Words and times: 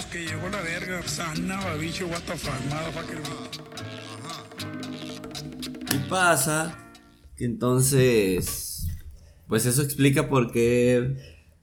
los 0.00 0.06
que 0.06 0.24
llegó 0.24 0.48
la 0.48 0.62
verga. 0.62 1.02
Sana, 1.06 1.62
babicho, 1.62 2.06
what 2.06 2.20
the 2.26 2.36
fuck, 2.36 2.54
motherfucker. 2.70 3.18
Y 5.94 6.08
pasa 6.08 6.78
que 7.36 7.44
entonces, 7.44 8.86
pues 9.48 9.66
eso 9.66 9.82
explica 9.82 10.28
por 10.28 10.52
qué 10.52 11.16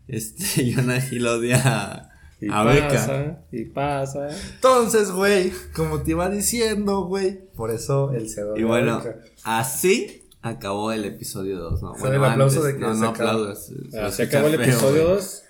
este 0.07 0.71
Jonah 0.75 0.99
Hill 0.99 1.25
odia 1.25 1.61
a, 1.65 2.09
Y 2.39 2.47
a 2.51 2.63
Beca. 2.63 2.87
pasa, 2.89 3.41
y 3.51 3.65
pasa. 3.65 4.27
Entonces, 4.55 5.11
güey, 5.11 5.51
como 5.75 6.01
te 6.03 6.11
iba 6.11 6.29
diciendo, 6.29 7.05
güey, 7.05 7.39
por 7.55 7.71
eso 7.71 8.11
el 8.11 8.29
se 8.29 8.43
Y 8.55 8.63
bueno, 8.63 9.01
así 9.43 10.27
acabó 10.41 10.91
el 10.91 11.05
episodio 11.05 11.57
2, 11.57 11.81
¿no? 11.81 11.95
Bueno, 11.99 12.15
el 12.23 12.31
aplauso 12.31 12.59
antes, 12.59 12.73
de 12.73 12.79
que 12.79 12.85
no, 12.85 12.93
se 12.93 13.01
no 13.01 13.09
acabó. 13.09 13.29
aplaudas. 13.29 13.71
Ah, 13.99 14.11
se 14.11 14.17
se 14.17 14.23
acabó 14.23 14.47
el 14.47 14.61
episodio 14.61 15.03
güey. 15.05 15.15
2. 15.15 15.43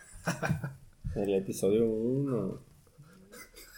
El 1.16 1.34
episodio 1.34 1.86
1. 1.86 2.67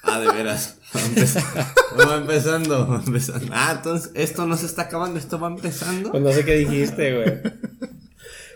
Ah, 0.03 0.20
de 0.20 0.31
veras. 0.31 0.77
Va 0.95 1.05
empezando. 1.05 1.49
Va 2.09 2.16
empezando, 2.17 2.88
va 2.88 3.03
empezando. 3.05 3.48
Ah, 3.53 3.73
entonces 3.77 4.12
esto 4.16 4.45
no 4.48 4.57
se 4.57 4.66
está 4.66 4.84
acabando, 4.84 5.20
esto 5.20 5.40
va 5.40 5.48
empezando. 5.49 6.12
Pues 6.12 6.23
no 6.23 6.31
sé 6.31 6.45
qué 6.45 6.55
dijiste, 6.55 7.16
güey. 7.16 7.41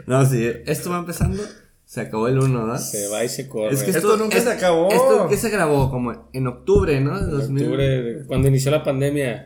No, 0.05 0.25
sí, 0.25 0.45
esto 0.65 0.89
va 0.89 0.97
empezando. 0.97 1.41
Se 1.85 2.01
acabó 2.01 2.27
el 2.27 2.37
1, 2.37 2.67
¿no? 2.67 2.77
Se 2.77 3.07
va 3.07 3.23
y 3.23 3.29
se 3.29 3.47
corre. 3.47 3.73
Es 3.73 3.83
que 3.83 3.91
Esto 3.91 4.17
nunca 4.17 4.37
se 4.41 4.51
acabó. 4.51 4.89
Esto 4.91 5.29
que 5.29 5.37
se 5.37 5.49
grabó 5.49 5.89
como 5.89 6.27
en 6.33 6.47
octubre, 6.47 6.99
¿no? 6.99 7.17
En 7.17 7.29
2000. 7.29 7.63
octubre, 7.63 8.23
cuando 8.27 8.49
inició 8.49 8.71
la 8.71 8.83
pandemia. 8.83 9.45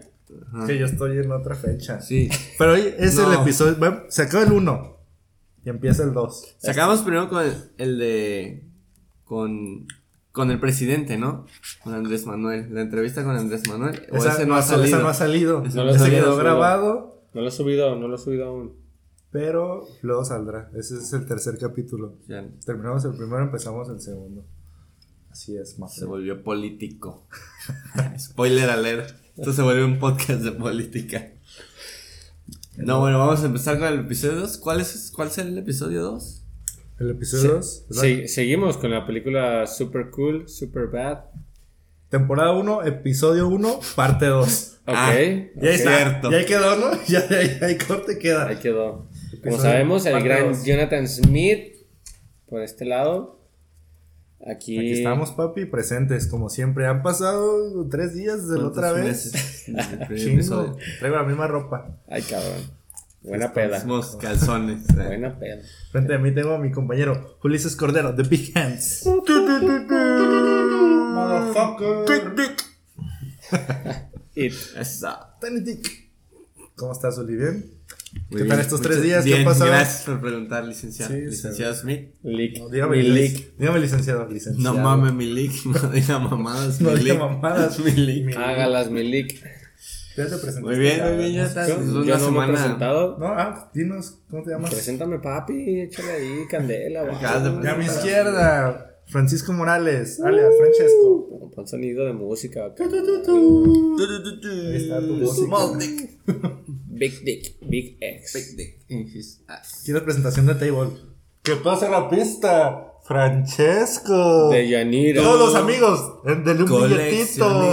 Que 0.66 0.77
yo 0.80 0.88
estoy 0.88 1.20
en 1.20 1.32
otra 1.32 1.55
fecha. 1.55 2.02
Sí. 2.02 2.30
Pero 2.58 2.74
hoy 2.74 2.94
es 2.98 3.18
el 3.20 3.34
episodio. 3.34 3.76
bueno, 3.76 4.04
se 4.10 4.24
acaba 4.24 4.44
el 4.44 4.52
1 4.52 4.98
y 5.66 5.70
empieza 5.70 6.04
el 6.04 6.14
2. 6.14 6.55
Sacamos 6.58 7.02
primero 7.02 7.30
con 7.30 7.46
el, 7.46 7.54
el 7.77 7.98
de. 8.00 8.64
Con. 9.26 9.86
Con 10.38 10.52
el 10.52 10.60
presidente, 10.60 11.18
¿no? 11.18 11.48
Con 11.84 11.96
Andrés 11.96 12.27
Manuel. 12.27 12.71
La 12.71 12.82
entrevista 12.82 13.24
con 13.24 13.35
Andrés 13.35 13.68
Manuel. 13.68 14.04
O 14.12 14.18
Esa, 14.18 14.34
ese 14.34 14.46
no 14.46 14.55
ha 14.55 14.62
salido. 14.62 14.85
esa 14.85 14.99
no 15.02 15.07
ha 15.10 15.13
salido. 15.16 15.63
No 15.74 15.84
lo 15.84 15.90
ha 15.91 15.98
salido, 15.98 16.26
quedó 16.26 16.38
grabado, 16.38 17.24
No 17.34 17.41
lo 17.41 17.48
he 17.48 17.52
subido, 17.52 17.96
no 17.96 18.07
lo 18.07 18.16
he 18.16 18.20
subido 18.20 18.46
aún. 18.46 18.74
pero 19.32 19.88
luego 20.04 20.24
saldrá. 20.24 20.70
Ese 20.76 20.98
es 20.98 21.12
el 21.13 21.26
tercer 21.26 21.58
capítulo. 21.58 22.18
Ya 22.27 22.46
Terminamos 22.63 23.04
el 23.05 23.15
primero, 23.15 23.41
empezamos 23.41 23.90
el 23.90 23.99
segundo. 23.99 24.46
Así 25.32 25.58
es, 25.58 25.80
más. 25.80 25.96
se 25.96 26.05
volvió 26.05 26.43
político. 26.43 27.27
Spoiler 28.20 28.70
alert. 28.70 29.15
Esto 29.38 29.54
se 29.54 29.63
vuelve 29.63 29.85
un 29.85 29.98
podcast 29.98 30.41
de 30.41 30.52
política. 30.52 31.32
No, 32.77 32.99
bueno, 32.99 33.18
vamos 33.18 33.41
a 33.41 33.48
empezar 33.48 33.80
con 33.80 33.88
el 33.88 34.02
episodio 34.02 34.40
2. 34.41 34.58
¿Cuál 34.60 34.82
es, 34.82 35.12
cuál 35.15 35.30
es 35.30 35.38
el 35.40 35.58
episodio 35.58 36.04
2? 36.04 36.43
El 36.99 37.12
episodio 37.12 37.55
2. 37.55 37.85
Sí, 37.91 38.27
seguimos 38.27 38.77
con 38.77 38.91
la 38.91 39.05
película 39.05 39.67
Super 39.67 40.09
Cool, 40.09 40.49
Super 40.49 40.87
Bad. 40.87 41.26
Temporada 42.09 42.53
1, 42.53 42.85
episodio 42.85 43.48
1, 43.49 43.79
parte 43.95 44.26
2. 44.26 44.77
Ok. 44.87 44.93
Ah, 44.95 45.12
ok. 45.12 45.62
Ya 45.62 45.70
está. 45.70 45.98
Cierto. 45.98 46.31
Ya 46.31 46.37
ahí 46.37 46.45
quedó, 46.45 46.75
¿no? 46.77 46.91
Ya, 47.07 47.27
ya, 47.29 47.43
ya, 47.43 47.65
ahí 47.68 47.77
corte 47.77 48.18
queda. 48.18 48.48
Ahí 48.48 48.55
quedó. 48.55 48.91
Como 48.93 49.34
Episodio 49.34 49.62
sabemos, 49.62 50.05
el 50.05 50.23
gran 50.23 50.48
dos. 50.53 50.63
Jonathan 50.63 51.07
Smith, 51.07 51.75
por 52.49 52.62
este 52.62 52.85
lado. 52.85 53.37
Aquí, 54.40 54.77
Aquí 54.79 54.91
estamos, 54.93 55.31
papi, 55.31 55.65
presentes, 55.65 56.27
como 56.27 56.49
siempre. 56.49 56.87
Han 56.87 57.03
pasado 57.03 57.87
tres 57.90 58.15
días 58.15 58.48
desde 58.48 58.62
la 58.62 58.68
otra 58.68 58.91
¿Cuántos 58.91 59.34
vez. 59.34 59.65
Chingo. 59.65 60.34
episodio? 60.34 60.77
Traigo 60.99 61.18
la 61.18 61.23
misma 61.23 61.48
ropa. 61.48 61.99
Ay, 62.07 62.21
cabrón. 62.23 62.77
Buena 63.21 63.54
peda. 63.54 63.77
Mismos 63.77 64.16
calzones. 64.22 64.88
Buena 64.96 65.38
peda. 65.38 65.62
Frente 65.91 66.13
a 66.16 66.18
mí 66.18 66.31
tengo 66.34 66.53
a 66.53 66.59
mi 66.59 66.72
compañero 66.72 67.38
Ulises 67.44 67.75
Cordero, 67.75 68.16
The 68.16 68.24
Big 68.24 68.57
Hands. 68.57 69.03
Motherfucker. 71.16 72.06
¿Cómo 76.75 76.92
estás, 76.92 77.18
Uli? 77.18 77.36
¿Bien? 77.36 77.74
Muy 78.14 78.24
¿Qué 78.30 78.36
bien. 78.44 78.47
tal 78.50 78.59
estos 78.59 78.81
tres 78.81 79.02
días? 79.02 79.24
¿Qué 79.24 79.31
Bien, 79.31 79.42
ha 79.42 79.46
pasado? 79.46 79.72
Gracias 79.72 80.03
por 80.03 80.22
preguntar, 80.22 80.63
licenciado. 80.66 81.13
Sí, 81.13 81.22
licenciado 81.22 81.74
Smith. 81.75 82.09
Lick. 82.24 82.58
No, 82.59 82.69
dígame, 82.69 82.97
Mi 82.97 83.03
lic- 83.03 83.13
lick. 83.34 83.58
dígame 83.58 83.80
licenciado, 83.80 84.24
No 84.25 84.30
licenciado. 84.31 84.78
mames, 84.78 85.13
mi 85.13 85.25
lick. 85.25 85.66
No 85.66 85.90
diga 85.90 86.19
mamadas. 86.19 86.80
No 86.81 86.92
mi 86.92 87.00
diga 87.00 87.13
lick. 87.13 87.22
mamadas. 87.24 87.80
Mi 87.80 87.92
lick. 87.92 88.25
Mi- 88.25 88.34
Hágalas, 88.34 88.90
mi 88.92 89.03
lick. 89.03 89.44
Ya 90.18 90.24
te 90.24 90.38
presentaste. 90.38 90.62
Muy 90.62 90.80
bien, 90.80 91.04
muy 91.04 91.18
bien, 91.18 91.34
ya 91.34 91.44
está. 91.46 91.68
Yo, 91.68 91.78
no 91.78 92.32
me 92.32 92.46
he 92.46 92.48
presentado. 92.48 93.18
No, 93.20 93.28
ah, 93.28 93.70
dinos, 93.72 94.18
¿cómo 94.30 94.42
te 94.44 94.50
llamas? 94.50 94.72
Preséntame, 94.72 95.20
papi. 95.20 95.82
Échale 95.82 96.12
ahí 96.12 96.48
candela. 96.50 97.04
Bajo. 97.04 97.64
Y 97.64 97.68
a 97.68 97.76
mi 97.76 97.86
izquierda, 97.86 98.96
Francisco 99.06 99.54
Morales, 99.54 100.20
alias 100.20 100.54
Francesco. 100.58 101.52
Pon 101.54 101.68
sonido 101.68 102.06
de 102.06 102.14
música. 102.14 102.66
acá. 102.66 102.84
Ahí 102.84 102.98
está 104.76 105.00
tu 105.00 105.14
música. 105.14 105.46
Small 105.46 105.78
dick. 105.78 106.10
Big 106.88 107.24
Dick. 107.24 107.58
Big 107.62 107.98
X. 108.02 108.34
Big 108.34 108.58
dick 108.58 108.86
in 108.90 109.08
his 109.08 109.44
ass. 109.48 109.84
¿Quieres 109.86 110.02
presentación 110.02 110.48
de 110.48 110.56
table? 110.56 110.90
Que 111.44 111.56
pase 111.58 111.90
la 111.90 112.10
pista, 112.10 112.94
Francesco. 113.07 114.50
De 114.50 114.68
Yanira. 114.68 115.23
Todos 115.23 115.53
los 115.53 115.56
amigos. 115.56 116.23
Del 116.25 116.62
un 116.62 116.90
billetito. 116.90 117.72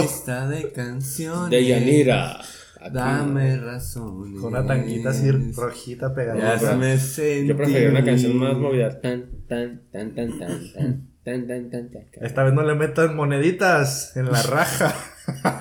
de 0.49 0.71
canciones. 0.71 1.49
De 1.49 1.65
Yanira. 1.65 2.39
Dame 2.89 3.57
razón. 3.57 4.39
Con 4.39 4.53
una 4.53 4.65
tanguita 4.65 5.09
así 5.09 5.29
rojita 5.31 6.13
pegada. 6.15 6.57
Ya 6.57 6.75
me 6.77 6.97
sentí. 6.97 7.47
Yo 7.47 7.57
prefería 7.57 7.89
una 7.89 8.05
canción 8.05 8.37
más 8.37 8.55
movida. 8.55 9.01
Tan, 9.01 9.25
tan, 9.49 9.81
tan, 9.91 10.15
tan, 10.15 10.39
tan, 10.39 10.73
tan. 10.73 11.15
Tan, 11.25 11.47
tan, 11.47 11.71
tan, 11.71 11.89
tan, 11.89 12.03
Esta 12.21 12.43
vez 12.43 12.53
no 12.53 12.61
le 12.61 12.75
metan 12.75 13.15
moneditas 13.15 14.15
en 14.15 14.31
la 14.31 14.41
raja. 14.43 14.95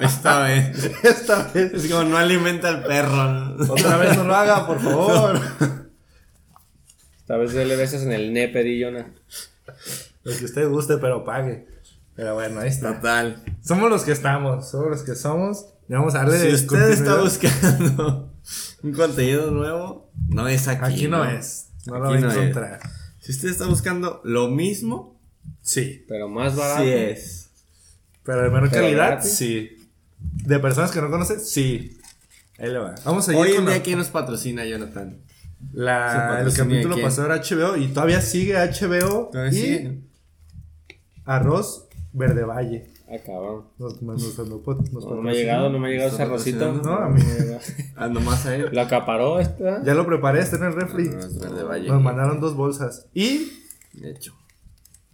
Esta 0.00 0.44
vez. 0.44 0.90
Esta 1.02 1.50
vez. 1.52 1.72
Es 1.72 1.90
como 1.90 2.04
no 2.04 2.18
alimenta 2.18 2.68
al 2.68 2.84
perro. 2.84 3.56
Otra 3.70 3.96
vez 3.96 4.16
no 4.16 4.24
lo 4.24 4.36
haga, 4.36 4.66
por 4.66 4.78
favor. 4.78 5.40
Esta 7.18 7.38
vez 7.38 7.54
le 7.54 7.74
besas 7.74 8.02
en 8.02 8.12
el 8.12 8.32
nepe, 8.32 8.62
Dillona. 8.62 9.14
Lo 10.22 10.36
que 10.36 10.44
usted 10.44 10.68
guste, 10.68 10.96
pero 10.98 11.24
pague. 11.24 11.66
Pero 12.16 12.34
bueno, 12.34 12.60
ahí 12.60 12.68
está. 12.68 12.94
Total. 12.96 13.42
Somos 13.62 13.90
los 13.90 14.02
que 14.04 14.12
estamos, 14.12 14.70
somos 14.70 14.88
los 14.90 15.02
que 15.02 15.14
somos. 15.14 15.66
Y 15.88 15.92
vamos 15.94 16.14
a 16.14 16.18
darle 16.18 16.38
Si 16.38 16.54
usted 16.54 16.90
está 16.90 17.20
buscando 17.20 18.32
un 18.82 18.92
contenido 18.92 19.50
nuevo, 19.50 20.10
no 20.28 20.48
es 20.48 20.66
aquí. 20.68 20.84
Aquí 20.84 21.08
no 21.08 21.24
es. 21.24 21.68
No 21.86 21.94
lo 21.98 22.00
va 22.10 22.16
a 22.16 22.18
no 22.20 22.30
es. 22.30 22.36
encontrar. 22.36 22.80
Si 23.20 23.32
usted 23.32 23.48
está 23.48 23.66
buscando 23.66 24.20
lo 24.24 24.48
mismo, 24.48 25.14
Sí. 25.60 26.04
Pero 26.08 26.28
más 26.28 26.56
barato. 26.56 26.82
sí 26.82 26.88
es. 26.90 27.50
Pero 28.22 28.42
de 28.42 28.48
menor 28.50 28.70
¿Pero 28.70 28.82
calidad, 28.84 29.06
gratis? 29.12 29.34
sí. 29.34 29.88
De 30.18 30.58
personas 30.58 30.90
que 30.90 31.00
no 31.02 31.10
conoce, 31.10 31.38
sí. 31.40 31.98
Ahí 32.58 32.70
le 32.70 32.78
va. 32.78 32.94
Vamos 33.04 33.28
a 33.28 33.32
ir 33.32 33.38
Hoy 33.38 33.52
en 33.52 33.66
día, 33.66 33.74
la- 33.76 33.82
¿quién 33.82 33.98
nos 33.98 34.08
patrocina, 34.08 34.64
Jonathan? 34.64 35.18
La- 35.72 36.40
el 36.44 36.54
capítulo 36.54 37.00
pasado 37.00 37.26
era 37.32 37.36
HBO 37.42 37.76
y 37.76 37.88
todavía 37.88 38.20
sigue 38.20 38.56
HBO 38.56 39.30
Todavía 39.32 39.52
y 39.52 39.62
sigue. 39.62 39.98
Arroz 41.24 41.86
Verde 42.12 42.44
Valle. 42.44 42.90
Ah, 43.08 43.16
cabrón. 43.24 43.64
Nos, 43.78 44.00
nos, 44.02 44.22
nos, 44.22 44.48
nos- 44.48 44.92
nos 44.92 45.04
No, 45.04 45.14
no 45.16 45.22
me 45.22 45.30
ha 45.30 45.34
llegado, 45.34 45.68
no 45.70 45.78
me 45.78 45.88
ha 45.88 45.90
llegado 45.90 46.10
ese 46.10 46.22
arrocito. 46.22 46.72
No, 46.72 46.94
a 46.94 47.08
mí. 47.08 47.22
Ah, 47.96 48.08
nomás 48.08 48.44
a 48.46 48.56
él. 48.56 48.68
Lo 48.72 48.80
acaparó 48.80 49.38
esta. 49.40 49.82
Ya 49.84 49.94
lo 49.94 50.04
preparé, 50.06 50.40
está 50.40 50.56
en 50.56 50.64
el 50.64 50.72
refri. 50.74 51.08
No, 51.08 51.18
Verde 51.40 51.62
Valle. 51.62 51.88
Nos 51.88 52.02
mandaron 52.02 52.40
dos 52.40 52.54
bolsas. 52.56 53.06
Y 53.14 53.52
De 53.92 54.10
hecho. 54.10 54.34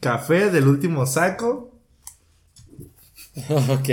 café 0.00 0.50
del 0.50 0.66
último 0.68 1.04
saco. 1.06 1.78
ok. 3.48 3.88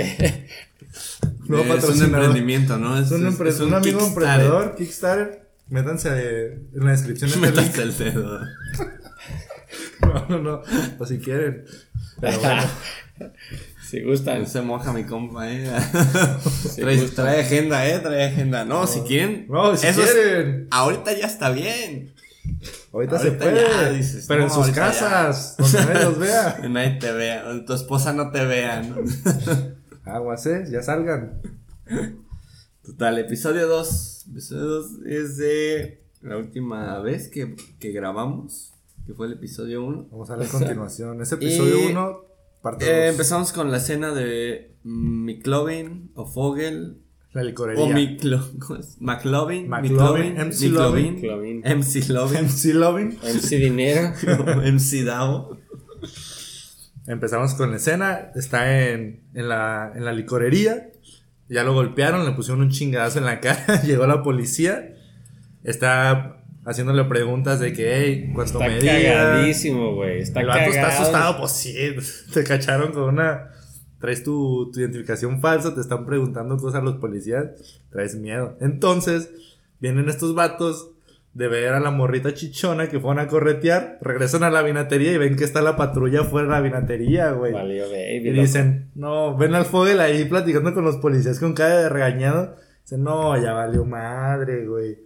Nuevo 1.47 1.73
es 1.75 1.83
un 1.89 2.03
emprendimiento, 2.03 2.77
¿no? 2.77 2.97
Es 2.99 3.11
un, 3.11 3.27
es 3.47 3.59
un 3.59 3.73
amigo 3.73 4.05
emprendedor, 4.05 4.75
Kickstarter. 4.75 5.46
Métanse 5.69 6.09
en 6.73 6.85
la 6.85 6.91
descripción 6.91 7.29
de. 7.31 7.37
Métase 7.37 7.81
el 7.83 7.97
dedo. 7.97 8.39
No, 10.01 10.25
no, 10.29 10.37
no. 10.39 10.61
O 10.99 11.05
si 11.05 11.17
quieren. 11.19 11.65
Pero 12.21 12.39
bueno. 12.41 12.61
Si 13.89 14.01
gustan. 14.03 14.45
Se 14.47 14.61
moja 14.61 14.93
mi 14.93 15.03
compa, 15.03 15.51
eh. 15.51 15.69
Si 16.69 16.81
trae, 17.13 17.41
agenda, 17.41 17.85
eh. 17.87 17.99
Trae 17.99 18.25
agenda. 18.27 18.63
No, 18.63 18.87
si 18.87 19.01
quieren. 19.01 19.47
No, 19.49 19.75
si 19.75 19.87
eso 19.87 20.03
es- 20.03 20.11
quieren. 20.13 20.67
ahorita 20.71 21.11
ya 21.13 21.25
está 21.27 21.49
bien. 21.49 22.13
Ahorita, 22.93 23.19
se 23.19 23.31
puede. 23.31 23.61
ya 23.61 23.89
dices, 23.89 24.25
pero 24.27 24.43
en 24.43 24.47
no, 24.47 24.53
sus 24.53 24.63
ahorita 24.63 24.91
ya. 24.93 24.99
casas, 24.99 25.55
donde 25.57 25.79
nadie 25.85 26.03
los 26.05 26.17
vea. 26.19 26.57
Que 26.61 26.69
nadie 26.69 26.91
te 26.99 27.11
vea. 27.11 27.45
o 27.49 27.65
Tu 27.65 27.73
esposa 27.73 28.13
no 28.13 28.31
te 28.31 28.45
vea, 28.45 28.81
¿no? 28.83 28.95
Aguas, 30.05 30.45
eh. 30.45 30.63
Ya 30.71 30.81
salgan. 30.81 31.41
Total, 32.87 33.19
episodio 33.19 33.67
2. 33.67 34.27
Episodio 34.31 34.63
2 34.63 34.91
es 35.07 35.35
de 35.37 36.03
la 36.21 36.37
última 36.37 36.99
vez 37.01 37.27
que, 37.27 37.55
que 37.79 37.91
grabamos, 37.91 38.73
que 39.05 39.13
fue 39.13 39.27
el 39.27 39.33
episodio 39.33 39.83
1. 39.83 40.07
Vamos 40.09 40.29
a 40.29 40.37
ver 40.37 40.47
a 40.47 40.49
continuación. 40.51 41.21
Ese 41.21 41.35
episodio 41.39 41.81
Y- 41.83 41.91
1, 41.91 42.17
parte 42.61 42.85
2. 42.85 42.93
Eh, 42.93 43.07
empezamos 43.09 43.51
con 43.51 43.71
la 43.71 43.77
escena 43.77 44.13
de 44.13 44.77
McLovin 44.83 46.11
o 46.15 46.25
Fogel 46.27 47.01
La 47.33 47.43
licorería. 47.43 47.83
o 47.83 47.89
Miclo, 47.89 48.41
¿cómo 48.65 48.79
es? 48.79 48.95
McLovin, 49.01 49.67
McLovin, 49.67 50.35
McLovin, 50.35 50.47
MC 50.47 50.69
McLovin, 50.69 51.21
Lovin. 51.27 51.59
MC 51.65 52.09
Lovin, 52.09 52.43
MC 52.45 52.73
Loving. 52.73 53.17
MC 53.21 53.49
Dinera. 53.57 54.15
MC 54.71 55.03
Davo. 55.03 55.57
Empezamos 57.05 57.53
con 57.53 57.71
la 57.71 57.77
escena. 57.77 58.31
Está 58.33 58.89
en, 58.91 59.23
en, 59.33 59.49
la, 59.49 59.91
en 59.93 60.05
la 60.05 60.13
licorería. 60.13 60.91
Ya 61.49 61.63
lo 61.63 61.73
golpearon, 61.73 62.25
le 62.25 62.31
pusieron 62.31 62.61
un 62.61 62.69
chingadazo 62.69 63.19
en 63.19 63.25
la 63.25 63.39
cara. 63.39 63.81
Llegó 63.85 64.05
la 64.07 64.21
policía. 64.23 64.95
Está 65.63 66.43
haciéndole 66.65 67.03
preguntas 67.05 67.59
de 67.59 67.73
que, 67.73 67.95
hey, 67.95 68.31
cuánto 68.33 68.61
Está 68.61 68.67
medía. 68.73 69.13
cagadísimo, 69.13 69.95
güey. 69.95 70.19
Está 70.19 70.41
El 70.41 70.47
vato 70.47 70.69
está 70.69 70.87
asustado, 70.89 71.37
pues 71.39 71.51
sí. 71.53 71.75
Te 72.33 72.43
cacharon 72.43 72.91
con 72.91 73.03
una. 73.03 73.51
Traes 73.99 74.23
tu, 74.23 74.69
tu 74.71 74.79
identificación 74.79 75.41
falsa, 75.41 75.73
te 75.73 75.81
están 75.81 76.05
preguntando 76.05 76.55
cosas 76.57 76.83
los 76.83 76.97
policías, 76.97 77.81
traes 77.89 78.15
miedo. 78.15 78.55
Entonces, 78.61 79.31
vienen 79.79 80.07
estos 80.07 80.35
vatos 80.35 80.91
de 81.37 81.47
ver 81.47 81.73
a 81.75 81.79
la 81.79 81.91
morrita 81.91 82.33
chichona 82.33 82.89
que 82.89 82.99
fueron 82.99 83.19
a 83.19 83.27
corretear, 83.27 83.99
regresan 84.01 84.41
a 84.41 84.49
la 84.49 84.63
vinatería 84.63 85.11
y 85.11 85.19
ven 85.19 85.35
que 85.35 85.43
está 85.43 85.61
la 85.61 85.77
patrulla 85.77 86.23
fuera 86.23 86.47
de 86.47 86.53
la 86.53 86.61
vinatería, 86.61 87.31
güey. 87.31 87.53
Valió, 87.53 87.83
baby. 87.83 88.29
Y 88.29 88.31
dicen, 88.31 88.89
no, 88.95 89.37
ven 89.37 89.53
al 89.53 89.65
Fogel 89.65 89.99
ahí 89.99 90.25
platicando 90.25 90.73
con 90.73 90.83
los 90.83 90.97
policías 90.97 91.39
con 91.39 91.53
cara 91.53 91.77
de 91.77 91.89
regañado. 91.89 92.55
Dicen, 92.81 93.03
no, 93.03 93.39
ya 93.39 93.53
valió 93.53 93.85
madre, 93.85 94.65
güey. 94.65 94.97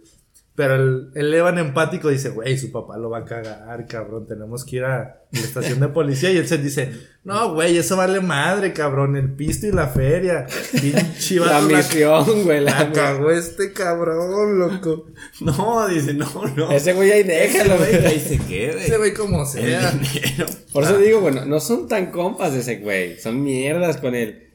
Pero 0.54 0.74
el, 0.74 1.10
el 1.14 1.32
Evan 1.32 1.56
empático 1.58 2.10
dice, 2.10 2.28
güey, 2.28 2.58
su 2.58 2.70
papá 2.70 2.98
lo 2.98 3.08
va 3.08 3.20
a 3.20 3.24
cagar, 3.24 3.86
cabrón. 3.86 4.26
Tenemos 4.26 4.66
que 4.66 4.76
ir 4.76 4.84
a 4.84 5.22
la 5.30 5.40
estación 5.40 5.80
de 5.80 5.88
policía. 5.88 6.30
Y 6.30 6.36
él 6.36 6.46
se 6.46 6.58
dice, 6.58 6.92
no, 7.24 7.54
güey, 7.54 7.78
eso 7.78 7.96
vale 7.96 8.20
madre, 8.20 8.74
cabrón. 8.74 9.16
El 9.16 9.32
pisto 9.32 9.66
y 9.66 9.72
la 9.72 9.86
feria. 9.88 10.46
Pinche 10.78 11.36
La 11.40 11.62
misión, 11.62 12.44
güey. 12.44 12.60
La, 12.60 12.80
la 12.84 12.92
cagó 12.92 13.30
este 13.30 13.72
cabrón, 13.72 14.58
loco. 14.58 15.06
No, 15.40 15.88
dice, 15.88 16.12
no, 16.12 16.30
no. 16.54 16.70
Ese 16.70 16.92
güey 16.92 17.10
ahí 17.12 17.22
déjalo, 17.22 17.78
güey 17.78 17.90
güey. 17.92 18.06
ahí 18.06 18.20
se 18.20 18.36
quede. 18.38 18.84
Ese 18.84 18.98
güey 18.98 19.14
como 19.14 19.46
sea. 19.46 19.90
dinero. 19.92 20.44
Por 20.70 20.84
eso 20.84 20.98
digo, 20.98 21.20
bueno, 21.20 21.46
no 21.46 21.60
son 21.60 21.88
tan 21.88 22.10
compas 22.10 22.52
de 22.52 22.60
ese 22.60 22.76
güey. 22.76 23.18
Son 23.18 23.42
mierdas 23.42 23.96
con 23.96 24.14
él. 24.14 24.50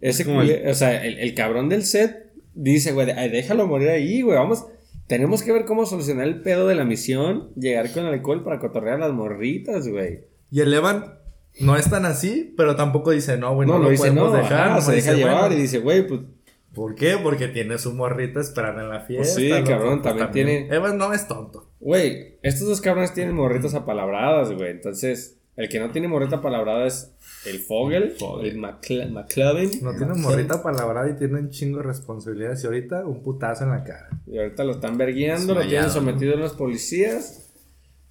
Ese 0.00 0.24
Como 0.24 0.42
cule- 0.42 0.68
o 0.68 0.74
sea, 0.74 1.04
el, 1.06 1.20
el 1.20 1.34
cabrón 1.34 1.68
del 1.68 1.84
set 1.84 2.32
dice, 2.52 2.90
güey, 2.90 3.12
"Ay, 3.12 3.30
déjalo 3.30 3.68
morir 3.68 3.90
ahí, 3.90 4.22
güey. 4.22 4.36
Vamos, 4.36 4.64
tenemos 5.06 5.42
que 5.42 5.52
ver 5.52 5.64
cómo 5.64 5.86
solucionar 5.86 6.26
el 6.26 6.42
pedo 6.42 6.66
de 6.66 6.74
la 6.74 6.84
misión, 6.84 7.50
llegar 7.56 7.92
con 7.92 8.06
alcohol 8.06 8.42
para 8.44 8.58
cotorrear 8.58 8.96
a 8.96 9.06
las 9.06 9.12
morritas, 9.12 9.88
güey. 9.88 10.24
Y 10.50 10.60
el 10.60 10.72
Evan 10.72 11.18
no 11.60 11.76
es 11.76 11.88
tan 11.90 12.04
así, 12.04 12.54
pero 12.56 12.76
tampoco 12.76 13.10
dice, 13.12 13.36
no, 13.38 13.54
güey, 13.54 13.68
no, 13.68 13.78
No, 13.78 13.84
lo 13.84 13.90
dice, 13.90 14.02
podemos 14.08 14.32
no, 14.32 14.36
dejar. 14.38 14.68
ajá, 14.70 14.80
se 14.80 14.92
deja 14.92 15.12
dice, 15.12 15.24
llevar 15.24 15.40
bueno, 15.40 15.54
y 15.56 15.60
dice, 15.62 15.78
güey, 15.78 16.06
pues 16.06 16.20
¿Por 16.74 16.94
qué? 16.94 17.16
Porque 17.22 17.48
tiene 17.48 17.78
su 17.78 17.94
morrita 17.94 18.38
esperando 18.38 18.82
en 18.82 18.90
la 18.90 19.00
fiesta. 19.00 19.34
sí, 19.40 19.48
loco, 19.48 19.64
cabrón, 19.64 20.02
pues 20.02 20.14
también 20.14 20.46
tiene- 20.46 20.74
Evan 20.76 20.98
no 20.98 21.14
es 21.14 21.26
tonto. 21.26 21.70
Güey, 21.80 22.38
estos 22.42 22.68
dos 22.68 22.82
cabrones 22.82 23.14
tienen 23.14 23.34
morritas 23.34 23.74
apalabradas, 23.74 24.52
güey. 24.52 24.72
Entonces, 24.72 25.38
el 25.56 25.70
que 25.70 25.78
no 25.80 25.90
tiene 25.90 26.06
morrita 26.08 26.36
apalabrada 26.36 26.86
es 26.86 27.15
el 27.46 27.58
Fogel, 27.60 28.14
el 28.42 28.58
Macla- 28.58 29.08
McLovin. 29.10 29.70
No 29.82 29.94
tiene 29.96 30.14
morrita 30.14 30.62
palabrada 30.62 31.08
y 31.10 31.16
tiene 31.16 31.38
un 31.40 31.50
chingo 31.50 31.78
de 31.78 31.84
responsabilidades. 31.84 32.62
Y 32.62 32.66
ahorita 32.66 33.04
un 33.06 33.22
putazo 33.22 33.64
en 33.64 33.70
la 33.70 33.84
cara. 33.84 34.08
Y 34.26 34.38
ahorita 34.38 34.64
lo 34.64 34.72
están 34.72 34.96
verguiando, 34.98 35.54
lo 35.54 35.66
tienen 35.66 35.90
sometido 35.90 36.34
en 36.34 36.40
los 36.40 36.52
policías. 36.54 37.42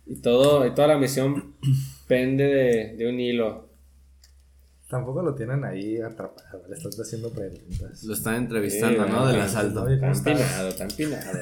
Y 0.08 0.22
todo, 0.22 0.66
y 0.68 0.74
toda 0.76 0.88
la 0.90 0.98
misión 0.98 1.56
pende 2.08 2.44
de, 2.44 2.96
de 2.98 3.10
un 3.10 3.20
hilo. 3.20 3.70
Tampoco 4.90 5.24
lo 5.24 5.34
tienen 5.34 5.64
ahí 5.66 5.98
atrapado. 6.00 6.64
Le 6.70 6.76
estás 6.76 7.00
haciendo 7.00 7.32
preguntas. 7.32 8.04
Lo 8.04 8.14
están 8.14 8.36
entrevistando, 8.36 9.04
Sí, 9.06 9.12
¿no? 9.12 9.28
Del 9.28 9.42
asalto. 9.42 9.84
Oye, 9.84 10.00
¿cómo 10.00 10.14
Tan 10.14 10.24
pinado, 10.24 10.76
tan 10.76 10.88
pinado. 10.98 11.40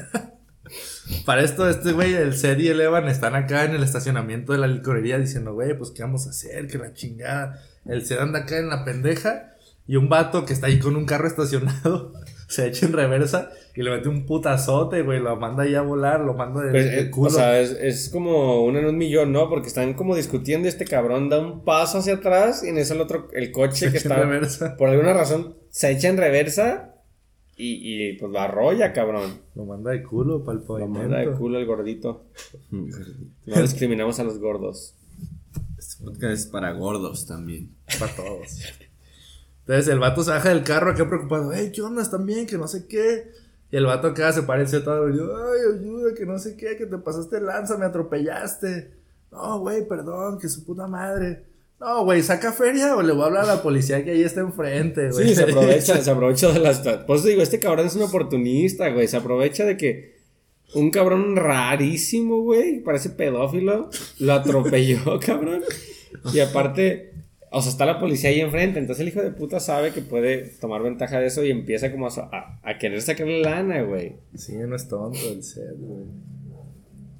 Para 1.26 1.42
esto, 1.42 1.68
este 1.68 1.92
güey, 1.92 2.14
el 2.14 2.34
Sed 2.34 2.58
y 2.58 2.68
el 2.68 2.80
Evan 2.80 3.06
están 3.06 3.34
acá 3.34 3.66
en 3.66 3.72
el 3.74 3.82
estacionamiento 3.82 4.52
de 4.54 4.58
la 4.58 4.66
licorería 4.66 5.18
diciendo, 5.18 5.52
güey, 5.52 5.76
pues 5.76 5.90
qué 5.90 6.02
vamos 6.02 6.26
a 6.26 6.30
hacer, 6.30 6.66
que 6.68 6.78
la 6.78 6.94
chingada. 6.94 7.60
El 7.86 8.04
Sed 8.04 8.18
anda 8.18 8.40
acá 8.40 8.58
en 8.58 8.68
la 8.68 8.84
pendeja 8.84 9.54
y 9.86 9.96
un 9.96 10.08
vato 10.08 10.44
que 10.46 10.52
está 10.54 10.68
ahí 10.68 10.78
con 10.78 10.96
un 10.96 11.04
carro 11.04 11.26
estacionado 11.28 12.12
se 12.48 12.66
echa 12.66 12.86
en 12.86 12.92
reversa 12.92 13.50
y 13.74 13.82
le 13.82 13.90
mete 13.90 14.08
un 14.08 14.24
putazote, 14.24 15.02
güey, 15.02 15.18
lo 15.20 15.36
manda 15.36 15.64
ahí 15.64 15.74
a 15.74 15.82
volar, 15.82 16.20
lo 16.20 16.34
manda 16.34 16.62
de, 16.62 16.70
Pues, 16.70 16.84
de 16.84 17.00
eh, 17.00 17.10
culo. 17.10 17.28
o 17.28 17.30
sea, 17.30 17.60
es, 17.60 17.72
es 17.72 18.08
como 18.08 18.64
uno 18.64 18.78
en 18.78 18.86
un 18.86 18.96
millón, 18.96 19.32
¿no? 19.32 19.48
Porque 19.50 19.66
están 19.68 19.94
como 19.94 20.14
discutiendo 20.14 20.68
este 20.68 20.84
cabrón 20.84 21.28
da 21.28 21.40
un 21.40 21.64
paso 21.64 21.98
hacia 21.98 22.14
atrás 22.14 22.62
y 22.64 22.68
en 22.68 22.78
eso 22.78 22.94
el 22.94 23.00
otro, 23.00 23.28
el 23.32 23.50
coche 23.50 23.86
se 23.86 23.90
que 23.90 23.98
está, 23.98 24.16
reversa. 24.16 24.76
por 24.76 24.88
alguna 24.88 25.12
razón, 25.12 25.56
se 25.70 25.90
echa 25.90 26.08
en 26.08 26.16
reversa 26.16 26.94
y, 27.56 27.78
y 27.82 28.12
pues 28.18 28.30
lo 28.32 28.40
arrolla, 28.40 28.92
cabrón. 28.92 29.40
Lo 29.54 29.64
manda 29.64 29.90
de 29.90 30.02
culo 30.02 30.44
para 30.44 30.58
el 30.58 30.64
Lo 30.66 30.86
manda 30.88 31.18
de 31.18 31.30
culo 31.32 31.58
el 31.58 31.66
gordito. 31.66 32.24
No 32.70 33.60
discriminamos 33.60 34.18
a 34.20 34.24
los 34.24 34.38
gordos. 34.38 34.94
Podcast 36.04 36.32
es 36.32 36.46
para 36.46 36.72
gordos 36.72 37.26
también. 37.26 37.70
Para 37.98 38.14
todos. 38.14 38.58
Entonces 39.60 39.88
el 39.88 39.98
vato 39.98 40.22
se 40.22 40.30
baja 40.30 40.50
del 40.50 40.62
carro 40.62 40.90
acá 40.90 41.08
preocupado. 41.08 41.52
Hey, 41.52 41.72
¿qué 41.74 41.82
onda? 41.82 42.02
¿Están 42.02 42.26
bien? 42.26 42.46
Que 42.46 42.58
no 42.58 42.68
sé 42.68 42.86
qué. 42.86 43.32
Y 43.70 43.76
el 43.76 43.86
vato 43.86 44.08
acá 44.08 44.32
se 44.32 44.42
parece 44.42 44.80
todo. 44.80 45.08
Y 45.08 45.16
yo, 45.16 45.36
ay, 45.36 45.78
ayuda, 45.78 46.14
que 46.14 46.26
no 46.26 46.38
sé 46.38 46.56
qué, 46.56 46.76
que 46.76 46.86
te 46.86 46.98
pasaste 46.98 47.40
lanza, 47.40 47.78
me 47.78 47.86
atropellaste. 47.86 48.92
No, 49.32 49.58
güey, 49.60 49.88
perdón, 49.88 50.38
que 50.38 50.48
su 50.48 50.64
puta 50.64 50.86
madre. 50.86 51.44
No, 51.80 52.04
güey, 52.04 52.22
saca 52.22 52.52
feria 52.52 52.94
o 52.96 53.02
le 53.02 53.12
voy 53.12 53.22
a 53.22 53.26
hablar 53.26 53.44
a 53.44 53.54
la 53.56 53.62
policía 53.62 54.04
que 54.04 54.12
ahí 54.12 54.22
está 54.22 54.40
enfrente, 54.40 55.10
güey. 55.10 55.28
Sí, 55.28 55.34
se 55.34 55.42
aprovecha, 55.50 56.00
se 56.00 56.10
aprovecha 56.10 56.52
de 56.52 56.60
las... 56.60 56.78
Por 56.78 57.16
eso 57.16 57.26
digo, 57.26 57.42
este 57.42 57.58
cabrón 57.58 57.86
es 57.86 57.96
un 57.96 58.02
oportunista, 58.02 58.90
güey. 58.90 59.08
Se 59.08 59.16
aprovecha 59.16 59.64
de 59.64 59.76
que 59.76 60.13
un 60.74 60.90
cabrón 60.90 61.36
rarísimo, 61.36 62.42
güey, 62.42 62.80
parece 62.80 63.10
pedófilo, 63.10 63.90
lo 64.18 64.32
atropelló, 64.32 65.18
cabrón. 65.24 65.62
Y 66.32 66.40
aparte, 66.40 67.12
o 67.50 67.60
sea, 67.62 67.70
está 67.72 67.86
la 67.86 68.00
policía 68.00 68.30
ahí 68.30 68.40
enfrente. 68.40 68.78
Entonces 68.78 69.02
el 69.02 69.08
hijo 69.08 69.20
de 69.22 69.30
puta 69.30 69.60
sabe 69.60 69.92
que 69.92 70.00
puede 70.00 70.38
tomar 70.60 70.82
ventaja 70.82 71.18
de 71.20 71.26
eso 71.26 71.44
y 71.44 71.50
empieza 71.50 71.90
como 71.92 72.06
a, 72.08 72.10
a, 72.32 72.60
a 72.62 72.78
querer 72.78 73.00
sacarle 73.02 73.40
lana, 73.40 73.82
güey. 73.82 74.16
Sí, 74.34 74.54
no 74.56 74.74
es 74.76 74.88
tonto 74.88 75.18
el 75.30 75.42
set, 75.42 75.76
güey. 75.78 76.04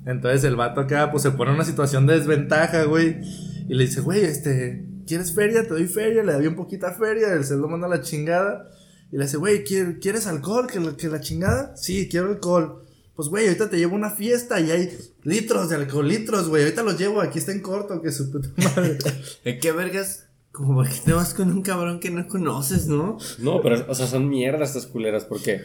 Entonces 0.07 0.45
el 0.45 0.57
vato 0.57 0.81
acá, 0.83 1.11
pues 1.11 1.23
se 1.23 1.31
pone 1.31 1.51
en 1.51 1.57
una 1.57 1.65
situación 1.65 2.07
de 2.07 2.19
desventaja, 2.19 2.85
güey. 2.85 3.17
Y 3.69 3.75
le 3.75 3.85
dice, 3.85 4.01
güey, 4.01 4.23
este, 4.23 4.85
¿quieres 5.07 5.35
feria? 5.35 5.63
Te 5.63 5.71
doy 5.71 5.87
feria. 5.87 6.23
Le 6.23 6.33
da 6.33 6.39
bien 6.39 6.55
poquita 6.57 6.93
feria. 6.93 7.33
El 7.33 7.45
set 7.45 7.57
lo 7.59 7.69
manda 7.69 7.87
a 7.87 7.91
la 7.91 8.03
chingada. 8.03 8.69
Y 9.11 9.17
le 9.17 9.25
dice, 9.25 9.39
güey, 9.39 9.65
¿quier- 9.65 9.99
¿quieres 10.01 10.27
alcohol? 10.27 10.67
¿Que 10.71 10.81
la, 10.81 10.97
que 10.97 11.09
la 11.09 11.21
chingada? 11.21 11.75
Sí, 11.77 12.09
quiero 12.11 12.29
alcohol. 12.29 12.84
Pues, 13.17 13.29
güey, 13.29 13.47
ahorita 13.47 13.71
te 13.71 13.77
llevo 13.79 13.95
una 13.95 14.11
fiesta 14.11 14.61
y 14.61 14.71
hay 14.73 14.97
litros 15.23 15.69
de 15.69 15.77
alcohol, 15.77 16.09
litros, 16.09 16.49
güey. 16.49 16.63
Ahorita 16.65 16.83
los 16.83 16.99
llevo, 16.99 17.21
aquí 17.21 17.39
está 17.39 17.53
en 17.53 17.61
corto, 17.61 18.03
que 18.03 18.11
su 18.11 18.31
puta 18.33 18.49
madre. 18.57 18.99
¿De 19.45 19.59
qué 19.59 19.71
vergas? 19.73 20.27
Como 20.51 20.75
porque 20.75 20.95
te 21.05 21.13
vas 21.13 21.35
con 21.35 21.51
un 21.51 21.63
cabrón 21.63 22.01
que 22.01 22.11
no 22.11 22.27
conoces, 22.29 22.87
¿no? 22.87 23.19
No, 23.39 23.61
pero, 23.63 23.85
o 23.89 23.95
sea, 23.95 24.07
son 24.07 24.29
mierdas 24.29 24.71
estas 24.71 24.87
culeras, 24.87 25.25
porque... 25.25 25.63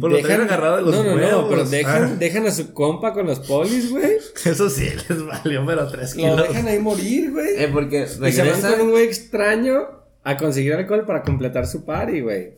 Pues 0.00 0.12
lo 0.12 0.18
traen 0.20 0.40
agarrado 0.40 0.76
de 0.78 0.82
los 0.82 0.92
No, 0.96 1.04
no, 1.04 1.30
no, 1.42 1.48
pero 1.48 1.64
dejan, 1.64 2.02
Ah. 2.04 2.16
dejan 2.18 2.44
a 2.46 2.50
su 2.50 2.72
compa 2.72 3.12
con 3.12 3.26
los 3.26 3.38
polis, 3.38 3.90
güey. 3.90 4.16
Eso 4.44 4.68
sí, 4.68 4.88
les 5.08 5.24
valió, 5.24 5.64
pero 5.64 5.86
tres 5.88 6.16
Lo 6.16 6.22
kilos. 6.22 6.48
dejan 6.48 6.66
ahí 6.66 6.78
morir, 6.80 7.30
güey. 7.30 7.50
Eh, 7.62 7.68
porque 7.72 8.02
Y 8.02 8.06
se 8.08 8.18
van 8.18 8.32
regresa. 8.32 8.70
con 8.72 8.80
un 8.86 8.90
güey 8.90 9.04
extraño 9.04 9.82
a 10.24 10.36
conseguir 10.36 10.72
alcohol 10.72 11.04
para 11.06 11.22
completar 11.22 11.68
su 11.68 11.84
party, 11.84 12.20
güey. 12.22 12.54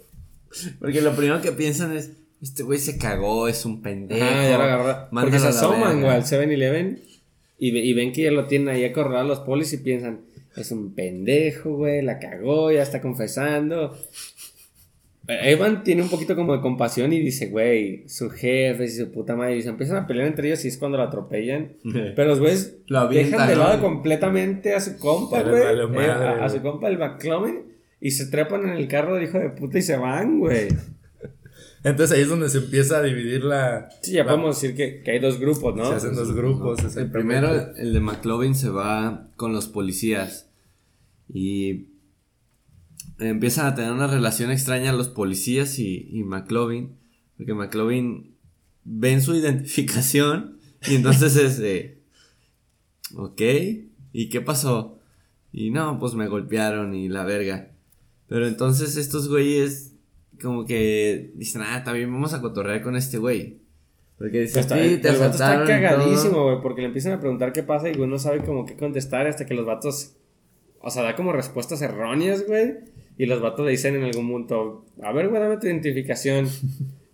Porque 0.81 1.03
lo 1.03 1.15
primero 1.15 1.43
que 1.43 1.53
piensan 1.53 1.95
es: 1.95 2.12
Este 2.43 2.62
güey 2.62 2.78
se 2.78 2.99
cagó, 2.99 3.49
es 3.49 3.64
un 3.64 3.83
pendejo. 3.83 4.25
Ah, 4.25 4.49
ya 4.49 4.59
lo 4.59 4.64
agarró. 4.64 5.09
Porque 5.11 5.38
se 5.38 5.49
asoman, 5.49 6.00
güey, 6.00 6.12
al 6.12 6.23
7-Eleven 6.23 7.00
y, 7.59 7.76
y 7.76 7.95
ven 7.95 8.12
que 8.12 8.23
ya 8.23 8.31
lo 8.31 8.47
tienen 8.47 8.69
ahí 8.69 8.85
acorralado 8.85 9.26
los 9.26 9.40
polis 9.40 9.73
y 9.73 9.78
piensan, 9.78 10.21
es 10.57 10.71
un 10.71 10.95
pendejo, 10.95 11.75
güey, 11.75 12.02
la 12.02 12.19
cagó, 12.19 12.71
ya 12.71 12.83
está 12.83 13.00
confesando. 13.00 13.97
Eh, 15.28 15.52
Evan 15.52 15.83
tiene 15.83 16.02
un 16.02 16.09
poquito 16.09 16.37
como 16.37 16.55
de 16.55 16.61
compasión 16.61 17.12
y 17.12 17.19
dice, 17.19 17.49
güey, 17.49 18.09
su 18.09 18.31
jefe 18.31 18.85
y 18.85 18.88
su 18.88 19.11
puta 19.11 19.35
madre, 19.37 19.57
y 19.57 19.62
se 19.62 19.71
empiezan 19.71 19.97
a 19.97 20.07
pelear 20.07 20.28
entre 20.28 20.49
ellos 20.49 20.64
y 20.64 20.69
es 20.69 20.78
cuando 20.78 20.99
lo 20.99 21.05
atropellan. 21.05 21.73
Pero 22.14 22.28
los 22.28 22.38
güeyes 22.40 22.76
Lo 22.87 23.09
dejan 23.09 23.49
de 23.49 23.57
lado 23.57 23.81
completamente 23.81 24.75
a 24.75 24.81
su 24.81 24.99
compa, 24.99 25.43
güey. 25.43 25.62
eh, 25.62 26.09
a, 26.40 26.49
su 26.49 26.61
compa, 26.61 26.88
el 26.88 26.99
McClomin, 26.99 27.62
y 28.00 28.11
se 28.11 28.26
trepan 28.26 28.69
en 28.69 28.76
el 28.76 28.87
carro 28.88 29.14
del 29.14 29.25
hijo 29.25 29.38
de 29.38 29.50
puta 29.50 29.78
y 29.78 29.83
se 29.83 29.97
van, 29.97 30.38
güey. 30.38 30.69
Entonces 31.87 32.16
ahí 32.16 32.23
es 32.25 32.28
donde 32.28 32.49
se 32.50 32.59
empieza 32.59 32.99
a 32.99 33.02
dividir 33.02 33.45
la. 33.45 33.88
Sí, 34.02 34.12
ya 34.12 34.25
la- 34.25 34.31
podemos 34.33 34.61
decir 34.61 34.76
que, 34.76 35.02
que 35.02 35.12
hay 35.12 35.19
dos 35.21 35.38
grupos, 35.38 35.76
¿no? 35.76 35.88
Se 35.88 35.95
hacen 35.95 36.14
dos 36.16 36.35
grupos. 36.35 36.97
El 36.97 37.11
primero, 37.11 37.75
el 37.76 37.93
de 37.93 38.00
McLovin, 38.00 38.55
se 38.55 38.71
va 38.71 39.28
con 39.37 39.52
los 39.52 39.69
policías. 39.69 40.50
Y 41.33 41.87
empiezan 43.19 43.66
a 43.66 43.75
tener 43.75 43.93
una 43.93 44.07
relación 44.07 44.50
extraña 44.50 44.93
los 44.93 45.09
policías 45.09 45.78
y, 45.78 46.09
y 46.11 46.23
McLovin. 46.25 46.97
Porque 47.37 47.55
McLovin 47.55 48.35
ven 48.85 49.23
su 49.23 49.35
identificación 49.37 50.59
y 50.88 50.97
entonces 50.97 51.37
es 51.37 51.59
de. 51.59 52.02
Ok, 53.14 53.40
¿y 54.12 54.28
qué 54.28 54.40
pasó? 54.40 54.99
Y 55.52 55.71
no, 55.71 55.99
pues 56.00 56.14
me 56.14 56.26
golpearon 56.28 56.95
y 56.95 57.09
la 57.09 57.25
verga. 57.25 57.71
Pero 58.28 58.49
entonces 58.49 58.97
estos 58.97 59.28
güeyes, 59.28 59.93
como 60.40 60.64
que 60.64 61.33
dicen, 61.35 61.62
ah, 61.62 61.83
también 61.85 62.12
vamos 62.12 62.35
a 62.35 62.40
cotorrear 62.40 62.83
con 62.83 62.97
este 62.97 63.19
güey. 63.19 63.59
Porque 64.19 64.40
dicen, 64.40 64.61
Está, 64.61 64.76
sí, 64.76 64.95
el, 64.95 65.00
te 65.00 65.09
el 65.09 65.16
vato 65.16 65.33
está 65.33 65.52
asaltaron 65.52 65.64
y 65.64 65.87
todo". 65.87 65.99
cagadísimo, 65.99 66.45
güey, 66.45 66.62
porque 66.62 66.81
le 66.81 66.87
empiezan 66.88 67.12
a 67.12 67.21
preguntar 67.21 67.52
qué 67.52 67.62
pasa 67.62 67.88
y 67.88 67.95
güey 67.95 68.09
no 68.09 68.19
sabe 68.19 68.40
como 68.40 68.64
qué 68.64 68.76
contestar 68.76 69.26
hasta 69.26 69.45
que 69.47 69.55
los 69.55 69.66
vatos 69.66 70.16
o 70.87 70.90
sea, 70.90 71.02
da 71.02 71.16
como 71.16 71.33
respuestas 71.33 71.83
erróneas, 71.83 72.47
güey. 72.47 72.75
Y 73.19 73.26
los 73.26 73.40
vatos 73.40 73.64
le 73.64 73.73
dicen 73.73 73.97
en 73.97 74.05
algún 74.05 74.31
punto, 74.31 74.85
a 75.02 75.12
ver, 75.12 75.28
güey, 75.28 75.43
dame 75.43 75.57
tu 75.57 75.66
identificación. 75.66 76.49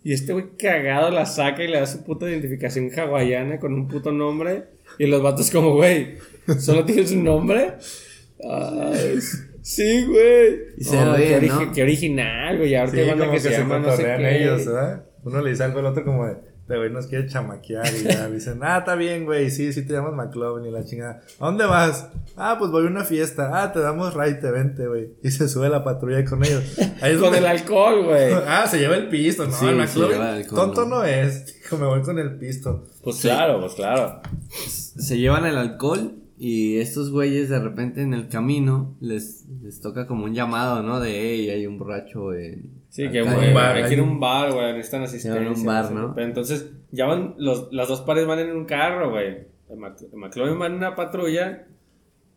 Y 0.03 0.13
este 0.13 0.31
güey 0.33 0.57
cagado 0.59 1.09
la 1.09 1.25
saca 1.25 1.63
y 1.63 1.67
le 1.69 1.79
da 1.79 1.87
su 1.87 2.03
puta 2.03 2.29
identificación 2.29 2.91
hawaiana 2.95 3.59
con 3.59 3.73
un 3.73 3.87
puto 3.87 4.11
nombre. 4.11 4.65
Y 4.99 5.07
los 5.07 5.23
vatos 5.23 5.49
como, 5.49 5.73
güey, 5.73 6.17
¿solo 6.59 6.85
tienes 6.85 7.13
un 7.13 7.23
nombre? 7.23 7.73
Ay, 8.47 9.17
sí, 9.63 10.05
güey. 10.05 10.59
Y 10.77 10.83
se 10.83 11.03
ríen, 11.15 11.39
qué, 11.39 11.47
¿no? 11.47 11.71
qué 11.73 11.81
original, 11.83 12.57
güey. 12.59 12.75
Ahorita 12.75 12.97
Sí, 13.03 13.09
como 13.19 13.31
que 13.31 13.39
se 13.39 13.49
llama 13.51 13.79
no 13.79 13.95
sé 13.95 14.03
qué. 14.03 14.41
ellos, 14.43 14.65
¿verdad? 14.67 15.05
Uno 15.23 15.41
le 15.41 15.49
dice 15.49 15.63
algo 15.63 15.79
al 15.79 15.85
otro 15.87 16.03
como 16.03 16.25
de, 16.27 16.33
"Este 16.33 16.77
güey 16.77 16.91
nos 16.91 17.07
quiere 17.07 17.27
chamaquear 17.27 17.85
y 17.95 18.03
ya 18.03 18.27
dicen, 18.29 18.59
ah, 18.61 18.79
está 18.79 18.95
bien, 18.95 19.23
güey, 19.25 19.49
sí, 19.49 19.71
sí 19.73 19.85
te 19.87 19.93
llamas 19.93 20.13
McLovin 20.13 20.65
y 20.65 20.71
la 20.71 20.83
chingada. 20.83 21.21
¿A 21.39 21.45
dónde 21.45 21.65
vas? 21.65 22.09
Ah, 22.35 22.57
pues 22.59 22.71
voy 22.71 22.85
a 22.85 22.89
una 22.89 23.03
fiesta. 23.05 23.63
Ah, 23.63 23.71
te 23.71 23.79
damos 23.79 24.13
raite, 24.13 24.51
vente, 24.51 24.85
güey. 24.87 25.11
Y 25.23 25.31
se 25.31 25.47
sube 25.47 25.69
la 25.69 25.83
patrulla 25.83 26.25
con 26.25 26.43
ellos. 26.43 26.63
Ahí 27.01 27.13
es 27.13 27.17
Con 27.19 27.31
donde- 27.31 27.37
el 27.39 27.45
alcohol, 27.45 28.03
güey. 28.03 28.33
Ah, 28.47 28.65
se 28.67 28.79
lleva 28.79 28.95
el 28.97 29.07
pisto, 29.07 29.45
no, 29.45 29.51
Sí, 29.53 29.65
el 29.67 29.75
McLovin. 29.77 30.11
lleva 30.11 30.29
el 30.31 30.35
alcohol, 30.43 30.59
tonto 30.59 30.81
¿no? 30.85 30.95
no 30.97 31.03
es. 31.05 31.55
Dijo, 31.63 31.77
me 31.77 31.85
voy 31.87 32.01
con 32.01 32.19
el 32.19 32.37
pisto. 32.37 32.85
Pues 33.01 33.17
claro, 33.21 33.59
pues 33.61 33.73
claro. 33.75 34.21
Se 34.49 35.17
llevan 35.17 35.45
el 35.45 35.57
alcohol 35.57 36.15
y 36.37 36.77
estos 36.77 37.11
güeyes 37.11 37.49
de 37.49 37.59
repente 37.59 38.01
en 38.01 38.13
el 38.13 38.27
camino 38.27 38.95
les, 38.99 39.45
les 39.61 39.79
toca 39.81 40.07
como 40.07 40.25
un 40.25 40.33
llamado, 40.33 40.81
¿no? 40.83 40.99
De, 40.99 41.11
hey, 41.11 41.49
hay 41.49 41.65
un 41.67 41.77
borracho 41.77 42.33
en... 42.33 42.81
Sí, 42.89 43.09
que 43.09 43.21
acá 43.21 43.45
en- 43.47 43.53
bar, 43.53 43.75
hay 43.75 43.83
hay 43.83 43.89
que 43.89 43.93
ir 43.95 43.99
a 43.99 44.03
un- 44.03 44.09
un 44.09 44.19
bar, 44.19 44.51
güey, 44.53 44.73
necesitan 44.73 45.03
asistencia. 45.03 45.39
Llevan 45.41 45.57
un 45.57 45.65
bar, 45.65 45.91
¿no? 45.91 46.13
Pero 46.15 46.27
entonces, 46.27 46.71
ya 46.91 47.05
van, 47.05 47.35
los, 47.37 47.69
las 47.71 47.87
dos 47.87 48.01
pares 48.01 48.25
van 48.27 48.39
en 48.39 48.55
un 48.55 48.65
carro, 48.65 49.11
güey. 49.11 49.47
McLovin 50.13 50.61
va 50.61 50.67
en 50.67 50.73
una 50.73 50.95
patrulla, 50.95 51.65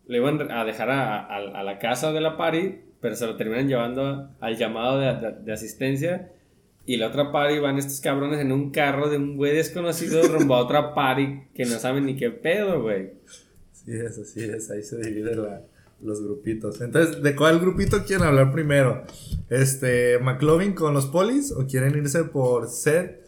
le 0.07 0.17
iban 0.19 0.51
a 0.51 0.65
dejar 0.65 0.91
a, 0.91 1.19
a- 1.21 1.61
a 1.61 1.63
la 1.63 1.79
casa 1.79 2.13
de 2.13 2.21
la 2.21 2.37
party, 2.37 2.77
pero 3.01 3.15
se 3.17 3.27
lo 3.27 3.37
terminan 3.37 3.69
llevando 3.69 4.31
al 4.41 4.57
llamado 4.57 4.99
de, 4.99 5.07
de- 5.15 5.33
de 5.45 5.53
asistencia. 5.53 6.33
Y 6.87 6.99
la 6.99 7.09
otra 7.09 7.33
party 7.33 7.59
van 7.59 7.79
estos 7.79 8.01
cabrones 8.01 8.39
en 8.41 8.53
un 8.53 8.71
carro 8.71 9.11
de 9.11 9.17
un 9.19 9.37
güey 9.37 9.55
desconocido 9.55 10.23
rumbo 10.23 10.55
a 10.55 10.61
otra 10.61 10.95
party 10.95 11.41
que 11.55 11.65
no 11.65 11.73
saben 11.79 12.07
ni 12.07 12.15
qué 12.15 12.31
pedo, 12.31 12.81
güey. 12.81 13.11
Sí, 13.87 13.93
es 13.93 14.19
así 14.19 14.45
es. 14.45 14.71
Ahí 14.71 14.83
se 14.83 14.97
dividen 14.99 15.43
la- 15.43 15.63
los 16.03 16.23
grupitos. 16.23 16.81
Entonces, 16.81 17.23
¿de 17.23 17.35
cuál 17.35 17.59
grupito 17.61 18.05
quieren 18.05 18.27
hablar 18.27 18.53
primero? 18.53 19.05
Este, 19.49 20.19
¿McLovin 20.19 20.75
con 20.75 20.93
los 20.93 21.07
polis 21.07 21.53
o 21.53 21.67
quieren 21.67 21.97
irse 21.97 22.25
por 22.25 22.69
Seth 22.69 23.21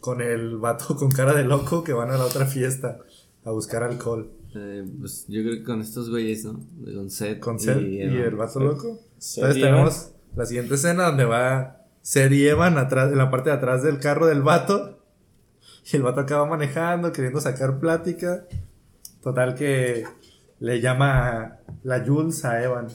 con 0.00 0.20
el 0.20 0.56
vato 0.56 0.96
con 0.96 1.10
cara 1.10 1.34
de 1.34 1.44
loco 1.44 1.84
que 1.84 1.92
van 1.92 2.10
a 2.10 2.18
la 2.18 2.24
otra 2.24 2.46
fiesta 2.46 2.98
a 3.44 3.50
buscar 3.52 3.82
alcohol? 3.84 4.30
Eh, 4.56 4.84
pues 4.98 5.26
yo 5.28 5.42
creo 5.42 5.54
que 5.58 5.62
con 5.62 5.80
estos 5.80 6.10
güeyes, 6.10 6.44
¿no? 6.44 6.60
Con 6.94 7.10
Seth. 7.10 7.38
¿Con 7.40 7.60
Seth 7.60 7.82
y, 7.82 8.00
el 8.00 8.34
vato 8.34 8.58
loco? 8.58 8.98
Seth 9.18 9.44
Entonces 9.44 9.62
tenemos 9.62 10.10
la 10.34 10.46
siguiente 10.46 10.74
escena 10.74 11.04
donde 11.04 11.26
va 11.26 11.84
Seth 12.02 12.32
y 12.32 12.48
Evan 12.48 12.78
atrás, 12.78 13.12
en 13.12 13.18
la 13.18 13.30
parte 13.30 13.50
de 13.50 13.56
atrás 13.56 13.82
del 13.82 14.00
carro 14.00 14.26
del 14.26 14.42
vato. 14.42 14.98
Y 15.92 15.96
el 15.96 16.02
vato 16.02 16.20
acaba 16.20 16.46
manejando, 16.46 17.12
queriendo 17.12 17.40
sacar 17.40 17.78
plática. 17.78 18.46
Total 19.26 19.56
que 19.56 20.04
le 20.60 20.80
llama 20.80 21.58
la 21.82 22.04
Jules 22.04 22.44
a 22.44 22.62
Evan. 22.62 22.86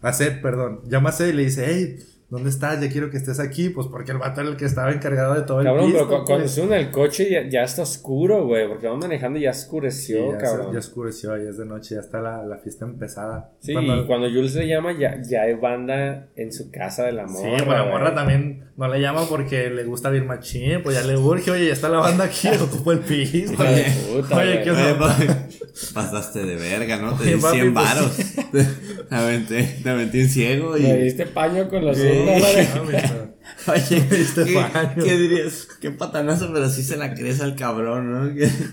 A 0.00 0.10
Seth, 0.10 0.40
perdón. 0.40 0.80
Llama 0.88 1.10
a 1.10 1.28
y 1.28 1.32
le 1.34 1.44
dice, 1.44 1.66
hey, 1.68 1.98
¿dónde 2.32 2.48
estás? 2.48 2.80
Ya 2.80 2.88
quiero 2.88 3.10
que 3.10 3.18
estés 3.18 3.38
aquí. 3.38 3.68
Pues 3.68 3.86
porque 3.88 4.10
el 4.12 4.18
vato 4.18 4.40
era 4.40 4.48
el 4.50 4.56
que 4.56 4.64
estaba 4.64 4.90
encargado 4.90 5.34
de 5.34 5.42
todo 5.42 5.60
el 5.60 5.66
Cabrón, 5.66 5.92
pero 5.92 6.04
cu- 6.08 6.24
cuando 6.24 6.44
pues. 6.44 6.50
suben 6.52 6.72
al 6.72 6.90
coche 6.90 7.28
ya, 7.30 7.46
ya 7.48 7.62
está 7.62 7.82
oscuro, 7.82 8.46
güey, 8.46 8.66
porque 8.66 8.88
van 8.88 8.98
manejando 8.98 9.38
y 9.38 9.42
ya 9.42 9.52
Sí, 9.52 9.64
oscureció, 9.66 10.32
ya, 10.32 10.38
se- 10.40 10.44
cabrón. 10.46 10.72
ya 10.72 10.78
oscureció, 10.78 11.36
ya 11.36 11.50
es 11.50 11.58
de 11.58 11.66
noche, 11.66 11.94
ya 11.94 12.00
está 12.00 12.20
la, 12.22 12.42
la 12.44 12.56
fiesta 12.56 12.86
empezada. 12.86 13.50
Sí, 13.60 13.74
Cuando- 13.74 13.96
y 14.02 14.06
cuando 14.06 14.28
Jules 14.28 14.54
le 14.54 14.66
llama, 14.66 14.98
ya, 14.98 15.20
ya 15.22 15.42
hay 15.42 15.54
banda 15.54 16.28
en 16.34 16.52
su 16.52 16.70
casa 16.70 17.04
de 17.04 17.12
la 17.12 17.28
Sí, 17.28 17.34
morra. 17.34 17.56
pero 17.58 17.70
la 17.72 17.84
morra 17.84 18.14
también 18.14 18.70
no 18.78 18.88
le 18.88 19.00
llama 19.00 19.26
porque 19.28 19.68
le 19.68 19.84
gusta 19.84 20.08
bien 20.08 20.26
machín, 20.26 20.82
pues 20.82 20.96
ya 20.98 21.06
le 21.06 21.18
urge, 21.18 21.50
oye, 21.50 21.66
ya 21.66 21.72
está 21.74 21.90
la 21.90 21.98
banda 21.98 22.24
aquí, 22.24 22.48
ocupo 22.60 22.92
el 22.92 22.98
piso. 23.08 23.52
Puta, 23.52 24.38
oye. 24.38 24.62
¿qué 24.64 24.70
onda? 24.70 25.16
pasaste 25.94 26.44
de 26.44 26.56
verga, 26.56 26.98
¿no? 26.98 27.14
Te 27.14 27.34
di 27.34 27.40
papi, 27.40 27.56
100 27.58 27.74
pues, 27.74 27.86
varos. 27.86 28.12
Te 29.08 29.14
aventé, 29.14 29.78
te 29.82 29.90
aventé 29.90 30.22
un 30.22 30.28
ciego 30.28 30.76
y... 30.76 30.82
Me 30.82 30.96
diste 30.98 31.26
paño 31.26 31.68
con 31.68 31.84
los 31.84 31.96
Sí. 31.96 32.02
100 32.02 32.26
dólares. 32.26 32.68
Oye, 33.68 33.96
Este 34.10 34.44
¿qué, 34.44 34.64
qué 35.04 35.16
dirías? 35.18 35.68
Qué 35.80 35.90
patanazo, 35.90 36.50
pero 36.52 36.68
sí 36.68 36.82
se 36.82 36.96
la 36.96 37.14
crees 37.14 37.40
al 37.40 37.54
cabrón, 37.56 38.10
¿no? 38.10 38.24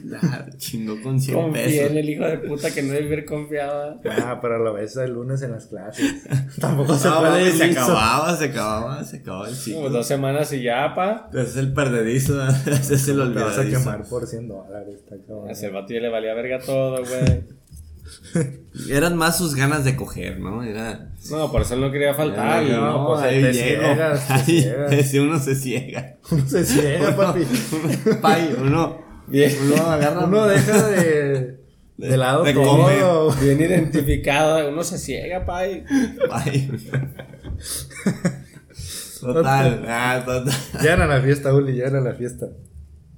Nah, 0.05 0.49
chingó 0.57 1.01
con 1.01 1.19
100 1.19 1.37
Confié 1.37 1.63
pesos. 1.65 1.91
en 1.91 1.97
el 1.97 2.09
hijo 2.09 2.23
de 2.25 2.37
puta 2.39 2.71
que 2.71 2.81
no 2.83 2.93
debe 2.93 3.05
haber 3.07 3.25
confiado. 3.25 3.99
Ah, 4.09 4.39
pero 4.41 4.57
lo 4.63 4.73
ves 4.73 4.95
el 4.97 5.11
lunes 5.13 5.41
en 5.41 5.51
las 5.51 5.67
clases. 5.67 6.23
Tampoco 6.59 6.97
se 6.97 7.07
No, 7.07 7.19
puede 7.19 7.51
se 7.51 7.63
acababa, 7.65 8.35
se 8.37 8.45
acababa, 8.45 9.03
se 9.03 9.17
acababa 9.17 9.45
el 9.49 9.53
Como 9.55 9.61
ciclo. 9.63 9.89
dos 9.89 10.07
semanas 10.07 10.53
y 10.53 10.63
ya, 10.63 10.93
pa. 10.95 11.29
Ese 11.31 11.41
es 11.41 11.55
el 11.57 11.73
perdedizo, 11.73 12.41
ese 12.47 12.93
es 12.95 13.07
el 13.07 13.17
Te 13.33 13.39
vas 13.39 13.57
a 13.57 13.61
olvidadizo. 13.61 13.79
quemar 13.79 14.03
por 14.05 14.25
100 14.27 14.47
dólares, 14.47 14.95
está 14.95 15.15
cabrón. 15.27 15.49
A 15.49 15.51
ese 15.51 15.69
vato 15.69 15.93
ya 15.93 15.99
le 15.99 16.09
valía 16.09 16.33
verga 16.33 16.59
todo, 16.59 16.97
güey. 17.05 17.59
Eran 18.89 19.17
más 19.17 19.37
sus 19.37 19.55
ganas 19.55 19.83
de 19.83 19.95
coger, 19.95 20.39
¿no? 20.39 20.63
Era... 20.63 21.11
No, 21.31 21.51
por 21.51 21.61
eso 21.63 21.75
no 21.75 21.91
quería 21.91 22.13
faltar. 22.13 22.63
no, 22.63 22.85
¿no? 22.91 23.07
pues, 23.07 23.21
ahí 23.21 23.41
te 23.41 23.77
Ahí, 24.29 25.03
si 25.03 25.19
uno 25.19 25.39
se 25.39 25.55
ciega. 25.55 26.17
Uno 26.31 26.47
se 26.47 26.65
ciega, 26.65 27.15
papi. 27.15 27.41
Pay, 28.21 28.55
uno, 28.61 28.97
Bien. 29.27 29.51
uno 29.65 29.75
agarra... 29.87 30.25
Uno 30.25 30.47
deja 30.47 30.87
de, 30.87 31.59
de 31.97 32.17
lado 32.17 32.43
de 32.43 32.53
todo. 32.53 33.31
Bien 33.41 33.59
identificado. 33.59 34.69
Uno 34.69 34.83
se 34.83 34.97
ciega, 34.97 35.45
pa. 35.45 35.67
y- 35.67 35.83
Pay. 36.29 36.71
Total, 39.19 39.83
ah, 39.87 40.23
total. 40.25 40.53
Llegan 40.81 41.01
a 41.01 41.07
la 41.07 41.21
fiesta, 41.21 41.53
Uli, 41.53 41.73
llegan 41.73 41.95
a 41.97 42.01
la 42.01 42.13
fiesta. 42.13 42.47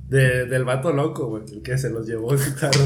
De, 0.07 0.45
del 0.47 0.65
vato 0.65 0.91
loco, 0.91 1.27
güey, 1.27 1.43
el 1.53 1.61
que 1.61 1.77
se 1.77 1.89
los 1.89 2.07
llevó 2.07 2.35
su 2.37 2.55
carro. 2.55 2.81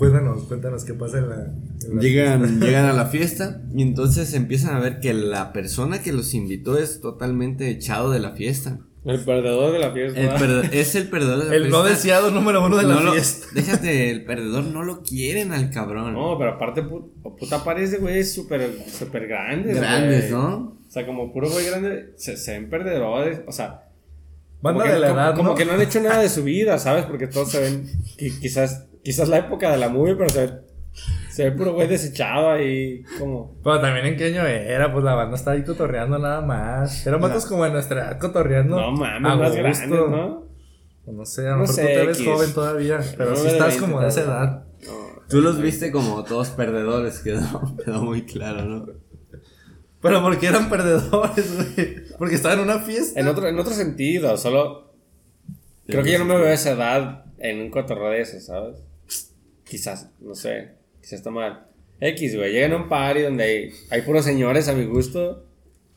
Cuéntanos, 0.00 0.42
cuéntanos 0.44 0.84
qué 0.84 0.94
pasa 0.94 1.18
en 1.18 1.28
la. 1.28 1.36
en 1.36 1.96
la 1.96 2.02
Llegan, 2.02 2.60
llegan 2.60 2.86
a 2.86 2.92
la 2.92 3.06
fiesta 3.14 3.62
y 3.74 3.82
entonces 3.82 4.34
empiezan 4.34 4.74
a 4.74 4.80
ver 4.80 4.98
que 5.00 5.14
la 5.14 5.52
persona 5.52 6.02
que 6.02 6.12
los 6.12 6.34
invitó 6.34 6.78
es 6.78 7.00
totalmente 7.00 7.68
echado 7.70 8.10
de 8.10 8.18
la 8.18 8.32
fiesta. 8.32 8.78
El 9.04 9.20
perdedor 9.20 9.72
de 9.72 9.78
la 9.78 9.92
fiesta. 9.92 10.20
El 10.20 10.64
es 10.74 10.94
el 10.94 11.08
perdedor 11.08 11.38
de 11.44 11.48
la 11.50 11.54
El 11.54 11.62
fiesta. 11.64 11.78
no 11.78 11.84
deseado 11.84 12.30
número 12.30 12.64
uno 12.66 12.76
de 12.76 12.82
la 12.82 13.00
lo- 13.00 13.12
fiesta. 13.12 13.46
déjate, 13.54 14.10
el 14.10 14.24
perdedor 14.24 14.64
no 14.64 14.82
lo 14.82 15.02
quieren 15.02 15.52
al 15.52 15.70
cabrón. 15.70 16.12
No, 16.14 16.36
pero 16.38 16.50
aparte, 16.52 16.82
pu- 16.82 17.08
puta 17.38 17.62
parece, 17.64 17.98
güey, 17.98 18.24
súper, 18.24 18.70
súper 18.90 19.26
grandes, 19.28 19.76
Grandes, 19.76 20.30
güey. 20.30 20.42
¿no? 20.42 20.76
O 20.86 20.90
sea, 20.90 21.06
como 21.06 21.32
puro 21.32 21.48
güey 21.50 21.64
grande, 21.66 22.12
se, 22.16 22.36
se 22.36 22.52
ven 22.52 22.68
perdedores, 22.68 23.40
o 23.46 23.52
sea... 23.52 23.84
Banda 24.62 24.82
como 24.82 24.84
que, 24.84 24.92
de 24.92 25.00
la 25.00 25.08
como- 25.08 25.20
edad, 25.20 25.34
como 25.36 25.48
¿no? 25.50 25.54
que 25.54 25.64
no 25.64 25.72
han 25.72 25.80
hecho 25.80 26.00
nada 26.02 26.20
de 26.20 26.28
su 26.28 26.42
vida, 26.44 26.78
¿sabes? 26.78 27.06
Porque 27.06 27.26
todos 27.26 27.50
se 27.52 27.60
ven, 27.60 27.86
qui- 28.18 28.38
quizás, 28.38 28.84
quizás 29.04 29.28
la 29.28 29.38
época 29.38 29.70
de 29.70 29.78
la 29.78 29.88
movie, 29.88 30.14
pero 30.14 30.28
se 30.30 30.46
ve, 30.46 30.52
se 31.30 31.44
ve 31.44 31.52
puro 31.52 31.72
güey 31.74 31.88
desechado 31.88 32.50
ahí, 32.50 33.02
como... 33.18 33.56
Pero 33.62 33.80
también 33.80 34.06
en 34.06 34.16
qué 34.16 34.26
año 34.26 34.46
era, 34.46 34.92
pues 34.92 35.04
la 35.04 35.14
banda 35.14 35.36
estaba 35.36 35.56
ahí 35.56 35.64
cotorreando 35.64 36.18
nada 36.18 36.40
más. 36.40 37.06
Eran 37.06 37.20
vatos 37.20 37.46
como 37.46 37.64
de 37.64 37.70
nuestra 37.70 38.00
edad 38.00 38.18
cotorreando. 38.18 38.80
No 38.80 38.92
mames, 38.92 39.32
a 39.32 39.36
más 39.36 39.48
gusto. 39.48 39.62
grandes, 39.62 39.88
¿no? 39.88 40.50
O 41.06 41.12
No 41.12 41.24
sé, 41.24 41.46
a 41.46 41.50
lo 41.50 41.56
No 41.56 41.60
mejor 41.62 41.74
sé, 41.74 41.82
tú 41.82 41.88
te 41.88 42.06
ves 42.06 42.18
X. 42.20 42.28
joven 42.32 42.52
todavía, 42.54 43.00
pero 43.16 43.30
No 43.30 43.36
si 43.36 43.46
estás 43.46 43.68
20 43.68 43.80
como 43.80 44.00
de 44.00 44.08
esa 44.08 44.20
edad. 44.22 44.64
No. 44.86 44.92
Tú 45.28 45.40
los 45.40 45.60
viste 45.60 45.90
como 45.92 46.24
todos 46.24 46.50
perdedores, 46.50 47.20
quedó, 47.20 47.76
quedó 47.84 48.02
muy 48.02 48.22
claro, 48.22 48.64
¿no? 48.64 48.86
Pero 50.02 50.22
porque 50.22 50.46
eran 50.46 50.68
perdedores, 50.70 51.74
güey. 51.74 51.96
Porque 52.18 52.34
estaban 52.34 52.58
en 52.58 52.64
una 52.64 52.78
fiesta. 52.80 53.20
En 53.20 53.28
otro, 53.28 53.46
en 53.48 53.58
otro 53.58 53.72
sentido, 53.74 54.36
solo... 54.36 54.92
Creo 55.86 56.02
que 56.02 56.12
yo 56.12 56.18
no 56.20 56.24
me 56.24 56.36
veo 56.36 56.46
a 56.46 56.52
esa 56.52 56.70
edad 56.70 57.24
en 57.38 57.60
un 57.60 57.70
cotorreo 57.70 58.10
de 58.10 58.20
eso, 58.20 58.40
¿sabes? 58.40 58.76
Quizás, 59.70 60.08
no 60.20 60.34
sé, 60.34 60.72
quizás 61.00 61.12
está 61.20 61.30
mal. 61.30 61.66
X, 62.00 62.36
güey, 62.36 62.52
llegan 62.52 62.72
a 62.72 62.76
un 62.76 62.88
party 62.88 63.22
donde 63.22 63.44
hay, 63.44 63.70
hay 63.90 64.02
puros 64.02 64.24
señores 64.24 64.66
a 64.68 64.72
mi 64.74 64.84
gusto. 64.84 65.46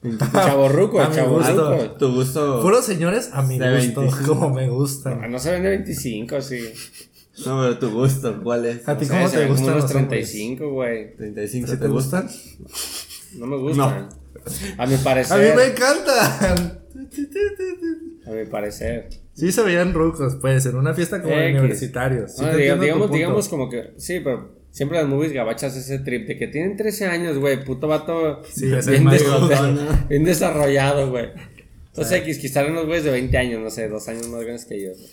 Chaborruco, 0.33 0.99
A 1.01 1.09
mi 1.09 1.15
chaborruco. 1.15 1.69
gusto. 1.75 1.91
Tu 1.97 2.13
gusto. 2.13 2.61
Puros 2.61 2.85
señores 2.85 3.29
a 3.33 3.41
mi 3.41 3.57
gusto, 3.57 4.01
25. 4.01 4.27
como 4.27 4.49
me 4.53 4.65
Ah, 4.65 4.69
gustan. 4.69 5.31
No 5.31 5.39
se 5.39 5.51
ven 5.51 5.63
de 5.63 5.69
25, 5.69 6.41
sí. 6.41 6.71
No, 7.47 7.61
pero 7.61 7.79
tu 7.79 7.89
gusto, 7.89 8.43
¿cuál 8.43 8.65
es? 8.67 8.87
¿A 8.87 8.95
ti 8.95 9.05
No 9.05 9.11
sé, 9.11 9.17
cómo 9.17 9.29
se 9.29 9.37
te 9.39 9.45
gustan 9.47 9.75
los 9.75 9.83
hombres? 9.95 10.07
35, 10.31 10.69
güey. 10.71 11.15
35, 11.15 11.67
¿Sí 11.67 11.73
¿sí 11.73 11.79
te 11.79 11.87
gustan? 11.87 12.29
No 13.37 13.47
me 13.47 13.57
gustan. 13.57 14.09
A 14.77 14.85
mi 14.85 14.97
parecer. 14.97 15.33
A 15.35 15.39
mí 15.41 15.55
me 15.55 15.65
encantan. 15.71 16.83
A 18.25 18.31
mi 18.31 18.45
parecer. 18.45 19.09
Sí 19.33 19.51
se 19.51 19.63
veían 19.63 19.93
rucos, 19.93 20.37
pues, 20.39 20.65
en 20.65 20.75
una 20.75 20.93
fiesta 20.93 21.21
como 21.21 21.35
de 21.35 21.51
universitarios. 21.51 22.35
Sí 22.35 22.41
No, 22.41 22.47
diga- 22.53 22.79
digamos, 22.79 23.11
digamos 23.11 23.49
como 23.49 23.69
que. 23.69 23.91
Sí, 23.97 24.19
pero 24.23 24.55
siempre 24.71 24.97
las 24.99 25.07
movies 25.07 25.33
gabachas 25.33 25.75
ese 25.75 25.99
trip 25.99 26.27
de 26.27 26.37
que 26.37 26.47
tienen 26.47 26.77
13 26.77 27.07
años, 27.07 27.37
güey. 27.37 27.63
Puto 27.63 27.87
vato. 27.87 28.43
Sí, 28.45 28.71
es 28.73 28.87
bien, 28.87 29.03
más 29.03 29.13
des- 29.13 29.23
bigotón, 29.23 29.79
bien 30.09 30.23
desarrollado, 30.23 31.09
güey. 31.09 31.29
Entonces, 31.87 32.21
X, 32.21 32.39
quizás 32.39 32.67
unos 32.69 32.85
güeyes 32.85 33.03
de 33.03 33.11
20 33.11 33.37
años, 33.37 33.61
no 33.61 33.69
sé, 33.69 33.87
dos 33.89 34.07
años 34.07 34.27
más 34.29 34.41
grandes 34.41 34.65
que 34.65 34.81
yo. 34.81 34.89
güey. 34.91 35.07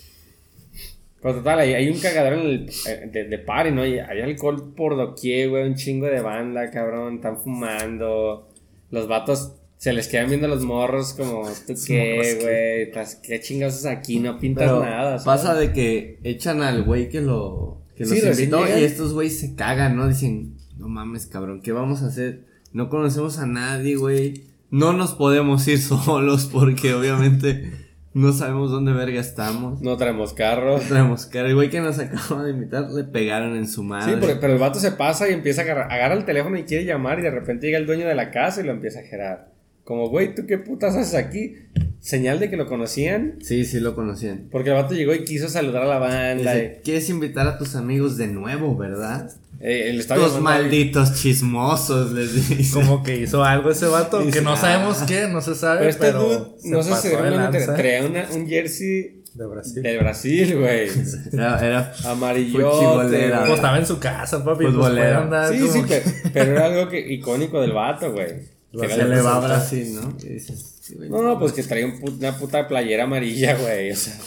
Pero 1.21 1.35
total, 1.35 1.59
hay, 1.59 1.73
hay 1.75 1.89
un 1.89 1.99
cagadero 1.99 2.37
en 2.41 2.47
el, 2.47 2.69
eh, 2.87 3.09
de, 3.11 3.25
de 3.25 3.37
party, 3.37 3.69
¿no? 3.71 3.85
Y 3.85 3.99
hay 3.99 4.21
alcohol 4.21 4.73
por 4.75 4.95
doquier, 4.97 5.49
güey, 5.49 5.67
un 5.67 5.75
chingo 5.75 6.07
de 6.07 6.19
banda, 6.21 6.71
cabrón, 6.71 7.15
están 7.17 7.37
fumando. 7.39 8.49
Los 8.89 9.07
vatos 9.07 9.53
se 9.81 9.93
les 9.93 10.07
quedan 10.07 10.29
viendo 10.29 10.47
los 10.47 10.63
morros 10.63 11.15
como, 11.15 11.41
¿tú 11.65 11.73
qué, 11.87 12.91
güey? 12.93 13.05
¿Qué 13.23 13.39
chingados 13.41 13.83
aquí? 13.87 14.19
No 14.19 14.37
pintas 14.37 14.67
Pero 14.67 14.83
nada. 14.85 15.17
¿sabes? 15.17 15.23
pasa 15.23 15.55
de 15.55 15.73
que 15.73 16.19
echan 16.23 16.61
al 16.61 16.83
güey 16.83 17.09
que 17.09 17.19
lo 17.19 17.81
que 17.95 18.05
Sí, 18.05 18.17
los 18.17 18.25
recién 18.25 18.49
invitó 18.53 18.77
y 18.79 18.83
estos 18.83 19.11
güeyes 19.13 19.39
se 19.39 19.55
cagan, 19.55 19.95
¿no? 19.95 20.07
Dicen, 20.07 20.55
no 20.77 20.87
mames, 20.87 21.25
cabrón, 21.25 21.61
¿qué 21.63 21.71
vamos 21.71 22.03
a 22.03 22.07
hacer? 22.07 22.43
No 22.73 22.89
conocemos 22.89 23.39
a 23.39 23.47
nadie, 23.47 23.95
güey. 23.95 24.43
No 24.69 24.93
nos 24.93 25.13
podemos 25.15 25.67
ir 25.67 25.79
solos 25.81 26.45
porque 26.45 26.93
obviamente 26.93 27.71
no 28.13 28.33
sabemos 28.33 28.69
dónde 28.69 28.91
verga 28.93 29.19
estamos. 29.19 29.81
No 29.81 29.97
traemos 29.97 30.33
carro. 30.33 30.77
Traemos 30.77 31.25
cara. 31.25 31.47
El 31.49 31.55
güey 31.55 31.71
que 31.71 31.81
nos 31.81 31.97
acaba 31.97 32.43
de 32.43 32.51
invitar 32.51 32.87
le 32.91 33.03
pegaron 33.05 33.55
en 33.55 33.67
su 33.67 33.81
madre. 33.81 34.13
Sí, 34.13 34.17
porque- 34.19 34.35
pero 34.35 34.53
el 34.53 34.59
vato 34.59 34.77
se 34.77 34.91
pasa 34.91 35.27
y 35.27 35.33
empieza 35.33 35.61
a 35.61 35.63
agarrar, 35.63 35.91
agarra 35.91 36.13
el 36.13 36.23
teléfono 36.25 36.55
y 36.59 36.65
quiere 36.65 36.85
llamar 36.85 37.17
y 37.17 37.23
de 37.23 37.31
repente 37.31 37.65
llega 37.65 37.79
el 37.79 37.87
dueño 37.87 38.05
de 38.07 38.13
la 38.13 38.29
casa 38.29 38.61
y 38.61 38.65
lo 38.65 38.73
empieza 38.73 38.99
a 38.99 39.03
gerar. 39.03 39.50
Como, 39.91 40.07
güey, 40.07 40.33
¿tú 40.33 40.43
qué 40.47 40.57
putas 40.57 40.95
haces 40.95 41.15
aquí? 41.15 41.55
Señal 41.99 42.39
de 42.39 42.49
que 42.49 42.55
lo 42.55 42.65
conocían. 42.65 43.35
Sí, 43.41 43.65
sí 43.65 43.81
lo 43.81 43.93
conocían. 43.93 44.47
Porque 44.49 44.69
el 44.69 44.75
vato 44.75 44.93
llegó 44.93 45.13
y 45.13 45.25
quiso 45.25 45.49
saludar 45.49 45.83
a 45.83 45.85
la 45.87 45.97
banda. 45.99 46.53
Dice, 46.53 46.79
¿quieres 46.81 47.09
invitar 47.09 47.45
a 47.45 47.57
tus 47.57 47.75
amigos 47.75 48.15
de 48.15 48.27
nuevo, 48.27 48.77
verdad? 48.77 49.29
Eh, 49.59 50.01
Los 50.15 50.39
malditos 50.39 51.15
chismosos, 51.21 52.13
les 52.13 52.33
dice. 52.57 52.73
Como 52.73 53.03
que 53.03 53.17
hizo 53.17 53.43
algo 53.43 53.69
ese 53.69 53.85
vato, 53.87 54.19
Dice, 54.19 54.39
que 54.39 54.45
no 54.45 54.55
sabemos 54.55 55.01
ah. 55.01 55.05
qué, 55.05 55.27
no 55.27 55.41
se 55.41 55.55
sabe, 55.55 55.79
Pero 55.87 55.97
pero, 55.99 56.21
este 56.21 56.37
dude, 56.39 56.71
no 56.71 56.83
sé 56.83 56.89
pasó 56.91 57.01
si 57.01 57.07
de 57.09 57.15
traía 57.17 58.05
una- 58.05 58.27
un 58.33 58.47
jersey 58.47 59.23
de 59.33 59.45
Brasil. 59.45 59.83
del 59.83 59.99
Brasil, 59.99 60.57
güey. 60.57 60.87
Era, 61.33 61.67
era 61.67 61.93
güey. 62.23 62.51
Pues 62.53 63.55
estaba 63.55 63.77
en 63.77 63.85
su 63.85 63.99
casa, 63.99 64.41
papi. 64.41 64.63
Pues 64.63 64.73
Futbolero. 64.73 65.01
puede 65.01 65.13
andar 65.15 65.53
Sí, 65.53 65.67
sí, 65.67 65.83
que- 65.83 66.01
pero, 66.01 66.31
pero 66.33 66.51
era 66.53 66.65
algo 66.67 66.89
que, 66.89 67.13
icónico 67.13 67.59
del 67.59 67.73
vato, 67.73 68.13
güey. 68.13 68.60
Que 68.71 68.87
Se 68.87 69.03
le 69.05 69.21
va 69.21 69.35
a. 69.35 69.39
Brasil, 69.39 69.95
¿no? 69.95 70.15
Y 70.23 70.29
dices, 70.29 70.77
sí, 70.81 70.95
güey, 70.95 71.09
No, 71.09 71.37
pues 71.39 71.51
que 71.53 71.63
traía 71.63 71.87
un 71.87 71.99
una 72.17 72.37
puta 72.37 72.67
playera 72.67 73.03
amarilla, 73.03 73.57
güey. 73.57 73.91
O 73.91 73.95
sea, 73.95 74.17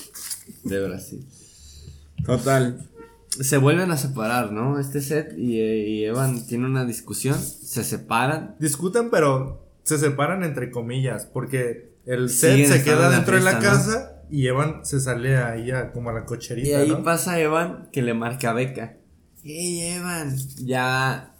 De 0.65 0.87
Brasil. 0.87 1.27
Total. 2.27 2.87
Se 3.29 3.57
vuelven 3.57 3.91
a 3.91 3.97
separar, 3.97 4.53
¿no? 4.53 4.79
Este 4.79 5.01
set 5.01 5.35
y, 5.37 5.59
eh, 5.61 5.89
y 5.89 6.05
Evan 6.05 6.47
tiene 6.47 6.67
una 6.67 6.85
discusión. 6.85 7.37
Se 7.41 7.83
separan. 7.85 8.55
Discuten, 8.61 9.11
pero 9.11 9.67
se 9.83 9.99
separan 9.99 10.45
entre 10.45 10.71
comillas, 10.71 11.27
porque 11.27 11.95
el 12.07 12.31
set 12.31 12.67
se 12.67 12.83
queda 12.85 13.09
la 13.09 13.17
dentro 13.17 13.37
de 13.37 13.43
la 13.43 13.55
¿no? 13.55 13.61
casa 13.61 14.23
y 14.31 14.47
Evan 14.47 14.85
se 14.85 15.01
sale 15.01 15.37
ahí 15.37 15.71
a, 15.71 15.91
como 15.93 16.11
a 16.11 16.13
la 16.13 16.25
cocherita, 16.25 16.69
Y 16.69 16.73
ahí 16.73 16.89
¿no? 16.91 17.03
pasa 17.03 17.41
Evan 17.41 17.89
que 17.93 18.03
le 18.03 18.15
marca 18.15 18.51
a 18.51 18.53
Beca. 18.53 18.97
Hey, 19.43 19.97
Evan. 19.97 20.37
Ya. 20.65 21.34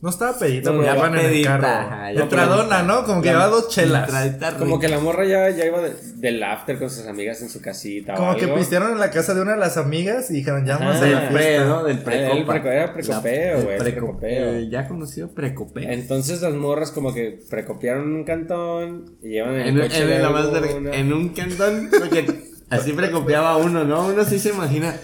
No 0.00 0.10
estaba 0.10 0.38
pedita, 0.38 0.70
No, 0.70 0.78
pero 0.78 0.92
ya 0.92 0.96
iban 0.96 1.12
en 1.14 1.18
el 1.18 1.26
pedita, 1.32 1.48
carro. 1.58 1.66
ajá, 1.66 2.12
ya 2.12 2.20
Entradona, 2.22 2.62
pedita. 2.62 2.82
¿no? 2.84 3.04
Como 3.04 3.20
que 3.20 3.28
llevaba 3.30 3.48
dos 3.48 3.68
chelas. 3.68 4.08
como 4.56 4.78
que 4.78 4.86
la 4.88 5.00
morra 5.00 5.24
ya, 5.24 5.50
ya 5.50 5.66
iba 5.66 5.80
de- 5.80 5.94
del 6.14 6.40
after 6.44 6.78
con 6.78 6.88
sus 6.88 7.04
amigas 7.08 7.42
en 7.42 7.48
su 7.50 7.60
casita. 7.60 8.14
o 8.14 8.16
Como 8.16 8.36
que 8.36 8.44
algo. 8.44 8.54
pistearon 8.58 8.92
en 8.92 9.00
la 9.00 9.10
casa 9.10 9.34
de 9.34 9.42
una 9.42 9.54
de 9.54 9.58
las 9.58 9.76
amigas 9.76 10.30
y 10.30 10.34
dijeron, 10.34 10.64
ya 10.64 10.78
vamos 10.78 11.02
a 11.02 11.04
Del 11.04 11.28
pre. 11.32 11.58
¿no? 11.64 11.82
Del 11.82 11.96
El 11.96 12.02
precopa. 12.04 12.52
preco- 12.54 12.68
era 12.68 12.92
precopeo, 12.94 13.62
güey, 13.62 13.78
precopeo. 13.78 14.48
el 14.50 14.70
ya 14.70 14.86
conocido 14.86 15.34
precopeo. 15.34 15.90
Entonces 15.90 16.42
las 16.42 16.54
morras 16.54 16.92
como 16.92 17.12
que 17.12 17.40
precopiaron 17.50 18.14
un 18.14 18.22
cantón 18.22 19.16
y 19.20 19.30
llevan 19.30 19.54
en 19.56 19.60
el 19.62 19.68
En, 19.68 19.80
coche 19.80 20.02
en 20.02 20.08
de 20.10 20.18
la 20.20 20.30
más 20.30 20.46
una- 20.46 20.60
verga- 20.60 20.94
en 20.96 21.12
un 21.12 21.28
cantón, 21.30 21.90
porque 21.98 22.24
así 22.70 22.92
precopiaba 22.92 23.56
uno, 23.56 23.82
¿no? 23.82 24.06
Uno 24.06 24.24
sí 24.24 24.38
se 24.38 24.50
imagina. 24.50 24.94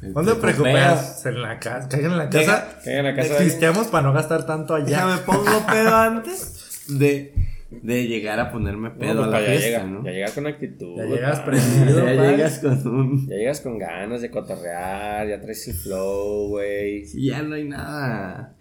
¿Dónde 0.00 0.34
precopeo. 0.36 0.72
preocupas? 0.72 1.26
En 1.26 1.42
la 1.42 1.58
casa. 1.58 1.88
Caigan 1.88 2.12
en 2.12 2.18
la 2.18 2.30
casa. 2.30 2.78
Caigan 2.84 3.06
en 3.06 3.16
la 3.16 3.22
casa 3.22 3.90
para 3.90 4.02
no 4.06 4.12
gastar 4.12 4.46
tanto 4.46 4.74
allá. 4.74 4.86
Déjame 4.86 5.18
pongo 5.18 5.66
pedo 5.70 5.94
antes 5.94 6.84
de, 6.88 7.34
de 7.70 8.06
llegar 8.06 8.40
a 8.40 8.50
ponerme 8.50 8.90
No, 8.90 8.98
pedo 8.98 9.16
pues, 9.16 9.26
a 9.28 9.30
la 9.30 9.40
ya, 9.40 9.46
fiesta, 9.46 9.66
llega, 9.66 9.84
¿no? 9.84 10.04
ya 10.04 10.10
llegas 10.12 10.32
con 10.32 10.46
actitud. 10.46 10.96
Ya 10.96 11.04
llegas 11.04 11.40
prendido, 11.40 12.06
Ya 12.06 12.30
llegas 12.30 12.58
con 12.58 12.88
un. 12.88 13.28
Ya 13.28 13.36
llegas 13.36 13.60
con 13.60 13.78
ganas 13.78 14.20
de 14.22 14.30
cotorrear, 14.30 15.28
ya 15.28 15.40
traes 15.40 15.68
el 15.68 15.74
flow, 15.74 16.48
güey. 16.48 17.04
y 17.14 17.28
Ya 17.28 17.42
no 17.42 17.54
hay 17.54 17.64
nada. 17.64 18.54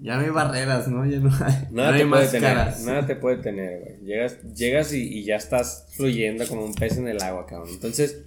Ya 0.00 0.14
no 0.16 0.22
hay 0.22 0.30
barreras, 0.30 0.86
¿no? 0.86 1.04
Ya 1.06 1.18
no 1.18 1.28
hay, 1.44 1.66
Nada 1.72 1.90
no 1.90 1.98
te 1.98 2.06
puede 2.06 2.28
tener, 2.28 2.56
nada 2.84 3.06
te 3.06 3.16
puede 3.16 3.36
tener, 3.38 3.80
güey. 3.80 4.00
Llegas, 4.04 4.36
llegas 4.54 4.92
y, 4.92 5.02
y 5.02 5.24
ya 5.24 5.34
estás 5.34 5.86
fluyendo 5.96 6.46
como 6.46 6.64
un 6.64 6.72
pez 6.72 6.98
en 6.98 7.08
el 7.08 7.20
agua, 7.20 7.46
cabrón. 7.46 7.70
Entonces, 7.72 8.22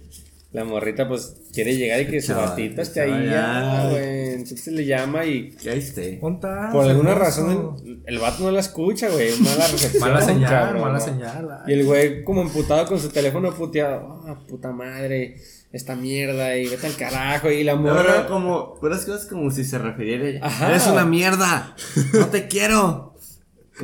la 0.52 0.64
morrita, 0.64 1.08
pues, 1.08 1.34
quiere 1.54 1.76
llegar 1.76 2.00
y 2.02 2.06
que 2.08 2.20
su 2.20 2.34
batito 2.34 2.82
esté 2.82 3.00
ahí 3.00 3.26
ya, 3.30 3.88
güey. 3.90 4.34
Entonces 4.34 4.66
le 4.68 4.84
llama 4.84 5.24
y 5.24 5.56
Ya 5.62 5.72
esté. 5.72 6.18
Ponta, 6.20 6.68
por 6.72 6.86
alguna 6.86 7.14
razón 7.14 7.76
el, 7.84 8.02
el 8.06 8.18
vato 8.18 8.42
no 8.44 8.50
la 8.50 8.60
escucha, 8.60 9.08
güey. 9.08 9.30
Mala 9.40 9.66
recepción. 9.66 10.00
Mala 10.02 10.20
señal, 10.20 10.50
cabrón, 10.50 10.82
mala 10.82 10.98
¿no? 10.98 11.00
señal. 11.04 11.48
Y 11.66 11.72
el 11.72 11.84
güey 11.86 12.22
como 12.24 12.42
emputado 12.42 12.86
con 12.86 13.00
su 13.00 13.08
teléfono 13.08 13.54
puteado. 13.54 14.20
Ah, 14.26 14.38
puta 14.46 14.72
madre, 14.72 15.36
esta 15.72 15.96
mierda 15.96 16.54
y 16.56 16.68
vete 16.68 16.86
al 16.86 16.96
carajo. 16.96 17.50
Y 17.50 17.64
la 17.64 17.74
No, 17.74 17.80
morra... 17.82 18.22
no, 18.22 18.28
como, 18.28 18.74
puras 18.78 19.06
cosas 19.06 19.26
como 19.26 19.50
si 19.50 19.64
se 19.64 19.78
refiriera 19.78 20.24
a 20.24 20.28
ella. 20.28 20.40
Ajá. 20.42 20.68
Eres 20.68 20.86
una 20.86 21.06
mierda. 21.06 21.74
No 22.12 22.26
te 22.26 22.46
quiero. 22.48 23.11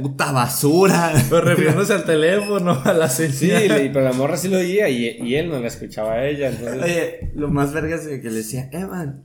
Puta 0.01 0.33
basura. 0.33 1.13
Pero 1.31 1.43
refiriéndose 1.43 1.93
al 1.93 2.05
teléfono, 2.05 2.81
a 2.85 2.93
la 2.93 3.09
señal. 3.09 3.33
Sí, 3.35 3.91
pero 3.93 4.03
la 4.03 4.13
morra 4.13 4.37
sí 4.37 4.49
lo 4.49 4.59
oía 4.59 4.89
y, 4.89 5.19
y 5.21 5.35
él 5.35 5.49
no 5.49 5.61
la 5.61 5.69
escuchaba 5.69 6.15
a 6.15 6.27
ella. 6.27 6.49
Entonces, 6.49 6.83
Oye, 6.83 7.31
lo 7.35 7.49
más 7.49 7.73
verga 7.73 7.97
es 7.97 8.03
que 8.03 8.31
le 8.31 8.37
decía, 8.37 8.69
Evan, 8.73 9.25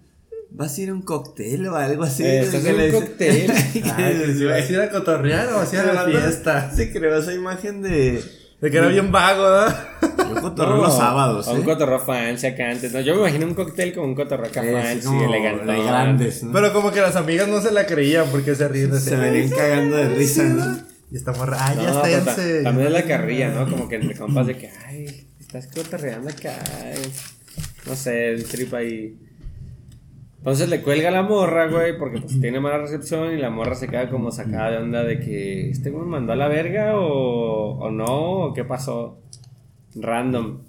¿vas 0.49 0.77
a 0.77 0.81
ir 0.81 0.89
a 0.89 0.93
un 0.93 1.01
cóctel 1.01 1.67
o 1.67 1.75
algo 1.75 2.03
así? 2.03 2.23
Eh, 2.23 2.41
estás 2.41 2.65
en 2.65 2.75
un 2.75 2.91
cóctel. 2.91 3.47
Decía, 3.47 4.47
vas 4.49 4.69
a 4.69 4.71
ir 4.71 4.79
a 4.79 4.89
cotorrear 4.89 5.53
o 5.53 5.57
vas 5.57 5.73
a 5.73 5.75
ir 5.75 5.89
a 5.89 5.93
la 5.93 6.05
fiesta. 6.05 6.71
Sí, 6.75 6.91
creo 6.91 7.17
esa 7.17 7.33
imagen 7.33 7.81
de. 7.81 8.23
De 8.63 8.71
que 8.71 8.77
era 8.77 8.87
bien 8.87 9.11
vago, 9.11 9.43
¿verdad? 9.43 9.87
Yo 10.01 10.35
cotorreo 10.41 10.77
no, 10.77 10.83
los 10.83 10.95
sábados, 10.97 11.47
Un 11.47 11.61
¿eh? 11.61 11.63
cotorreo 11.65 11.99
fancy 11.99 12.47
acá 12.47 12.71
antes. 12.71 12.93
No, 12.93 13.01
yo 13.01 13.13
me 13.15 13.21
imagino 13.21 13.45
un 13.45 13.53
cóctel 13.55 13.93
con 13.93 14.05
un 14.05 14.15
cotorreo 14.15 14.47
acá 14.47 14.63
fancy, 14.63 15.05
como 15.05 15.21
elegante. 15.25 15.65
de 15.69 15.83
grandes, 15.83 16.43
¿no? 16.43 16.53
Pero 16.53 16.71
como 16.71 16.91
que 16.91 17.01
las 17.01 17.17
amigas 17.17 17.49
no 17.49 17.59
se 17.61 17.71
la 17.71 17.85
creían 17.85 18.25
porque 18.31 18.55
se 18.55 18.65
ríen 18.69 18.91
de 18.91 19.01
se 19.01 19.17
venían 19.17 19.49
cagando 19.49 19.97
de 19.97 20.07
risa, 20.15 20.43
¿no? 20.43 20.79
Y 21.11 21.17
estamos, 21.17 21.47
ay, 21.59 21.75
No, 21.75 22.07
ya 22.07 22.17
está, 22.19 22.35
se- 22.35 22.63
también 22.63 22.87
es 22.87 22.93
la 22.93 23.03
carrilla, 23.03 23.49
¿no? 23.49 23.69
Como 23.69 23.89
que 23.89 23.95
entre 23.95 24.15
compas 24.15 24.47
de 24.47 24.57
que, 24.57 24.71
ay, 24.87 25.27
estás 25.41 25.67
cotorreando 25.67 26.29
acá. 26.29 26.55
No 27.85 27.95
sé, 27.97 28.29
el 28.31 28.45
trip 28.45 28.73
ahí. 28.75 29.15
Entonces 30.43 30.67
le 30.67 30.81
cuelga 30.81 31.09
la 31.09 31.23
morra, 31.23 31.67
güey, 31.67 31.97
porque 31.97 32.19
pues 32.19 32.37
tiene 32.41 32.59
mala 32.59 32.79
recepción 32.79 33.31
y 33.31 33.37
la 33.37 33.49
morra 33.49 33.75
se 33.75 33.87
queda 33.87 34.09
como 34.09 34.29
sacada 34.29 34.71
de 34.71 34.77
onda 34.79 35.01
de 35.05 35.17
que 35.21 35.69
este 35.69 35.89
güey 35.89 36.05
mandó 36.05 36.33
a 36.33 36.35
la 36.35 36.49
verga 36.49 36.99
o, 36.99 37.79
o 37.79 37.89
no, 37.91 38.47
o 38.47 38.53
qué 38.53 38.65
pasó. 38.65 39.21
Random. 39.95 40.59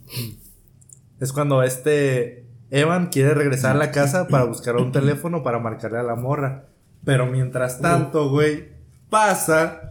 Es 1.19 1.33
cuando 1.33 1.65
este 1.65 2.47
Evan 2.71 3.09
quiere 3.09 3.35
regresar 3.35 3.75
a 3.75 3.79
la 3.81 3.91
casa 3.91 4.29
para 4.29 4.45
buscar 4.45 4.77
un 4.77 4.93
teléfono 4.93 5.43
para 5.43 5.59
marcarle 5.59 5.99
a 5.99 6.05
la 6.05 6.15
morra. 6.15 6.67
Pero 7.05 7.27
mientras 7.27 7.81
tanto, 7.81 8.31
güey, 8.31 8.69
pasa 9.11 9.91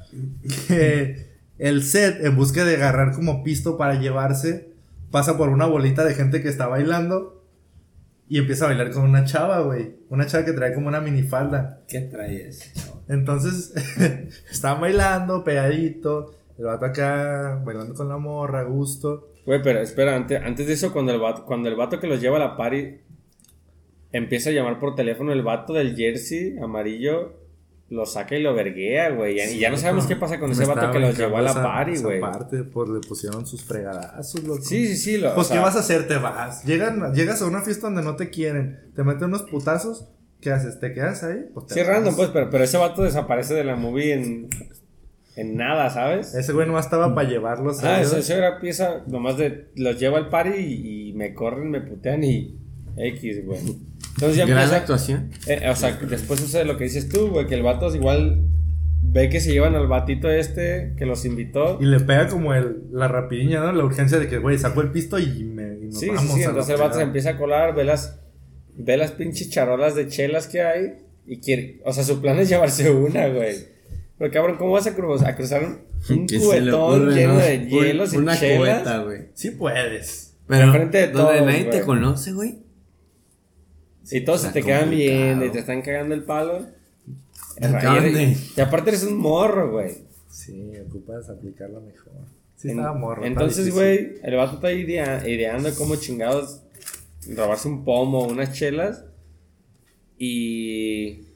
que 0.69 1.33
el 1.57 1.83
set, 1.83 2.23
en 2.23 2.37
busca 2.37 2.63
de 2.63 2.77
agarrar 2.77 3.11
como 3.11 3.43
pisto 3.43 3.77
para 3.77 3.95
llevarse, 3.95 4.71
pasa 5.11 5.37
por 5.37 5.49
una 5.49 5.65
bolita 5.65 6.05
de 6.05 6.13
gente 6.13 6.41
que 6.41 6.47
está 6.47 6.67
bailando 6.67 7.32
y 8.29 8.37
empieza 8.37 8.65
a 8.65 8.67
bailar 8.69 8.91
con 8.91 9.03
una 9.03 9.25
chava, 9.25 9.61
güey. 9.61 9.95
Una 10.09 10.25
chava 10.25 10.45
que 10.45 10.53
trae 10.53 10.73
como 10.73 10.87
una 10.87 11.01
minifalda. 11.01 11.81
¿Qué 11.87 12.01
traes? 12.01 12.71
Entonces, 13.07 13.73
estaban 14.51 14.81
bailando, 14.81 15.43
pegadito. 15.43 16.33
El 16.57 16.65
vato 16.65 16.85
acá 16.85 17.61
bailando 17.63 17.93
con 17.93 18.09
la 18.09 18.17
morra, 18.17 18.61
a 18.61 18.63
gusto. 18.63 19.29
Güey, 19.45 19.61
pero 19.61 19.79
espera, 19.79 20.15
antes, 20.15 20.41
antes 20.41 20.67
de 20.67 20.73
eso, 20.73 20.93
cuando 20.93 21.11
el, 21.11 21.19
vato, 21.19 21.45
cuando 21.45 21.67
el 21.67 21.75
vato 21.75 21.99
que 21.99 22.07
los 22.07 22.21
lleva 22.21 22.37
a 22.37 22.39
la 22.39 22.57
party 22.57 22.97
empieza 24.11 24.51
a 24.51 24.53
llamar 24.53 24.79
por 24.79 24.95
teléfono, 24.95 25.33
el 25.33 25.41
vato 25.41 25.73
del 25.73 25.95
jersey 25.95 26.57
amarillo 26.59 27.42
lo 27.93 28.05
saca 28.05 28.35
y 28.35 28.41
lo 28.41 28.53
verguea, 28.53 29.09
güey. 29.11 29.39
Y 29.39 29.59
ya 29.59 29.69
no 29.69 29.77
sabemos 29.77 30.05
qué 30.07 30.15
pasa 30.15 30.39
con 30.39 30.51
ese 30.51 30.65
vato 30.65 30.91
que 30.91 30.99
los 30.99 31.17
llevó 31.17 31.37
a 31.37 31.41
la 31.41 31.51
esa- 31.51 31.63
party, 31.63 31.91
esa 31.93 32.03
güey. 32.03 32.19
parte, 32.19 32.63
pues 32.63 32.89
le 32.89 32.99
pusieron 32.99 33.45
sus 33.45 33.63
fregadazos, 33.63 34.43
loco. 34.43 34.61
Sí, 34.61 34.87
sí, 34.87 34.95
sí. 34.97 35.17
Lo, 35.17 35.33
Pues, 35.35 35.47
sea, 35.47 35.57
¿qué 35.57 35.63
vas 35.63 35.75
a 35.75 35.79
hacer? 35.79 36.07
Te 36.07 36.17
vas. 36.17 36.63
Llegan, 36.65 37.13
llegas 37.13 37.41
a 37.41 37.45
una 37.45 37.61
fiesta 37.61 37.87
donde 37.87 38.01
no 38.03 38.15
te 38.15 38.29
quieren. 38.29 38.79
Te 38.95 39.03
meten 39.03 39.25
unos 39.25 39.43
putazos. 39.43 40.09
¿Qué 40.41 40.51
haces? 40.51 40.79
¿Te 40.79 40.93
quedas 40.93 41.23
ahí? 41.23 41.45
Pues 41.53 41.67
te 41.67 41.73
Sí, 41.75 41.79
vas. 41.79 41.89
random, 41.89 42.15
pues, 42.17 42.29
pero, 42.33 42.49
pero 42.49 42.63
ese 42.65 42.77
vato 42.77 43.03
desaparece 43.03 43.53
de 43.53 43.63
la 43.63 43.75
movie 43.77 44.13
en, 44.13 44.49
en 45.35 45.55
nada, 45.55 45.89
¿sabes? 45.89 46.35
Ese 46.35 46.51
güey 46.51 46.67
nomás 46.67 46.85
estaba 46.85 47.15
para 47.15 47.29
llevarlos. 47.29 47.81
Ah, 47.83 48.01
eso, 48.01 48.17
eso 48.17 48.33
era 48.35 48.59
pieza 48.59 49.03
nomás 49.07 49.37
de 49.37 49.69
los 49.75 49.99
llevo 49.99 50.17
al 50.17 50.29
party 50.29 50.57
y, 50.59 51.09
y 51.09 51.13
me 51.13 51.33
corren, 51.33 51.69
me 51.71 51.79
putean 51.81 52.23
y 52.25 52.57
X, 52.97 53.45
güey. 53.45 53.59
Entonces 54.15 54.37
ya 54.37 54.45
Gran 54.45 54.59
empieza, 54.63 54.77
actuación. 54.77 55.31
eh, 55.47 55.69
o 55.69 55.75
sea, 55.75 55.91
después 55.97 56.39
sucede 56.39 56.65
lo 56.65 56.77
que 56.77 56.83
dices 56.85 57.09
tú, 57.09 57.29
güey, 57.29 57.47
que 57.47 57.55
el 57.55 57.63
vato 57.63 57.93
igual 57.95 58.41
ve 59.01 59.29
que 59.29 59.39
se 59.41 59.51
llevan 59.51 59.75
al 59.75 59.87
batito 59.87 60.29
este 60.29 60.93
que 60.97 61.05
los 61.05 61.25
invitó. 61.25 61.77
Y 61.81 61.85
le 61.85 61.99
pega 61.99 62.27
como 62.27 62.53
el, 62.53 62.83
la 62.91 63.07
rapidiña, 63.07 63.59
¿no? 63.59 63.71
La 63.73 63.83
urgencia 63.83 64.19
de 64.19 64.27
que, 64.27 64.37
güey, 64.37 64.57
sacó 64.57 64.81
el 64.81 64.91
pisto 64.91 65.17
y 65.19 65.43
me, 65.43 65.77
y 65.81 65.85
nos 65.87 65.99
Sí, 65.99 66.05
sí, 66.05 66.11
vamos 66.15 66.33
sí. 66.35 66.43
Entonces 66.43 66.75
el 66.75 66.79
vato 66.81 66.95
se 66.97 67.03
empieza 67.03 67.31
a 67.31 67.37
colar, 67.37 67.75
ve 67.75 67.83
las, 67.83 68.19
ve 68.75 68.97
las 68.97 69.11
pinches 69.11 69.49
charolas 69.49 69.95
de 69.95 70.07
chelas 70.07 70.47
que 70.47 70.61
hay 70.61 70.93
y 71.25 71.39
quiere. 71.39 71.81
O 71.85 71.91
sea, 71.93 72.03
su 72.03 72.21
plan 72.21 72.37
es 72.39 72.49
llevarse 72.49 72.89
una, 72.91 73.27
güey. 73.27 73.55
Pero 74.19 74.31
cabrón, 74.31 74.57
¿cómo 74.57 74.71
vas 74.73 74.85
a, 74.87 74.95
cru- 74.95 75.25
a 75.25 75.35
cruzar 75.35 75.63
un, 75.63 75.79
un 76.17 76.27
¿Qué 76.27 76.39
se 76.39 76.61
le 76.61 76.71
cubetón 76.71 77.01
ocurre, 77.01 77.15
lleno 77.15 77.33
no? 77.33 77.39
de 77.39 77.67
hielos 77.67 78.13
y 78.13 78.17
Una 78.17 78.39
chelas? 78.39 78.57
cubeta, 78.59 78.97
güey. 78.99 79.19
Sí 79.33 79.51
puedes. 79.51 80.37
Pero 80.47 80.71
de 80.71 81.07
donde 81.07 81.41
nadie 81.41 81.63
te 81.65 81.69
güey. 81.77 81.81
conoce, 81.85 82.31
güey. 82.33 82.62
Y 84.11 84.21
todos 84.21 84.41
se 84.41 84.49
te 84.51 84.61
quedan 84.63 84.89
viendo 84.89 85.45
y 85.45 85.49
te 85.49 85.59
están 85.59 85.81
cagando 85.81 86.13
el 86.15 86.23
palo. 86.23 86.65
Y, 88.57 88.59
aparte 88.61 88.89
eres 88.89 89.03
un 89.03 89.17
morro, 89.17 89.71
güey. 89.71 90.03
Sí, 90.29 90.71
ocupas 90.87 91.29
aplicarla 91.29 91.79
mejor. 91.79 92.13
Sí, 92.55 92.69
En- 92.69 92.79
estaba 92.79 92.97
morro. 92.97 93.25
Entonces, 93.25 93.71
güey, 93.73 94.13
el 94.23 94.35
vato 94.35 94.55
está 94.55 94.71
idea- 94.71 95.27
ideando 95.27 95.69
cómo 95.75 95.95
chingados 95.95 96.61
robarse 97.35 97.67
un 97.67 97.83
pomo, 97.85 98.23
unas 98.25 98.51
chelas. 98.53 99.05
Y. 100.17 101.27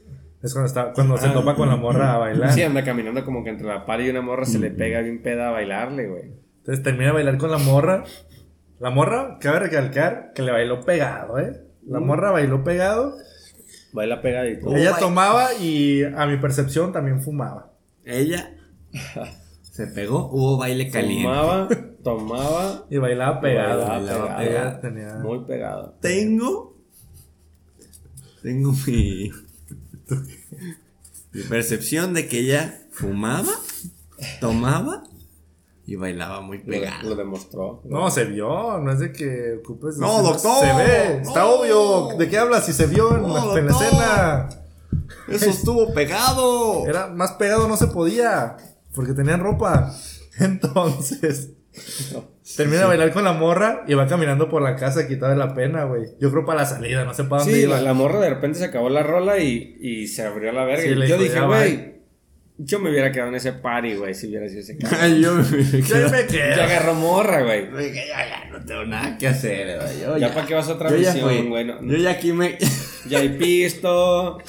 Es 0.42 0.52
cuando, 0.52 0.66
está, 0.68 0.92
cuando 0.92 1.18
se 1.18 1.28
topa 1.30 1.54
con 1.56 1.68
la 1.68 1.76
morra 1.76 2.14
a 2.14 2.18
bailar. 2.18 2.52
Sí, 2.52 2.62
anda 2.62 2.84
caminando 2.84 3.24
como 3.24 3.42
que 3.42 3.50
entre 3.50 3.66
la 3.66 3.84
par 3.84 4.00
y 4.00 4.08
una 4.10 4.20
morra 4.20 4.44
se 4.44 4.58
le 4.58 4.70
pega 4.70 5.00
bien 5.00 5.20
peda 5.20 5.48
a 5.48 5.52
bailarle, 5.52 6.06
güey. 6.06 6.30
Entonces 6.58 6.84
termina 6.84 7.06
de 7.06 7.12
bailar 7.14 7.38
con 7.38 7.50
la 7.50 7.58
morra. 7.58 8.04
La 8.78 8.90
morra, 8.90 9.38
cabe 9.40 9.58
recalcar 9.60 10.32
que 10.34 10.42
le 10.42 10.52
bailó 10.52 10.84
pegado, 10.84 11.38
¿eh? 11.40 11.60
La 11.88 12.00
morra 12.00 12.30
bailó 12.30 12.62
pegado. 12.64 13.16
Baila 13.92 14.20
pegadito. 14.20 14.68
Ella 14.76 14.92
baila. 14.92 14.98
tomaba 14.98 15.54
y 15.54 16.02
a 16.04 16.26
mi 16.26 16.36
percepción 16.36 16.92
también 16.92 17.22
fumaba. 17.22 17.72
Ella 18.04 18.54
se 19.62 19.86
pegó, 19.86 20.28
hubo 20.30 20.58
baile 20.58 20.90
caliente. 20.90 21.24
Tomaba, 21.24 21.68
tomaba. 22.04 22.86
Y 22.90 22.98
bailaba 22.98 23.40
pegado. 23.40 23.86
bailaba 23.86 24.24
bailaba 24.26 24.38
pegado. 24.38 24.80
Tenía... 24.80 25.14
Muy 25.16 25.44
pegado. 25.44 25.98
Tengo. 26.00 26.76
Tengo 28.42 28.72
mi. 28.86 29.30
mi 31.32 31.42
percepción 31.48 32.14
de 32.14 32.28
que 32.28 32.40
ella 32.40 32.82
fumaba, 32.90 33.52
tomaba 34.40 35.04
y 35.90 35.96
bailaba 35.96 36.42
muy 36.42 36.58
pegado. 36.58 37.08
lo 37.08 37.16
demostró. 37.16 37.80
No, 37.84 38.10
se 38.10 38.24
vio, 38.26 38.78
no 38.78 38.92
es 38.92 38.98
de 38.98 39.10
que 39.10 39.54
ocupes. 39.64 39.96
No, 39.96 40.22
doctor, 40.22 40.60
Se 40.60 40.72
ve, 40.74 41.22
está 41.22 41.46
obvio. 41.46 42.08
¿De 42.18 42.28
qué 42.28 42.36
hablas? 42.38 42.66
Si 42.66 42.74
se 42.74 42.86
vio 42.86 43.16
en, 43.16 43.22
No, 43.22 43.28
la, 43.54 43.58
en 43.58 43.66
la 43.66 43.72
doctor. 43.72 43.86
escena. 43.86 44.48
Eso 45.28 45.48
estuvo 45.48 45.94
pegado. 45.94 46.86
Era 46.86 47.06
más 47.06 47.32
pegado, 47.32 47.66
no 47.68 47.76
se 47.78 47.86
podía. 47.86 48.56
Porque 48.94 49.14
tenían 49.14 49.40
ropa. 49.40 49.94
Entonces. 50.38 51.52
Termina 52.56 52.80
de 52.80 52.86
bailar 52.86 53.12
con 53.12 53.24
la 53.24 53.32
morra 53.32 53.84
y 53.86 53.94
va 53.94 54.06
caminando 54.06 54.48
por 54.48 54.60
la 54.62 54.76
casa 54.76 55.06
quitada 55.06 55.32
de 55.32 55.38
la 55.38 55.54
pena, 55.54 55.84
güey. 55.84 56.02
Yo 56.20 56.30
creo 56.30 56.44
para 56.44 56.60
la 56.62 56.66
salida, 56.66 57.04
no 57.04 57.14
sé 57.14 57.24
para 57.24 57.42
dónde 57.44 57.54
Sí, 57.56 57.62
iba. 57.62 57.76
la, 57.76 57.82
la 57.82 57.94
morra 57.94 58.20
de 58.20 58.30
repente 58.30 58.58
se 58.58 58.64
acabó 58.66 58.88
la 58.90 59.02
rola 59.02 59.38
y, 59.38 59.76
y 59.80 60.06
se 60.08 60.22
abrió 60.22 60.50
la 60.52 60.64
verga. 60.64 60.82
Sí, 60.82 60.88
Y 60.90 61.06
yo 61.08 61.16
dije, 61.18 61.34
"Ya, 61.34 61.44
güey, 61.46 61.97
yo 62.60 62.80
me 62.80 62.90
hubiera 62.90 63.12
quedado 63.12 63.28
en 63.30 63.36
ese 63.36 63.52
party, 63.52 63.94
güey, 63.94 64.14
si 64.14 64.26
hubiera 64.28 64.48
sido 64.48 64.60
ese 64.60 64.76
yo 65.20 65.34
me 65.34 65.82
Yo 65.82 66.10
me 66.10 66.26
quedo. 66.26 66.56
Ya 66.56 66.64
agarró 66.64 66.94
morra, 66.94 67.42
güey. 67.42 67.70
Güey, 67.70 67.92
que 67.92 68.06
ya, 68.08 68.28
ya 68.28 68.44
no 68.50 68.64
tengo 68.64 68.84
nada 68.84 69.16
que 69.16 69.28
hacer, 69.28 69.78
güey. 69.80 70.00
Yo 70.00 70.18
Ya 70.18 70.34
para 70.34 70.46
qué 70.46 70.54
vas 70.54 70.68
a 70.68 70.72
otra 70.72 70.90
yo 70.90 70.96
ya 70.96 71.12
misión, 71.14 71.30
fui. 71.30 71.48
güey. 71.48 71.64
No- 71.64 71.82
Yo 71.82 71.96
ya 71.96 72.10
aquí 72.10 72.32
me. 72.32 72.58
Ya 73.08 73.18
hay 73.20 73.28
pisto. 73.30 74.38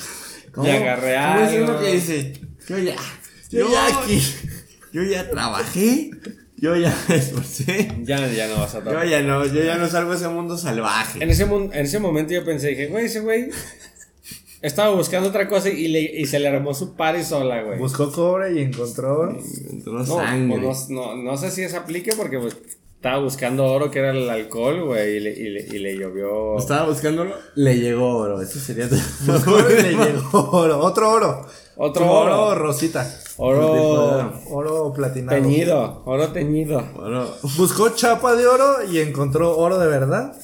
Ya 0.64 0.74
agarré 0.74 1.16
¿Cómo 1.16 1.46
es 1.46 1.70
algo. 1.70 1.80
que 1.80 1.92
dice? 1.94 2.34
Yo 2.68 2.78
ya. 2.80 2.96
Yo 3.52 3.60
Yo, 3.60 3.72
ya 3.72 4.00
aquí. 4.02 4.22
Yo 4.92 5.04
ya 5.04 5.30
trabajé. 5.30 6.10
Yo 6.58 6.76
ya 6.76 6.94
me 7.08 7.16
esforcé. 7.16 7.90
Ya, 8.02 8.28
ya 8.28 8.48
no 8.48 8.56
vas 8.58 8.74
a 8.76 8.80
Yo 8.84 8.90
otra. 8.90 9.06
ya 9.06 9.22
no, 9.22 9.46
yo 9.46 9.64
ya 9.64 9.78
no 9.78 9.88
salgo 9.88 10.12
a 10.12 10.16
ese 10.16 10.28
mundo 10.28 10.58
salvaje. 10.58 11.24
En 11.24 11.30
ese, 11.30 11.46
mon- 11.46 11.72
en 11.72 11.86
ese 11.86 12.00
momento 12.00 12.34
yo 12.34 12.44
pensé, 12.44 12.70
dije, 12.70 12.88
güey, 12.88 13.06
ese 13.06 13.20
güey 13.22 13.50
estaba 14.62 14.94
buscando 14.96 15.30
otra 15.30 15.48
cosa 15.48 15.70
y, 15.70 15.88
le, 15.88 16.02
y 16.02 16.26
se 16.26 16.40
le 16.40 16.48
armó 16.48 16.74
su 16.74 16.96
party 16.96 17.24
sola, 17.24 17.64
güey. 17.64 17.78
Buscó 17.80 18.12
cobre 18.12 18.54
y 18.54 18.64
encontró 18.64 19.32
No, 19.86 20.06
sangre. 20.06 20.60
pues 20.62 20.90
no, 20.90 21.16
no, 21.16 21.24
no 21.24 21.38
sé 21.38 21.52
si 21.52 21.64
eso 21.64 21.78
aplique 21.78 22.14
porque 22.18 22.40
pues, 22.40 22.58
estaba 22.96 23.24
buscando 23.24 23.66
oro, 23.66 23.90
que 23.90 24.00
era 24.00 24.12
el 24.12 24.30
alcohol, 24.30 24.84
güey, 24.86 25.18
y 25.18 25.20
le, 25.22 25.32
y, 25.32 25.50
le, 25.50 25.60
y 25.62 25.80
le 25.80 25.98
llovió. 25.98 26.58
Estaba 26.58 26.88
buscándolo, 26.90 27.34
le 27.56 27.78
llegó 27.78 28.18
oro. 28.18 28.42
Eso 28.42 28.60
sería. 28.60 28.88
Buscó 29.26 29.52
oro 29.56 29.70
y 29.72 29.82
le 29.84 29.92
llegó 29.94 30.50
oro. 30.52 30.80
Otro 30.80 31.10
oro. 31.12 31.46
Otro 31.82 32.12
oro. 32.12 32.46
oro 32.48 32.60
rosita. 32.62 33.10
Oro 33.38 34.34
Oro 34.50 34.92
platinado. 34.94 35.42
teñido, 35.42 36.02
oro 36.04 36.28
teñido. 36.34 36.84
Oro. 36.98 37.34
Buscó 37.58 37.88
chapa 37.92 38.36
de 38.36 38.46
oro 38.48 38.84
y 38.92 39.00
encontró 39.00 39.58
oro 39.58 39.80
de 39.80 39.88
verdad. 39.88 40.36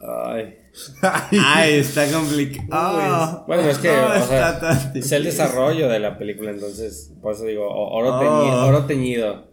Ay. 0.00 0.56
Ay, 1.02 1.74
está 1.74 2.10
complicado. 2.10 3.44
Bueno, 3.46 3.62
es 3.68 3.78
que, 3.78 3.88
No, 3.88 4.06
o 4.22 4.26
sea, 4.26 4.50
está 4.52 4.60
tan 4.60 4.96
es 4.96 5.12
el 5.12 5.24
desarrollo 5.24 5.88
de 5.88 5.98
la 6.00 6.18
película, 6.18 6.50
entonces, 6.50 7.12
por 7.22 7.34
eso 7.34 7.44
digo, 7.44 7.68
oro, 7.68 8.16
Oh. 8.16 8.18
teñido, 8.20 8.66
oro 8.66 8.84
teñido. 8.86 9.50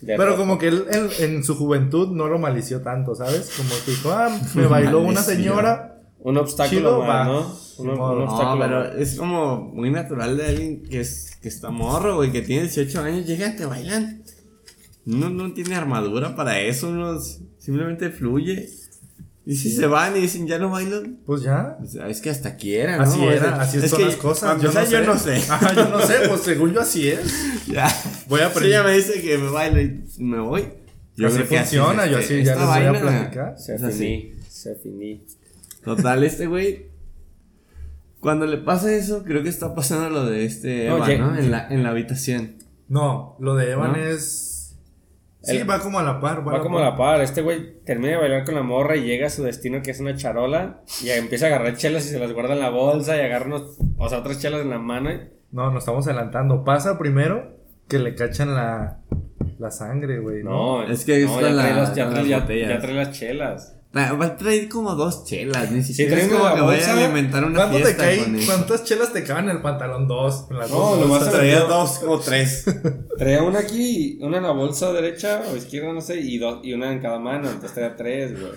De 0.00 0.16
Pero 0.16 0.26
rojo. 0.26 0.38
como 0.38 0.58
que 0.58 0.68
él, 0.68 0.84
él 0.90 1.08
en 1.20 1.42
su 1.44 1.56
juventud 1.56 2.08
no 2.12 2.28
lo 2.28 2.38
malició 2.38 2.82
tanto, 2.82 3.14
¿sabes? 3.16 3.50
Como 3.56 3.70
que 3.84 3.90
dijo, 3.90 4.10
ah, 4.12 4.30
me 4.54 4.66
bailó 4.68 5.00
una 5.00 5.22
señora. 5.22 5.94
Un 6.20 6.36
obstáculo 6.36 6.78
Chido, 6.80 6.98
más, 7.00 7.08
va. 7.08 7.24
¿no? 7.26 7.38
Un, 7.40 7.54
Simón. 7.54 8.00
un 8.12 8.18
No, 8.18 8.24
obstáculo 8.24 8.54
No, 8.54 8.60
pero 8.60 8.78
más. 8.92 8.94
es 9.00 9.14
como 9.16 9.58
muy 9.60 9.90
natural 9.90 10.36
de 10.36 10.46
alguien 10.46 10.82
que 10.82 11.00
es 11.00 11.36
que 11.40 11.48
está 11.48 11.70
morro, 11.70 12.16
güey, 12.16 12.32
que 12.32 12.42
tiene 12.42 12.62
18 12.62 13.00
años, 13.02 13.24
llega, 13.26 13.54
te 13.54 13.66
bailan. 13.66 14.22
No, 15.04 15.30
no 15.30 15.52
tiene 15.52 15.76
armadura 15.76 16.34
para 16.36 16.60
eso, 16.60 16.90
no, 16.90 17.18
simplemente 17.58 18.10
fluye. 18.10 18.68
Y 19.50 19.56
si 19.56 19.70
se 19.72 19.86
van 19.86 20.14
y 20.14 20.20
dicen, 20.20 20.46
ya 20.46 20.58
no 20.58 20.68
bailan, 20.68 21.20
Pues 21.24 21.40
ya. 21.40 21.76
pues, 21.78 21.94
es 21.94 22.20
que 22.20 22.28
hasta 22.28 22.56
quiera, 22.56 22.98
¿no? 22.98 23.04
Así 23.04 23.24
era, 23.24 23.58
así 23.58 23.78
es 23.78 23.88
son 23.88 23.98
que 24.00 24.04
las 24.04 24.16
cosas. 24.16 24.60
yo 24.60 25.00
no 25.02 25.16
sé. 25.18 25.36
Ajá, 25.48 25.74
yo 25.74 25.88
no 25.88 26.00
sé, 26.06 26.14
pues 26.28 26.42
según 26.42 26.74
yo 26.74 26.82
así 26.82 27.08
es. 27.08 27.20
ya. 27.66 27.88
Voy 28.28 28.40
a 28.40 28.44
Si 28.44 28.50
aprender. 28.50 28.72
ella 28.80 28.82
me 28.82 28.92
dice 28.94 29.22
que 29.22 29.38
me 29.38 29.48
bailo 29.50 29.80
y 29.80 30.04
me 30.18 30.38
voy. 30.40 30.60
así 30.60 30.74
creo 31.16 31.30
que 31.34 31.44
funciona, 31.44 32.06
yo 32.06 32.18
este- 32.18 32.34
así 32.42 32.44
ya 32.44 32.56
les 32.56 32.66
voy 32.66 32.84
a 32.96 33.00
platicar. 33.00 33.58
Se 33.58 33.74
Es 33.76 33.82
así. 33.82 33.98
finí, 33.98 34.34
se 34.50 34.74
finí. 34.76 35.24
Total, 35.82 36.22
este 36.24 36.46
güey. 36.46 36.86
Cuando 38.20 38.44
le 38.46 38.58
pasa 38.58 38.92
eso, 38.92 39.24
creo 39.24 39.42
que 39.42 39.48
está 39.48 39.74
pasando 39.74 40.10
lo 40.10 40.26
de 40.26 40.44
este 40.44 40.88
No, 40.88 40.96
Eva, 40.98 41.06
llega- 41.06 41.26
¿no? 41.26 41.38
En 41.38 41.50
la, 41.50 41.68
en 41.68 41.82
la 41.84 41.88
habitación. 41.90 42.56
No, 42.88 43.36
lo 43.40 43.54
de 43.54 43.70
Evan 43.70 43.92
¿No? 43.92 43.96
es. 43.98 44.57
Sí, 45.48 45.56
El- 45.56 45.68
va 45.70 45.78
como 45.80 45.98
a 45.98 46.02
la 46.02 46.20
par. 46.20 46.46
Va 46.46 46.60
como 46.60 46.78
a 46.78 46.82
la 46.82 46.96
par, 46.96 47.20
este 47.20 47.42
güey 47.42 47.80
termina 47.84 48.12
de 48.12 48.18
bailar 48.18 48.44
con 48.44 48.54
la 48.54 48.62
morra 48.62 48.96
y 48.96 49.02
llega 49.04 49.26
a 49.26 49.30
su 49.30 49.42
destino 49.42 49.80
que 49.82 49.90
es 49.92 50.00
una 50.00 50.14
charola 50.14 50.80
y 51.02 51.10
empieza 51.10 51.46
a 51.46 51.48
agarrar 51.48 51.76
chelas 51.76 52.04
y 52.06 52.10
se 52.10 52.18
las 52.18 52.32
guarda 52.32 52.52
en 52.54 52.60
la 52.60 52.70
bolsa 52.70 53.16
y 53.16 53.20
agarra 53.20 53.46
unos, 53.46 53.78
o 53.96 54.08
sea, 54.08 54.18
otras 54.18 54.40
chelas 54.40 54.60
en 54.62 54.70
la 54.70 54.78
mano 54.78 55.10
y- 55.10 55.20
No, 55.52 55.70
nos 55.70 55.82
estamos 55.82 56.06
adelantando. 56.06 56.64
Pasa 56.64 56.98
primero 56.98 57.56
que 57.88 57.98
le 57.98 58.14
cachan 58.14 58.54
la, 58.54 58.98
la 59.58 59.70
sangre, 59.70 60.18
güey. 60.18 60.42
¿no? 60.44 60.82
No, 60.82 60.92
Es 60.92 61.04
que 61.06 61.12
no, 61.12 61.18
es 61.18 61.24
ya, 61.24 61.30
con 61.30 61.40
trae 61.40 61.52
la- 61.54 61.76
las, 61.80 61.94
ya, 61.94 62.04
con 62.04 62.12
trae, 62.12 62.22
las 62.24 62.30
ya- 62.30 62.40
botellas. 62.40 62.68
ya 62.68 62.78
trae 62.80 62.94
las 62.94 63.10
chelas. 63.12 63.77
Va 63.98 64.24
a 64.26 64.36
traer 64.36 64.68
como 64.68 64.94
dos 64.94 65.24
chelas, 65.24 65.70
ni 65.70 65.82
siquiera 65.82 66.16
es 66.18 66.28
como 66.28 66.54
que 66.54 66.60
vaya 66.60 66.90
a 66.94 67.04
alimentar 67.04 67.44
una 67.44 67.56
¿Cuánto 67.56 67.76
te 67.78 67.84
fiesta 67.84 68.02
cae? 68.04 68.18
con 68.24 68.36
eso. 68.36 68.52
¿Cuántas 68.52 68.84
chelas 68.84 69.12
te 69.12 69.24
caben 69.24 69.44
en 69.44 69.56
el 69.56 69.62
pantalón? 69.62 70.06
Dos. 70.08 70.46
En 70.50 70.58
las 70.58 70.70
No, 70.70 70.76
dos 70.76 71.00
nomás 71.00 71.30
traía 71.30 71.60
dos 71.60 72.02
o 72.06 72.18
tres. 72.24 72.64
Traía 73.16 73.42
una 73.42 73.60
aquí, 73.60 74.18
una 74.22 74.36
en 74.38 74.42
la 74.44 74.52
bolsa 74.52 74.92
derecha 74.92 75.42
o 75.52 75.56
izquierda, 75.56 75.92
no 75.92 76.00
sé, 76.00 76.20
y, 76.20 76.38
dos, 76.38 76.60
y 76.62 76.72
una 76.72 76.92
en 76.92 77.00
cada 77.00 77.18
mano, 77.18 77.46
entonces 77.48 77.72
traía 77.74 77.96
tres, 77.96 78.40
güey. 78.40 78.52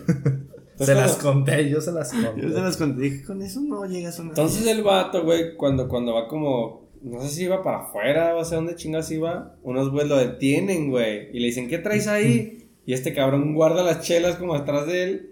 Se 0.80 0.96
las 0.96 1.16
conté, 1.18 1.70
yo 1.70 1.80
se 1.80 1.92
las 1.92 2.12
conté. 2.12 2.42
Yo 2.42 2.50
se 2.50 2.60
las 2.62 2.78
conté, 2.78 3.02
dije, 3.04 3.24
con 3.24 3.42
eso 3.44 3.62
no 3.62 3.86
llegas 3.86 4.18
a 4.18 4.22
una 4.24 4.32
Entonces 4.32 4.66
el 4.66 4.82
vato, 4.84 5.24
güey, 5.24 5.56
cuando, 5.56 5.88
cuando 5.88 6.14
va 6.16 6.28
como, 6.28 6.90
no 7.04 7.22
sé 7.22 7.30
si 7.30 7.44
iba 7.44 7.62
para 7.62 7.82
afuera 7.84 8.36
o 8.36 8.44
sea 8.44 8.58
dónde 8.58 8.76
chingas 8.76 9.12
iba, 9.12 9.56
unos 9.62 9.92
güeyes 9.92 10.10
lo 10.10 10.18
detienen, 10.18 10.90
güey, 10.90 11.30
y 11.36 11.40
le 11.40 11.48
dicen, 11.48 11.68
¿qué 11.70 11.78
traes 11.78 12.08
ahí? 12.08 12.58
Y 12.84 12.94
este 12.94 13.14
cabrón 13.14 13.54
guarda 13.54 13.84
las 13.84 14.02
chelas 14.02 14.38
como 14.38 14.56
atrás 14.56 14.88
de 14.88 15.04
él. 15.04 15.31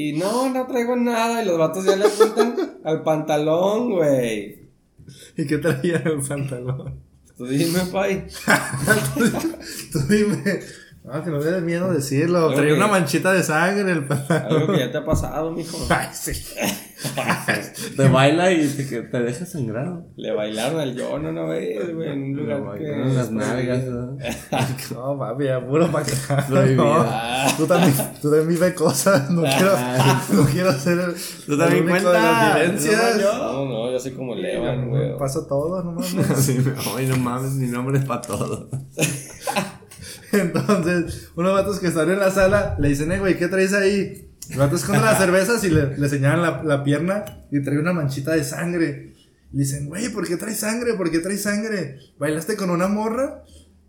Y 0.00 0.12
no, 0.12 0.48
no 0.50 0.64
traigo 0.68 0.94
nada. 0.94 1.42
Y 1.42 1.46
los 1.46 1.58
vatos 1.58 1.84
ya 1.84 1.96
le 1.96 2.04
apuntan 2.06 2.54
al 2.84 3.02
pantalón, 3.02 3.90
güey. 3.90 4.68
¿Y 5.36 5.44
qué 5.46 5.58
traía 5.58 5.96
en 5.96 6.06
el 6.06 6.20
pantalón? 6.20 7.00
Tú 7.36 7.46
dime, 7.46 7.80
pay. 7.92 8.26
Tú 9.92 9.98
dime. 10.08 10.60
Ah, 11.10 11.22
que 11.24 11.30
no 11.30 11.38
me 11.38 11.44
dé 11.46 11.60
miedo 11.62 11.92
decirlo. 11.92 12.52
Traía 12.52 12.68
que- 12.70 12.74
una 12.76 12.86
manchita 12.86 13.32
de 13.32 13.42
sangre 13.42 13.80
en 13.80 13.88
el 13.88 14.04
pantalón. 14.06 14.60
Algo 14.62 14.72
que 14.74 14.78
ya 14.80 14.92
te 14.92 14.98
ha 14.98 15.04
pasado, 15.04 15.50
mijo. 15.50 15.78
Ay, 15.90 16.08
sí. 16.12 16.32
Te 17.96 18.08
baila 18.08 18.50
y 18.52 18.66
te, 18.66 19.22
deja 19.22 19.46
sangrado. 19.46 20.06
Le 20.16 20.32
bailaron 20.32 20.80
al 20.80 21.00
John 21.00 21.26
una 21.26 21.44
vez, 21.44 21.94
güey, 21.94 22.10
en 22.10 22.22
un 22.22 22.36
lugar 22.36 22.64
bailaron 22.64 23.08
que... 23.08 23.14
las 23.14 23.30
nalgas. 23.30 23.84
¿no? 23.84 24.18
No, 24.94 25.18
papi, 25.18 25.44
ya 25.44 25.64
puro 25.64 25.90
para 25.92 26.04
acá. 26.28 26.46
No, 26.48 27.56
tú 27.56 27.66
también, 27.66 27.94
tú 28.20 28.30
también 28.30 28.48
vive 28.48 28.74
cosas. 28.74 29.30
No 29.30 29.42
quiero, 29.42 29.76
no 30.32 30.44
quiero 30.46 30.72
ser 30.72 30.98
el, 30.98 31.14
Tú 31.46 31.56
también 31.56 31.84
el 31.84 31.90
único 31.92 32.10
de 32.10 32.18
las 32.18 32.56
evidencias. 32.56 33.16
No, 33.20 33.64
no, 33.64 33.92
yo 33.92 34.00
soy 34.00 34.12
como 34.12 34.34
Levan, 34.34 34.88
güey. 34.88 35.16
Paso 35.18 35.46
todo, 35.46 35.82
no 35.82 35.92
mames. 35.92 36.14
Sí, 36.38 36.58
Ay, 36.96 37.06
no 37.06 37.16
mames, 37.16 37.52
mi 37.52 37.68
nombre 37.68 37.98
es 37.98 38.04
para 38.04 38.22
todo. 38.22 38.68
Entonces, 40.32 41.30
unos 41.36 41.52
vatos 41.52 41.78
que 41.78 41.86
están 41.88 42.10
en 42.10 42.18
la 42.18 42.30
sala 42.30 42.76
le 42.78 42.88
dicen, 42.88 43.10
eh, 43.12 43.18
güey, 43.18 43.38
¿qué 43.38 43.48
traes 43.48 43.72
ahí? 43.72 44.27
El 44.50 44.58
vato 44.58 44.76
esconde 44.76 45.02
las 45.02 45.18
cervezas 45.24 45.62
y 45.64 45.70
le, 45.70 45.96
le 45.96 46.08
señalan 46.08 46.42
la, 46.42 46.62
la 46.62 46.84
pierna 46.84 47.24
y 47.50 47.62
trae 47.62 47.78
una 47.78 47.92
manchita 47.92 48.32
de 48.32 48.44
sangre. 48.44 49.14
Le 49.52 49.60
dicen, 49.60 49.88
güey, 49.88 50.08
¿por 50.10 50.26
qué 50.26 50.36
traes 50.36 50.60
sangre? 50.60 50.94
¿Por 50.94 51.10
qué 51.10 51.20
traes 51.20 51.42
sangre? 51.42 51.98
¿Bailaste 52.18 52.56
con 52.56 52.70
una 52.70 52.86
morra? 52.88 53.44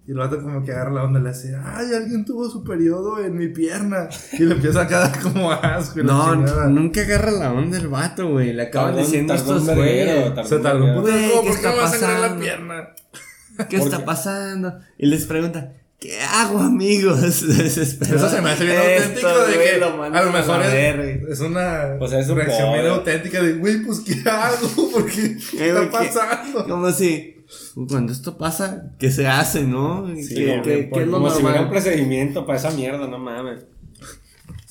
Y 0.09 0.11
el 0.11 0.17
vato 0.17 0.41
como 0.41 0.63
que 0.63 0.71
agarra 0.71 0.91
la 0.91 1.03
onda 1.03 1.19
y 1.19 1.23
le 1.23 1.29
hace, 1.29 1.55
ay, 1.55 1.93
alguien 1.93 2.25
tuvo 2.25 2.49
su 2.49 2.63
periodo 2.63 3.23
en 3.23 3.37
mi 3.37 3.49
pierna. 3.49 4.09
Y 4.33 4.43
le 4.43 4.55
empieza 4.55 4.81
a 4.81 4.87
quedar 4.87 5.19
como 5.19 5.51
asco. 5.51 6.01
No, 6.01 6.35
nunca 6.35 7.01
agarra 7.01 7.29
la 7.29 7.53
onda 7.53 7.77
el 7.77 7.89
vato, 7.89 8.27
güey. 8.31 8.53
Le 8.53 8.63
acaban 8.63 8.95
diciendo 8.97 9.35
estos 9.35 9.67
verguero, 9.67 10.21
güey. 10.21 10.33
tardó 10.33 10.49
Se 10.49 10.57
tardó 10.57 10.85
un 10.85 11.01
Güey, 11.01 11.31
¿Por 11.31 11.59
¿qué 11.61 11.67
me 11.67 11.75
va 11.75 11.85
a 11.85 11.87
sangrar 11.89 12.31
la 12.31 12.39
pierna? 12.39 12.89
¿Qué 13.69 13.77
está 13.77 14.03
pasando? 14.03 14.79
Y 14.97 15.05
les 15.05 15.25
pregunta, 15.25 15.73
¿qué 15.99 16.19
hago, 16.21 16.59
amigos? 16.59 17.21
Desesperado. 17.57 18.17
Eso 18.17 18.29
se 18.29 18.41
me 18.41 18.49
hace 18.51 18.65
bien 18.65 18.77
Esto, 18.77 19.27
auténtico 19.27 19.27
de 19.47 19.55
güey, 19.55 19.69
que 19.71 19.77
lo 19.79 20.03
a 20.03 20.21
lo 20.23 20.31
mejor 20.31 20.59
la 20.59 20.79
es, 20.79 21.23
es 21.29 21.39
una 21.41 21.97
O 21.99 22.07
sea, 22.07 22.19
es 22.19 22.29
un 22.29 22.37
reacción 22.37 22.73
bien 22.73 22.85
auténtica 22.87 23.41
de, 23.41 23.53
güey, 23.53 23.79
pues 23.83 23.99
¿qué 24.01 24.29
hago? 24.29 24.91
¿Por 24.93 25.05
qué? 25.05 25.37
¿Qué 25.51 25.67
está 25.69 25.73
güey, 25.79 25.89
¿qué- 25.89 25.91
pasando? 25.91 26.65
Como 26.67 26.91
si, 26.91 27.43
cuando 27.87 28.11
esto 28.13 28.37
pasa, 28.37 28.91
¿qué 28.99 29.11
se 29.11 29.27
hace, 29.27 29.63
no? 29.63 30.07
Sí, 30.15 30.35
¿Qué, 30.35 30.45
güey, 30.45 30.61
qué- 30.61 30.89
qué 30.93 30.99
es 31.01 31.07
lo 31.07 31.13
Como 31.13 31.29
si 31.29 31.37
hubiera 31.37 31.61
un 31.61 31.65
normal? 31.65 31.69
procedimiento 31.69 32.45
para 32.45 32.57
esa 32.59 32.71
mierda, 32.71 33.07
no 33.07 33.17
mames. 33.19 33.65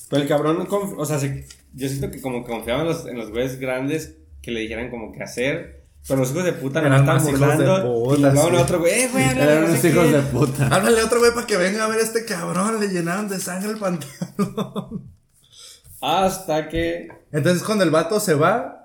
Pero 0.09 0.21
el 0.23 0.27
cabrón, 0.27 0.67
o 0.69 1.05
sea, 1.05 1.19
se- 1.19 1.45
yo 1.75 1.87
siento 1.87 2.09
que 2.09 2.19
como 2.21 2.43
confiaba 2.43 2.81
en 2.81 2.87
los, 2.87 3.05
en 3.05 3.17
los 3.17 3.29
güeyes 3.29 3.59
grandes 3.59 4.15
que 4.41 4.49
le 4.51 4.61
dijeran 4.61 4.89
como 4.89 5.11
qué 5.11 5.21
hacer. 5.21 5.78
Pero 6.07 6.21
los 6.21 6.31
hijos 6.31 6.43
de 6.43 6.53
puta 6.53 6.81
no 6.81 6.87
Eran 6.87 6.99
estaban 7.01 7.21
más 7.23 7.27
hijos 7.29 7.39
de 7.39 7.45
burlando. 7.65 7.93
puta, 8.03 8.33
y 8.33 8.37
sí. 8.37 8.55
otro 8.63 8.79
güey, 8.79 8.93
eh, 8.93 9.09
güey, 9.11 9.23
Eran 9.29 9.61
no 9.61 9.67
unos 9.67 9.79
sé 9.79 9.89
hijos 9.89 10.05
qué. 10.05 10.11
de 10.13 10.21
puta. 10.23 10.67
Háblale 10.67 11.01
a 11.01 11.05
otro 11.05 11.19
güey 11.19 11.31
para 11.33 11.45
que 11.45 11.57
venga 11.57 11.85
a 11.85 11.87
ver 11.87 11.99
a 11.99 12.01
este 12.03 12.25
cabrón. 12.25 12.79
Le 12.79 12.87
llenaron 12.87 13.27
de 13.29 13.39
sangre 13.39 13.69
el 13.71 13.77
pantalón. 13.77 15.03
Hasta 16.01 16.69
que. 16.69 17.07
Entonces 17.31 17.63
cuando 17.63 17.83
el 17.83 17.91
vato 17.91 18.19
se 18.19 18.33
va 18.33 18.75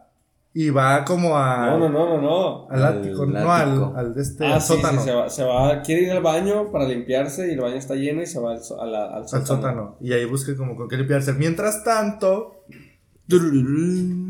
y 0.53 0.71
va 0.71 1.05
como 1.05 1.37
a... 1.37 1.67
No, 1.71 1.79
no, 1.79 1.89
no, 1.89 2.07
no, 2.17 2.21
no. 2.21 2.69
Al 2.71 2.85
Al 2.85 2.99
ático, 2.99 3.27
no 3.27 3.53
al, 3.53 3.93
al 3.97 4.15
de 4.15 4.23
este 4.23 4.47
Ah, 4.47 4.55
al 4.57 4.61
sí, 4.63 4.69
sótano. 4.69 5.01
sí, 5.01 5.09
se 5.09 5.15
va, 5.15 5.29
se 5.31 5.43
va, 5.45 5.83
quiere 5.83 6.03
ir 6.03 6.13
al 6.13 6.23
baño 6.23 6.71
para 6.71 6.87
limpiarse 6.87 7.49
y 7.49 7.53
el 7.55 7.61
baño 7.61 7.77
está 7.77 7.95
lleno 7.95 8.23
y 8.23 8.27
se 8.27 8.39
va 8.39 8.53
al, 8.53 8.93
la- 8.93 9.07
al 9.17 9.25
sótano. 9.29 9.41
Al 9.41 9.47
sótano. 9.47 9.97
Y 10.01 10.13
ahí 10.13 10.25
busca 10.27 10.55
como 10.57 10.77
con 10.77 10.89
qué 10.89 10.97
limpiarse. 10.97 11.33
Mientras 11.33 11.83
tanto, 11.83 12.65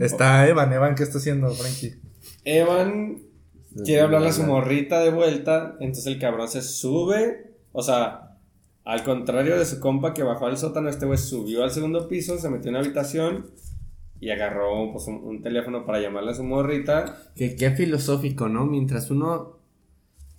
está 0.00 0.46
Evan. 0.48 0.72
Evan, 0.72 0.94
¿qué 0.94 1.02
está 1.02 1.18
haciendo, 1.18 1.50
Frankie? 1.50 2.00
Evan 2.44 3.22
quiere 3.84 4.02
hablarle 4.02 4.28
a 4.28 4.32
su 4.32 4.44
morrita 4.44 5.00
de 5.00 5.10
vuelta, 5.10 5.76
entonces 5.80 6.06
el 6.06 6.18
cabrón 6.18 6.48
se 6.48 6.62
sube, 6.62 7.54
o 7.72 7.82
sea, 7.82 8.38
al 8.84 9.02
contrario 9.02 9.58
de 9.58 9.64
su 9.64 9.80
compa 9.80 10.14
que 10.14 10.22
bajó 10.22 10.46
al 10.46 10.56
sótano, 10.56 10.88
este 10.88 11.06
güey 11.06 11.18
subió 11.18 11.64
al 11.64 11.70
segundo 11.70 12.06
piso, 12.06 12.38
se 12.38 12.50
metió 12.50 12.68
en 12.68 12.76
una 12.76 12.84
habitación 12.84 13.46
y 14.20 14.30
agarró 14.30 14.92
pues, 14.92 15.06
un, 15.06 15.16
un 15.24 15.42
teléfono 15.42 15.84
para 15.84 16.00
llamarle 16.00 16.30
a 16.30 16.34
su 16.34 16.44
morrita. 16.44 17.16
Que 17.34 17.56
qué 17.56 17.70
filosófico, 17.72 18.48
¿no? 18.48 18.64
Mientras 18.66 19.10
uno 19.10 19.58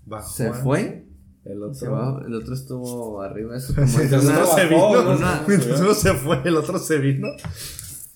Bajó, 0.05 0.29
se 0.29 0.53
fue, 0.53 1.05
El 1.43 1.63
otro. 1.63 1.91
va, 1.91 2.23
el 2.25 2.33
otro 2.35 2.53
estuvo 2.53 3.21
arriba. 3.21 3.57
Eso 3.57 3.73
como 3.75 3.87
Mientras 3.87 4.23
uno 4.23 4.45
se 4.45 4.65
vino, 4.65 5.43
Mientras 5.47 5.81
uno 5.81 5.93
se 5.93 6.13
fue, 6.13 6.41
el 6.45 6.57
otro 6.57 6.77
se 6.77 6.97
vino. 6.99 7.27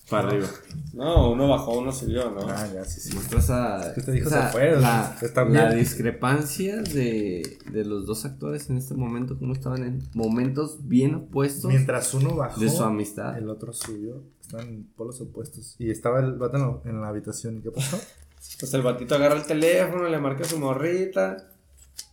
Para 0.09 0.27
arriba. 0.29 0.47
No, 0.93 1.31
uno 1.31 1.47
bajó, 1.47 1.77
uno 1.79 1.91
subió, 1.91 2.31
¿no? 2.31 2.41
Ah, 2.49 2.67
ya, 2.73 2.83
sí, 2.85 2.99
sí. 2.99 3.09
Que 3.11 4.11
dijo 4.11 4.27
esa- 4.29 4.47
se 4.47 4.51
fueron, 4.51 4.81
la, 4.81 5.15
discrepancia 5.75 6.81
de, 6.81 7.57
de 7.71 7.85
los 7.85 8.05
dos 8.05 8.25
actores 8.25 8.69
en 8.69 8.77
este 8.77 8.95
momento, 8.95 9.37
como 9.37 9.53
estaban 9.53 9.83
en 9.83 10.03
momentos 10.13 10.87
bien 10.87 11.15
opuestos 11.15 11.71
Mientras 11.71 12.13
uno 12.13 12.35
bajó, 12.35 12.59
de 12.59 12.69
su 12.69 12.83
amistad. 12.83 13.37
el 13.37 13.49
otro 13.49 13.71
subió. 13.73 14.21
Están 14.41 14.61
en 14.67 14.83
polos 14.95 15.21
opuestos. 15.21 15.75
Y 15.79 15.91
estaba 15.91 16.19
el 16.19 16.33
vato 16.33 16.81
en 16.85 17.01
la- 17.01 17.07
habitación. 17.09 17.57
¿Y 17.57 17.61
qué 17.61 17.71
pasó? 17.71 17.97
Pues 18.59 18.73
el 18.73 18.81
batito 18.81 19.15
agarra 19.15 19.35
el 19.35 19.45
teléfono, 19.45 20.07
le 20.09 20.17
marca 20.17 20.43
a 20.43 20.47
su 20.47 20.57
morrita. 20.59 21.49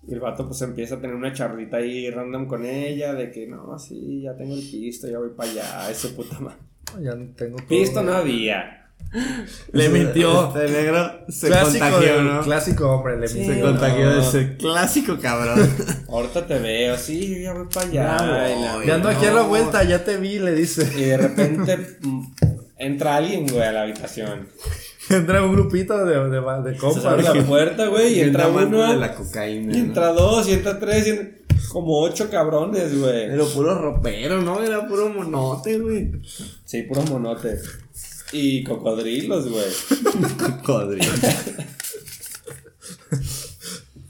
Y 0.06 0.12
el 0.12 0.20
vato 0.20 0.46
pues 0.46 0.60
empieza 0.62 0.96
a 0.96 1.00
tener 1.00 1.14
una 1.16 1.32
charlita 1.32 1.78
ahí 1.78 2.10
random 2.10 2.46
con 2.46 2.64
ella 2.66 3.14
de 3.14 3.30
que 3.30 3.46
no, 3.46 3.78
sí, 3.78 4.22
ya 4.22 4.36
tengo 4.36 4.54
el 4.54 4.60
pisto, 4.60 5.08
ya 5.08 5.18
voy 5.18 5.30
para 5.30 5.50
allá, 5.50 5.90
ese 5.90 6.08
puta 6.10 6.38
madre. 6.40 6.58
No, 6.94 7.02
ya 7.02 7.14
no 7.14 7.26
tengo 7.36 7.56
todo. 7.58 7.68
Pisto 7.68 8.02
no 8.02 8.12
había. 8.14 8.72
Le 9.72 9.88
mintió. 9.88 10.48
Este 10.54 10.72
negro 10.72 11.20
se 11.28 11.46
clásico, 11.46 11.84
contagió, 11.84 12.16
de- 12.16 12.22
¿no? 12.22 12.40
clásico 12.42 12.90
hombre, 12.90 13.16
le 13.18 13.28
Sí. 13.28 13.44
Se 13.46 13.60
contagió 13.60 14.10
de 14.10 14.16
no. 14.16 14.22
ese 14.28 14.56
clásico 14.56 15.18
cabrón. 15.20 15.68
Ahorita 16.08 16.46
te 16.46 16.58
veo, 16.58 16.96
sí, 16.98 17.34
yo 17.36 17.42
ya 17.42 17.52
voy 17.54 17.66
para 17.72 17.86
allá. 17.86 18.84
Ya 18.84 18.94
ando 18.96 19.08
aquí 19.08 19.24
a 19.26 19.32
la 19.32 19.42
No. 19.42 19.48
vuelta, 19.48 19.84
ya 19.84 20.04
te 20.04 20.16
vi, 20.16 20.38
le 20.38 20.52
dice. 20.54 20.90
y 20.96 21.02
de 21.02 21.16
repente 21.16 21.98
mm, 22.02 22.22
entra 22.78 23.16
alguien, 23.16 23.46
güey, 23.46 23.62
a 23.62 23.72
la 23.72 23.82
habitación. 23.82 24.48
Entra 25.08 25.40
un 25.44 25.52
grupito 25.52 26.04
de, 26.04 26.16
de, 26.18 26.30
de 26.30 26.40
Se 26.40 26.46
abre 26.50 26.76
compas. 26.78 27.24
la 27.36 27.42
puerta, 27.44 27.86
güey, 27.86 28.14
y 28.14 28.20
entra 28.22 28.48
uno. 28.48 28.90
de 28.90 28.96
la 28.96 29.14
cocaína. 29.14 29.72
Y 29.72 29.78
¿no? 29.78 29.84
entra 29.86 30.08
dos, 30.08 30.48
y 30.48 30.52
entra 30.54 30.80
tres, 30.80 31.06
y 31.06 31.10
entra- 31.10 31.36
como 31.70 32.00
ocho 32.00 32.30
cabrones, 32.30 32.98
güey. 32.98 33.28
Pero 33.28 33.46
puro 33.48 33.78
ropero, 33.78 34.42
¿no? 34.42 34.62
Era 34.62 34.86
puro 34.86 35.08
monote, 35.08 35.78
güey. 35.78 36.12
Sí, 36.64 36.82
puro 36.82 37.02
monote. 37.02 37.58
Y 38.32 38.64
cocodrilos, 38.64 39.48
güey. 39.48 39.64
Cocodrilo. 40.38 41.12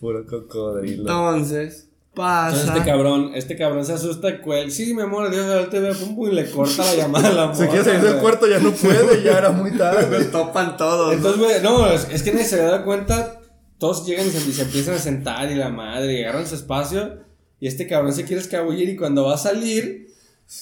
Puro 0.01 0.27
cocodrilo. 0.27 1.03
Entonces, 1.03 1.89
pasa. 2.15 2.49
Entonces 2.49 2.77
este 2.77 2.91
cabrón, 2.91 3.31
este 3.35 3.57
cabrón 3.57 3.85
se 3.85 3.93
asusta, 3.93 4.41
cuel. 4.41 4.71
Sí, 4.71 4.95
mi 4.95 5.03
amor, 5.03 5.31
Dios, 5.31 5.47
ahora 5.47 5.69
te 5.69 5.81
veo, 5.81 5.95
pum, 5.95 6.15
pum, 6.15 6.31
y 6.31 6.35
le 6.35 6.51
corta 6.51 6.85
la 6.85 6.95
llamada 6.95 7.29
a 7.29 7.33
la 7.33 7.55
Se 7.55 7.69
quiere 7.69 7.83
morra, 7.83 7.93
salir 7.93 8.11
del 8.11 8.21
cuarto, 8.21 8.47
ya 8.47 8.59
no 8.59 8.73
puede, 8.73 9.23
ya 9.23 9.39
era 9.39 9.51
muy 9.51 9.73
tarde. 9.73 10.25
topan 10.27 10.77
todos. 10.77 11.15
Entonces, 11.15 11.41
güey, 11.41 11.63
no, 11.63 11.87
es, 11.91 12.09
es 12.11 12.23
que 12.23 12.33
nadie 12.33 12.45
se 12.45 12.59
da 12.59 12.85
cuenta. 12.85 13.41
Todos 13.79 14.07
llegan 14.07 14.27
y 14.27 14.31
se, 14.31 14.49
y 14.49 14.53
se 14.53 14.63
empiezan 14.63 14.95
a 14.95 14.99
sentar 14.99 15.51
y 15.51 15.55
la 15.55 15.69
madre, 15.69 16.15
y 16.15 16.23
agarran 16.23 16.47
su 16.47 16.55
espacio. 16.55 17.26
Y 17.61 17.67
este 17.67 17.87
cabrón 17.87 18.13
se 18.13 18.25
quiere 18.25 18.43
escabullir 18.43 18.89
y 18.89 18.97
cuando 18.97 19.25
va 19.25 19.35
a 19.35 19.39
salir, 19.39 20.09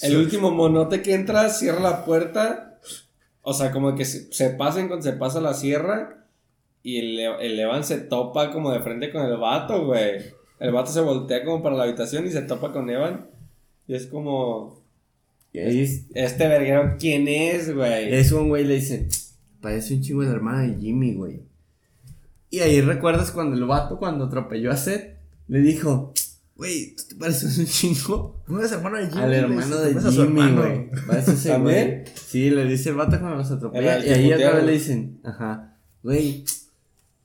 el 0.01 0.17
último 0.17 0.51
monote 0.51 1.01
que 1.01 1.13
entra 1.13 1.49
cierra 1.49 1.79
la 1.79 2.05
puerta. 2.05 2.79
O 3.41 3.53
sea, 3.53 3.71
como 3.71 3.95
que 3.95 4.05
se, 4.05 4.31
se 4.33 4.51
pasen 4.51 4.87
cuando 4.87 5.03
se 5.03 5.13
pasa 5.13 5.41
la 5.41 5.53
sierra. 5.53 6.25
Y 6.81 6.99
el, 6.99 7.19
el 7.41 7.59
Evan 7.59 7.83
se 7.83 7.97
topa 7.97 8.51
como 8.51 8.71
de 8.71 8.79
frente 8.79 9.11
con 9.11 9.25
el 9.25 9.37
vato, 9.37 9.85
güey. 9.85 10.21
El 10.59 10.71
vato 10.71 10.91
se 10.91 11.01
voltea 11.01 11.43
como 11.43 11.61
para 11.61 11.75
la 11.75 11.83
habitación 11.83 12.25
y 12.25 12.31
se 12.31 12.43
topa 12.43 12.71
con 12.71 12.89
Evan. 12.89 13.27
Y 13.87 13.95
es 13.95 14.07
como, 14.07 14.85
es, 15.63 16.05
este 16.13 16.47
verguero, 16.47 16.95
¿quién 16.99 17.27
es, 17.27 17.73
güey? 17.73 18.13
es 18.13 18.31
un 18.31 18.49
güey 18.49 18.65
le 18.65 18.75
dice, 18.75 19.07
parece 19.61 19.93
un 19.93 20.01
chingo 20.01 20.21
de 20.21 20.27
la 20.27 20.35
hermana 20.35 20.61
de 20.63 20.79
Jimmy, 20.79 21.13
güey. 21.13 21.41
Y 22.49 22.59
ahí 22.59 22.81
recuerdas 22.81 23.31
cuando 23.31 23.55
el 23.55 23.65
vato, 23.65 23.97
cuando 23.97 24.25
atropelló 24.25 24.71
a 24.71 24.77
Seth, 24.77 25.17
le 25.47 25.59
dijo, 25.59 26.13
güey, 26.55 26.95
¿tú 26.95 27.03
te 27.09 27.15
pareces 27.15 27.57
un 27.57 27.65
chingo? 27.65 28.43
No 28.47 28.59
eres 28.59 28.71
hermano 28.71 28.97
de 28.97 29.07
Jimmy. 29.07 29.21
Al 29.21 29.33
hermano 29.33 29.77
de 29.77 29.89
"Comes 29.93 30.05
a 30.05 30.11
su 30.11 30.23
Jimmy, 30.23 30.41
hermano". 30.41 30.61
güey. 30.61 30.89
Parece 31.07 31.31
ese 31.33 31.49
¿También? 31.49 31.87
güey. 32.03 32.13
Sí, 32.27 32.49
le 32.49 32.65
dice 32.65 32.89
el 32.89 32.95
vato 32.95 33.19
cuando 33.19 33.37
los 33.37 33.51
atropella. 33.51 34.05
Y 34.05 34.09
ahí 34.09 34.33
otra 34.33 34.55
vez 34.55 34.63
le 34.65 34.71
dicen, 34.71 35.19
ajá, 35.23 35.77
güey, 36.03 36.45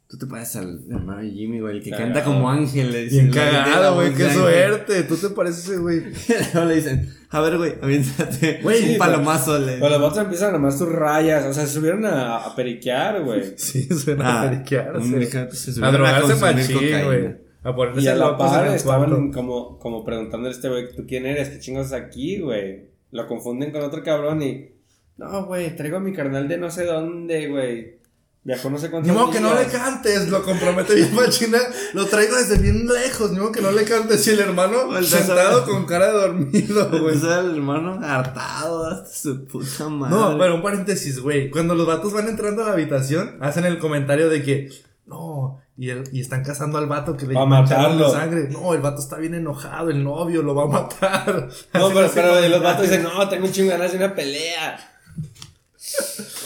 tú 0.09 0.19
te 0.19 0.27
pareces 0.27 0.57
al 0.57 0.81
hermano 0.91 1.21
de 1.23 1.31
Jimmy, 1.31 1.61
güey, 1.61 1.77
el 1.77 1.83
que 1.85 1.91
Cagado. 1.91 2.13
canta 2.13 2.25
como 2.25 2.51
ángel, 2.51 2.91
le 2.91 3.05
dicen. 3.05 3.19
Bien 3.19 3.27
"Lo 3.29 3.33
que 3.33 3.39
tiene 3.41 3.53
la 3.53 3.65
cagado, 3.65 3.95
güey, 3.95 4.11
qué 4.13 4.17
de 4.25 4.25
ángel". 4.31 4.41
suerte. 4.41 5.03
Tú 5.05 5.17
te 5.17 5.29
pareces 5.31 5.65
ese 5.65 5.77
güey. 5.79 5.99
Y 6.29 6.53
luego 6.55 6.69
le 6.69 6.75
dicen, 6.75 7.15
a 7.31 7.41
ver, 7.41 7.57
güey, 7.59 7.75
aviéntate. 7.81 8.59
Güey, 8.63 8.83
un 8.83 8.89
sí, 8.91 8.95
palomazo. 8.99 9.59
Le 9.61 9.75
Pero 9.79 9.89
los 9.91 10.01
vatos 10.03 10.19
empiezan 10.19 10.49
a 10.49 10.53
nomás 10.55 10.77
sus 10.77 10.89
rayas. 10.89 11.45
O 11.47 11.55
sea, 11.55 11.65
se 11.67 11.73
subieron 11.75 12.05
a, 12.05 12.39
a 12.39 12.57
periquear, 12.57 13.23
güey. 13.23 13.43
Sí, 13.57 13.85
suena 13.97 14.25
Ah, 14.43 14.43
a 14.49 14.51
mexicano 14.99 15.53
se 15.53 15.71
A 15.71 15.75
subieron 15.75 15.85
a 15.85 15.93
drogarse 15.93 16.35
machín, 16.35 17.05
güey. 17.05 17.50
A 17.63 17.75
ponerse 17.75 18.03
Y 18.03 18.09
a 18.09 18.15
la 18.15 18.37
par 18.39 18.67
estaban 18.75 19.11
cuarto. 19.11 19.31
como, 19.35 19.79
como 19.79 20.05
preguntándole 20.05 20.55
a 20.55 20.57
este 20.57 20.69
güey, 20.69 20.95
¿tú 20.95 21.05
quién 21.07 21.27
eres? 21.27 21.51
¿Qué 21.51 21.59
chingos 21.61 21.93
aquí, 21.93 22.41
güey? 22.41 22.89
Lo 23.11 23.27
confunden 23.27 23.71
con 23.71 23.83
otro 23.83 24.03
cabrón 24.03 24.43
y... 24.43 24.71
No, 25.19 25.45
güey, 25.45 25.77
traigo 25.77 25.99
a 25.99 26.01
mi 26.01 26.13
carnal 26.15 26.49
de 26.49 26.57
no 26.57 26.71
sé 26.71 26.85
dónde, 26.87 27.49
güey. 27.49 28.01
Viajó 28.43 28.71
no 28.71 28.79
sé 28.79 28.87
Ni 28.87 28.93
cuántos 28.93 29.13
modo 29.13 29.31
que 29.31 29.41
no 29.41 29.53
le 29.53 29.67
días. 29.67 29.73
cantes, 29.73 30.31
lo 30.31 30.43
compromete 30.43 30.95
bien 30.95 31.15
machina. 31.15 31.59
Lo 31.93 32.07
traigo 32.07 32.35
desde 32.37 32.57
bien 32.57 32.87
lejos, 32.87 33.31
ni 33.33 33.39
modo 33.39 33.53
que 33.53 33.61
no 33.61 33.71
le 33.71 33.85
cantes. 33.85 34.27
Y 34.27 34.31
el 34.31 34.41
hermano 34.41 35.03
sentado 35.03 35.67
con 35.67 35.85
cara 35.85 36.07
de 36.07 36.13
dormido, 36.13 36.89
güey. 36.91 37.03
Pues 37.03 37.23
era 37.23 37.41
el 37.41 37.51
hermano 37.57 38.01
hartado 38.03 38.87
hasta 38.87 39.11
su 39.11 39.45
puta 39.45 39.91
madre. 39.91 40.17
No, 40.17 40.39
pero 40.39 40.55
un 40.55 40.63
paréntesis, 40.63 41.21
güey. 41.21 41.51
Cuando 41.51 41.75
los 41.75 41.87
vatos 41.87 42.15
van 42.15 42.29
entrando 42.29 42.63
a 42.63 42.69
la 42.69 42.73
habitación, 42.73 43.37
hacen 43.43 43.67
el 43.67 43.79
comentario 43.79 44.31
de 44.31 44.43
que, 44.43 44.71
no, 45.05 45.61
y, 45.83 45.89
el- 45.91 46.05
y 46.13 46.21
están 46.21 46.45
cazando 46.45 46.77
al 46.79 46.87
vato 46.87 47.17
que 47.17 47.27
le 47.27 47.35
Va 47.35 47.43
a 47.43 47.47
matarlo. 47.47 48.09
la 48.09 48.21
sangre. 48.21 48.49
No, 48.51 48.75
el 48.75 48.81
vato 48.83 49.01
está 49.01 49.17
bien 49.17 49.35
enojado, 49.35 49.89
el 49.91 50.05
novio 50.05 50.43
lo 50.43 50.55
va 50.55 50.65
a 50.65 50.67
matar. 50.67 51.49
No, 51.75 51.89
pero, 51.95 52.11
pero 52.15 52.49
los 52.49 52.63
vatos 52.63 52.83
dicen, 52.83 53.03
no, 53.03 53.29
tengo 53.29 53.47
un 53.47 53.53
chingo 53.53 53.71
de 53.71 53.79
ganas 53.79 53.93
de 53.93 53.97
una 53.99 54.15
pelea. 54.15 54.79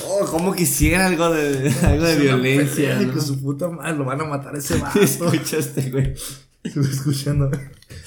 Oh, 0.07 0.25
como 0.27 0.55
quisiera 0.55 1.07
algo 1.07 1.31
de, 1.31 1.73
algo 1.85 2.05
de 2.05 2.16
violencia. 2.16 2.90
pelea, 2.94 3.09
¿no? 3.09 3.14
que 3.14 3.20
su 3.20 3.42
puta 3.42 3.68
madre 3.68 3.97
lo 3.97 4.05
van 4.05 4.20
a 4.20 4.25
matar 4.25 4.55
a 4.55 4.59
ese 4.59 4.77
vato. 4.81 5.01
Escuchaste, 5.01 5.90
güey. 5.90 6.14
Estuve 6.62 6.88
escuchando. 6.88 7.51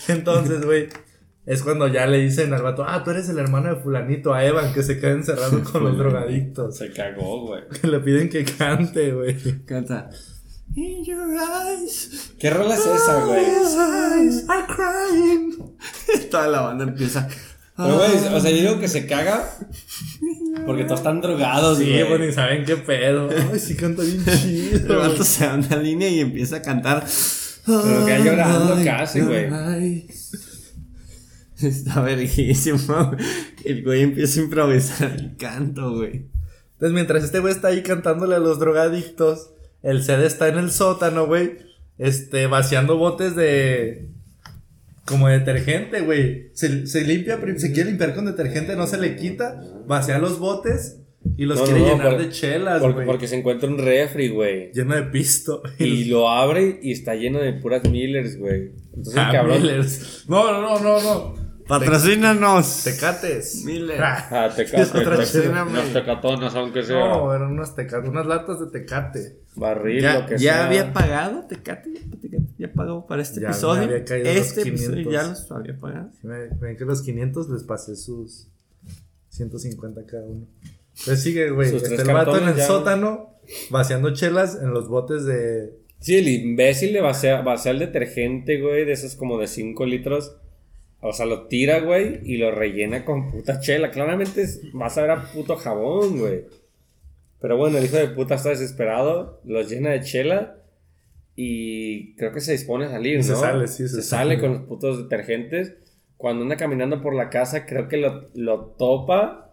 Entonces, 0.07 0.65
güey, 0.65 0.87
es 1.45 1.61
cuando 1.61 1.87
ya 1.87 2.07
le 2.07 2.19
dicen 2.19 2.53
al 2.53 2.61
vato, 2.63 2.83
ah, 2.87 3.03
tú 3.03 3.11
eres 3.11 3.27
el 3.29 3.37
hermano 3.37 3.69
de 3.75 3.81
fulanito, 3.81 4.33
a 4.33 4.43
Evan, 4.45 4.73
que 4.73 4.81
se 4.81 4.99
queda 4.99 5.11
encerrado 5.11 5.61
con 5.63 5.83
los 5.83 5.97
drogadictos. 5.97 6.77
Se 6.77 6.91
cagó, 6.91 7.47
güey. 7.47 7.63
Que 7.81 7.87
le 7.87 7.99
piden 7.99 8.29
que 8.29 8.43
cante, 8.45 9.11
güey. 9.11 9.37
Canta. 9.65 10.09
In 10.75 11.03
your 11.05 11.35
eyes. 11.35 12.31
¿Qué 12.39 12.49
rola 12.51 12.75
es 12.75 12.85
esa, 12.85 13.23
güey? 13.25 13.43
eyes 13.43 14.45
are 14.47 14.65
crying. 14.67 15.53
Toda 16.31 16.47
la 16.47 16.61
banda 16.61 16.83
empieza. 16.83 17.27
Pero, 17.75 17.95
güey, 17.97 18.11
o 18.33 18.39
sea, 18.39 18.51
yo 18.51 18.57
digo 18.57 18.79
que 18.79 18.87
se 18.87 19.05
caga 19.05 19.49
porque 20.65 20.83
todos 20.83 20.99
están 20.99 21.21
drogados, 21.21 21.77
Sí, 21.77 21.85
güey. 21.89 22.07
pues 22.07 22.19
ni 22.21 22.31
saben 22.31 22.65
qué 22.65 22.75
pedo. 22.77 23.29
Ay, 23.51 23.59
sí 23.59 23.75
canta 23.75 24.01
bien 24.01 24.23
El 24.25 24.39
chido. 24.39 24.97
vato 24.99 25.23
se 25.23 25.45
da 25.45 25.53
una 25.55 25.75
línea 25.77 26.09
y 26.09 26.19
empieza 26.19 26.57
a 26.57 26.61
cantar. 26.61 27.05
Pero 27.65 28.05
que 28.05 28.23
llorando 28.23 28.77
casi, 28.83 29.21
güey. 29.21 29.45
Ay. 29.53 30.07
Está 31.61 32.01
verguísimo. 32.01 33.11
El 33.63 33.83
güey 33.83 34.01
empieza 34.03 34.39
a 34.39 34.43
improvisar 34.43 35.11
el 35.11 35.35
canto, 35.37 35.95
güey. 35.95 36.29
Entonces, 36.73 36.93
mientras 36.93 37.23
este 37.23 37.39
güey 37.39 37.53
está 37.53 37.69
ahí 37.69 37.81
cantándole 37.83 38.35
a 38.35 38.39
los 38.39 38.59
drogadictos, 38.59 39.51
el 39.89 40.03
Ced 40.03 40.21
está 40.23 40.47
en 40.49 40.57
el 40.57 40.71
sótano, 40.71 41.25
güey. 41.25 41.57
Este, 41.97 42.47
vaciando 42.47 42.97
botes 42.97 43.35
de. 43.35 44.09
Como 45.05 45.29
detergente, 45.29 46.01
güey. 46.01 46.49
Se, 46.53 46.85
se 46.85 47.03
limpia, 47.05 47.39
se 47.57 47.71
quiere 47.71 47.89
limpiar 47.89 48.13
con 48.13 48.25
detergente, 48.25 48.75
no 48.75 48.87
se 48.87 48.97
le 48.99 49.15
quita. 49.15 49.61
Vacía 49.87 50.19
los 50.19 50.37
botes 50.37 50.99
y 51.37 51.45
los 51.45 51.57
No, 51.59 51.63
quiere 51.65 51.79
no, 51.79 51.85
llenar 51.87 52.09
por- 52.11 52.17
de 52.21 52.29
chelas, 52.29 52.81
güey. 52.81 53.05
porque 53.05 53.27
se 53.27 53.37
encuentra 53.37 53.69
un 53.69 53.77
refri, 53.77 54.27
güey. 54.29 54.71
Lleno 54.73 54.95
de 54.95 55.03
pisto. 55.03 55.61
Y 55.79 56.05
lo 56.05 56.29
abre 56.29 56.79
y 56.83 56.91
está 56.91 57.15
lleno 57.15 57.39
de 57.39 57.53
puras 57.53 57.83
Millers, 57.89 58.37
güey. 58.37 58.71
Entonces 58.95 59.15
Ah, 59.17 59.29
cabrón. 59.31 59.61
Millers. 59.61 60.25
No, 60.27 60.51
no, 60.51 60.61
no, 60.61 60.79
no, 60.83 61.01
no. 61.01 61.46
Patrocínanos. 61.67 62.83
Tecates. 62.83 63.63
Miller. 63.65 64.01
Ah, 64.01 64.27
Ah, 64.31 64.45
es 64.47 64.55
tecate, 64.55 64.83
otra 64.83 65.17
tecate, 65.17 65.25
chela. 65.31 65.63
unas 65.63 65.93
tecatonas, 65.93 66.55
aunque 66.55 66.83
sea. 66.83 66.97
No, 66.99 67.33
eran 67.33 67.51
unas 67.51 67.75
tecates, 67.75 68.09
unas 68.09 68.25
latas 68.25 68.59
de 68.59 68.67
tecate. 68.67 69.39
Barril, 69.55 70.01
Ya, 70.01 70.19
lo 70.19 70.25
que 70.27 70.37
ya 70.37 70.53
sea. 70.53 70.65
había 70.67 70.93
pagado 70.93 71.43
Tecate, 71.47 71.89
Tecate, 72.21 72.43
ya 72.59 72.71
pagó 72.71 73.07
para 73.07 73.23
este 73.23 73.41
Ya, 73.41 73.47
episodio. 73.47 73.79
me 73.87 73.93
había 73.93 74.05
caído 74.05 74.25
los 74.27 74.35
este 74.37 74.61
episodio 74.61 75.03
500. 75.09 75.13
ya 75.13 75.23
los 75.29 75.51
había 75.51 75.77
pagado. 75.79 76.11
Ven 76.61 76.77
que 76.77 76.85
los 76.85 77.01
500 77.01 77.49
les 77.49 77.63
pasé 77.63 77.95
sus 77.95 78.47
150 79.29 80.05
cada 80.05 80.25
uno. 80.25 80.45
Entonces 80.99 81.23
sigue, 81.23 81.49
güey. 81.49 81.71
Tres 81.71 81.99
el 81.99 82.07
vato 82.13 82.37
en 82.37 82.49
el 82.49 82.55
ya. 82.55 82.67
sótano 82.67 83.35
vaciando 83.71 84.13
chelas 84.13 84.59
en 84.61 84.71
los 84.73 84.87
botes 84.87 85.25
de. 85.25 85.73
Sí, 85.99 86.17
el 86.17 86.27
imbécil 86.27 86.93
le 86.93 87.01
vacía, 87.01 87.41
vacía 87.41 87.71
el 87.71 87.79
detergente, 87.79 88.61
güey, 88.61 88.85
de 88.85 88.91
esos 88.93 89.15
como 89.15 89.39
de 89.39 89.47
5 89.47 89.85
litros. 89.87 90.35
O 90.99 91.13
sea, 91.13 91.25
lo 91.25 91.47
tira, 91.47 91.79
güey, 91.79 92.19
y 92.23 92.37
lo 92.37 92.51
rellena 92.51 93.05
con 93.05 93.29
puta 93.31 93.59
chela. 93.59 93.91
Claramente 93.91 94.41
es- 94.41 94.61
vas 94.73 94.97
a 94.97 95.01
ver 95.01 95.11
a 95.11 95.31
puto 95.31 95.55
jabón, 95.55 96.17
güey. 96.19 96.45
Pero 97.39 97.55
bueno, 97.57 97.77
el 97.77 97.85
hijo 97.85 97.97
de 97.97 98.07
puta 98.07 98.35
está 98.35 98.49
desesperado, 98.49 99.39
los 99.45 99.69
llena 99.69 99.91
de 99.91 100.01
chela 100.01 100.55
y 101.35 102.15
creo 102.15 102.31
que 102.33 102.41
se 102.41 102.53
dispone 102.53 102.85
a 102.85 102.89
salir, 102.89 103.17
¿no? 103.17 103.23
se 103.23 103.35
sale, 103.35 103.67
sí, 103.67 103.87
se, 103.87 103.97
se 103.97 104.01
sale 104.01 104.35
sale. 104.35 104.39
con 104.41 104.53
los 104.53 104.61
putos 104.63 104.97
detergentes. 105.03 105.75
Cuando 106.17 106.41
anda 106.41 106.57
caminando 106.57 106.99
por 107.03 107.13
la 107.13 107.29
casa, 107.29 107.67
creo 107.67 107.87
que 107.87 107.97
lo, 107.97 108.29
lo 108.33 108.61
topa 108.77 109.51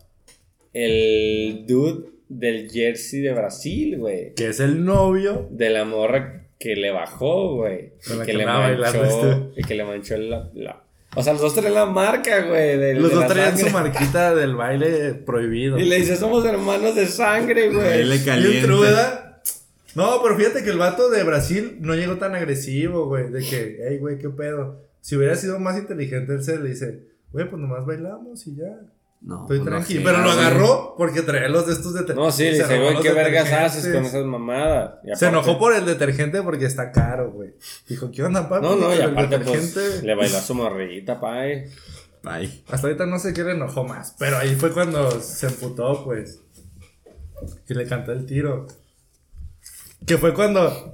el 0.73 1.67
dude 1.67 2.07
del 2.29 2.71
jersey 2.71 3.21
de 3.21 3.33
Brasil, 3.33 3.99
güey 3.99 4.35
que 4.35 4.49
es 4.49 4.61
el 4.61 4.85
novio. 4.85 5.47
de 5.51 5.71
la 5.71 5.85
morra 5.85 6.47
que 6.59 6.75
le 6.77 6.91
bajó, 6.91 7.57
güey. 7.57 7.93
Que 8.01 8.25
que 8.27 8.33
le 8.33 8.47
manchó. 8.47 9.05
este. 9.05 9.63
Que 9.69 9.75
le 9.75 9.85
manchó 9.85 10.17
la, 10.17 10.51
la- 10.55 10.84
O 11.17 11.23
sea, 11.23 11.33
los 11.33 11.43
dos 11.43 11.55
traen 11.55 11.75
la 11.75 11.87
marca, 11.87 12.43
güey. 12.47 12.77
de- 12.79 12.95
Los 12.95 13.11
de 13.11 13.17
dos 13.17 13.27
traían 13.29 13.57
su 13.59 13.71
marquita 13.71 14.35
del 14.35 14.55
baile 14.57 15.15
prohibido. 15.15 15.79
Y 15.79 15.85
le 15.85 15.97
dice, 15.97 16.17
somos 16.17 16.45
hermanos 16.45 16.95
de 16.95 17.07
sangre, 17.07 17.69
güey. 17.71 17.87
Baile 17.87 18.25
caliente. 18.25 18.67
¿verdad? 18.69 19.43
No, 19.95 20.21
pero 20.23 20.37
fíjate 20.37 20.65
que 20.65 20.71
el 20.71 20.79
vato 20.79 21.09
de 21.11 21.23
Brasil 21.23 21.79
no 21.81 21.95
llegó 21.95 22.17
tan 22.17 22.35
agresivo, 22.35 23.07
güey. 23.07 23.31
De 23.31 23.41
que, 23.41 23.79
hey, 23.89 23.99
güey, 23.99 24.19
qué 24.19 24.29
pedo. 24.29 24.83
Si 25.01 25.15
hubiera 25.17 25.37
sido 25.37 25.59
más 25.61 25.79
inteligente, 25.79 26.33
él 26.35 26.43
se 26.43 26.59
le 26.59 26.71
dice, 26.71 27.01
güey, 27.33 27.49
pues 27.49 27.61
nomás 27.63 27.87
bailamos 27.87 28.47
y 28.47 28.57
ya. 28.57 28.81
No, 29.25 29.43
Estoy 29.43 29.61
pues, 29.61 29.71
tranquilo. 29.71 30.01
no, 30.01 30.07
pero 30.07 30.23
lo 30.23 30.31
agarró 30.33 30.95
porque 30.99 31.23
traía 31.23 31.49
los 31.49 31.67
de 31.67 31.73
estos 31.73 31.95
de 31.95 32.15
No, 32.15 32.31
sí, 32.31 32.43
le 32.43 32.59
dice, 32.59 32.79
güey, 32.79 33.01
¿qué 33.01 33.11
vergas 33.11 33.51
haces 33.51 33.91
con 33.95 34.05
esas 34.05 34.25
mamadas? 34.27 34.97
Se 35.15 35.29
enojó 35.29 35.59
por 35.59 35.75
el 35.75 35.87
detergente 35.87 36.43
porque 36.43 36.67
está 36.67 36.93
caro, 36.93 37.33
güey. 37.33 37.55
Dijo, 37.89 38.11
¿qué 38.11 38.23
onda, 38.23 38.51
papi? 38.51 38.67
No, 38.67 38.77
no, 38.77 38.95
y 38.95 39.01
aparte, 39.01 39.39
pues, 39.39 40.03
le 40.03 40.15
bailó 40.15 40.37
a 40.37 40.41
su 40.43 40.55
morrita, 40.55 41.19
pay. 41.19 41.65
Bye. 42.23 42.65
Hasta 42.69 42.87
ahorita 42.87 43.07
no 43.07 43.19
sé 43.19 43.33
qué 43.33 43.45
le 43.45 43.53
enojó 43.53 43.85
más. 43.85 44.15
Pero 44.19 44.37
ahí 44.37 44.55
fue 44.57 44.73
cuando 44.73 45.11
se 45.21 45.47
emputó, 45.47 46.05
pues. 46.05 46.41
Y 47.69 47.75
le 47.75 47.87
cantó 47.87 48.13
el 48.13 48.27
tiro. 48.27 48.67
Que 50.07 50.19
fue 50.19 50.35
cuando. 50.35 50.93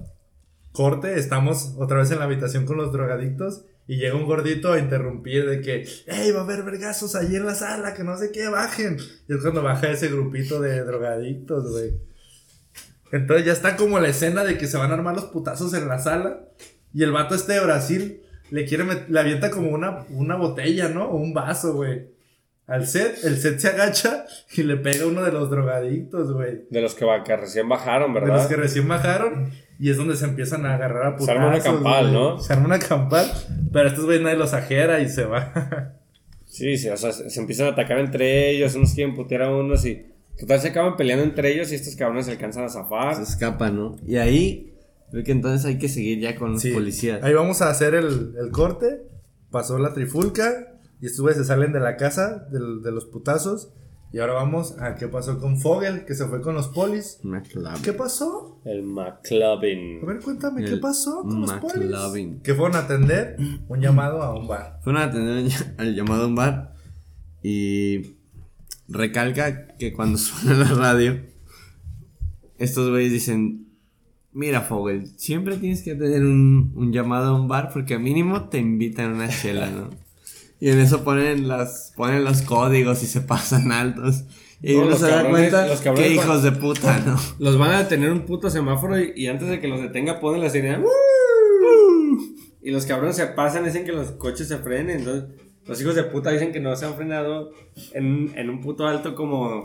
Corte, 0.72 1.18
estamos 1.18 1.74
otra 1.78 1.98
vez 1.98 2.12
en 2.12 2.20
la 2.20 2.26
habitación 2.26 2.64
con 2.64 2.76
los 2.76 2.92
drogadictos. 2.92 3.64
Y 3.90 3.96
llega 3.96 4.14
un 4.14 4.24
gordito 4.24 4.72
a 4.72 4.78
interrumpir 4.78 5.50
de 5.50 5.60
que, 5.62 5.84
hey, 6.06 6.30
va 6.30 6.42
a 6.42 6.44
haber 6.44 6.62
vergazos 6.62 7.16
allí 7.16 7.34
en 7.34 7.44
la 7.44 7.56
sala, 7.56 7.92
que 7.92 8.04
no 8.04 8.16
sé 8.16 8.30
qué, 8.30 8.46
bajen. 8.46 8.98
Y 9.28 9.34
es 9.34 9.40
cuando 9.40 9.64
baja 9.64 9.90
ese 9.90 10.06
grupito 10.06 10.60
de 10.60 10.84
drogadictos, 10.84 11.68
güey. 11.68 11.94
Entonces 13.10 13.46
ya 13.46 13.52
está 13.52 13.74
como 13.74 13.98
la 13.98 14.06
escena 14.06 14.44
de 14.44 14.56
que 14.56 14.68
se 14.68 14.78
van 14.78 14.92
a 14.92 14.94
armar 14.94 15.16
los 15.16 15.24
putazos 15.24 15.74
en 15.74 15.88
la 15.88 15.98
sala. 15.98 16.38
Y 16.94 17.02
el 17.02 17.10
vato 17.10 17.34
este 17.34 17.54
de 17.54 17.64
Brasil 17.64 18.22
le 18.52 18.64
quiere 18.64 18.84
le 19.08 19.18
avienta 19.18 19.50
como 19.50 19.70
una, 19.70 20.06
una 20.10 20.36
botella, 20.36 20.88
¿no? 20.88 21.06
O 21.06 21.16
un 21.16 21.34
vaso, 21.34 21.74
güey. 21.74 22.10
Al 22.70 22.86
set, 22.86 23.18
el 23.24 23.36
set 23.36 23.58
se 23.58 23.68
agacha 23.68 24.24
y 24.56 24.62
le 24.62 24.76
pega 24.76 25.04
a 25.04 25.08
uno 25.08 25.22
de 25.24 25.32
los 25.32 25.50
drogadictos, 25.50 26.32
güey. 26.32 26.62
De 26.70 26.80
los 26.80 26.94
que, 26.94 27.04
va- 27.04 27.24
que 27.24 27.36
recién 27.36 27.68
bajaron, 27.68 28.14
De 28.14 28.20
¿verdad? 28.20 28.36
los 28.36 28.46
que 28.46 28.56
recién 28.56 28.86
bajaron. 28.88 29.50
Y 29.78 29.90
es 29.90 29.96
donde 29.96 30.14
se 30.16 30.24
empiezan 30.26 30.64
a 30.66 30.74
agarrar 30.74 31.06
a 31.06 31.16
putazos. 31.16 31.26
Se 31.26 31.32
arma 31.32 31.48
una 31.48 31.60
campal. 31.62 32.12
¿no? 32.12 32.38
Se 32.38 32.52
arma 32.52 32.66
una 32.66 32.78
campal. 32.78 33.26
Pero 33.72 33.88
estos 33.88 34.04
güeyes 34.04 34.22
nadie 34.22 34.36
los 34.36 34.54
ajera 34.54 35.00
y 35.00 35.08
se 35.08 35.24
va. 35.24 35.94
Sí, 36.46 36.76
sí, 36.76 36.88
o 36.88 36.96
sea, 36.96 37.12
se, 37.12 37.40
empiezan 37.40 37.66
a 37.68 37.70
atacar 37.70 37.98
entre 37.98 38.50
ellos, 38.50 38.74
unos 38.74 38.92
quieren 38.94 39.14
putear 39.14 39.42
a 39.42 39.54
unos 39.54 39.84
y... 39.86 40.06
Total, 40.38 40.58
se 40.60 40.68
acaban 40.68 40.96
peleando 40.96 41.22
entre 41.24 41.52
ellos 41.52 41.70
y 41.70 41.74
estos 41.76 41.94
cabrones 41.96 42.26
se 42.26 42.32
alcanzan 42.32 42.64
a 42.64 42.68
zafar. 42.68 43.14
Se 43.16 43.22
escapa, 43.22 43.70
¿no? 43.70 43.96
Y 44.06 44.16
ahí, 44.16 44.74
creo 45.10 45.22
que 45.22 45.32
entonces 45.32 45.64
hay 45.66 45.78
que 45.78 45.88
seguir 45.88 46.18
ya 46.18 46.34
con 46.36 46.52
los 46.52 46.62
Sí. 46.62 46.72
policías. 46.72 47.22
Ahí 47.22 47.34
vamos 47.34 47.62
a 47.62 47.68
hacer 47.70 47.94
el, 47.94 48.34
el 48.42 48.50
corte. 48.50 49.02
Pasó 49.50 49.78
la 49.78 49.92
trifulca. 49.92 50.69
Y 51.00 51.06
estos 51.06 51.20
güeyes 51.22 51.38
se 51.38 51.44
salen 51.44 51.72
de 51.72 51.80
la 51.80 51.96
casa 51.96 52.46
de 52.50 52.90
los 52.92 53.06
putazos. 53.06 53.72
Y 54.12 54.18
ahora 54.18 54.32
vamos 54.32 54.76
a 54.80 54.96
qué 54.96 55.06
pasó 55.06 55.38
con 55.38 55.60
Fogel, 55.60 56.04
que 56.04 56.14
se 56.14 56.26
fue 56.26 56.42
con 56.42 56.54
los 56.56 56.66
polis. 56.68 57.20
Clave. 57.52 57.78
¿Qué 57.82 57.92
pasó? 57.92 58.60
El 58.64 58.80
A 58.80 58.82
McClubbing. 58.82 60.04
ver, 60.04 60.18
cuéntame, 60.18 60.64
¿qué 60.64 60.72
El 60.72 60.80
pasó 60.80 61.22
con 61.22 61.42
los 61.42 61.52
polis? 61.52 61.90
McLovin. 61.90 62.40
Que 62.40 62.54
fueron 62.54 62.74
a 62.76 62.80
atender 62.80 63.36
un 63.68 63.80
llamado 63.80 64.22
a 64.22 64.36
un 64.36 64.48
bar. 64.48 64.80
Fueron 64.82 65.00
a 65.00 65.04
atender 65.04 65.52
al 65.78 65.94
llamado 65.94 66.24
a 66.24 66.26
un 66.26 66.34
bar 66.34 66.74
y 67.42 68.16
recalca 68.88 69.68
que 69.76 69.92
cuando 69.92 70.18
suena 70.18 70.58
la 70.58 70.74
radio, 70.74 71.20
estos 72.58 72.90
güeyes 72.90 73.12
dicen, 73.12 73.68
mira 74.32 74.60
Fogel, 74.62 75.06
siempre 75.18 75.56
tienes 75.56 75.82
que 75.82 75.94
tener 75.94 76.22
un, 76.22 76.72
un 76.74 76.92
llamado 76.92 77.28
a 77.36 77.40
un 77.40 77.46
bar 77.46 77.70
porque 77.72 77.96
mínimo 77.98 78.48
te 78.48 78.58
invitan 78.58 79.12
a 79.12 79.14
una 79.14 79.28
chela, 79.28 79.70
¿no? 79.70 79.90
Y 80.60 80.68
en 80.70 80.78
eso 80.80 81.02
ponen 81.04 81.48
las 81.48 81.92
ponen 81.96 82.22
los 82.24 82.42
códigos 82.42 83.02
y 83.02 83.06
se 83.06 83.22
pasan 83.22 83.72
altos. 83.72 84.24
Y 84.62 84.74
No, 84.74 84.80
uno 84.82 84.90
los 84.90 85.00
se 85.00 85.06
da 85.06 85.22
cabrones- 85.22 85.30
cuenta 85.50 85.66
los 85.66 85.80
que 85.80 86.08
hijos 86.12 86.42
de 86.42 86.52
puta, 86.52 86.98
¿no? 87.06 87.18
Los 87.38 87.56
van 87.58 87.70
a 87.72 87.78
detener 87.78 88.12
un 88.12 88.26
puto 88.26 88.50
semáforo 88.50 89.00
y, 89.00 89.12
y 89.16 89.26
antes 89.28 89.48
de 89.48 89.58
que 89.58 89.68
los 89.68 89.80
detenga 89.80 90.20
ponen 90.20 90.42
la 90.42 90.50
sirena. 90.50 90.82
Y 92.62 92.70
los 92.70 92.84
cabrones 92.84 93.16
se 93.16 93.26
pasan, 93.28 93.64
dicen 93.64 93.84
que 93.86 93.92
los 93.92 94.10
coches 94.12 94.48
se 94.48 94.58
frenen. 94.58 94.98
Entonces, 94.98 95.24
los 95.66 95.80
hijos 95.80 95.94
de 95.94 96.04
puta 96.04 96.30
dicen 96.30 96.52
que 96.52 96.60
no 96.60 96.76
se 96.76 96.84
han 96.84 96.94
frenado 96.94 97.52
en, 97.94 98.32
en 98.36 98.50
un 98.50 98.60
puto 98.60 98.86
alto 98.86 99.14
como 99.14 99.64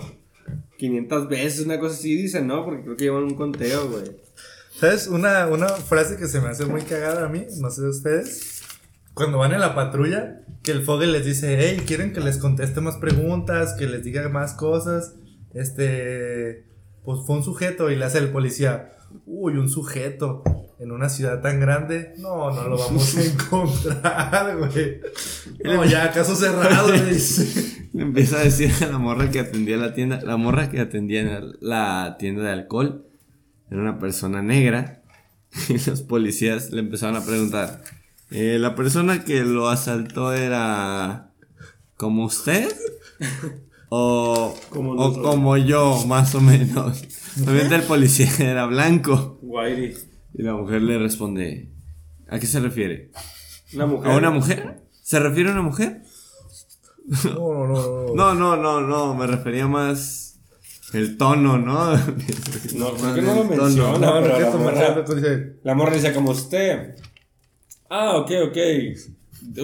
500 0.77 1.27
veces, 1.27 1.65
una 1.65 1.77
cosa 1.79 1.95
así, 1.95 2.15
dicen, 2.15 2.47
¿no? 2.47 2.63
Porque 2.63 2.83
creo 2.83 2.95
que 2.95 3.03
llevan 3.05 3.23
un 3.23 3.35
conteo, 3.35 3.89
güey. 3.89 4.03
¿Sabes? 4.79 5.07
Una, 5.07 5.47
una 5.47 5.67
frase 5.67 6.15
que 6.15 6.27
se 6.27 6.39
me 6.39 6.47
hace 6.49 6.65
muy 6.65 6.81
cagada 6.83 7.25
a 7.25 7.29
mí, 7.29 7.43
no 7.59 7.69
sé 7.69 7.81
de 7.81 7.89
ustedes. 7.89 8.61
Cuando 9.15 9.37
van 9.37 9.53
en 9.53 9.61
la 9.61 9.73
patrulla, 9.73 10.41
que 10.61 10.71
el 10.71 10.83
Fogel 10.83 11.13
les 11.13 11.25
dice, 11.25 11.57
hey, 11.57 11.81
quieren 11.87 12.11
que 12.11 12.19
les 12.19 12.37
conteste 12.37 12.81
más 12.81 12.97
preguntas, 12.97 13.73
que 13.79 13.87
les 13.87 14.03
diga 14.03 14.27
más 14.27 14.53
cosas. 14.53 15.15
Este, 15.53 16.65
pues 17.05 17.21
fue 17.25 17.37
un 17.37 17.43
sujeto 17.43 17.89
y 17.89 17.95
le 17.95 18.03
hace 18.03 18.17
el 18.17 18.29
policía, 18.29 18.91
uy, 19.25 19.53
un 19.53 19.69
sujeto 19.69 20.43
en 20.79 20.91
una 20.91 21.07
ciudad 21.07 21.41
tan 21.41 21.61
grande, 21.61 22.13
no, 22.17 22.51
no 22.51 22.67
lo 22.67 22.77
vamos 22.77 23.15
a 23.15 23.23
encontrar, 23.25 24.57
güey. 24.57 24.99
No, 25.63 25.85
ya, 25.85 26.11
caso 26.11 26.35
cerrado, 26.35 26.91
le 26.91 27.05
dice. 27.05 27.89
Le 27.93 28.01
empieza 28.03 28.39
a 28.39 28.43
decir 28.43 28.69
a 28.81 28.87
la 28.87 28.97
morra 28.97 29.31
que 29.31 29.39
atendía 29.39 29.77
la 29.77 29.93
tienda, 29.93 30.19
la 30.23 30.35
morra 30.35 30.69
que 30.69 30.81
atendía 30.81 31.21
en 31.21 31.53
la 31.61 32.17
tienda 32.19 32.43
de 32.43 32.49
alcohol, 32.49 33.05
era 33.71 33.79
una 33.79 33.97
persona 33.97 34.41
negra. 34.41 35.01
Y 35.69 35.77
los 35.89 36.01
policías 36.01 36.71
le 36.71 36.81
empezaron 36.81 37.15
a 37.15 37.23
preguntar, 37.25 37.81
Eh, 38.31 38.57
la 38.59 38.75
persona 38.75 39.23
que 39.23 39.43
lo 39.43 39.69
asaltó 39.69 40.33
era 40.33 41.31
como 41.95 42.25
usted 42.25 42.71
o 43.89 44.55
Como 44.69 44.91
o 44.93 45.21
como 45.21 45.57
yo, 45.57 46.03
más 46.07 46.33
o 46.35 46.41
menos. 46.41 47.03
Obviamente 47.41 47.75
el 47.75 47.83
policía 47.83 48.29
era 48.39 48.65
blanco 48.65 49.39
Whitey. 49.41 49.95
y 50.33 50.43
la 50.43 50.53
mujer 50.53 50.81
le 50.81 50.97
responde, 50.97 51.69
¿a 52.27 52.39
qué 52.39 52.47
se 52.47 52.59
refiere? 52.59 53.11
Una 53.73 53.85
mujer. 53.85 54.11
¿A 54.11 54.15
una 54.17 54.31
mujer? 54.31 54.81
¿Se 55.01 55.19
refiere 55.19 55.49
a 55.49 55.53
una 55.53 55.61
mujer? 55.61 56.01
No, 57.25 57.67
no, 57.67 57.67
no. 57.67 58.15
No, 58.15 58.33
no, 58.33 58.57
no, 58.57 58.81
no, 58.81 59.13
me 59.13 59.27
refería 59.27 59.67
más 59.67 60.39
el 60.93 61.17
tono, 61.17 61.57
¿no? 61.57 61.95
No, 61.95 61.97
no 62.75 62.91
lo 62.91 63.15
el 63.15 63.49
menciona. 63.49 63.97
No, 63.99 64.21
La 65.63 65.75
morra 65.75 65.93
dice 65.95 66.13
como 66.13 66.31
usted. 66.31 66.95
Ah, 67.97 68.17
ok, 68.17 68.31
ok. 68.49 68.57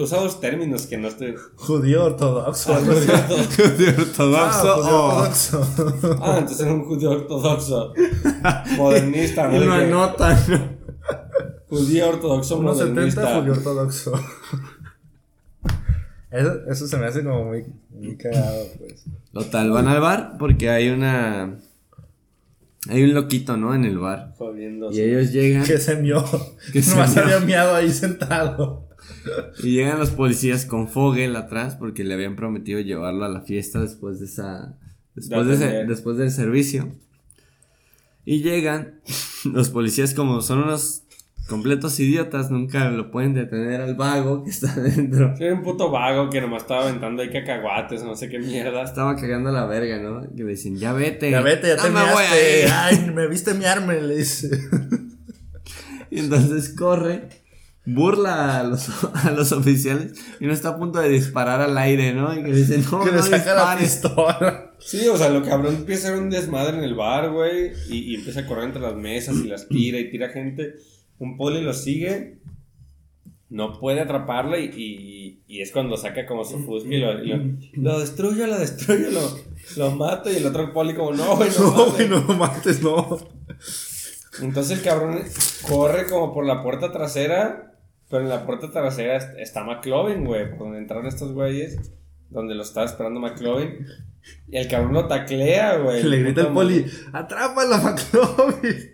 Usa 0.00 0.20
dos 0.20 0.40
términos 0.40 0.86
que 0.86 0.96
no 0.96 1.08
estoy. 1.08 1.34
judío 1.56 2.04
ortodoxo. 2.04 2.72
así. 2.72 2.82
¿De 3.78 3.88
ortodoxo 3.90 4.72
Ah, 4.72 4.74
judío 4.76 4.96
o- 4.96 5.06
ortodoxo. 5.08 6.18
Ah, 6.22 6.36
entonces 6.38 6.60
era 6.60 6.72
un 6.74 6.84
judío 6.84 7.10
ortodoxo. 7.10 7.92
Modernista, 8.76 9.48
Y 9.54 9.58
¿no? 9.58 9.64
lo 9.66 9.72
De 9.74 9.78
que- 9.80 9.84
anotan, 9.92 10.38
¿no? 10.48 10.82
Judío 11.68 12.08
ortodoxo 12.08 12.58
Unos 12.58 12.78
70 12.78 12.94
modernista. 12.94 13.34
judío 13.40 13.52
ortodoxo. 13.52 14.12
Eso, 16.30 16.52
eso 16.70 16.86
se 16.86 16.96
me 16.96 17.06
hace 17.06 17.22
como 17.22 17.44
muy, 17.44 17.66
muy 17.90 18.16
cagado, 18.16 18.64
pues. 18.78 19.04
Total, 19.32 19.70
van 19.70 19.88
al 19.88 20.00
bar 20.00 20.36
porque 20.38 20.70
hay 20.70 20.88
una... 20.88 21.58
Hay 22.88 23.02
un 23.04 23.14
loquito, 23.14 23.56
¿no? 23.56 23.74
En 23.74 23.84
el 23.84 23.98
bar. 23.98 24.34
Jodiéndose. 24.36 24.98
Y 24.98 25.02
ellos 25.10 25.32
llegan 25.32 25.64
Que 25.64 25.78
se 25.78 25.96
mió. 25.96 26.24
Que 26.72 26.82
se 26.82 26.90
Nomás 26.90 27.16
había 27.16 27.38
miado 27.40 27.74
ahí 27.74 27.90
sentado. 27.92 28.88
y 29.62 29.70
llegan 29.74 29.98
los 30.00 30.10
policías 30.10 30.64
con 30.66 30.88
Fogel 30.88 31.36
atrás 31.36 31.76
porque 31.76 32.02
le 32.04 32.14
habían 32.14 32.34
prometido 32.36 32.80
llevarlo 32.80 33.24
a 33.24 33.28
la 33.28 33.42
fiesta 33.42 33.80
después 33.80 34.18
de 34.20 34.26
esa... 34.26 34.78
Después, 35.14 35.46
de 35.46 35.54
ese- 35.54 35.84
después 35.86 36.16
del 36.16 36.30
servicio. 36.30 36.94
Y 38.24 38.42
llegan 38.42 39.00
los 39.44 39.68
policías 39.70 40.14
como 40.14 40.40
son 40.40 40.60
unos 40.62 41.01
completos 41.48 41.98
idiotas, 42.00 42.50
nunca 42.50 42.88
lo 42.90 43.10
pueden 43.10 43.34
detener 43.34 43.80
al 43.80 43.94
vago 43.94 44.44
que 44.44 44.50
está 44.50 44.72
adentro. 44.76 45.34
Sí, 45.36 45.44
un 45.44 45.62
puto 45.62 45.90
vago 45.90 46.30
que 46.30 46.40
nomás 46.40 46.62
estaba 46.62 46.84
aventando 46.84 47.22
ahí 47.22 47.30
cacahuates, 47.30 48.02
no 48.04 48.14
sé 48.16 48.28
qué 48.28 48.38
mierda. 48.38 48.82
Estaba 48.82 49.16
cagando 49.16 49.50
la 49.52 49.66
verga, 49.66 49.98
¿no? 49.98 50.22
Que 50.34 50.44
le 50.44 50.50
dicen, 50.50 50.76
ya 50.78 50.92
vete. 50.92 51.30
Ya 51.30 51.40
vete, 51.40 51.68
ya 51.68 51.76
"No 51.76 51.82
te 51.82 51.90
me 51.90 52.00
voy 52.00 52.10
a 52.10 52.30
miaste. 52.30 52.62
ir". 52.64 52.70
Ay, 52.72 53.12
me 53.14 53.26
viste 53.26 53.54
miarme, 53.54 54.00
le 54.00 54.16
dice. 54.16 54.50
Y 56.10 56.20
entonces 56.20 56.74
corre, 56.76 57.28
burla 57.86 58.60
a 58.60 58.64
los, 58.64 58.88
a 59.26 59.30
los 59.32 59.52
oficiales 59.52 60.12
y 60.40 60.46
no 60.46 60.52
está 60.52 60.70
a 60.70 60.76
punto 60.78 61.00
de 61.00 61.08
disparar 61.08 61.60
al 61.60 61.76
aire, 61.78 62.12
¿no? 62.12 62.32
Y 62.38 62.42
que 62.42 62.52
dice, 62.52 62.78
no, 62.78 63.00
que 63.02 63.10
no 63.10 63.16
le 63.16 63.22
saca 63.22 63.54
la 63.54 63.76
dispares". 63.76 63.90
pistola. 63.94 64.68
Sí, 64.78 65.06
o 65.08 65.16
sea, 65.16 65.28
lo 65.30 65.42
cabrón 65.42 65.76
empieza 65.76 66.08
a 66.08 66.10
hacer 66.10 66.22
un 66.22 66.28
desmadre 66.30 66.76
en 66.76 66.84
el 66.84 66.94
bar, 66.94 67.30
güey. 67.30 67.72
Y, 67.88 68.12
y 68.12 68.14
empieza 68.16 68.40
a 68.40 68.46
correr 68.46 68.64
entre 68.64 68.82
las 68.82 68.94
mesas 68.96 69.36
y 69.36 69.48
las 69.48 69.68
tira 69.68 69.98
y 69.98 70.10
tira 70.10 70.28
gente. 70.30 70.74
Un 71.18 71.36
poli 71.36 71.60
lo 71.62 71.72
sigue. 71.72 72.38
No 73.48 73.78
puede 73.78 74.00
atraparla 74.00 74.58
y, 74.58 74.64
y, 74.74 75.42
y 75.46 75.60
es 75.60 75.72
cuando 75.72 75.96
saca 75.98 76.24
como 76.24 76.42
su 76.42 76.58
fusca 76.64 76.88
y 76.88 76.98
lo, 76.98 77.22
y 77.22 77.28
lo, 77.28 77.38
lo 77.74 78.00
destruyo, 78.00 78.46
lo 78.46 78.58
destruyo, 78.58 79.10
lo, 79.10 79.20
lo 79.76 79.90
mato. 79.90 80.30
Y 80.32 80.36
el 80.36 80.46
otro 80.46 80.72
poli 80.72 80.94
como, 80.94 81.12
no, 81.12 81.36
güey, 81.36 81.50
no, 81.50 81.64
No, 81.76 81.76
mames". 81.86 81.94
güey, 81.94 82.08
no 82.08 82.20
mates, 82.34 82.82
no. 82.82 83.18
Entonces 84.40 84.78
el 84.78 84.84
cabrón 84.84 85.22
corre 85.68 86.06
como 86.06 86.32
por 86.32 86.46
la 86.46 86.62
puerta 86.62 86.90
trasera, 86.90 87.74
pero 88.08 88.22
en 88.22 88.30
la 88.30 88.46
puerta 88.46 88.70
trasera 88.70 89.16
est- 89.18 89.36
está 89.38 89.62
McLovin, 89.64 90.24
güey, 90.24 90.48
por 90.50 90.60
donde 90.60 90.78
entraron 90.78 91.06
estos 91.06 91.32
güeyes, 91.32 91.92
donde 92.30 92.54
lo 92.54 92.62
estaba 92.62 92.86
esperando 92.86 93.20
McLovin. 93.20 93.86
Y 94.48 94.56
el 94.56 94.68
cabrón 94.68 94.94
lo 94.94 95.06
taclea, 95.08 95.76
güey. 95.76 96.02
Le 96.04 96.20
grita 96.22 96.40
el 96.40 96.46
puto 96.46 96.54
poli, 96.60 96.86
atrápala, 97.12 97.76
McLovin. 97.78 98.91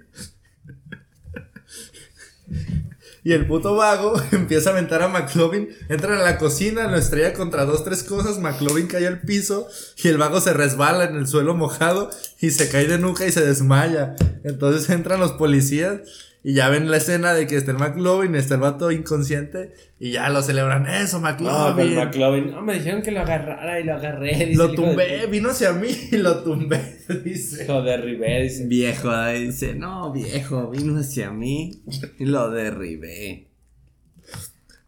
Y 3.28 3.34
el 3.34 3.44
puto 3.44 3.76
vago 3.76 4.14
empieza 4.32 4.70
a 4.70 4.72
aventar 4.72 5.02
a 5.02 5.08
McLovin, 5.08 5.68
entra 5.90 6.18
a 6.18 6.24
la 6.24 6.38
cocina, 6.38 6.90
lo 6.90 6.96
estrella 6.96 7.34
contra 7.34 7.66
dos, 7.66 7.84
tres 7.84 8.02
cosas, 8.02 8.38
McLovin 8.38 8.86
cae 8.86 9.06
al 9.06 9.20
piso 9.20 9.68
y 10.02 10.08
el 10.08 10.16
vago 10.16 10.40
se 10.40 10.54
resbala 10.54 11.04
en 11.04 11.14
el 11.14 11.26
suelo 11.26 11.54
mojado 11.54 12.08
y 12.40 12.52
se 12.52 12.70
cae 12.70 12.86
de 12.86 12.96
nuca 12.96 13.26
y 13.26 13.32
se 13.32 13.44
desmaya. 13.44 14.16
Entonces 14.44 14.88
entran 14.88 15.20
los 15.20 15.32
policías 15.32 16.00
y 16.44 16.54
ya 16.54 16.68
ven 16.68 16.90
la 16.90 16.96
escena 16.98 17.34
de 17.34 17.46
que 17.46 17.56
está 17.56 17.72
el 17.72 17.78
McLovin, 17.78 18.34
está 18.36 18.54
el 18.54 18.60
vato 18.60 18.90
inconsciente 18.92 19.72
y 19.98 20.12
ya 20.12 20.28
lo 20.30 20.40
celebran. 20.42 20.86
Eso, 20.86 21.20
No, 21.20 21.26
pero 21.36 21.50
el 21.50 21.94
McLovin. 21.94 21.94
McLovin. 21.96 22.50
No, 22.52 22.62
me 22.62 22.74
dijeron 22.74 23.02
que 23.02 23.10
lo 23.10 23.20
agarrara 23.20 23.80
y 23.80 23.84
lo 23.84 23.94
agarré. 23.94 24.34
dice 24.46 24.54
lo 24.54 24.68
de- 24.68 24.74
tumbé, 24.76 25.26
vino 25.26 25.50
hacia 25.50 25.72
mí 25.72 25.88
y 26.12 26.16
lo 26.16 26.42
tumbé, 26.44 26.80
dice. 27.24 27.66
Lo 27.66 27.82
derribé, 27.82 28.42
dice. 28.44 28.66
Viejo, 28.66 29.10
dice, 29.32 29.74
no, 29.74 30.12
viejo, 30.12 30.70
vino 30.70 30.98
hacia 31.00 31.30
mí 31.32 31.82
y 32.18 32.24
lo 32.24 32.50
derribé. 32.50 33.48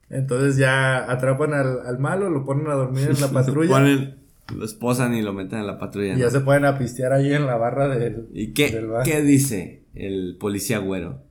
Entonces 0.08 0.56
ya 0.56 1.10
atrapan 1.10 1.54
al, 1.54 1.80
al 1.86 1.98
malo, 1.98 2.30
lo 2.30 2.44
ponen 2.44 2.66
a 2.68 2.74
dormir 2.74 3.08
en 3.10 3.20
la 3.20 3.28
patrulla 3.32 3.70
Ponen, 3.70 4.16
lo 4.56 4.64
esposan 4.64 5.14
y 5.14 5.22
lo 5.22 5.32
meten 5.32 5.60
en 5.60 5.66
la 5.66 5.78
patrulla. 5.78 6.14
y 6.14 6.18
ya 6.18 6.24
¿no? 6.26 6.30
se 6.30 6.40
pueden 6.40 6.64
a 6.64 6.78
pistear 6.78 7.12
ahí 7.12 7.32
en 7.32 7.46
la 7.46 7.56
barra 7.56 7.88
del. 7.88 8.26
¿Y 8.32 8.52
qué, 8.52 8.70
del 8.70 8.86
bar. 8.88 9.04
qué 9.04 9.22
dice 9.22 9.84
el 9.94 10.36
policía 10.40 10.78
güero? 10.78 11.22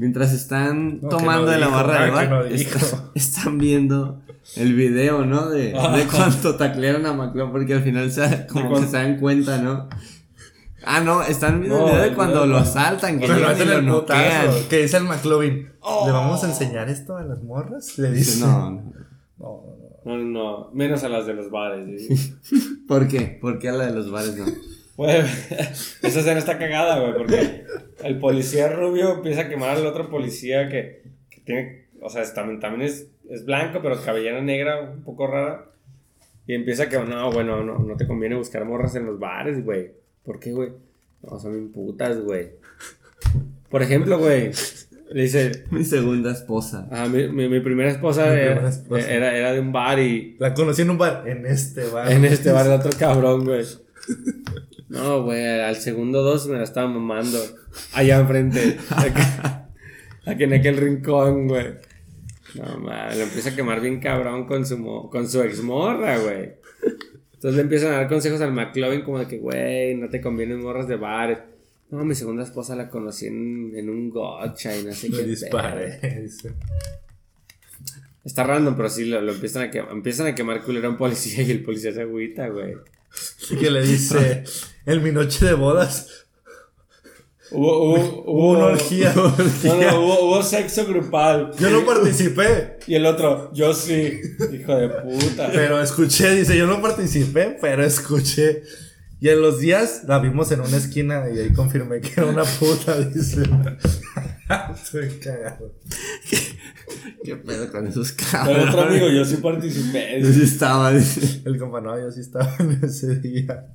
Mientras 0.00 0.32
están 0.32 1.00
No, 1.02 1.08
tomando 1.10 1.44
no 1.46 1.50
de 1.52 1.58
la 1.58 1.66
dijo, 1.66 1.76
barra 1.78 1.94
ah, 1.98 2.00
del 2.04 2.10
que 2.10 2.16
bar, 2.16 2.30
no 2.30 2.44
está- 2.44 2.78
dijo. 2.78 3.10
están 3.14 3.58
viendo 3.58 4.22
el 4.56 4.74
video, 4.74 5.26
¿no? 5.26 5.50
De, 5.50 5.66
de 5.72 6.06
cuando 6.10 6.54
taclearon 6.56 7.04
a 7.06 7.12
McLovin, 7.12 7.52
porque 7.52 7.74
al 7.74 7.82
final 7.82 8.10
se, 8.10 8.46
como 8.46 8.80
que 8.80 8.86
se 8.86 8.96
dan 8.96 9.18
cuenta, 9.20 9.58
¿no? 9.58 9.88
Ah, 10.84 11.00
no, 11.00 11.22
están 11.22 11.60
viendo 11.60 11.78
No, 11.80 11.86
el 11.88 11.92
video 11.92 12.08
de 12.10 12.14
cuando 12.14 12.46
lo 12.46 12.56
asaltan, 12.56 13.20
que 13.20 13.28
llegan 13.28 13.60
y 13.60 13.64
lo 13.66 13.82
noquean. 13.82 14.46
putazo, 14.46 14.68
que 14.70 14.78
dice 14.82 14.96
el 14.96 15.04
McLovin, 15.04 15.54
¿le 15.64 15.70
Oh. 15.80 16.10
vamos 16.10 16.42
a 16.44 16.48
enseñar 16.48 16.88
esto 16.88 17.16
a 17.18 17.22
las 17.22 17.42
morras? 17.42 17.98
Le 17.98 18.10
Dice, 18.10 18.40
no, 18.40 18.46
no. 18.70 18.70
no, 18.70 18.80
no, 18.80 18.92
no. 19.38 19.80
No, 20.02 20.16
no, 20.16 20.24
no. 20.24 20.70
Menos 20.72 21.04
a 21.04 21.10
las 21.10 21.26
de 21.26 21.34
los 21.34 21.50
bares. 21.50 22.06
¿sí? 22.08 22.34
¿Por 22.88 23.06
qué? 23.06 23.38
¿Por 23.38 23.58
qué 23.58 23.68
a 23.68 23.72
la 23.72 23.84
de 23.86 23.92
los 23.92 24.10
bares 24.10 24.34
no? 24.34 24.46
Güey, 25.00 25.16
esa 26.02 26.20
escena 26.20 26.38
está 26.38 26.58
cagada, 26.58 27.00
güey, 27.00 27.14
porque 27.16 27.64
el 28.04 28.18
policía 28.18 28.68
rubio 28.68 29.14
empieza 29.14 29.42
a 29.42 29.48
quemar 29.48 29.70
al 29.78 29.86
otro 29.86 30.10
policía 30.10 30.68
que, 30.68 31.04
que 31.30 31.40
tiene, 31.40 31.86
o 32.02 32.10
sea, 32.10 32.20
es- 32.22 32.34
también, 32.34 32.60
también 32.60 32.82
es, 32.82 33.06
es 33.30 33.46
blanco, 33.46 33.80
pero 33.82 33.98
cabellera 34.02 34.42
negra, 34.42 34.78
un 34.82 35.02
poco 35.02 35.26
rara. 35.26 35.64
Y 36.46 36.52
empieza 36.54 36.82
a 36.82 36.88
que, 36.90 36.98
no, 36.98 37.32
bueno, 37.32 37.62
no, 37.64 37.78
no 37.78 37.96
te 37.96 38.06
conviene 38.06 38.34
buscar 38.36 38.66
morras 38.66 38.94
en 38.94 39.06
los 39.06 39.18
bares, 39.18 39.64
güey. 39.64 39.90
¿Por 40.22 40.38
qué, 40.38 40.52
güey? 40.52 40.70
No, 41.22 41.38
son 41.38 41.70
putas, 41.72 42.20
güey. 42.20 42.50
Por 43.70 43.82
ejemplo, 43.82 44.18
güey, 44.18 44.50
le 45.12 45.22
dice, 45.22 45.64
Mi 45.70 45.82
segunda 45.84 46.30
esposa. 46.32 46.88
ah, 46.90 47.06
mi, 47.06 47.26
mi, 47.28 47.48
mi 47.48 47.60
primera 47.60 47.90
esposa, 47.90 48.26
Mi 48.26 48.32
era, 48.32 48.50
primera 48.52 48.68
esposa. 48.68 49.10
Era, 49.10 49.34
era 49.34 49.52
de 49.54 49.60
un 49.60 49.72
bar 49.72 49.98
y, 49.98 50.36
La 50.38 50.52
conocí 50.52 50.82
en 50.82 50.90
un 50.90 50.98
bar, 50.98 51.26
en 51.26 51.46
este 51.46 51.84
bar. 51.88 52.12
en 52.12 52.24
este 52.26 52.52
bar 52.52 52.66
el 52.66 52.72
otro 52.72 52.90
cabrón, 52.98 53.46
güey. 53.46 53.64
No, 54.90 55.22
güey, 55.22 55.42
al 55.60 55.76
segundo 55.76 56.22
dos 56.22 56.46
me 56.48 56.58
la 56.58 56.64
estaba 56.64 56.88
mamando. 56.88 57.38
Allá 57.94 58.18
enfrente. 58.20 58.76
Acá- 58.90 59.68
Aquí 60.26 60.44
en 60.44 60.52
aquel 60.52 60.76
rincón, 60.76 61.48
güey. 61.48 61.66
No, 62.56 62.78
mames, 62.78 63.16
lo 63.16 63.22
empieza 63.22 63.50
a 63.50 63.56
quemar 63.56 63.80
bien 63.80 64.00
cabrón 64.00 64.46
con 64.46 64.66
su, 64.66 64.76
mo- 64.76 65.08
con 65.08 65.28
su 65.28 65.40
exmorra, 65.42 66.18
güey. 66.18 66.50
Entonces 67.34 67.54
le 67.56 67.62
empiezan 67.62 67.92
a 67.94 67.96
dar 67.98 68.08
consejos 68.08 68.40
al 68.42 68.52
McLovin 68.52 69.02
como 69.02 69.18
de 69.18 69.26
que, 69.26 69.38
güey, 69.38 69.94
no 69.94 70.08
te 70.10 70.20
convienen 70.20 70.60
morras 70.60 70.86
de 70.88 70.96
bares. 70.96 71.38
No, 71.90 72.04
mi 72.04 72.14
segunda 72.14 72.42
esposa 72.42 72.76
la 72.76 72.88
conocí 72.90 73.26
en, 73.26 73.72
en 73.74 73.88
un 73.88 74.10
gotcha 74.10 74.76
y 74.76 74.84
no 74.84 74.92
sé 74.92 75.08
Me 75.08 75.16
qué. 75.18 75.22
dice. 75.24 75.50
Está 78.24 78.44
random, 78.44 78.76
pero 78.76 78.88
sí 78.90 79.06
lo, 79.06 79.20
lo 79.22 79.32
empiezan 79.32 79.62
a 79.62 79.70
quemar. 79.70 79.92
Empiezan 79.92 80.26
a 80.26 80.34
quemar 80.34 80.62
culero 80.62 80.88
a 80.88 80.90
un 80.90 80.96
policía 80.96 81.42
y 81.42 81.50
el 81.50 81.62
policía 81.62 81.92
se 81.92 82.02
agüita, 82.02 82.48
güey. 82.48 82.74
Y 83.50 83.56
que 83.60 83.70
le 83.70 83.82
dice, 83.82 84.44
en 84.86 85.02
mi 85.02 85.12
noche 85.12 85.44
de 85.46 85.54
bodas, 85.54 86.08
Hubo, 87.52 87.82
hubo, 87.82 88.22
hubo 88.26 88.50
una 88.52 88.64
orgía. 88.66 89.12
No, 89.14 89.28
no, 89.76 90.00
hubo, 90.00 90.28
hubo 90.28 90.42
sexo 90.42 90.86
grupal. 90.86 91.52
Yo 91.58 91.70
no 91.70 91.84
participé, 91.84 92.78
Y 92.86 92.94
el 92.94 93.06
otro, 93.06 93.52
yo 93.52 93.74
sí. 93.74 94.20
Hijo 94.52 94.76
de 94.76 94.88
puta. 94.88 95.50
pero 95.52 95.82
escuché, 95.82 96.34
dice, 96.34 96.56
yo 96.56 96.66
no 96.66 96.80
participé, 96.80 97.58
pero 97.60 97.84
escuché. 97.84 98.62
Y 99.20 99.28
en 99.28 99.42
los 99.42 99.58
días 99.58 100.04
la 100.06 100.18
vimos 100.18 100.50
en 100.50 100.60
una 100.60 100.76
esquina 100.76 101.24
y 101.34 101.38
ahí 101.38 101.52
confirmé 101.52 102.00
que 102.00 102.12
era 102.16 102.26
una 102.26 102.44
puta, 102.44 102.98
dice. 103.00 103.42
Estoy 104.74 105.08
cagado. 105.18 105.74
¿Qué 107.24 107.36
pedo 107.36 107.70
con 107.70 107.86
esos 107.86 108.10
El 108.10 108.16
cabrones? 108.16 108.68
otro 108.68 108.80
amigo, 108.82 109.08
yo 109.08 109.24
sí 109.24 109.36
participé. 109.36 110.20
Yo 110.22 110.32
sí 110.32 110.42
estaba, 110.42 110.92
dice. 110.92 111.42
El 111.44 111.58
compa, 111.58 111.80
no, 111.80 111.98
yo 111.98 112.10
sí 112.10 112.20
estaba 112.20 112.56
en 112.58 112.80
ese 112.82 113.16
día. 113.16 113.72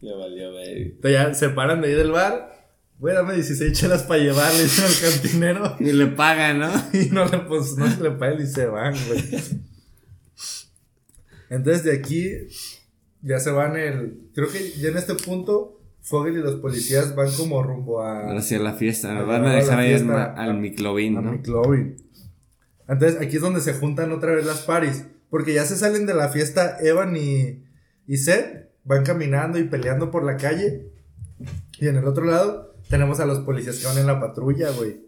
Le 0.00 0.14
valió 0.14 0.52
ver. 0.52 0.78
Entonces 0.78 1.12
ya 1.12 1.34
se 1.34 1.48
paran 1.50 1.80
de 1.80 1.88
ahí 1.88 1.94
del 1.94 2.12
bar 2.12 2.58
Güey, 2.98 3.14
dame 3.14 3.34
16 3.34 3.78
chelas 3.78 4.02
para 4.02 4.20
llevarle 4.20 4.64
dicen 4.64 4.84
al 4.84 5.12
cantinero. 5.12 5.76
Y 5.80 5.92
le 5.92 6.08
pagan, 6.08 6.58
¿no? 6.58 6.70
Y 6.92 7.10
no 7.10 7.26
le, 7.26 7.38
pues, 7.40 7.76
no 7.76 7.88
se 7.88 8.02
le 8.02 8.10
paga 8.10 8.42
y 8.42 8.46
se 8.46 8.66
van, 8.66 8.94
güey. 9.06 9.22
Entonces 11.48 11.84
de 11.84 11.92
aquí 11.92 12.28
ya 13.22 13.38
se 13.38 13.50
van 13.50 13.76
el. 13.76 14.30
Creo 14.34 14.48
que 14.48 14.72
ya 14.72 14.88
en 14.88 14.96
este 14.96 15.14
punto, 15.14 15.77
Fogel 16.08 16.34
y 16.38 16.42
los 16.42 16.56
policías 16.56 17.14
van 17.14 17.30
como 17.32 17.62
rumbo 17.62 18.02
a. 18.02 18.36
Hacia 18.36 18.58
la 18.58 18.72
fiesta. 18.74 19.12
Van 19.22 19.44
a 19.44 19.54
dejar 19.54 19.78
ahí 19.78 19.92
al, 19.92 19.98
fiesta. 20.00 20.12
ma- 20.12 20.24
al 20.42 20.58
Miclovin, 20.58 21.14
¿no? 21.14 21.32
Entonces 22.88 23.20
aquí 23.20 23.36
es 23.36 23.42
donde 23.42 23.60
se 23.60 23.74
juntan 23.74 24.12
otra 24.12 24.32
vez 24.34 24.46
las 24.46 24.60
paris. 24.60 25.04
Porque 25.30 25.52
ya 25.52 25.64
se 25.66 25.76
salen 25.76 26.06
de 26.06 26.14
la 26.14 26.30
fiesta 26.30 26.78
Evan 26.80 27.14
y, 27.16 27.62
y 28.06 28.16
Seth. 28.16 28.68
Van 28.84 29.04
caminando 29.04 29.58
y 29.58 29.64
peleando 29.64 30.10
por 30.10 30.24
la 30.24 30.36
calle. 30.38 30.86
Y 31.78 31.86
en 31.88 31.96
el 31.96 32.06
otro 32.06 32.24
lado 32.24 32.74
tenemos 32.88 33.20
a 33.20 33.26
los 33.26 33.40
policías 33.40 33.76
que 33.76 33.86
van 33.86 33.98
en 33.98 34.06
la 34.06 34.18
patrulla, 34.18 34.70
güey. 34.70 35.02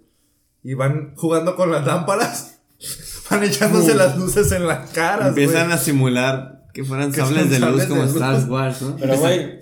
Y 0.63 0.75
van 0.75 1.15
jugando 1.17 1.57
con 1.57 1.71
las 1.73 1.87
lámparas. 1.87 2.59
Van 3.31 3.45
echándose 3.45 3.95
las 3.95 4.17
luces 4.19 4.51
en 4.53 4.67
las 4.67 4.91
caras, 4.91 5.29
Empiezan 5.29 5.71
a 5.71 5.77
simular 5.79 6.60
que 6.81 6.87
fueran 6.87 7.13
Que 7.13 7.19
sables 7.21 7.51
de 7.51 7.59
luz 7.59 7.69
sables 7.69 7.87
como 7.87 8.01
de 8.01 8.07
luz. 8.07 8.17
Star 8.17 8.51
Wars, 8.51 8.83
¿no? 8.83 8.97
Pero, 8.97 9.19
güey, 9.19 9.61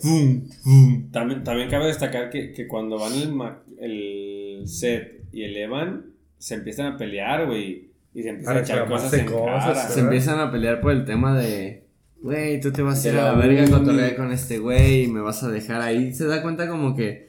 también, 1.10 1.42
también 1.42 1.68
cabe 1.68 1.86
destacar 1.86 2.30
que, 2.30 2.52
que 2.52 2.68
cuando 2.68 2.96
van 2.96 3.12
el, 3.12 3.32
el 3.80 4.68
Seth 4.68 5.24
y 5.32 5.42
el 5.42 5.56
Evan, 5.56 6.12
se 6.38 6.54
empiezan 6.54 6.92
a 6.92 6.96
pelear, 6.96 7.46
güey. 7.46 7.90
Y 8.14 8.22
se 8.22 8.28
empiezan 8.30 8.56
A 8.56 8.60
a 8.60 8.62
echar 8.62 8.88
cosas 8.88 9.12
en 9.14 9.26
cosas, 9.26 9.64
cara. 9.64 9.88
Se 9.88 10.00
empiezan 10.00 10.38
a 10.38 10.52
pelear 10.52 10.80
por 10.80 10.92
el 10.92 11.04
tema 11.04 11.36
de. 11.36 11.88
Güey, 12.20 12.60
tú 12.60 12.70
te 12.72 12.82
vas 12.82 13.04
a 13.04 13.08
ir 13.08 13.16
a 13.16 13.32
la 13.32 13.34
verga 13.34 13.64
a 13.64 13.78
cotorrear 13.78 14.16
con 14.16 14.30
este 14.32 14.58
güey 14.58 15.04
y 15.04 15.08
me 15.08 15.20
vas 15.20 15.42
a 15.42 15.50
dejar 15.50 15.80
ahí. 15.80 16.14
Se 16.14 16.26
da 16.26 16.40
cuenta 16.40 16.68
como 16.68 16.94
que. 16.94 17.26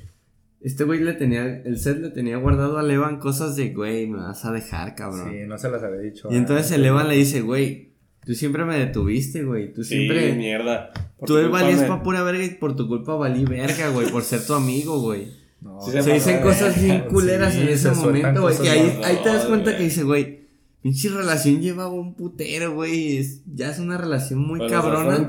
Este 0.62 0.84
güey 0.84 1.00
le 1.00 1.14
tenía. 1.14 1.46
El 1.46 1.80
set 1.80 1.98
le 1.98 2.12
tenía 2.12 2.38
guardado 2.38 2.78
a 2.78 2.94
Evan 2.94 3.18
cosas 3.18 3.56
de, 3.56 3.74
güey, 3.74 4.08
me 4.08 4.20
vas 4.20 4.46
a 4.46 4.52
dejar, 4.52 4.94
cabrón. 4.94 5.32
Sí, 5.32 5.48
no 5.48 5.58
se 5.58 5.70
las 5.72 5.82
había 5.82 6.02
dicho. 6.02 6.28
Y 6.32 6.36
entonces 6.36 6.72
el 6.72 6.86
Evan 6.86 7.08
le 7.08 7.16
dice, 7.16 7.42
güey, 7.42 7.89
tú 8.26 8.34
siempre 8.34 8.66
me 8.66 8.78
detuviste, 8.78 9.44
güey. 9.44 9.74
Tú 9.74 9.84
Sí, 9.84 9.96
siempre. 9.96 10.34
mierda. 10.34 10.92
Por 11.18 11.28
Tú 11.28 11.50
valías 11.52 11.82
me- 11.82 11.88
pa' 11.88 12.02
pura 12.04 12.24
verga 12.24 12.44
y 12.46 12.50
por 12.52 12.76
tu 12.76 12.88
culpa 12.88 13.16
valí 13.16 13.44
verga, 13.46 13.90
güey, 13.90 14.10
por 14.10 14.24
ser 14.24 14.46
tu 14.46 14.54
amigo, 14.54 15.00
güey. 15.02 15.28
No, 15.62 15.82
Sí, 15.82 15.92
Se, 15.92 16.04
se 16.04 16.14
dicen 16.14 16.42
cosas 16.42 16.82
bien 16.82 17.02
culeras 17.10 17.54
Sí, 17.54 17.60
en 17.62 17.68
se 17.68 17.74
ese 17.74 17.92
momento, 17.92 18.42
güey. 18.44 18.56
Y 18.64 18.68
ahí, 18.68 19.20
te 19.24 19.30
das 19.30 19.46
cuenta 19.46 19.76
que 19.76 19.84
dice, 19.84 20.04
güey, 20.04 20.40
pinche 20.82 21.10
relación 21.10 21.60
llevaba 21.62 21.90
un 21.92 22.14
putero, 22.14 22.74
güey. 22.76 23.18
es- 23.18 23.42
ya 23.54 23.70
es 23.70 23.80
una 23.80 23.98
relación 23.98 24.40
muy 24.40 24.66
cabrona 24.70 25.28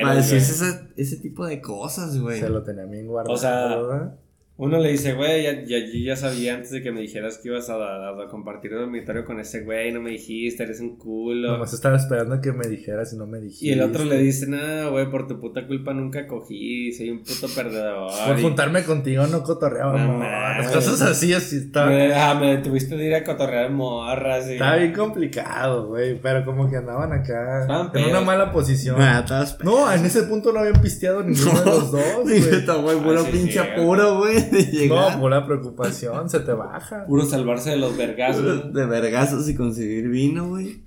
para 0.00 0.14
decirse 0.14 0.80
ese 0.96 1.16
tipo 1.16 1.44
de 1.46 1.60
cosas, 1.60 2.16
güey. 2.20 2.38
Se 2.38 2.48
lo 2.48 2.62
tenía 2.62 2.84
bien 2.84 3.08
guardado. 3.08 3.34
O 3.34 3.36
sea, 3.38 3.76
¿verdad? 3.76 4.14
Uno 4.58 4.78
le 4.78 4.92
dice, 4.92 5.14
güey, 5.14 5.42
ya, 5.44 5.64
ya, 5.64 5.78
ya 5.92 6.14
sabía 6.14 6.54
antes 6.54 6.70
de 6.70 6.82
que 6.82 6.92
me 6.92 7.00
dijeras 7.00 7.38
que 7.38 7.48
ibas 7.48 7.68
a, 7.70 7.74
a- 7.74 8.22
a 8.22 8.28
compartir 8.28 8.72
el 8.72 8.80
dormitorio 8.80 9.24
con 9.24 9.40
ese 9.40 9.62
güey, 9.62 9.90
no 9.92 10.00
me 10.00 10.10
dijiste, 10.10 10.62
eres 10.62 10.78
un 10.80 10.98
culo. 10.98 11.52
Nomás 11.52 11.72
estaba 11.72 11.96
esperando 11.96 12.40
que 12.40 12.52
me 12.52 12.68
dijeras 12.68 13.12
y 13.12 13.16
no 13.16 13.26
me 13.26 13.40
dijiste. 13.40 13.66
Y 13.66 13.70
el 13.70 13.80
otro 13.82 14.04
le 14.04 14.18
dice, 14.18 14.46
no, 14.46 14.90
güey, 14.92 15.10
por 15.10 15.26
tu 15.26 15.40
puta 15.40 15.66
culpa 15.66 15.94
nunca 15.94 16.26
cogí, 16.26 16.92
soy 16.92 17.10
un 17.10 17.24
puto 17.24 17.48
perdedor. 17.52 18.10
Por 18.28 18.38
Y 18.38 18.42
juntarme 18.42 18.84
contigo 18.84 19.26
no 19.26 19.42
cotorreaba, 19.42 19.98
No 19.98 20.18
mames. 20.18 20.68
Cosas 20.70 21.00
así, 21.02 21.32
así 21.32 21.56
estaba. 21.56 21.88
me, 21.90 22.14
ah, 22.14 22.34
me 22.34 22.58
tuviste 22.58 22.94
de 22.96 23.06
ir 23.06 23.14
a 23.14 23.24
cotorrear 23.24 23.70
morras. 23.70 24.46
Y... 24.48 24.52
Estaba 24.52 24.76
bien 24.76 24.92
complicado, 24.92 25.88
güey. 25.88 26.20
Pero 26.20 26.44
como 26.44 26.68
que 26.70 26.76
andaban 26.76 27.10
acá. 27.12 27.90
En 27.94 28.04
una 28.10 28.20
mala 28.20 28.52
posición. 28.52 28.96
Ah, 29.00 29.24
No, 29.64 29.90
en 29.92 30.04
ese 30.04 30.24
punto 30.24 30.52
no 30.52 30.60
habían 30.60 30.80
pisteado 30.80 31.22
ninguno 31.22 31.58
de 31.58 31.64
los 31.66 31.90
dos, 31.90 32.02
güey. 32.22 32.40
Neta, 32.40 32.74
güey, 32.74 32.98
puro 32.98 33.20
Ah, 33.20 33.24
sí, 33.24 33.30
pinche 33.32 33.58
apuro, 33.58 34.18
güey, 34.18 34.51
de 34.52 34.64
llegar. 34.64 35.14
No, 35.16 35.20
pura 35.20 35.46
preocupación, 35.46 36.30
se 36.30 36.40
te 36.40 36.52
baja. 36.52 37.04
Puro 37.06 37.24
salvarse 37.24 37.70
de 37.70 37.76
los 37.76 37.96
vergazos. 37.96 38.72
de 38.72 38.86
vergazos 38.86 39.48
y 39.48 39.54
conseguir 39.54 40.08
vino, 40.08 40.48
güey. 40.48 40.84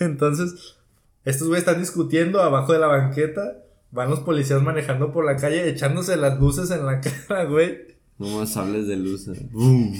Entonces, 0.00 0.76
estos 1.24 1.48
güeyes 1.48 1.66
están 1.66 1.80
discutiendo 1.80 2.40
abajo 2.42 2.72
de 2.72 2.78
la 2.78 2.86
banqueta. 2.86 3.58
Van 3.90 4.10
los 4.10 4.20
policías 4.20 4.60
manejando 4.62 5.12
por 5.12 5.24
la 5.24 5.36
calle, 5.36 5.68
echándose 5.68 6.16
las 6.16 6.38
luces 6.40 6.70
en 6.70 6.84
la 6.84 7.00
cara, 7.28 7.44
güey. 7.44 7.93
No 8.16 8.28
más 8.38 8.56
hables 8.56 8.86
de 8.86 8.94
luz. 8.96 9.26
eh. 9.26 9.48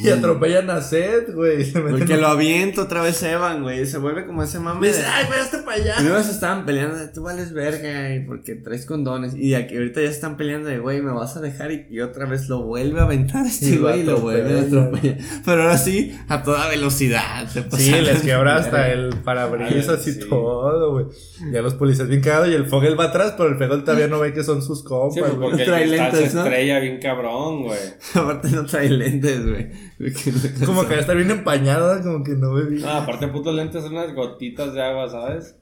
Y 0.05 0.09
atropellan 0.09 0.71
a 0.71 0.81
Seth, 0.81 1.35
güey. 1.35 1.73
Porque 1.73 2.17
lo 2.17 2.29
aviento 2.29 2.83
otra 2.83 3.03
vez 3.03 3.21
Evan, 3.25 3.65
güey. 3.65 3.85
Se 3.87 3.99
vuelve 3.99 4.25
como 4.25 4.45
ese 4.45 4.61
mame. 4.61 4.81
Me 4.81 4.87
dice, 4.87 5.01
de- 5.01 5.07
ay, 5.07 5.27
güey, 5.27 5.41
hazte 5.41 5.59
para 5.59 5.77
allá. 5.83 5.95
Primero 5.97 6.23
se 6.23 6.31
estaban 6.31 6.65
peleando 6.65 6.97
de 6.97 7.09
tú 7.09 7.23
vales 7.25 7.53
verga 7.53 8.15
y 8.15 8.21
porque 8.25 8.55
traes 8.55 8.87
condones. 8.87 9.35
Y 9.35 9.55
aquí 9.57 9.75
ahorita 9.75 10.01
ya 10.01 10.09
están 10.11 10.37
peleando 10.37 10.69
de 10.69 10.79
güey, 10.79 11.03
me 11.03 11.11
vas 11.11 11.37
a 11.37 11.41
dejar 11.41 11.73
y, 11.73 11.87
y 11.91 12.01
otra 12.03 12.27
vez 12.27 12.49
lo 12.49 12.63
vuelve 12.63 13.01
a 13.01 13.03
aventar 13.03 13.45
este 13.47 13.67
Y 13.71 13.77
güey 13.79 14.01
y 14.01 14.03
lo 14.05 14.21
vuelve 14.21 14.61
a 14.61 14.63
atropella. 14.63 15.11
atropellar. 15.15 15.43
Pero 15.45 15.63
ahora 15.63 15.79
sí, 15.79 16.17
a 16.29 16.43
toda 16.45 16.69
velocidad. 16.69 17.49
se 17.49 17.65
Sí, 17.77 17.91
les 18.01 18.23
quebra 18.23 18.59
hasta 18.59 18.93
el 18.93 19.11
parabrisas 19.25 20.07
y 20.07 20.13
Sí. 20.13 20.21
todo, 20.29 20.93
güey. 20.93 21.07
Ya 21.53 21.63
los 21.63 21.75
policías 21.75 22.07
bien 22.07 22.21
cagados 22.21 22.49
y 22.49 22.53
el 22.55 22.67
Fogel 22.67 22.99
va 22.99 23.07
atrás, 23.07 23.35
pero 23.37 23.49
el 23.51 23.57
Fogel 23.57 23.83
todavía 23.83 24.07
no 24.07 24.21
ve 24.21 24.33
que 24.33 24.45
son 24.45 24.63
sus 24.63 24.85
compas, 24.85 25.33
porque 25.33 25.63
el 25.63 25.69
Trae 25.69 25.83
cristal 25.89 26.11
se 26.13 26.17
lentes, 26.17 26.35
¿no? 26.35 26.43
estrella 26.45 26.79
bien 26.79 27.01
cabrón, 27.01 27.65
güey. 27.65 27.79
Aparte 28.15 28.49
no 28.51 28.67
trae 28.67 28.91
lentes, 28.91 29.47
güey. 29.47 29.71
Como 30.67 30.87
que 30.87 30.99
está 30.99 31.15
bien 31.15 31.31
empañado, 31.31 32.03
como 32.03 32.23
que 32.25 32.33
no 32.33 32.53
ve 32.53 32.65
bien. 32.67 32.83
No, 32.83 32.91
aparte, 32.91 33.29
putos 33.29 33.55
lentes 33.55 33.83
son 33.83 33.93
unas 33.93 34.15
gotitas 34.15 34.75
de 34.75 34.83
agua, 34.83 35.09
¿sabes? 35.09 35.57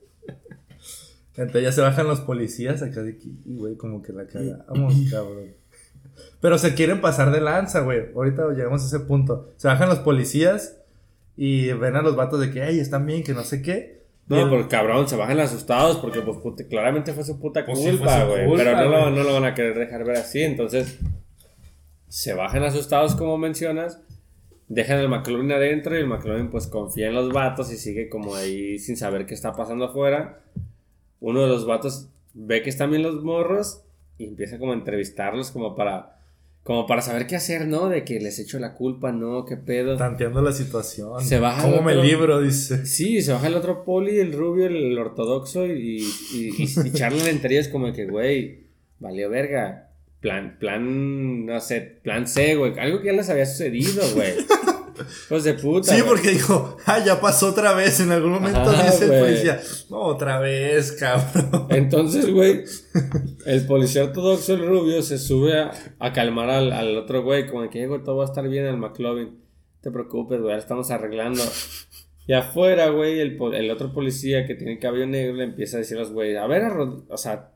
Entonces 1.36 1.62
ya 1.62 1.72
se 1.72 1.80
bajan 1.80 2.06
los 2.08 2.20
policías 2.20 2.82
acá 2.82 3.02
de 3.02 3.12
aquí, 3.12 3.32
y, 3.46 3.56
güey, 3.56 3.76
como 3.76 4.02
que 4.02 4.12
la 4.12 4.26
cagamos, 4.26 4.94
cabrón. 5.10 5.54
Pero 6.40 6.58
se 6.58 6.74
quieren 6.74 7.00
pasar 7.00 7.30
de 7.30 7.40
lanza, 7.40 7.80
güey. 7.80 8.02
Ahorita 8.14 8.48
llegamos 8.50 8.82
a 8.82 8.86
ese 8.86 9.00
punto. 9.00 9.50
Se 9.56 9.68
bajan 9.68 9.88
los 9.88 10.00
policías 10.00 10.78
y 11.36 11.72
ven 11.72 11.96
a 11.96 12.02
los 12.02 12.16
vatos 12.16 12.40
de 12.40 12.50
que, 12.50 12.62
ay, 12.62 12.80
están 12.80 13.06
bien, 13.06 13.22
que 13.22 13.32
no 13.32 13.44
sé 13.44 13.62
qué. 13.62 14.02
No, 14.28 14.42
el- 14.42 14.48
pues 14.50 14.66
cabrón, 14.66 15.08
se 15.08 15.16
bajan 15.16 15.40
asustados 15.40 15.98
porque 15.98 16.20
pues 16.20 16.38
claramente 16.68 17.12
fue 17.12 17.24
su 17.24 17.38
puta 17.40 17.64
Pues 17.64 17.78
culpa, 17.78 18.24
güey. 18.24 18.46
pero 18.56 18.76
no 18.76 18.84
lo, 18.84 19.00
güey. 19.02 19.14
no 19.14 19.22
lo 19.24 19.32
van 19.32 19.44
a 19.44 19.54
querer 19.54 19.78
dejar 19.78 20.04
ver 20.04 20.16
así, 20.18 20.42
entonces 20.42 20.98
se 22.12 22.34
bajan 22.34 22.62
asustados 22.62 23.14
como 23.14 23.38
mencionas, 23.38 23.98
dejan 24.68 24.98
el 24.98 25.08
McLovin 25.08 25.50
adentro 25.50 25.96
y 25.96 26.00
el 26.00 26.06
McLovin 26.06 26.50
pues 26.50 26.66
confía 26.66 27.08
en 27.08 27.14
los 27.14 27.32
vatos 27.32 27.72
y 27.72 27.76
sigue 27.78 28.10
como 28.10 28.34
ahí 28.34 28.78
sin 28.78 28.98
saber 28.98 29.24
qué 29.24 29.32
está 29.32 29.54
pasando 29.54 29.86
afuera. 29.86 30.40
Uno 31.20 31.40
de 31.40 31.48
los 31.48 31.64
vatos 31.66 32.08
ve 32.34 32.60
que 32.60 32.68
están 32.68 32.90
bien 32.90 33.02
los 33.02 33.24
morros 33.24 33.80
y 34.18 34.26
empieza 34.26 34.58
como 34.58 34.72
a 34.72 34.74
entrevistarlos 34.74 35.50
como 35.52 35.74
para 35.74 36.18
como 36.64 36.86
para 36.86 37.00
saber 37.00 37.26
qué 37.26 37.34
hacer, 37.34 37.66
¿no? 37.66 37.88
De 37.88 38.04
que 38.04 38.20
les 38.20 38.38
echo 38.38 38.58
la 38.58 38.74
culpa, 38.74 39.10
¿no? 39.10 39.46
¿Qué 39.46 39.56
pedo? 39.56 39.96
Tanteando 39.96 40.42
la 40.42 40.52
situación. 40.52 41.20
Se 41.24 41.38
baja 41.40 41.62
¿Cómo 41.62 41.76
el 41.78 41.84
me 41.84 41.92
otro- 41.92 42.04
libro? 42.04 42.40
Dice. 42.42 42.84
Sí, 42.84 43.22
se 43.22 43.32
baja 43.32 43.46
el 43.46 43.54
otro 43.54 43.84
poli, 43.84 44.18
el 44.20 44.32
rubio, 44.34 44.66
el 44.66 44.96
ortodoxo, 44.98 45.66
y, 45.66 46.02
y, 46.02 46.50
y, 46.58 46.88
y 46.88 46.92
charlan 46.92 47.26
entre 47.26 47.54
ellos 47.54 47.68
como 47.68 47.90
que, 47.94 48.04
güey, 48.06 48.66
valió 49.00 49.30
verga. 49.30 49.88
Plan, 50.22 50.56
plan, 50.58 51.44
no 51.44 51.60
sé, 51.60 51.98
plan 52.02 52.26
C, 52.26 52.54
güey. 52.56 52.78
Algo 52.78 53.00
que 53.00 53.08
ya 53.08 53.12
les 53.12 53.28
había 53.28 53.44
sucedido, 53.44 54.02
güey. 54.14 54.32
Pues 55.28 55.42
de 55.42 55.54
puta. 55.54 55.90
Sí, 55.92 56.00
güey. 56.00 56.08
porque 56.14 56.30
dijo, 56.30 56.76
ah, 56.86 57.02
ya 57.04 57.18
pasó 57.20 57.48
otra 57.48 57.72
vez. 57.72 57.98
En 58.00 58.12
algún 58.12 58.32
momento 58.32 58.60
Ajá, 58.60 58.84
dice 58.92 59.06
el 59.06 59.20
policía, 59.20 59.60
no, 59.90 60.00
otra 60.02 60.38
vez, 60.38 60.92
cabrón. 60.92 61.66
Entonces, 61.70 62.30
güey, 62.30 62.62
el 63.46 63.66
policía 63.66 64.04
ortodoxo, 64.04 64.54
el 64.54 64.64
rubio, 64.66 65.02
se 65.02 65.18
sube 65.18 65.58
a, 65.58 65.72
a 65.98 66.12
calmar 66.12 66.50
al, 66.50 66.72
al 66.72 66.96
otro 66.98 67.22
güey, 67.24 67.48
como 67.48 67.68
que, 67.70 67.82
"Eh, 67.82 67.86
güey, 67.88 68.02
todo 68.04 68.16
va 68.18 68.24
a 68.24 68.28
estar 68.28 68.46
bien 68.48 68.66
el 68.66 68.76
McLovin. 68.76 69.28
No 69.30 69.80
te 69.80 69.90
preocupes, 69.90 70.40
güey, 70.40 70.56
estamos 70.56 70.90
arreglando. 70.90 71.42
Y 72.24 72.34
afuera, 72.34 72.88
güey, 72.90 73.18
el, 73.18 73.36
el 73.54 73.70
otro 73.72 73.92
policía 73.92 74.46
que 74.46 74.54
tiene 74.54 74.78
cabello 74.78 75.06
negro 75.08 75.34
le 75.34 75.42
empieza 75.42 75.78
a 75.78 75.80
decir 75.80 75.96
a 75.96 76.00
los 76.02 76.12
güeyes, 76.12 76.38
a 76.38 76.46
ver, 76.46 76.62
arro- 76.62 77.04
o 77.08 77.16
sea, 77.16 77.50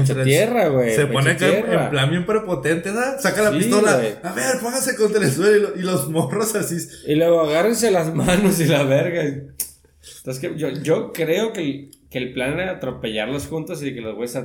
pecho 0.00 0.22
tierra, 0.22 0.68
güey. 0.68 0.94
Se 0.94 1.06
pone 1.06 1.30
acá 1.32 1.46
en- 1.48 1.64
tierra". 1.64 1.84
en 1.84 1.90
plan 1.90 2.10
bien 2.10 2.26
prepotente, 2.26 2.90
¿verdad? 2.90 3.18
Saca 3.20 3.42
la 3.42 3.50
Sí, 3.52 3.58
pistola. 3.58 3.96
güey. 3.96 4.12
A 4.22 4.32
ver, 4.32 4.58
póngase 4.60 4.96
contra 4.96 5.24
el 5.24 5.30
suelo. 5.32 5.56
Y, 5.56 5.60
lo- 5.60 5.76
y 5.80 5.82
los 5.82 6.08
morros 6.10 6.54
así. 6.54 6.76
Y 7.06 7.14
luego 7.14 7.40
agárrense 7.42 7.90
las 7.90 8.14
manos 8.14 8.58
y 8.60 8.64
la 8.66 8.82
verga. 8.84 9.22
Entonces, 9.22 10.38
que 10.40 10.56
yo, 10.58 10.68
yo 10.70 11.12
creo 11.12 11.52
que 11.52 11.60
el, 11.60 11.90
que 12.10 12.18
el 12.18 12.32
plan 12.32 12.58
era 12.58 12.72
atropellarlos 12.72 13.46
juntos 13.46 13.82
y 13.82 13.94
que 13.94 14.00
los 14.00 14.14
güeyes 14.14 14.38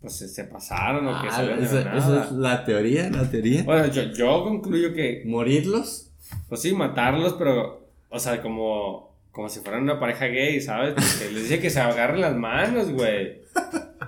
pues, 0.00 0.16
se, 0.16 0.28
se 0.28 0.44
pasaron 0.44 1.06
o 1.06 1.20
que 1.20 1.28
Ah, 1.30 1.42
de 1.42 1.62
esa, 1.64 1.74
la 1.74 1.96
esa 1.98 2.08
nada. 2.08 2.24
es 2.26 2.32
la 2.32 2.64
teoría, 2.64 3.10
la 3.10 3.30
teoría. 3.30 3.62
Bueno, 3.64 3.86
yo, 3.88 4.02
yo 4.12 4.44
concluyo 4.44 4.94
que, 4.94 5.22
¿Morirlos? 5.26 6.10
pues 6.48 6.62
sí, 6.62 6.72
matarlos, 6.72 7.34
pero, 7.34 7.88
o 8.08 8.18
sea, 8.18 8.40
como, 8.40 9.14
como 9.32 9.48
si 9.48 9.60
fueran 9.60 9.82
una 9.82 10.00
pareja 10.00 10.26
gay, 10.26 10.60
¿sabes? 10.60 10.94
Porque 10.94 11.32
les 11.34 11.42
dice 11.44 11.60
que 11.60 11.70
se 11.70 11.80
agarren 11.80 12.20
las 12.20 12.34
manos, 12.36 12.90
güey. 12.92 13.40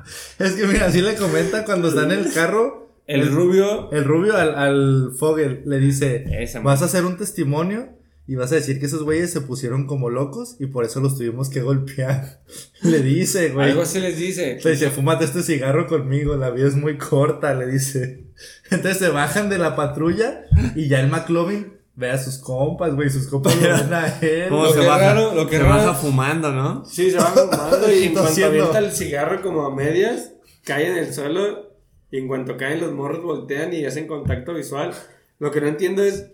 Es 0.39 0.53
que 0.53 0.67
mira, 0.67 0.87
así 0.87 1.01
le 1.01 1.15
comenta 1.15 1.65
cuando 1.65 1.89
está 1.89 2.05
en 2.05 2.13
el 2.13 2.33
carro. 2.33 2.83
El 3.07 3.29
rubio, 3.31 3.91
El 3.91 4.05
rubio 4.05 4.37
al, 4.37 4.55
al 4.55 5.13
Fogel 5.19 5.63
le 5.67 5.79
dice, 5.79 6.25
Esa, 6.41 6.61
vas 6.61 6.83
a 6.83 6.85
hacer 6.85 7.05
un 7.05 7.17
testimonio 7.17 7.99
Y 8.29 8.37
vas 8.37 8.53
a 8.53 8.55
decir 8.55 8.79
que 8.79 8.87
esos 8.87 9.03
güeyes 9.03 9.33
se 9.33 9.41
pusieron 9.41 9.87
como 9.87 10.09
locos 10.09 10.57
y 10.61 10.67
por 10.67 10.85
eso 10.85 11.01
los 11.01 11.19
tuvimos 11.19 11.51
que 11.51 11.61
golpear. 11.63 12.43
Le 12.83 13.01
dice, 13.01 13.51
güey. 13.51 13.71
Algo 13.71 13.85
se 13.85 14.01
les 14.01 14.17
dice. 14.17 14.59
Le 14.63 14.71
dice, 14.71 14.91
fúmate 14.91 15.25
este 15.25 15.43
cigarro 15.43 15.87
conmigo, 15.89 16.37
la 16.37 16.51
vida 16.51 16.69
es 16.69 16.77
muy 16.77 16.97
corta, 16.97 17.55
le 17.55 17.67
dice. 17.67 18.27
Entonces 18.71 18.99
se 18.99 19.09
bajan 19.09 19.51
de 19.51 19.59
la 19.59 19.75
patrulla 19.75 20.45
y 20.77 20.89
ya 20.89 21.01
el 21.01 21.11
McLovin 21.11 21.82
ve 21.95 22.11
a 22.11 22.19
sus 22.19 22.39
compas, 22.39 22.95
güey, 22.95 23.11
sus 23.11 23.27
compas 23.27 23.55
lo 23.57 23.63
ven 23.63 23.93
a 23.95 24.07
él. 24.23 24.49
¿Cómo 24.49 24.65
Lo 24.65 24.73
se 24.73 24.81
que 24.81 24.87
baja? 24.87 25.15
raro- 25.15 25.35
lo 25.35 25.47
que 25.49 25.57
se 25.57 25.63
raro- 25.63 25.77
baja 25.77 25.95
fumando, 25.95 26.53
¿no? 26.53 26.85
Sí, 26.85 27.11
se 27.11 27.19
va 27.19 27.25
fumando 27.27 27.93
y 27.93 28.03
en 28.05 28.13
cuanto 28.15 28.47
avienta 28.47 28.79
el 28.79 28.93
cigarro 28.93 29.43
como 29.43 29.67
a 29.67 29.75
medias, 29.75 30.33
cae 30.65 30.89
en 30.91 30.97
el 30.99 31.13
suelo 31.13 31.71
y 32.11 32.19
en 32.19 32.29
cuanto 32.29 32.57
caen 32.57 32.81
los 32.81 32.93
morros 32.93 33.23
voltean 33.23 33.73
y 33.75 33.85
hacen 33.85 34.07
contacto 34.07 34.55
visual. 34.55 34.93
Lo 35.39 35.51
que 35.51 35.61
no 35.61 35.67
entiendo 35.69 36.03
es 36.03 36.27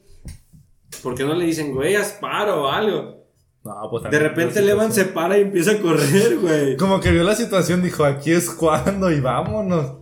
por 1.02 1.14
qué 1.14 1.24
no 1.24 1.34
le 1.34 1.44
dicen, 1.44 1.74
güey, 1.74 1.96
haz 1.96 2.12
paro 2.20 2.64
o 2.64 2.68
algo. 2.68 3.18
No, 3.64 3.74
pues 3.90 4.04
De 4.10 4.18
repente 4.18 4.62
Levan 4.62 4.92
se 4.92 5.04
para 5.06 5.36
y 5.36 5.42
empieza 5.42 5.72
a 5.72 5.78
correr, 5.80 6.38
güey. 6.38 6.76
Como 6.76 7.00
que 7.00 7.10
vio 7.10 7.22
la 7.24 7.34
situación, 7.34 7.82
dijo, 7.82 8.04
aquí 8.04 8.32
es 8.32 8.48
cuando 8.50 9.10
y 9.10 9.20
vámonos. 9.20 9.97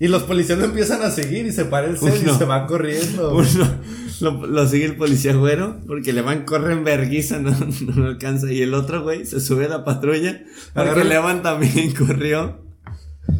Y 0.00 0.08
los 0.08 0.22
policías 0.24 0.58
lo 0.58 0.64
empiezan 0.64 1.02
a 1.02 1.10
seguir 1.10 1.46
y 1.46 1.52
se 1.52 1.66
para 1.66 1.86
el 1.86 1.98
cel 1.98 2.14
Uno. 2.22 2.32
y 2.32 2.34
se 2.38 2.44
va 2.46 2.66
corriendo. 2.66 3.34
Uno 3.34 3.46
lo, 4.20 4.46
lo 4.46 4.66
sigue 4.66 4.86
el 4.86 4.96
policía 4.96 5.34
güero 5.34 5.76
porque 5.86 6.12
le 6.14 6.22
van 6.22 6.44
corre 6.44 6.72
en 6.72 6.82
verguiza, 6.84 7.38
no, 7.38 7.50
no 7.50 7.92
lo 7.94 8.06
alcanza. 8.06 8.50
Y 8.50 8.62
el 8.62 8.72
otro 8.74 9.02
güey 9.02 9.24
se 9.26 9.40
sube 9.40 9.66
a 9.66 9.68
la 9.68 9.84
patrulla 9.84 10.42
porque 10.74 10.90
Agarra- 10.90 11.04
Levan 11.04 11.42
también 11.42 11.94
corrió. 12.06 12.58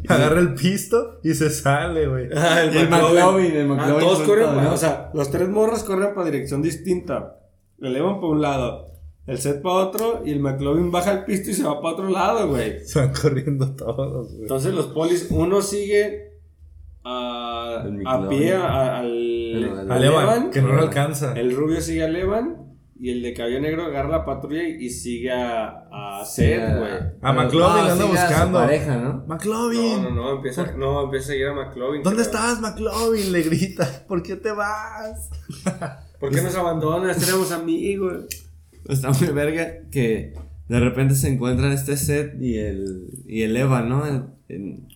Agarra 0.08 0.38
el 0.40 0.54
pisto 0.54 1.18
y 1.24 1.34
se 1.34 1.50
sale, 1.50 2.06
güey. 2.06 2.28
Ah, 2.36 2.62
Y 2.72 2.76
el 2.76 2.88
McLovin, 2.90 3.52
el 3.56 3.62
Ah, 3.70 3.74
McLovin 3.74 4.00
todos 4.06 4.18
fue 4.18 4.26
corren, 4.26 4.54
¿no? 4.64 4.72
o 4.74 4.76
sea, 4.76 5.10
los 5.14 5.30
tres 5.30 5.48
morros 5.48 5.82
corren 5.82 6.14
para 6.14 6.26
dirección 6.30 6.62
distinta. 6.62 7.36
El 7.80 7.94
Levan 7.94 8.16
para 8.20 8.26
un 8.28 8.40
lado, 8.42 8.86
el 9.26 9.38
Set 9.38 9.62
para 9.62 9.76
otro 9.76 10.22
y 10.26 10.32
el 10.32 10.40
McLovin 10.40 10.90
baja 10.92 11.12
el 11.12 11.24
pisto 11.24 11.50
y 11.50 11.54
se 11.54 11.62
va 11.64 11.80
para 11.80 11.94
otro 11.94 12.08
lado, 12.10 12.48
güey. 12.48 12.84
Se 12.86 12.98
van 13.00 13.12
corriendo 13.14 13.74
todos, 13.74 14.28
güey. 14.30 14.42
Entonces 14.42 14.74
los 14.74 14.86
polis, 14.86 15.26
uno 15.30 15.62
sigue 15.62 16.29
a, 17.04 17.84
a 18.06 18.28
pie 18.28 18.54
a- 18.54 18.98
al, 18.98 19.06
El- 19.06 19.90
A 19.90 19.94
al 19.94 20.00
Levan, 20.00 20.26
Levan. 20.26 20.50
que 20.50 20.60
no 20.62 20.72
lo 20.74 20.82
alcanza. 20.82 21.32
El 21.34 21.54
rubio 21.56 21.80
sigue 21.80 22.04
a 22.04 22.08
Levan 22.08 22.56
y 22.98 23.10
el 23.10 23.22
de 23.22 23.32
cabello 23.32 23.60
negro 23.60 23.84
agarra 23.84 24.10
la 24.10 24.24
patrulla 24.26 24.62
y, 24.62 24.90
sigue 24.90 25.32
a, 25.32 25.86
a 25.90 26.24
Seth, 26.24 26.76
güey. 26.78 26.92
A 27.22 27.32
McLovin 27.32 27.60
No, 27.60 27.92
anda 27.92 27.94
sigue 27.94 28.04
a 28.04 28.06
su 28.06 28.08
buscando. 28.28 28.58
pareja, 28.58 28.96
¿no? 28.96 29.24
McLovin. 29.26 30.02
No, 30.02 30.10
no, 30.10 30.14
no, 30.16 30.36
empieza, 30.36 30.72
no, 30.76 31.04
empieza 31.04 31.24
a 31.24 31.28
seguir 31.28 31.46
a 31.46 31.54
McLovin. 31.54 32.02
¿Dónde 32.02 32.22
creo. 32.22 32.26
estás, 32.26 32.60
McLovin? 32.60 33.32
Le 33.32 33.42
grita. 33.42 34.04
¿Por 34.06 34.22
qué 34.22 34.36
te 34.36 34.52
vas? 34.52 35.30
¿Por 36.20 36.30
qué 36.30 36.42
nos 36.42 36.54
abandonas? 36.54 37.16
Tenemos 37.18 37.50
amigos. 37.52 38.24
Está 38.86 39.10
muy 39.10 39.28
verga 39.28 39.88
que 39.90 40.34
de 40.68 40.80
repente 40.80 41.14
se 41.14 41.28
encuentran 41.28 41.72
este 41.72 41.96
set 41.96 42.34
y 42.40 42.58
el, 42.58 43.06
y 43.26 43.42
el 43.42 43.56
Eva, 43.56 43.80
¿no? 43.80 44.06
En, 44.06 44.26
en- 44.48 44.88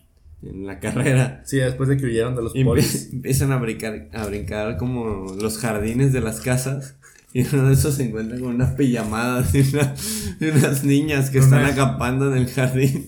en 0.45 0.65
la 0.65 0.79
carrera. 0.79 1.41
Sí, 1.45 1.57
después 1.57 1.89
de 1.89 1.97
que 1.97 2.05
huyeron 2.05 2.35
de 2.35 2.43
los 2.43 2.53
polis. 2.53 3.09
empiezan 3.13 3.51
a 3.51 3.57
brincar, 3.57 4.09
a 4.13 4.25
brincar 4.25 4.77
como 4.77 5.33
los 5.39 5.57
jardines 5.57 6.13
de 6.13 6.21
las 6.21 6.39
casas. 6.41 6.95
Y 7.33 7.45
uno 7.53 7.67
de 7.67 7.73
esos 7.73 7.95
se 7.95 8.03
encuentra 8.05 8.39
con 8.39 8.49
unas 8.55 8.71
pijamadas 8.75 9.53
y, 9.53 9.59
una- 9.75 9.93
y 10.39 10.45
unas 10.45 10.83
niñas 10.85 11.29
que 11.29 11.39
están 11.39 11.65
acampando 11.65 12.31
en 12.31 12.37
el 12.37 12.47
jardín. 12.49 13.07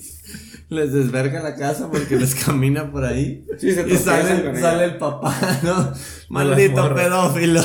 Les 0.69 0.91
desverga 0.91 1.41
la 1.41 1.55
casa 1.55 1.89
porque 1.89 2.17
les 2.17 2.35
camina 2.35 2.91
por 2.91 3.05
ahí. 3.05 3.45
Sí, 3.57 3.71
se 3.71 3.87
y 3.87 3.95
sale, 3.95 4.83
el 4.83 4.97
papá, 4.97 5.33
¿no? 5.63 5.93
Maldito 6.29 6.93
pedófilo. 6.93 7.61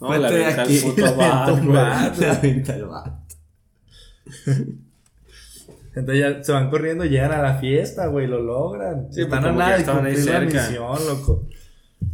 No, 0.00 0.08
Vete 0.08 0.34
de 0.34 0.46
aquí. 0.46 0.80
Le 2.18 2.26
avienta 2.30 2.74
el. 2.74 2.86
Entonces 5.94 6.24
ya 6.38 6.42
se 6.42 6.52
van 6.52 6.70
corriendo, 6.70 7.04
llegan 7.04 7.32
a 7.32 7.42
la 7.42 7.54
fiesta, 7.58 8.06
güey, 8.06 8.26
lo 8.26 8.40
logran. 8.40 9.08
Sí, 9.12 9.22
Están 9.22 9.40
pues 9.40 9.40
a 9.40 9.48
como 9.48 9.58
nada 9.58 9.76
estaban 9.76 10.06
ahí 10.06 10.16
la 10.16 10.40
misión, 10.40 11.06
loco. 11.06 11.48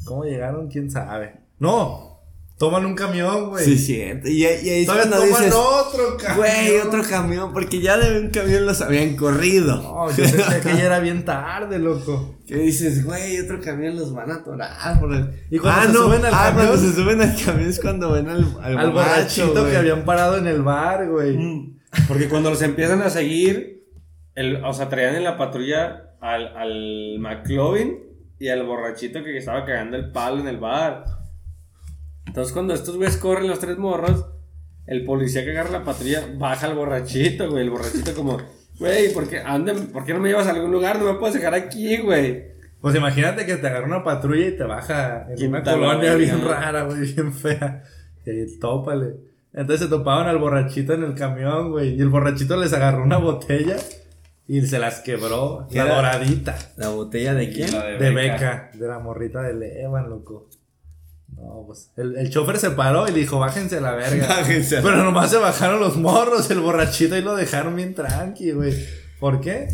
¿Cómo 0.05 0.25
llegaron? 0.25 0.69
¿Quién 0.69 0.91
sabe? 0.91 1.35
No, 1.61 2.21
toman 2.59 2.85
un 2.87 2.95
camión, 2.97 3.51
güey. 3.51 3.65
Sí, 3.65 3.79
cierto. 3.79 4.29
Y, 4.29 4.43
y 4.43 4.47
ahí 4.47 4.85
Todavía 4.85 5.11
toman 5.11 5.29
dices, 5.29 5.55
otro 5.55 6.17
camión. 6.17 6.37
güey, 6.39 6.77
otro 6.85 7.03
camión, 7.09 7.53
porque 7.53 7.81
ya 7.81 7.97
de 7.99 8.21
un 8.21 8.31
camión 8.31 8.67
los 8.67 8.81
habían 8.81 9.15
corrido. 9.17 9.77
No, 9.81 10.11
yo 10.11 10.17
pensé 10.17 10.61
que 10.63 10.77
ya 10.77 10.85
era 10.87 10.99
bien 10.99 11.25
tarde, 11.25 11.79
loco. 11.79 12.35
Que 12.49 12.57
dices, 12.57 13.05
güey, 13.05 13.39
otro 13.41 13.61
camión 13.61 13.95
los 13.97 14.13
van 14.13 14.31
a 14.33 14.35
atorar. 14.37 14.99
Por 14.99 15.15
el... 15.15 15.31
Y 15.51 15.59
cuando 15.59 15.81
ah, 15.81 15.87
se 15.87 15.93
no, 15.93 15.99
suben 16.05 16.25
al 16.25 16.35
ah, 16.35 16.45
camión- 16.51 16.67
cuando 16.67 16.77
se 16.89 16.93
suben 16.95 17.21
al 17.23 17.45
camión 17.45 17.69
es 17.71 17.81
cuando 17.81 18.11
ven 18.13 18.29
al, 18.29 18.57
al, 18.61 18.79
Al 18.79 18.91
borrachito 18.91 19.65
que 19.71 19.77
habían 19.77 20.05
parado 20.05 20.37
en 20.39 20.49
el 20.49 20.63
bar, 20.63 21.09
güey. 21.09 21.37
Mm. 21.37 21.78
Porque 22.07 22.29
cuando 22.29 22.51
los 22.51 22.63
empiezan 22.63 23.03
a 23.03 23.11
seguir, 23.11 23.85
el, 24.35 24.65
o 24.65 24.73
sea, 24.73 24.89
traían 24.89 25.17
en 25.17 25.25
la 25.25 25.37
patrulla 25.37 26.15
al, 26.21 26.57
al 26.57 27.19
McLovin 27.19 27.99
y 28.39 28.49
al 28.49 28.65
borrachito 28.65 29.23
que 29.23 29.37
estaba 29.37 29.65
cagando 29.65 29.97
el 29.97 30.11
palo 30.11 30.41
en 30.41 30.49
el 30.49 30.59
bar. 30.59 31.05
Entonces, 32.27 32.53
cuando 32.53 32.75
estos 32.75 32.97
güeyes 32.97 33.17
corren 33.17 33.49
los 33.49 33.59
tres 33.59 33.79
morros, 33.79 34.27
el 34.87 35.05
policía 35.05 35.45
que 35.45 35.51
agarra 35.51 35.71
la 35.71 35.85
patrulla 35.85 36.23
baja 36.37 36.67
al 36.67 36.75
borrachito, 36.75 37.51
güey. 37.51 37.65
El 37.65 37.71
borrachito, 37.71 38.15
como, 38.15 38.39
güey, 38.79 39.13
¿por 39.13 39.29
qué, 39.29 39.43
¿por 39.93 40.05
qué 40.05 40.15
no 40.15 40.21
me 40.21 40.29
llevas 40.29 40.47
a 40.47 40.51
algún 40.51 40.71
lugar? 40.71 40.99
No 40.99 41.13
me 41.13 41.19
puedes 41.19 41.35
dejar 41.35 41.55
aquí, 41.55 41.99
güey. 41.99 42.59
Pues 42.81 42.95
imagínate 42.95 43.45
que 43.45 43.57
te 43.57 43.67
agarra 43.67 43.87
una 43.87 44.05
patrulla 44.05 44.47
y 44.47 44.57
te 44.57 44.65
baja 44.65 45.27
en 45.37 45.49
una 45.49 45.63
colonia 45.63 46.15
bien 46.15 46.45
rara, 46.45 46.85
güey, 46.85 47.13
bien 47.13 47.33
fea. 47.33 47.83
Y 48.25 48.31
ahí, 48.31 48.59
tópale. 48.61 49.17
Entonces 49.59 49.87
se 49.87 49.91
topaban 49.91 50.29
al 50.29 50.39
borrachito 50.39 50.93
en 50.95 51.03
el 51.03 51.15
camión, 51.17 51.73
güey. 51.73 51.97
Y 51.97 52.01
el 52.01 52.09
borrachito 52.09 52.57
les 52.57 52.73
agarró 52.73 53.03
una 53.03 53.17
botella 53.17 53.77
y 54.47 54.61
se 54.63 54.79
las 54.79 55.01
quebró. 55.01 55.67
¿Qué 55.69 55.79
La 55.79 55.87
era? 55.87 55.97
doradita. 55.97 56.57
¿La 56.77 56.91
botella 56.91 57.35
de 57.35 57.51
quién? 57.53 57.73
La 57.73 57.85
De 57.87 58.11
beca. 58.13 58.71
De 58.73 58.87
la 58.87 59.01
morrita 59.01 59.43
de 59.43 59.55
Levan, 59.55 60.09
loco. 60.11 60.49
No, 61.35 61.65
pues. 61.67 61.91
El, 61.97 62.17
el 62.17 62.31
chofer 62.31 62.59
se 62.59 62.71
paró 62.71 63.09
y 63.09 63.11
le 63.11 63.19
dijo, 63.19 63.41
bájense 63.41 63.79
a 63.79 63.81
la 63.81 63.97
verga. 63.97 64.29
Bájense 64.41 64.81
Pero 64.81 64.99
nomás 65.03 65.31
se 65.33 65.39
bajaron 65.39 65.81
los 65.81 65.97
morros, 65.97 66.49
el 66.53 66.61
borrachito, 66.61 67.17
y 67.17 67.23
lo 67.23 67.35
dejaron 67.35 67.75
bien 67.75 67.97
tranqui, 67.97 68.53
güey. 68.53 68.73
¿Por 69.19 69.41
qué? 69.41 69.67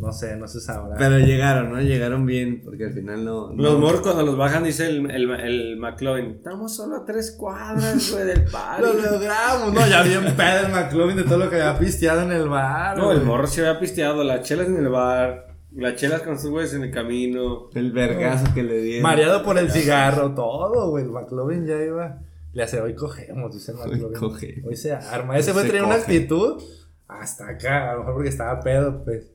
No 0.00 0.12
sé, 0.12 0.36
no 0.36 0.48
se 0.48 0.60
sabrá. 0.60 0.96
Pero 0.96 1.18
llegaron, 1.18 1.70
¿no? 1.72 1.80
Llegaron 1.80 2.24
bien, 2.26 2.62
porque 2.64 2.86
al 2.86 2.92
final 2.94 3.24
no... 3.24 3.52
Los 3.54 3.74
no- 3.74 3.78
morros 3.78 4.00
cuando 4.00 4.22
los 4.24 4.36
bajan, 4.36 4.64
dice 4.64 4.86
el, 4.88 5.10
el, 5.10 5.30
el 5.30 5.76
McLovin, 5.76 6.26
estamos 6.36 6.74
solo 6.74 6.96
a 6.96 7.04
tres 7.04 7.32
cuadras, 7.38 8.10
güey, 8.10 8.24
del. 8.24 8.44
Lo 8.80 8.92
logramos, 8.94 9.72
no, 9.74 9.86
ya 9.86 10.02
bien 10.02 10.24
pedo 10.36 10.66
el 10.66 10.72
McLovin 10.72 11.16
de 11.16 11.24
todo 11.24 11.38
lo 11.38 11.50
que 11.50 11.60
había 11.60 11.78
pisteado 11.78 12.22
en 12.22 12.32
el 12.32 12.48
bar. 12.48 12.96
No, 12.96 13.12
el 13.12 13.22
morro 13.22 13.46
se 13.46 13.60
había 13.66 13.78
pisteado, 13.78 14.24
las 14.24 14.42
chelas 14.42 14.68
en 14.68 14.76
el 14.78 14.88
bar, 14.88 15.48
las 15.72 15.96
chelas 15.96 16.22
con 16.22 16.38
sus 16.38 16.50
güeyes 16.50 16.72
en 16.74 16.82
el 16.84 16.90
camino. 16.90 17.68
El 17.74 17.92
vergazo 17.92 18.52
que 18.54 18.62
le 18.62 18.80
dieron. 18.80 19.02
Mareado 19.02 19.42
por 19.44 19.58
el 19.58 19.70
cigarro, 19.70 20.34
todo, 20.34 20.90
güey. 20.90 21.04
El 21.04 21.10
McLovin 21.10 21.66
ya 21.66 21.76
iba. 21.76 22.18
Le 22.52 22.62
hace, 22.64 22.80
hoy 22.80 22.94
cogemos, 22.94 23.52
dice 23.54 23.72
el 23.72 23.78
McLovin. 23.78 24.18
coge. 24.18 24.62
Hoy 24.66 24.76
se 24.76 24.92
arma. 24.92 25.38
Ese 25.38 25.52
fue 25.52 25.62
Se 25.62 25.68
traer 25.68 25.84
una 25.84 25.94
actitud 25.96 26.60
hasta 27.06 27.48
acá, 27.48 27.90
a 27.90 27.94
lo 27.94 27.98
mejor 28.00 28.14
porque 28.14 28.28
estaba 28.30 28.60
pedo, 28.60 29.04
pues. 29.04 29.30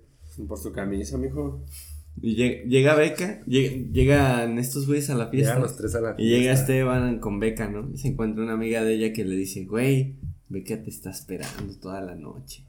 Por 0.48 0.58
su 0.58 0.72
camisa, 0.72 1.18
mijo. 1.18 1.64
Y 2.22 2.36
llega, 2.36 2.64
llega 2.66 2.96
Beca, 2.96 3.42
llega- 3.46 3.92
llegan 3.92 4.58
estos 4.58 4.88
güeyes 4.88 5.10
a 5.10 5.16
la 5.16 5.28
fiesta. 5.28 5.50
Llegan 5.52 5.64
los 5.64 5.76
tres 5.78 5.96
a 5.96 6.02
la 6.02 6.16
Y 6.18 6.30
llega 6.30 6.44
fiesta. 6.54 6.62
Esteban 6.62 7.20
con 7.20 7.40
Beca, 7.40 7.68
¿no? 7.70 7.90
Y 7.94 7.98
se 7.98 8.08
encuentra 8.10 8.44
una 8.44 8.54
amiga 8.54 8.84
de 8.84 8.94
ella 8.94 9.14
que 9.14 9.26
le 9.26 9.36
dice, 9.36 9.66
güey, 9.66 10.16
Beca 10.48 10.82
te 10.82 10.90
está 10.90 11.10
esperando 11.10 11.74
toda 11.82 12.00
la 12.02 12.16
noche. 12.16 12.64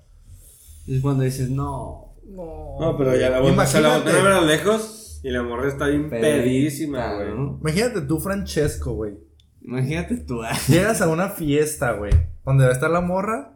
Y 0.86 0.96
es 0.96 1.02
cuando 1.02 1.22
dices, 1.24 1.50
no. 1.50 2.14
No, 2.28 2.76
No, 2.80 2.96
pero 2.98 3.16
ya 3.16 3.30
la 3.30 3.40
volteó, 3.40 3.64
se 3.66 3.80
la 3.80 3.94
volteó 3.98 4.18
a 4.18 4.22
ver 4.22 4.32
a 4.32 4.40
lo 4.40 4.46
lejos 4.48 5.20
y 5.22 5.30
la 5.30 5.42
morra 5.44 5.68
está 5.68 5.86
bien 5.86 6.10
pedísima, 6.10 7.14
güey. 7.14 7.28
¿no? 7.28 7.58
Imagínate 7.60 8.00
tú, 8.02 8.18
Francesco, 8.18 8.94
güey. 8.94 9.14
Imagínate 9.62 10.16
tú. 10.16 10.40
Llegas 10.68 11.00
a 11.02 11.08
una 11.08 11.28
fiesta, 11.30 11.92
güey, 11.92 12.12
donde 12.44 12.64
va 12.64 12.70
a 12.70 12.72
estar 12.74 12.90
la 12.90 13.00
morra 13.00 13.55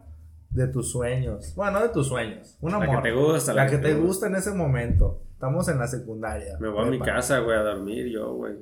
de 0.51 0.67
tus 0.67 0.91
sueños. 0.91 1.53
Bueno, 1.55 1.79
no 1.79 1.81
de 1.81 1.89
tus 1.89 2.07
sueños. 2.07 2.57
Una 2.61 2.77
La 2.79 2.85
que 2.85 2.91
morra. 2.91 3.03
te 3.03 3.11
gusta, 3.13 3.53
La, 3.53 3.67
que, 3.67 3.77
te 3.77 3.93
gusta 3.95 4.27
en 4.27 4.35
ese 4.35 4.51
momento. 4.51 5.21
Estamos 5.33 5.67
en 5.69 5.79
la 5.79 5.87
secundaria. 5.87 6.57
Me 6.59 6.69
voy 6.69 6.87
a 6.87 6.89
mi 6.89 6.99
casa, 6.99 7.39
güey, 7.39 7.57
a 7.57 7.63
dormir 7.63 8.07
yo, 8.11 8.33
güey. 8.33 8.53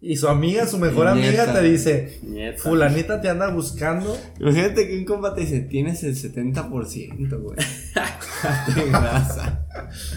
Y 0.00 0.16
su 0.16 0.28
amiga, 0.28 0.64
su 0.66 0.78
mejor 0.78 1.08
amiga, 1.08 1.52
te 1.52 1.60
dice: 1.60 2.20
Nieta. 2.22 2.62
Fulanita 2.62 3.20
te 3.20 3.28
anda 3.28 3.50
buscando. 3.50 4.16
Imagínate 4.38 4.86
que 4.86 4.96
un 4.96 5.04
compa 5.04 5.34
te 5.34 5.40
dice, 5.40 5.60
tienes 5.62 6.04
el 6.04 6.14
70%, 6.14 7.40
güey. 7.40 7.56
de 8.76 8.90
grasa. 8.90 9.66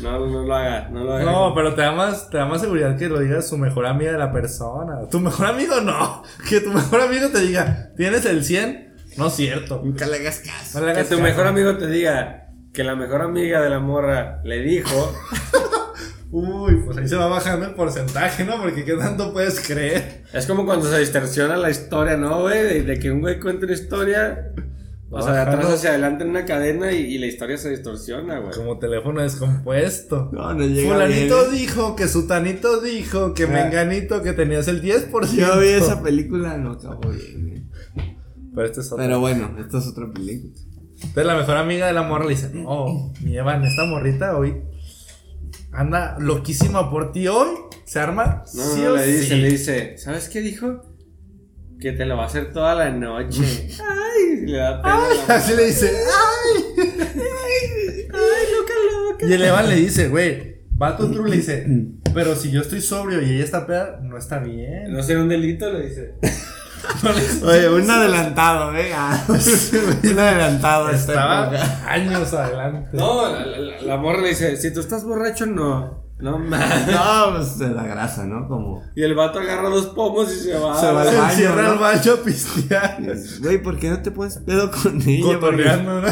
No, 0.03 0.27
no 0.27 0.43
lo 0.43 0.53
haga, 0.55 0.89
no 0.89 1.03
lo 1.03 1.13
haga. 1.13 1.23
No, 1.31 1.55
pero 1.55 1.73
te 1.73 1.81
da 1.81 1.93
más, 1.93 2.29
te 2.29 2.37
da 2.37 2.45
más 2.45 2.61
seguridad 2.61 2.95
que 2.95 3.09
lo 3.09 3.19
diga 3.19 3.41
su 3.41 3.57
mejor 3.57 3.87
amiga 3.87 4.11
de 4.11 4.19
la 4.19 4.31
persona. 4.31 5.07
Tu 5.09 5.19
mejor 5.19 5.47
amigo 5.47 5.81
no. 5.81 6.21
Que 6.47 6.61
tu 6.61 6.71
mejor 6.71 7.01
amigo 7.01 7.29
te 7.29 7.39
diga, 7.39 7.91
¿tienes 7.97 8.25
el 8.25 8.43
100? 8.43 8.90
No 9.17 9.27
es 9.27 9.33
cierto. 9.33 9.81
Nunca 9.83 10.07
le 10.07 10.17
hagas 10.17 10.39
caso. 10.39 10.79
No 10.79 10.85
le 10.87 10.93
que 10.93 10.99
hagas 10.99 11.09
tu 11.09 11.15
caso. 11.15 11.23
mejor 11.27 11.47
amigo 11.47 11.77
te 11.77 11.87
diga 11.87 12.49
que 12.73 12.83
la 12.83 12.95
mejor 12.95 13.21
amiga 13.21 13.61
de 13.61 13.69
la 13.69 13.79
morra 13.79 14.41
le 14.43 14.61
dijo. 14.61 15.13
Uy, 16.31 16.77
pues 16.85 16.97
ahí 16.97 17.07
se 17.09 17.17
va 17.17 17.27
bajando 17.27 17.65
el 17.65 17.73
porcentaje, 17.73 18.45
¿no? 18.45 18.61
Porque 18.61 18.85
qué 18.85 18.93
tanto 18.93 19.33
puedes 19.33 19.59
creer. 19.59 20.23
Es 20.31 20.45
como 20.45 20.65
cuando 20.65 20.89
se 20.89 20.97
distorsiona 20.99 21.57
la 21.57 21.69
historia, 21.69 22.15
¿no, 22.15 22.41
güey? 22.43 22.63
De, 22.63 22.83
de 22.83 22.99
que 22.99 23.11
un 23.11 23.19
güey 23.19 23.37
cuenta 23.39 23.65
una 23.65 23.73
historia. 23.73 24.53
O 25.13 25.21
sea, 25.21 25.33
de 25.33 25.39
atrás 25.41 25.65
hacia 25.65 25.89
adelante 25.89 26.23
en 26.23 26.29
una 26.29 26.45
cadena 26.45 26.93
y, 26.93 26.99
y 26.99 27.17
la 27.17 27.25
historia 27.25 27.57
se 27.57 27.69
distorsiona, 27.69 28.39
güey. 28.39 28.53
Como 28.55 28.79
teléfono 28.79 29.21
descompuesto. 29.21 30.29
No, 30.31 30.53
no 30.53 30.65
llega 30.65 30.93
Fulanito 30.93 31.35
bien, 31.41 31.53
¿eh? 31.53 31.57
dijo 31.57 31.95
que 31.97 32.07
Sutanito 32.07 32.79
dijo 32.79 33.33
que 33.33 33.43
Ah. 33.43 33.47
Menganito 33.47 34.21
que 34.23 34.31
tenías 34.31 34.69
el 34.69 34.81
10%. 34.81 35.35
Yo 35.35 35.59
vi 35.59 35.67
esa 35.67 36.01
película, 36.01 36.55
no 36.57 36.71
acabó 36.71 37.09
bien. 37.09 37.50
Pero 38.53 38.67
este 38.67 38.81
es 38.81 38.87
otro. 38.91 38.97
Pero 39.03 39.19
bueno, 39.19 39.55
esta 39.59 39.77
es 39.79 39.87
otra 39.87 40.11
película. 40.11 40.53
Entonces 40.95 41.25
la 41.25 41.35
mejor 41.35 41.57
amiga 41.57 41.87
de 41.87 41.93
la 41.93 42.03
morra 42.03 42.25
le 42.25 42.31
dice, 42.31 42.49
no, 42.53 43.11
mi 43.21 43.35
Evan, 43.37 43.63
esta 43.65 43.85
morrita 43.85 44.37
hoy 44.37 44.61
anda 45.71 46.17
loquísima 46.19 46.89
por 46.91 47.11
ti 47.11 47.27
hoy. 47.27 47.47
¿Se 47.85 47.99
arma? 47.99 48.43
No, 48.53 48.63
sí 48.63 48.81
no, 48.81 48.93
o 48.93 48.95
le 48.97 49.05
dice, 49.07 49.23
sí. 49.35 49.35
le 49.41 49.49
dice, 49.49 49.97
¿sabes 49.97 50.29
qué 50.29 50.41
dijo? 50.41 50.83
Que 51.79 51.91
te 51.93 52.05
lo 52.05 52.15
va 52.17 52.23
a 52.23 52.27
hacer 52.27 52.53
toda 52.53 52.75
la 52.75 52.91
noche. 52.91 53.41
Ay, 53.79 54.45
le 54.45 54.57
da 54.57 54.81
pena. 54.81 54.99
la- 55.27 55.35
Así 55.35 55.55
le 55.55 55.65
dice, 55.65 55.89
¡ay! 55.89 56.63
Ay, 56.77 58.07
loca, 58.09 58.73
loca. 59.09 59.25
Y 59.25 59.33
el 59.33 59.43
Evan 59.43 59.67
le 59.69 59.75
dice, 59.75 60.07
güey, 60.09 60.61
va 60.79 60.95
tu 60.97 61.11
true, 61.11 61.29
le 61.29 61.37
dice, 61.37 61.65
pero 62.13 62.35
si 62.35 62.51
yo 62.51 62.61
estoy 62.61 62.81
sobrio 62.81 63.21
y 63.21 63.31
ella 63.33 63.43
está 63.43 63.65
peda, 63.65 63.99
no 64.03 64.17
está 64.17 64.39
bien. 64.39 64.91
No 64.93 65.01
será 65.03 65.21
un 65.21 65.29
delito, 65.29 65.71
le 65.71 65.87
dice. 65.87 66.15
Oye, 67.45 67.69
un 67.69 67.89
adelantado, 67.89 68.71
venga. 68.71 69.23
un 69.27 70.19
adelantado. 70.19 70.89
Estaba 70.89 71.51
años 71.87 72.33
adelante. 72.33 72.89
No, 72.93 73.31
la, 73.31 73.45
la, 73.45 73.81
la 73.81 73.97
morra 73.97 74.21
le 74.21 74.29
dice, 74.29 74.57
si 74.57 74.73
tú 74.73 74.79
estás 74.79 75.03
borracho, 75.03 75.45
no. 75.45 76.01
No 76.19 76.37
mames. 76.37 76.87
No, 76.91 77.35
pues 77.35 77.57
de 77.57 77.69
la 77.69 77.83
grasa, 77.83 78.25
¿no? 78.25 78.47
Como. 78.47 78.83
Y 78.95 79.03
el 79.03 79.15
vato 79.15 79.39
agarra 79.39 79.69
dos 79.69 79.87
pomos 79.87 80.31
y 80.31 80.39
se 80.39 80.57
va. 80.57 80.79
Se 80.79 80.91
va 80.91 81.01
al 81.01 81.09
Se 81.09 81.15
baño, 81.17 81.29
encierra 81.31 81.63
¿no? 81.63 81.69
al 81.71 81.77
baño 81.79 82.13
a 82.13 82.23
pistear. 82.23 82.97
Güey, 83.41 83.61
¿por 83.61 83.79
qué 83.79 83.89
no 83.89 84.01
te 84.01 84.11
pones 84.11 84.37
pedo 84.37 84.71
con 84.71 85.01
ella? 85.01 85.23
Cotorreando, 85.23 86.01
¿no? 86.01 86.07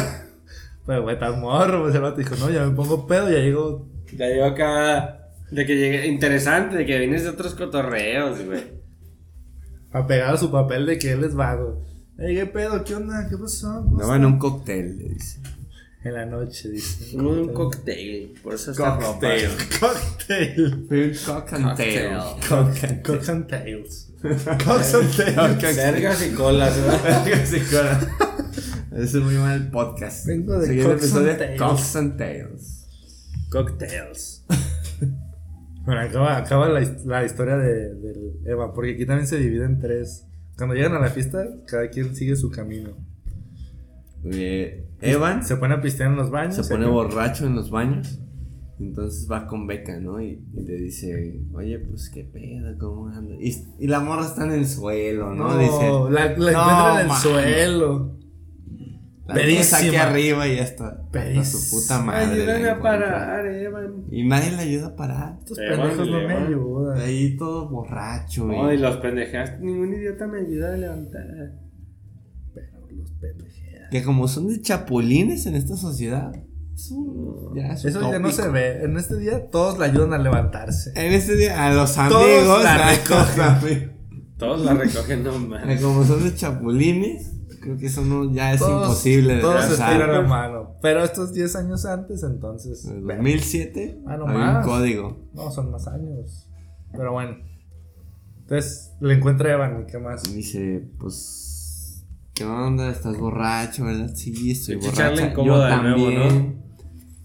Pero, 0.86 1.02
güey, 1.02 1.14
estás 1.14 1.36
morro. 1.38 1.82
Pues 1.82 1.94
el 1.94 2.00
vato 2.00 2.16
dijo, 2.16 2.34
no, 2.36 2.50
ya 2.50 2.64
me 2.64 2.74
pongo 2.74 3.06
pedo, 3.06 3.30
ya 3.30 3.38
llego. 3.38 3.86
Ya 4.16 4.26
llevo 4.26 4.46
acá. 4.46 5.28
De 5.50 5.64
que 5.64 5.76
llegue. 5.76 6.06
Interesante, 6.08 6.76
de 6.76 6.86
que 6.86 6.98
vienes 6.98 7.22
de 7.22 7.30
otros 7.30 7.54
cotorreos, 7.54 8.44
güey. 8.44 8.79
Apegado 9.92 10.34
a 10.34 10.38
su 10.38 10.50
papel 10.50 10.86
de 10.86 10.98
que 10.98 11.12
él 11.12 11.24
es 11.24 11.34
vago. 11.34 11.80
Ey, 12.18 12.34
¿qué 12.34 12.46
pedo? 12.46 12.82
¿Qué 12.84 12.94
onda? 12.94 13.26
¿Qué 13.28 13.36
pasó? 13.36 13.82
¿Cómo 13.82 13.98
No, 13.98 14.14
en 14.14 14.24
un 14.24 14.38
cóctel, 14.38 14.96
le 14.98 15.08
dice. 15.14 15.40
En 16.02 16.14
la 16.14 16.24
noche, 16.24 16.70
dice. 16.70 17.14
Un 17.18 17.52
cocktail. 17.52 18.32
Por 18.42 18.54
eso 18.54 18.70
está. 18.70 18.98
Cocktail. 18.98 19.50
Cocktail. 19.80 20.86
Fue 20.88 21.08
un. 21.08 21.14
Cocktail. 21.14 21.42
Cock 21.42 21.48
and 21.52 21.76
tails. 21.76 22.30
Cocks 23.04 23.28
and 23.28 23.48
tails. 23.48 24.08
Vergas 24.22 26.22
y 26.22 26.30
colas. 26.30 26.78
Es 28.92 29.14
un 29.14 29.24
muy 29.24 29.34
mal 29.34 29.70
podcast. 29.70 30.26
Vengo 30.26 30.58
de 30.58 30.66
Siguiente 30.66 30.92
Cocks 30.92 31.04
episodio, 31.04 31.30
and 31.30 31.38
Tails. 31.38 31.58
Cocks 31.58 31.96
and 31.96 32.18
Tails. 32.18 32.86
Cocktails. 33.50 34.44
Bueno, 35.90 36.02
acaba, 36.02 36.36
acaba 36.36 36.68
la, 36.68 36.80
la 37.04 37.24
historia 37.24 37.56
de, 37.56 37.94
del 37.96 38.32
Eva, 38.46 38.72
porque 38.72 38.92
aquí 38.92 39.06
también 39.06 39.26
se 39.26 39.38
divide 39.38 39.64
en 39.64 39.80
tres. 39.80 40.24
Cuando 40.56 40.76
llegan 40.76 40.94
a 40.94 41.00
la 41.00 41.08
fiesta, 41.08 41.44
cada 41.66 41.88
quien 41.90 42.14
sigue 42.14 42.36
su 42.36 42.48
camino. 42.48 42.90
Eh, 44.24 44.86
Evan 45.00 45.42
Se 45.44 45.56
pone 45.56 45.74
a 45.74 45.80
pistear 45.80 46.10
en 46.10 46.16
los 46.16 46.30
baños. 46.30 46.54
se 46.54 46.62
pone 46.72 46.86
borracho 46.86 47.44
en 47.46 47.56
los 47.56 47.70
baños. 47.70 48.20
Entonces 48.78 49.28
va 49.30 49.46
con 49.48 49.66
Beca, 49.66 49.98
¿no? 49.98 50.22
Y, 50.22 50.42
y 50.54 50.62
le 50.62 50.74
dice, 50.76 51.40
oye, 51.54 51.78
pues 51.80 52.08
qué 52.08 52.22
pedo, 52.24 52.78
¿cómo 52.78 53.08
anda? 53.08 53.34
Y, 53.40 53.52
y 53.80 53.86
la 53.88 53.98
morra 54.00 54.24
está 54.26 54.44
en 54.44 54.52
el 54.52 54.66
suelo, 54.66 55.34
¿no? 55.34 55.48
No, 55.48 55.58
dice, 55.58 56.12
la, 56.14 56.26
la 56.26 56.36
"No, 56.36 56.48
encuentra 56.48 56.94
en 56.94 57.00
el 57.00 57.06
mames". 57.08 57.22
suelo. 57.22 58.16
La 59.34 59.40
pedísima. 59.40 59.78
aquí 59.78 59.96
arriba 59.96 60.48
y 60.48 60.56
ya 60.56 60.62
está. 60.62 61.02
Pedísima. 61.10 61.44
su 61.44 61.70
puta 61.70 62.02
madre. 62.02 62.26
la 62.46 62.52
Ayúdame 62.54 62.68
a 62.70 62.80
parar, 62.80 63.46
Evan. 63.46 64.04
Y 64.10 64.26
nadie 64.26 64.50
le 64.52 64.58
ayuda 64.62 64.86
a 64.88 64.96
parar. 64.96 65.36
Estos 65.40 65.58
Eva 65.58 65.76
pendejos 65.82 66.08
no 66.08 66.20
me 66.28 66.34
ayudan. 66.34 66.98
Ahí 67.00 67.36
todo 67.36 67.68
borracho. 67.68 68.44
No, 68.46 68.72
y- 68.72 68.76
y 68.76 68.78
los 68.78 68.96
pendejados. 68.98 69.60
Ningún 69.60 69.92
idiota 69.94 70.26
me 70.26 70.40
ayuda 70.40 70.74
a 70.74 70.76
levantar. 70.76 71.22
Pero 72.54 72.78
los 72.90 73.10
pendejeas. 73.12 73.90
Que 73.90 74.02
como 74.02 74.28
son 74.28 74.48
de 74.48 74.60
chapulines 74.60 75.46
en 75.46 75.54
esta 75.54 75.76
sociedad. 75.76 76.32
Es 76.74 76.90
un, 76.92 77.54
ya 77.54 77.68
es 77.74 77.84
Eso 77.84 78.00
ya 78.10 78.18
no 78.18 78.30
se 78.30 78.48
ve. 78.48 78.84
En 78.84 78.96
este 78.96 79.16
día 79.18 79.48
todos 79.50 79.78
le 79.78 79.84
ayudan 79.86 80.14
a 80.14 80.18
levantarse. 80.18 80.92
En 80.96 81.12
este 81.12 81.36
día, 81.36 81.66
a 81.66 81.74
los 81.74 81.94
Todos 81.94 82.12
amigos. 82.24 82.64
la 82.64 82.74
a 82.74 82.90
los 82.90 82.98
recogen. 83.34 83.92
Todos 84.38 84.64
la 84.64 84.72
recogen, 84.74 85.22
no 85.22 85.32
Que 85.32 85.38
mames. 85.38 85.80
Como 85.82 86.04
son 86.04 86.24
de 86.24 86.34
chapulines, 86.34 87.32
creo 87.60 87.76
que 87.76 87.86
eso 87.86 88.04
no, 88.04 88.32
ya 88.32 88.52
es 88.54 88.60
Todos- 88.60 88.82
imposible 88.88 89.34
de 89.36 89.40
Todos 89.40 89.64
se 89.64 89.78
la 89.78 90.22
mano. 90.22 90.76
Pero 90.82 91.04
estos 91.04 91.32
10 91.32 91.54
años 91.56 91.84
antes, 91.84 92.22
entonces. 92.22 92.84
En 92.86 92.96
el 92.96 93.02
bueno, 93.02 93.18
2007 93.22 94.00
Ah, 94.06 94.16
no 94.16 94.26
había 94.26 94.38
más. 94.38 94.66
un 94.66 94.72
código. 94.72 95.28
No, 95.34 95.50
son 95.50 95.70
más 95.70 95.86
años. 95.88 96.48
Pero 96.92 97.12
bueno. 97.12 97.36
Entonces 98.40 98.92
le 99.00 99.14
encuentra 99.14 99.50
a 99.50 99.52
Evan 99.54 99.82
y 99.82 99.90
qué 99.90 99.98
más. 99.98 100.28
Y 100.28 100.34
dice, 100.34 100.90
pues, 100.98 102.04
¿qué 102.34 102.44
onda? 102.44 102.90
¿Estás 102.90 103.16
borracho, 103.16 103.84
verdad? 103.84 104.10
Sí, 104.14 104.50
estoy 104.50 104.76
borracha. 104.76 105.32
Yo 105.34 105.44
nuevo, 105.44 105.58
también. 105.60 106.62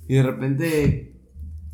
Y 0.07 0.15
de 0.15 0.23
repente, 0.23 1.19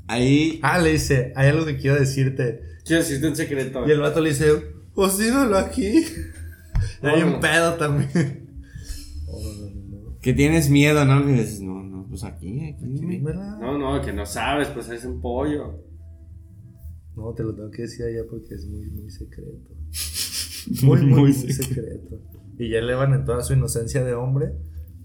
ahí, 0.08 0.60
Ah, 0.64 0.80
le 0.80 0.94
dice, 0.94 1.34
hay 1.36 1.50
algo 1.50 1.66
que 1.66 1.76
quiero 1.78 2.00
decirte. 2.00 2.62
Quiero 2.86 3.02
decirte 3.04 3.28
un 3.28 3.36
secreto. 3.36 3.86
Y 3.88 3.92
el 3.92 4.00
vato 4.00 4.22
le 4.22 4.30
dice, 4.30 4.46
pues 4.96 5.18
dímelo 5.18 5.58
aquí. 5.58 6.06
Y 7.04 7.08
hay 7.08 7.22
un 7.24 7.40
pedo 7.40 7.74
también. 7.76 8.41
Que 10.22 10.34
tienes 10.34 10.70
miedo, 10.70 11.04
¿no? 11.06 11.26
Que 11.26 11.34
dices, 11.34 11.62
no, 11.62 11.84
no, 11.84 12.08
pues 12.08 12.24
aquí, 12.24 12.70
aquí. 12.70 12.86
Dímela. 12.86 13.58
No, 13.60 13.78
no, 13.78 14.02
que 14.02 14.14
no 14.14 14.26
sabes, 14.26 14.68
pues 14.70 14.90
es 14.90 15.04
un 15.04 15.20
pollo. 15.20 15.84
No, 17.16 17.34
te 17.34 17.44
lo 17.44 17.54
tengo 17.54 17.72
que 17.72 17.84
decir 17.84 18.06
allá 18.06 18.22
porque 18.30 18.54
es 18.56 18.66
muy, 18.68 18.90
muy 18.92 19.10
secreto. 19.10 19.76
Muy, 20.84 21.02
muy, 21.02 21.22
muy, 21.22 21.34
secreto. 21.34 22.22
Y 22.60 22.70
ya 22.70 22.78
Evan 22.78 23.16
en 23.16 23.26
toda 23.26 23.42
su 23.42 23.54
inocencia 23.54 24.04
de 24.04 24.14
hombre 24.14 24.54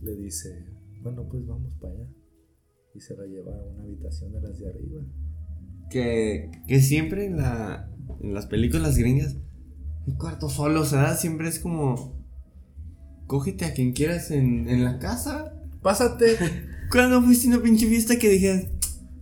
le 0.02 0.14
dice, 0.14 0.66
bueno, 1.00 1.26
pues 1.30 1.46
vamos 1.46 1.72
para 1.80 1.94
allá. 1.94 2.08
Y 2.94 3.00
se 3.00 3.16
la 3.16 3.24
lleva 3.24 3.56
a 3.56 3.64
una 3.64 3.84
habitación 3.84 4.32
de 4.32 4.42
las 4.42 4.58
de 4.58 4.68
arriba. 4.68 5.00
Que, 5.88 6.50
que 6.68 6.80
siempre 6.80 7.24
en, 7.24 7.38
la, 7.38 7.90
en 8.20 8.34
las 8.34 8.44
películas 8.44 8.98
gringas, 8.98 9.38
un 10.06 10.16
cuarto 10.18 10.50
solo, 10.50 10.82
o 10.82 10.84
sea, 10.84 11.14
siempre 11.14 11.48
es 11.48 11.58
como, 11.58 12.15
cógete 13.26 13.64
a 13.64 13.72
quien 13.74 13.92
quieras 13.92 14.30
en, 14.30 14.68
en 14.68 14.84
la 14.84 14.98
casa. 14.98 15.52
Pásate. 15.82 16.36
Cuando 16.90 17.20
fuiste 17.22 17.48
a 17.48 17.50
una 17.56 17.62
pinche 17.62 17.86
fiesta 17.86 18.16
que 18.18 18.28
dijeras, 18.28 18.66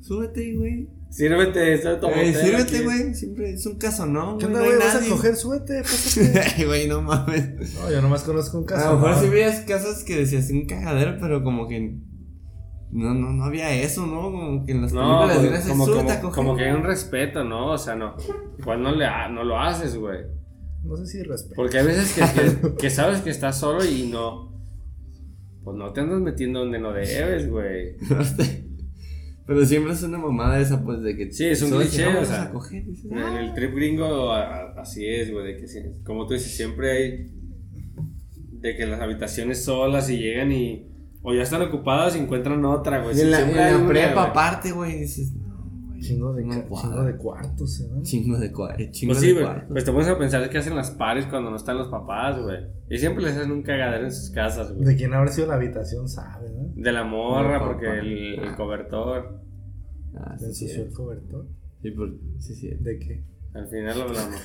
súbete, 0.01 0.55
güey. 0.57 0.89
Sírvete, 1.11 1.75
esto 1.75 1.99
tu 2.01 2.09
Eh, 2.09 2.35
sírvete, 2.35 2.83
güey. 2.83 3.15
Siempre 3.15 3.53
es 3.53 3.65
un 3.67 3.77
caso, 3.79 4.05
¿no? 4.05 4.37
¿Qué 4.37 4.47
güey, 4.47 4.57
onda, 4.63 4.67
güey? 4.67 4.79
¿Vas 4.81 4.97
a 4.97 5.09
coger? 5.09 5.37
Súbete, 5.37 5.83
pásate. 5.83 6.41
Ay, 6.57 6.65
güey, 6.65 6.89
no 6.89 7.03
mames. 7.03 7.75
No, 7.75 7.91
yo 7.91 8.03
nomás 8.03 8.25
conozco 8.25 8.59
un 8.59 8.65
caso. 8.65 8.89
A 8.89 8.93
lo 8.95 8.99
mejor 8.99 9.23
sí 9.23 9.29
veías 9.29 9.61
casas 9.61 10.03
que 10.03 10.17
decías 10.17 10.51
un 10.51 10.67
cagadero, 10.67 11.17
pero 11.21 11.45
como 11.45 11.69
que 11.69 11.99
no, 12.91 13.15
no, 13.15 13.33
no 13.33 13.45
había 13.45 13.73
eso, 13.75 14.07
¿no? 14.07 14.23
Como 14.33 14.65
que 14.67 14.73
en 14.73 14.83
las 14.83 14.93
No, 14.93 15.21
películas 15.27 15.43
gringas 15.43 15.67
como, 15.69 15.87
como, 15.87 16.31
como 16.33 16.57
que 16.57 16.65
hay 16.65 16.73
un 16.73 16.83
respeto, 16.85 17.45
¿no? 17.45 17.73
O 17.73 17.79
sea, 17.79 17.95
no. 17.95 18.17
Igual 18.59 18.83
no, 18.83 18.93
le, 18.95 19.07
ha- 19.07 19.29
no 19.29 19.45
lo 19.45 19.59
haces, 19.61 19.97
güey. 19.97 20.19
No 20.85 20.97
sé 20.97 21.07
si 21.07 21.23
respeto. 21.23 21.55
Porque 21.57 21.79
hay 21.79 21.87
veces 21.87 22.13
que, 22.15 22.21
que, 22.71 22.75
que 22.79 22.91
sabes 22.91 23.21
que 23.23 23.31
estás 23.31 23.59
solo 23.59 23.85
y 23.85 24.09
no. 24.09 24.53
Pues 25.65 25.77
no 25.79 25.93
te 25.93 26.01
andas 26.03 26.21
metiendo 26.21 26.61
donde 26.61 26.79
no 26.79 26.93
debes, 26.93 27.49
güey. 27.51 27.97
Pero 29.47 29.65
siempre 29.67 29.93
es 29.93 30.03
una 30.03 30.19
mamada 30.19 30.59
esa, 30.59 30.83
pues, 30.83 31.03
de 31.03 31.17
que... 31.17 31.31
Sí, 31.33 31.45
es 31.45 31.61
un 31.63 31.71
cliché, 31.71 31.85
dicen, 31.85 32.05
"No, 32.07 32.11
o 32.11 32.15
vamos 32.15 32.29
sea, 32.29 32.43
a 32.45 32.51
coger", 32.51 32.85
dices, 32.87 33.11
En 33.13 33.19
"Ah". 33.19 33.41
el 33.45 33.53
trip 33.55 33.75
gringo 33.75 34.31
a- 34.33 34.43
a- 34.43 34.81
así 34.81 35.07
es, 35.07 35.31
güey, 35.33 35.47
de 35.55 35.57
que 35.59 35.69
sí, 35.69 35.81
como 36.05 36.27
tú 36.27 36.33
dices, 36.35 36.57
siempre 36.57 36.93
hay 36.93 37.31
de 38.53 38.75
que 38.77 38.87
las 38.87 39.01
habitaciones 39.01 39.63
solas 39.63 40.09
y 40.09 40.17
llegan 40.19 40.51
y 40.51 40.89
o 41.23 41.35
ya 41.35 41.43
están 41.43 41.61
ocupadas 41.63 42.17
y 42.17 42.21
encuentran 42.21 42.65
otra, 42.65 43.03
güey. 43.03 43.17
Y 43.19 43.21
en 43.23 43.31
la, 43.31 43.41
en 43.41 43.83
la 43.83 43.89
prepa 43.89 44.25
aparte, 44.25 44.73
güey, 44.73 45.01
dices, 45.01 45.33
Chingo 46.07 46.33
de, 46.35 46.43
chingo 46.45 47.03
de 47.05 47.17
cuartos, 47.17 47.81
¿eh? 47.81 48.03
Chingo 48.03 48.39
de 48.39 48.53
cuartos. 48.53 48.91
Chingo 48.91 49.13
Pues 49.15 49.21
sí, 49.21 49.27
de 49.29 49.33
güey. 49.35 49.45
cuartos. 49.45 49.69
Pues 49.71 49.85
te 49.85 49.93
pones 49.93 50.09
a 50.09 50.19
pensar 50.19 50.51
qué 50.51 50.59
hacen 50.59 50.77
las 50.77 50.91
pares 50.93 51.27
cuando 51.27 51.51
no 51.51 51.57
están 51.57 51.79
los 51.79 51.89
papás, 51.89 52.41
güey. 52.43 52.59
Y 52.91 52.99
siempre 52.99 53.25
les 53.25 53.37
hacen 53.37 53.51
un 53.51 53.63
cagadero 53.63 54.05
en 54.05 54.13
sus 54.13 54.31
casas, 54.31 54.73
güey. 54.73 54.85
De 54.85 54.97
quién 54.97 55.15
habrá 55.15 55.31
sido 55.33 55.47
la 55.49 55.55
habitación, 55.55 56.09
sabe, 56.09 56.51
¿no? 56.51 56.73
De 56.75 56.93
la 56.93 57.05
morra, 57.05 57.59
No, 57.59 57.67
porque 57.67 57.87
el, 57.99 58.39
el 58.39 58.55
cobertor. 58.57 59.41
Ah, 60.17 60.37
sí, 60.39 60.45
ensució 60.45 60.69
sí. 60.69 60.81
el 60.83 60.93
cobertor. 60.93 61.47
Sí, 61.83 61.91
por, 61.91 62.11
sí, 62.39 62.55
sí. 62.55 62.69
¿De 62.81 62.99
qué? 62.99 63.25
Al 63.55 63.67
final 63.69 63.99
lo 63.99 64.05
hablamos. 64.05 64.41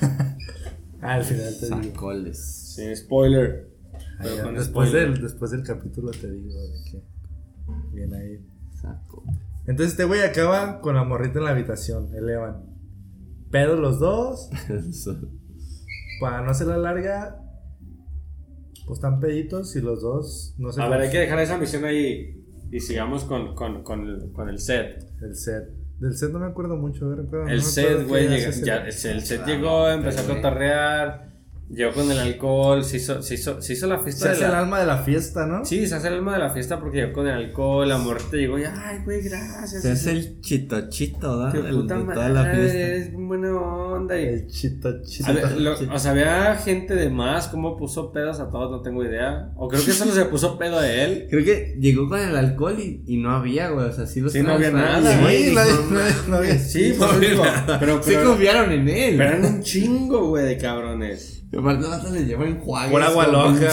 Ah, 1.02 1.14
al 1.14 1.24
final 1.24 1.54
te 1.58 1.66
digo. 1.66 1.82
Sacoles. 1.94 2.74
Sí, 2.76 2.94
spoiler. 2.94 3.70
Pero 4.22 4.36
ya, 4.36 4.42
con 4.42 4.54
después, 4.54 4.88
spoiler. 4.90 5.12
del, 5.12 5.22
después 5.22 5.50
del 5.50 5.62
capítulo 5.62 6.10
te 6.10 6.30
digo 6.30 6.60
de 6.60 6.78
qué. 6.90 7.02
Bien 7.94 8.12
ahí. 8.12 8.46
Saco. 8.82 9.24
Entonces 9.70 9.92
este 9.92 10.04
güey 10.04 10.22
acaba 10.22 10.80
con 10.80 10.96
la 10.96 11.04
morrita 11.04 11.38
en 11.38 11.44
la 11.44 11.52
habitación, 11.52 12.12
el 12.16 12.28
Evan. 12.28 12.64
Pedo 13.52 13.76
los 13.76 14.00
dos, 14.00 14.50
para 16.20 16.42
no 16.42 16.50
hacer 16.50 16.66
la 16.66 16.76
larga, 16.76 17.40
pues 18.84 18.98
están 18.98 19.20
peditos 19.20 19.76
y 19.76 19.80
los 19.80 20.02
dos 20.02 20.56
no 20.58 20.72
se 20.72 20.82
A 20.82 20.88
ver, 20.88 21.02
hay 21.02 21.10
que 21.10 21.20
dejar 21.20 21.38
esa 21.38 21.56
misión 21.56 21.84
ahí 21.84 22.44
y 22.72 22.80
sigamos 22.80 23.22
con, 23.22 23.54
con, 23.54 23.84
con, 23.84 24.08
el, 24.08 24.32
con 24.32 24.48
el 24.48 24.58
set. 24.58 25.06
El 25.22 25.36
set. 25.36 25.70
Del 26.00 26.16
set 26.16 26.32
no 26.32 26.40
me 26.40 26.46
acuerdo 26.46 26.76
mucho, 26.76 27.06
a 27.06 27.10
ver, 27.10 27.18
recuérdame, 27.18 27.52
El 27.52 27.58
no 27.58 27.64
set, 27.64 28.08
güey, 28.08 28.26
el, 28.26 28.32
el 28.32 28.92
set 28.92 29.46
llegó, 29.46 29.88
empezó 29.88 30.22
a 30.22 30.34
cotorrear, 30.34 31.29
llegó 31.72 31.92
con 31.92 32.10
el 32.10 32.18
alcohol, 32.18 32.84
se 32.84 32.96
hizo, 32.96 33.22
se 33.22 33.34
hizo, 33.34 33.62
se 33.62 33.72
hizo 33.74 33.86
la 33.86 34.00
fiesta 34.00 34.26
Se 34.26 34.30
hace 34.32 34.44
el 34.46 34.54
alma 34.54 34.80
de 34.80 34.86
la 34.86 34.98
fiesta, 34.98 35.46
¿no? 35.46 35.64
Sí, 35.64 35.86
se 35.86 35.94
hace 35.94 36.08
el 36.08 36.14
alma 36.14 36.32
de 36.34 36.38
la 36.40 36.50
fiesta 36.50 36.80
porque 36.80 36.98
llegó 36.98 37.12
con 37.12 37.28
el 37.28 37.34
alcohol, 37.34 37.88
la 37.88 37.98
llegó 38.32 38.58
y, 38.58 38.64
ay, 38.64 38.98
güey, 39.04 39.22
gracias. 39.22 39.82
Se 39.82 39.92
hace 39.92 40.10
el 40.12 40.40
chito 40.40 40.88
chito, 40.88 41.38
¿da? 41.38 41.52
Qué 41.52 41.58
El- 41.58 41.70
puta 41.76 41.98
de 41.98 42.14
toda 42.14 42.28
la 42.28 42.44
fiesta. 42.44 42.78
eres 42.78 43.12
buena 43.12 43.52
onda. 43.56 44.20
Y, 44.20 44.24
El 44.26 44.46
chito, 44.48 45.02
chito. 45.02 45.30
O 45.92 45.98
sea, 45.98 46.10
había 46.10 46.56
gente 46.56 46.94
de 46.94 47.10
más, 47.10 47.48
cómo 47.48 47.76
puso 47.76 48.12
pedos 48.12 48.40
a 48.40 48.50
todos, 48.50 48.70
no 48.70 48.82
tengo 48.82 49.04
idea. 49.04 49.52
O 49.56 49.68
creo 49.68 49.84
que 49.84 49.92
solo 49.92 50.12
se 50.12 50.24
puso 50.24 50.58
pedo 50.58 50.80
de 50.80 51.04
él. 51.04 51.26
Creo 51.30 51.44
que 51.44 51.76
llegó 51.80 52.08
con 52.08 52.18
el 52.18 52.34
alcohol 52.36 52.76
y, 52.78 53.02
y 53.06 53.16
no 53.18 53.30
había, 53.30 53.68
güey. 53.70 53.86
O 53.86 53.92
sea, 53.92 54.06
sí 54.06 54.20
los 54.20 54.32
Sí, 54.32 54.42
no 54.42 54.52
había 54.52 54.70
nada, 54.70 55.00
Sí, 55.00 55.54
no 55.54 55.60
Sí, 56.58 56.94
No 56.96 57.06
había 57.06 57.30
digo. 57.30 57.44
Pero, 57.78 58.02
Sí 58.02 58.10
pero, 58.14 58.28
confiaron 58.30 58.72
en 58.72 58.88
él. 58.88 59.16
pero 59.16 59.30
eran 59.30 59.44
un 59.44 59.62
chingo, 59.62 60.28
güey, 60.28 60.44
de 60.44 60.58
cabrones. 60.58 61.39
Y 61.52 61.56
aparte, 61.58 61.82
los 61.82 61.90
vatos 61.90 62.12
le 62.12 62.24
llevan 62.26 62.48
enjuagues. 62.48 62.92
Por 62.92 63.02
agua 63.02 63.26
loca. 63.26 63.70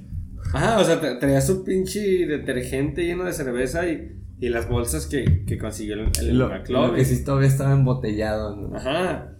Ajá, 0.54 0.78
o 0.78 0.84
sea, 0.84 1.00
tra- 1.00 1.18
traía 1.18 1.40
su 1.40 1.64
pinche 1.64 2.00
detergente 2.26 3.04
lleno 3.04 3.24
de 3.24 3.32
cerveza 3.32 3.86
y, 3.88 4.16
y 4.38 4.48
las 4.48 4.68
bolsas 4.68 5.06
que, 5.06 5.44
que 5.44 5.58
consiguió 5.58 5.94
el, 5.94 6.10
el 6.20 6.38
Lo, 6.38 6.48
lo 6.68 6.94
que 6.94 7.04
sí 7.04 7.24
todavía 7.24 7.48
estaba 7.48 7.72
embotellado, 7.72 8.54
¿no? 8.56 8.76
Ajá. 8.76 9.32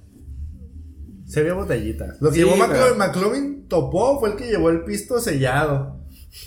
Se 1.25 1.41
había 1.41 1.55
botellitas. 1.55 2.21
Lo 2.21 2.31
que 2.31 2.37
Sí, 2.37 2.45
llevó 2.45 2.57
pero- 2.69 2.95
McLovin, 2.97 3.67
topó 3.69 4.19
fue 4.21 4.31
el 4.31 4.37
que 4.37 4.47
llevó 4.49 4.71
el 4.71 4.85
pisto 4.85 5.19
sellado. 5.21 6.01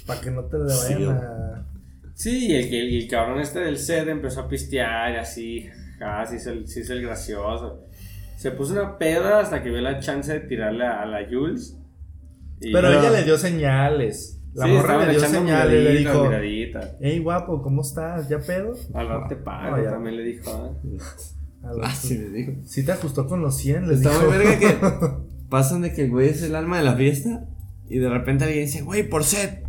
Para 0.06 0.22
que 0.22 0.30
no 0.32 0.44
te 0.46 0.58
le 0.58 0.64
vayan 0.66 0.98
Sí, 0.98 1.04
a. 1.06 1.66
Sí, 2.14 2.48
y 2.48 2.54
el, 2.56 2.74
el, 2.74 2.96
el 3.04 3.08
cabrón 3.08 3.40
este 3.40 3.60
del 3.60 3.78
set 3.78 4.08
empezó 4.08 4.42
a 4.42 4.48
pistear 4.50 5.14
y 5.14 5.18
así, 5.18 5.66
jaja, 5.98 6.26
se 6.26 6.36
hizo 6.36 6.52
el, 6.52 6.68
se 6.68 6.82
hizo 6.82 6.94
el 6.94 7.02
gracioso. 7.02 7.86
Se 8.40 8.52
puso 8.52 8.72
una 8.74 8.98
peda 8.98 9.42
hasta 9.42 9.62
que 9.62 9.70
vio 9.70 9.82
la 9.82 10.00
chance 10.00 10.32
de 10.32 10.40
tirarle 10.40 10.86
a, 10.86 11.02
a 11.02 11.06
la 11.06 11.28
Jules. 11.30 11.78
Y- 12.62 12.72
Pero 12.72 12.88
ella 12.90 13.10
le 13.12 13.24
dio 13.24 13.38
señales. 13.38 14.42
La 14.54 14.66
Sí, 14.66 14.72
morra 14.72 15.06
le 15.06 15.12
dio 15.12 15.20
señales. 15.20 15.84
Le 15.84 15.98
dijo: 15.98 16.24
miradita. 16.24 16.98
Hey, 17.02 17.20
guapo, 17.20 17.62
¿cómo 17.62 17.82
estás? 17.82 18.30
¿Ya 18.30 18.40
pedo? 18.40 18.74
Al 18.94 19.08
rato 19.10 19.26
te 19.30 19.36
pago, 19.36 19.78
No, 19.78 19.84
también 19.84 20.16
le 20.18 20.24
dijo. 20.24 20.50
¿eh? 20.86 20.98
A 21.64 21.74
los- 21.74 21.80
Ah, 21.86 21.92
sí, 21.96 22.18
le 22.18 22.30
dijo. 22.30 22.54
Sí 22.66 22.84
te 22.86 22.94
ajustó 22.94 23.28
con 23.28 23.42
los 23.42 23.58
100, 23.58 23.88
les 23.90 23.98
Está 23.98 24.10
dijo. 24.12 24.26
muy 24.30 24.38
verga 24.38 24.58
que 24.60 24.76
pasan 25.50 25.82
de 25.82 25.94
que 25.94 26.06
el 26.06 26.10
güey 26.12 26.30
es 26.30 26.42
el 26.42 26.56
alma 26.56 26.78
de 26.78 26.84
la 26.86 26.96
fiesta 26.96 27.46
y 27.90 27.98
de 28.00 28.10
repente 28.10 28.46
alguien 28.46 28.64
dice, 28.66 28.82
güey, 28.84 29.04
por 29.08 29.24
Seth. 29.26 29.64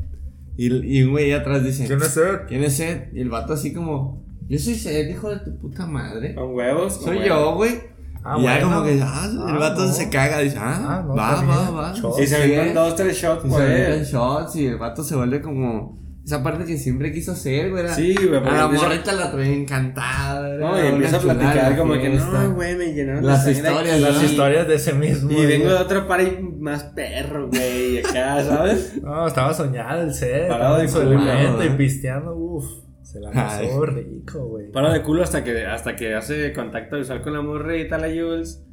Y, 0.56 0.98
y 0.98 1.02
un 1.02 1.10
güey 1.10 1.32
atrás 1.32 1.64
dice, 1.64 1.86
¿Quién 1.86 1.98
es 2.00 2.08
Seth? 2.08 2.46
¿Quién 2.46 2.62
es 2.64 2.74
Seth? 2.76 3.12
Y 3.14 3.20
el 3.20 3.30
vato 3.30 3.52
así 3.54 3.72
como, 3.72 4.24
yo 4.48 4.58
soy 4.60 4.74
Seth, 4.76 5.10
hijo 5.10 5.28
de 5.30 5.40
tu 5.40 5.58
puta 5.58 5.86
madre. 5.86 6.34
Con 6.36 6.54
huevos. 6.54 6.98
con 6.98 7.04
Soy 7.06 7.16
huevos. 7.18 7.28
yo, 7.28 7.54
güey. 7.56 7.90
Ah, 8.22 8.36
y 8.38 8.42
ya 8.42 8.52
bueno. 8.52 8.68
como 8.70 8.84
que, 8.84 9.00
ah, 9.02 9.28
el 9.30 9.38
Ah, 9.54 9.58
vato 9.58 9.86
no. 9.86 9.92
se 9.92 10.10
caga, 10.10 10.38
dice, 10.40 10.58
ah, 10.58 10.76
Ah, 10.98 11.04
no, 11.06 11.14
va, 11.14 11.42
va, 11.42 11.70
va. 11.70 11.92
Shot. 11.94 12.20
Y 12.20 12.26
se 12.26 12.54
¿eh? 12.68 12.72
dos, 12.74 12.94
tres 12.96 13.16
shots 13.16 13.44
Y 13.44 13.48
por 13.48 13.58
se 13.60 13.64
avientan 13.66 13.98
él. 14.00 14.04
shots 14.04 14.56
y 14.56 14.66
el 14.66 14.76
vato 14.78 15.02
se 15.02 15.16
vuelve 15.16 15.40
como 15.40 15.98
esa 16.22 16.42
parte 16.42 16.64
que 16.66 16.76
siempre 16.76 17.12
quiso 17.12 17.32
hacer, 17.32 17.70
güey. 17.70 17.88
Sí, 17.88 18.14
güey, 18.14 18.36
A 18.36 18.40
la 18.52 18.68
morrita 18.68 19.12
la 19.14 19.32
traía 19.32 19.54
encantada. 19.54 20.54
No, 20.58 20.80
y 20.80 20.86
empieza 20.86 21.16
a 21.16 21.20
platicar 21.20 21.56
la 21.72 21.76
como 21.76 21.94
que 21.94 22.08
no, 22.10 22.54
güey, 22.54 22.76
me 22.76 22.92
llenaron 22.92 23.26
Las 23.26 23.48
historias, 23.48 23.94
aquí". 23.94 24.00
Las 24.02 24.22
historias 24.22 24.68
de 24.68 24.74
ese 24.74 24.92
mismo. 24.92 25.32
Y 25.32 25.46
vengo 25.46 25.64
de 25.68 25.72
día. 25.72 25.80
otro 25.80 26.06
par 26.06 26.20
y 26.20 26.38
más 26.60 26.84
perro, 26.84 27.48
güey, 27.48 27.94
y 27.94 27.98
acá, 28.00 28.44
¿sabes? 28.44 29.00
No, 29.02 29.26
estaba 29.26 29.54
soñado 29.54 30.02
el 30.02 30.12
set. 30.14 30.46
Parado 30.48 30.76
de 30.76 30.84
elemento 30.84 31.62
¿eh? 31.62 31.66
y 31.66 31.76
pisteando. 31.76 32.34
Uf, 32.36 32.66
se 33.10 33.20
la 33.20 33.30
Ay. 33.34 33.66
pasó 33.66 33.86
rico, 33.86 34.46
güey. 34.46 34.70
Para 34.70 34.92
de 34.92 35.02
culo 35.02 35.24
hasta 35.24 35.42
que, 35.42 35.66
hasta 35.66 35.96
que 35.96 36.14
hace 36.14 36.52
contacto 36.52 36.96
visual 36.96 37.22
con 37.22 37.32
la 37.32 37.42
morrita, 37.42 37.98
la 37.98 38.06
Jules. 38.06 38.64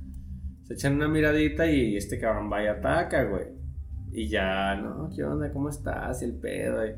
Se 0.63 0.73
echan 0.73 0.95
una 0.95 1.07
miradita 1.07 1.65
y 1.65 1.95
este 1.95 2.19
cabrón 2.19 2.51
va 2.51 2.63
y 2.63 2.67
ataca, 2.67 3.23
güey. 3.23 3.45
Y 4.11 4.29
ya, 4.29 4.75
no, 4.75 5.09
¿qué 5.15 5.23
onda? 5.23 5.51
¿Cómo 5.51 5.69
estás? 5.69 6.21
Y 6.21 6.25
el 6.25 6.35
pedo. 6.35 6.85
Y, 6.85 6.93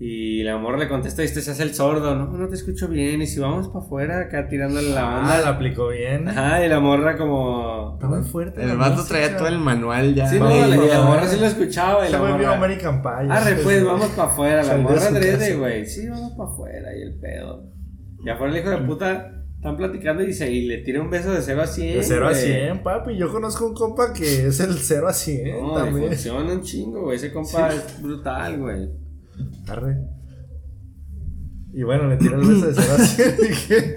y 0.00 0.44
la 0.44 0.56
morra 0.58 0.78
le 0.78 0.88
contesta 0.88 1.22
y 1.22 1.24
este 1.24 1.40
se 1.40 1.50
hace 1.50 1.64
el 1.64 1.74
sordo. 1.74 2.14
No, 2.14 2.26
no 2.28 2.48
te 2.48 2.54
escucho 2.54 2.86
bien. 2.86 3.20
Y 3.20 3.26
si 3.26 3.40
vamos 3.40 3.66
para 3.68 3.84
afuera, 3.84 4.20
acá 4.20 4.48
tirándole 4.48 4.90
la 4.90 5.00
Ah, 5.16 5.20
onda. 5.20 5.40
la 5.40 5.48
aplicó 5.48 5.88
bien. 5.88 6.28
Ajá, 6.28 6.64
y 6.64 6.68
la 6.68 6.78
morra 6.78 7.16
como... 7.16 7.94
Está 7.94 8.06
muy 8.06 8.22
fuerte. 8.22 8.62
El 8.62 8.76
vato 8.76 9.04
traía 9.04 9.36
todo 9.36 9.48
el 9.48 9.58
manual 9.58 10.14
ya. 10.14 10.28
Sí, 10.28 10.38
no, 10.38 10.48
la, 10.48 10.76
y 10.76 10.88
la 10.88 11.02
morra 11.02 11.26
sí 11.26 11.40
lo 11.40 11.46
escuchaba 11.46 12.04
y 12.04 12.06
Se 12.06 12.12
la 12.12 12.20
volvió 12.20 12.36
morra... 12.46 12.56
American 12.56 13.02
Pie. 13.02 13.10
Arre, 13.28 13.56
pues, 13.56 13.84
vamos 13.84 14.06
para 14.10 14.28
afuera. 14.28 14.62
La 14.62 14.74
de 14.76 14.82
morra 14.82 14.94
casa. 14.94 15.54
güey. 15.56 15.84
Sí, 15.86 16.08
vamos 16.08 16.32
para 16.36 16.50
afuera 16.50 16.96
y 16.96 17.02
el 17.02 17.18
pedo. 17.18 17.64
Y 18.24 18.30
afuera 18.30 18.52
el 18.52 18.58
hijo 18.60 18.70
de 18.70 18.78
puta 18.78 19.32
están 19.56 19.76
platicando 19.76 20.22
y, 20.22 20.32
se, 20.32 20.48
y 20.48 20.66
le 20.68 20.78
tira 20.78 21.00
un 21.02 21.10
beso 21.10 21.32
de 21.32 21.42
0 21.42 21.60
a 21.62 21.66
100. 21.66 21.96
De 21.96 22.02
0 22.04 22.24
a 22.26 22.30
güey. 22.30 22.40
100, 22.44 22.82
papi. 22.84 23.16
Yo 23.16 23.32
conozco 23.32 23.66
un 23.66 23.74
compa 23.74 24.12
que 24.12 24.46
es 24.46 24.60
el 24.60 24.74
0 24.74 25.08
a 25.08 25.12
100 25.12 25.60
No, 25.60 25.72
también. 25.74 26.06
funciona 26.06 26.52
un 26.52 26.62
chingo, 26.62 27.02
güey. 27.02 27.16
Ese 27.16 27.32
compa 27.32 27.70
es 27.74 28.00
brutal, 28.00 28.58
güey. 28.60 28.88
Arre. 29.68 29.96
Y 31.72 31.82
bueno, 31.82 32.08
le 32.08 32.16
tiró 32.16 32.40
el 32.40 32.46
beso 32.48 32.66
de 32.66 32.74
0 32.74 32.92
a 32.98 33.04
100. 33.04 33.36
y 33.42 33.68
que- 33.68 33.94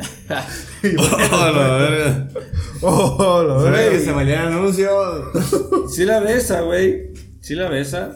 y 0.91 0.95
bueno, 0.95 1.17
Oh, 1.31 1.51
la 1.51 1.77
verga. 1.77 2.27
oh, 2.81 3.63
veo. 3.63 3.91
que 3.91 3.99
se 3.99 4.11
valía 4.11 4.41
el 4.47 4.53
anuncio. 4.53 4.89
Sí 5.89 6.05
la 6.05 6.19
besa, 6.19 6.61
güey. 6.61 7.11
Sí 7.41 7.55
la 7.55 7.69
besa. 7.69 8.15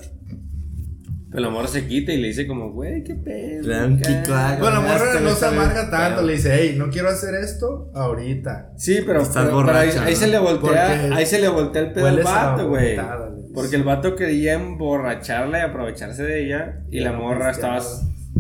Pero 1.36 1.48
la 1.48 1.50
morra 1.54 1.68
se 1.68 1.86
quita 1.88 2.12
y 2.14 2.18
le 2.18 2.28
dice 2.30 2.48
como, 2.48 2.72
güey, 2.72 3.04
qué 3.04 3.14
pedo. 3.16 3.64
Le 3.68 3.76
da 3.76 3.86
un 3.86 3.94
acá". 4.00 4.08
quito 4.24 4.34
a- 4.36 4.56
Bueno, 4.58 4.82
la 4.82 4.88
morra 4.88 5.20
no 5.20 5.30
se 5.32 5.46
amarga 5.46 5.90
tanto. 5.90 6.22
Le 6.22 6.34
dice, 6.34 6.56
hey, 6.58 6.76
no 6.78 6.90
quiero 6.90 7.10
hacer 7.10 7.36
esto 7.36 7.92
ahorita. 7.94 8.72
Sí, 8.78 9.00
pero, 9.06 9.22
Estás 9.22 9.46
pero- 9.46 9.64
pero 9.66 9.78
ahí, 9.78 9.88
borracha, 9.90 10.06
ahí 10.06 10.16
se 10.16 10.28
le 10.28 10.40
voltea, 10.40 11.16
ahí 11.16 11.26
se 11.26 11.40
le 11.40 11.48
voltea 11.50 11.82
el 11.84 11.92
pedo 11.94 12.08
al 12.08 12.24
vato, 12.24 12.70
güey. 12.70 12.98
Porque 13.54 13.76
el 13.76 13.84
vato 13.84 14.16
quería 14.16 14.54
emborracharla 14.54 15.60
y 15.60 15.62
aprovecharse 15.62 16.24
de 16.24 16.46
ella. 16.46 16.82
Y 16.90 17.00
la 17.02 17.12
Ya, 17.12 17.18
morra 17.18 17.52
estaba 17.52 17.80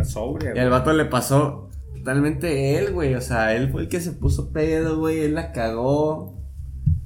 sobria, 0.03 0.53
Y 0.55 0.59
al 0.59 0.69
vato 0.69 0.91
le 0.93 1.05
pasó 1.05 1.69
totalmente 1.95 2.77
él, 2.77 2.91
güey. 2.91 3.15
O 3.15 3.21
sea, 3.21 3.55
él 3.55 3.69
fue 3.71 3.83
el 3.83 3.87
que 3.89 3.99
se 3.99 4.11
puso 4.11 4.51
pedo, 4.51 4.99
güey. 4.99 5.21
Él 5.21 5.35
la 5.35 5.51
cagó. 5.51 6.34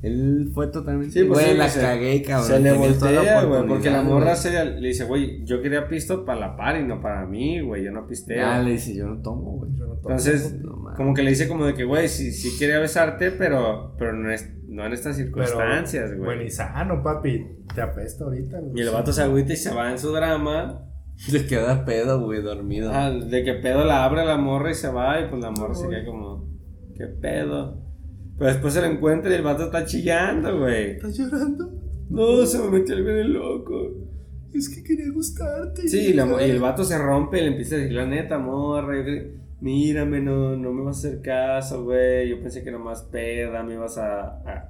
Él 0.02 0.52
fue 0.54 0.68
totalmente. 0.68 1.12
Sí, 1.12 1.26
pues 1.26 1.40
güey, 1.40 1.52
sí, 1.52 1.58
la 1.58 1.68
se- 1.70 1.82
cagué, 1.82 2.22
cabrón. 2.22 2.48
Se 2.48 2.60
le 2.62 2.72
voltea, 2.72 3.44
güey, 3.44 3.68
porque 3.68 3.90
la 3.90 4.02
morra 4.02 4.26
güey. 4.28 4.36
se 4.38 4.66
le 4.66 4.88
dice, 4.88 5.04
güey, 5.04 5.44
yo 5.46 5.62
quería 5.62 5.90
pisto 5.90 6.24
para 6.24 6.40
la 6.40 6.56
par 6.56 6.80
y 6.80 6.86
no 6.86 7.02
para 7.02 7.26
mí, 7.26 7.60
güey, 7.60 7.84
yo 7.84 7.92
no 7.92 8.08
pisteo. 8.08 8.38
Ya 8.38 8.62
le 8.62 8.72
dice, 8.72 8.96
yo 8.96 9.08
no 9.08 9.22
tomo, 9.22 9.58
güey. 9.58 9.72
Yo 9.76 9.88
no 9.88 9.96
tomo. 9.96 10.10
Entonces, 10.12 10.56
No 10.62 10.94
como 10.96 11.14
que 11.14 11.22
le 11.24 11.32
dice 11.32 11.48
como 11.50 11.66
de 11.66 11.74
que, 11.74 11.84
güey, 11.84 12.08
sí, 12.08 12.32
sí 12.32 12.58
quería 12.58 12.80
besarte, 12.80 13.32
pero, 13.32 13.96
pero 13.98 14.14
no, 14.14 14.32
es, 14.32 14.50
no 14.68 14.86
en 14.86 14.94
estas 14.94 15.18
Pero, 15.18 15.28
circunstancias, 15.28 16.12
Bueno, 16.18 16.34
güey. 16.36 16.48
y 16.48 16.50
sano, 16.50 17.04
papi. 17.04 17.46
Te 17.76 17.82
apesta 17.82 18.24
ahorita, 18.24 18.58
güey. 18.60 18.72
Y 18.78 18.82
el 18.88 18.94
vato 18.94 19.12
se 19.12 19.22
agüita 19.22 19.52
y 19.54 19.58
se 19.58 19.74
va 19.74 19.92
en 19.92 20.00
su 20.00 20.12
drama. 20.14 20.86
Le 21.32 21.46
queda 21.46 21.84
pedo, 21.84 22.22
güey, 22.22 22.42
dormido. 22.42 22.90
Ah, 22.94 23.10
de 23.12 23.44
que 23.44 23.54
pedo 23.56 23.84
la 23.84 24.06
abre 24.06 24.24
la 24.26 24.38
morra 24.38 24.72
y 24.72 24.76
se 24.76 24.88
va, 24.88 25.20
y 25.20 25.28
pues 25.30 25.42
la 25.42 25.52
morra 25.52 25.74
se 25.76 25.90
queda 25.90 26.06
como, 26.06 26.48
¿qué 26.98 27.06
pedo? 27.08 27.79
Pero 28.40 28.52
después 28.52 28.74
se 28.74 28.82
lo 28.82 28.88
encuentra 28.88 29.30
y 29.32 29.36
el 29.36 29.44
vato 29.44 29.66
está 29.66 29.86
chillando, 29.86 30.60
güey. 30.60 30.92
¿Estás 30.92 31.18
llorando? 31.18 31.70
No, 32.10 32.46
se 32.46 32.58
me 32.60 32.80
metió 32.80 32.96
el 32.96 33.04
bien 33.04 33.34
loco. 33.34 33.92
Es 34.54 34.70
que 34.70 34.82
quería 34.82 35.12
gustarte. 35.14 35.88
Sí, 35.88 36.08
y, 36.08 36.14
la 36.14 36.26
y 36.48 36.50
el 36.50 36.60
vato 36.60 36.86
se 36.86 36.98
rompe 36.98 37.38
y 37.38 37.42
le 37.42 37.48
empieza 37.48 37.76
a 37.76 37.80
decir, 37.80 37.94
la 37.94 38.06
neta, 38.06 38.40
morra, 38.40 38.96
mírame, 39.60 40.22
no, 40.22 40.56
no 40.56 40.72
me 40.72 40.84
vas 40.84 41.04
a 41.04 41.08
hacer 41.08 41.22
caso, 41.22 41.84
güey. 41.84 42.30
Yo 42.30 42.40
pensé 42.42 42.64
que 42.64 42.70
era 42.70 42.80
más 42.80 43.04
peda, 43.04 43.62
me 43.62 43.74
ibas 43.74 43.98
a, 43.98 44.22
a 44.50 44.70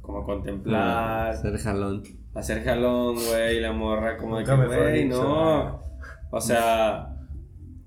como 0.00 0.18
a 0.20 0.24
contemplar, 0.24 1.36
Ser 1.36 1.58
jalón. 1.58 2.02
a 2.34 2.38
hacer 2.38 2.62
jalón, 2.62 3.16
güey. 3.16 3.58
Y 3.58 3.60
la 3.60 3.72
morra 3.72 4.16
como 4.16 4.38
de 4.38 4.42
Nunca 4.44 4.54
que, 4.56 4.68
mejor 4.68 4.88
güey, 4.90 5.08
no. 5.08 5.82
O 6.30 6.40
sea, 6.40 7.16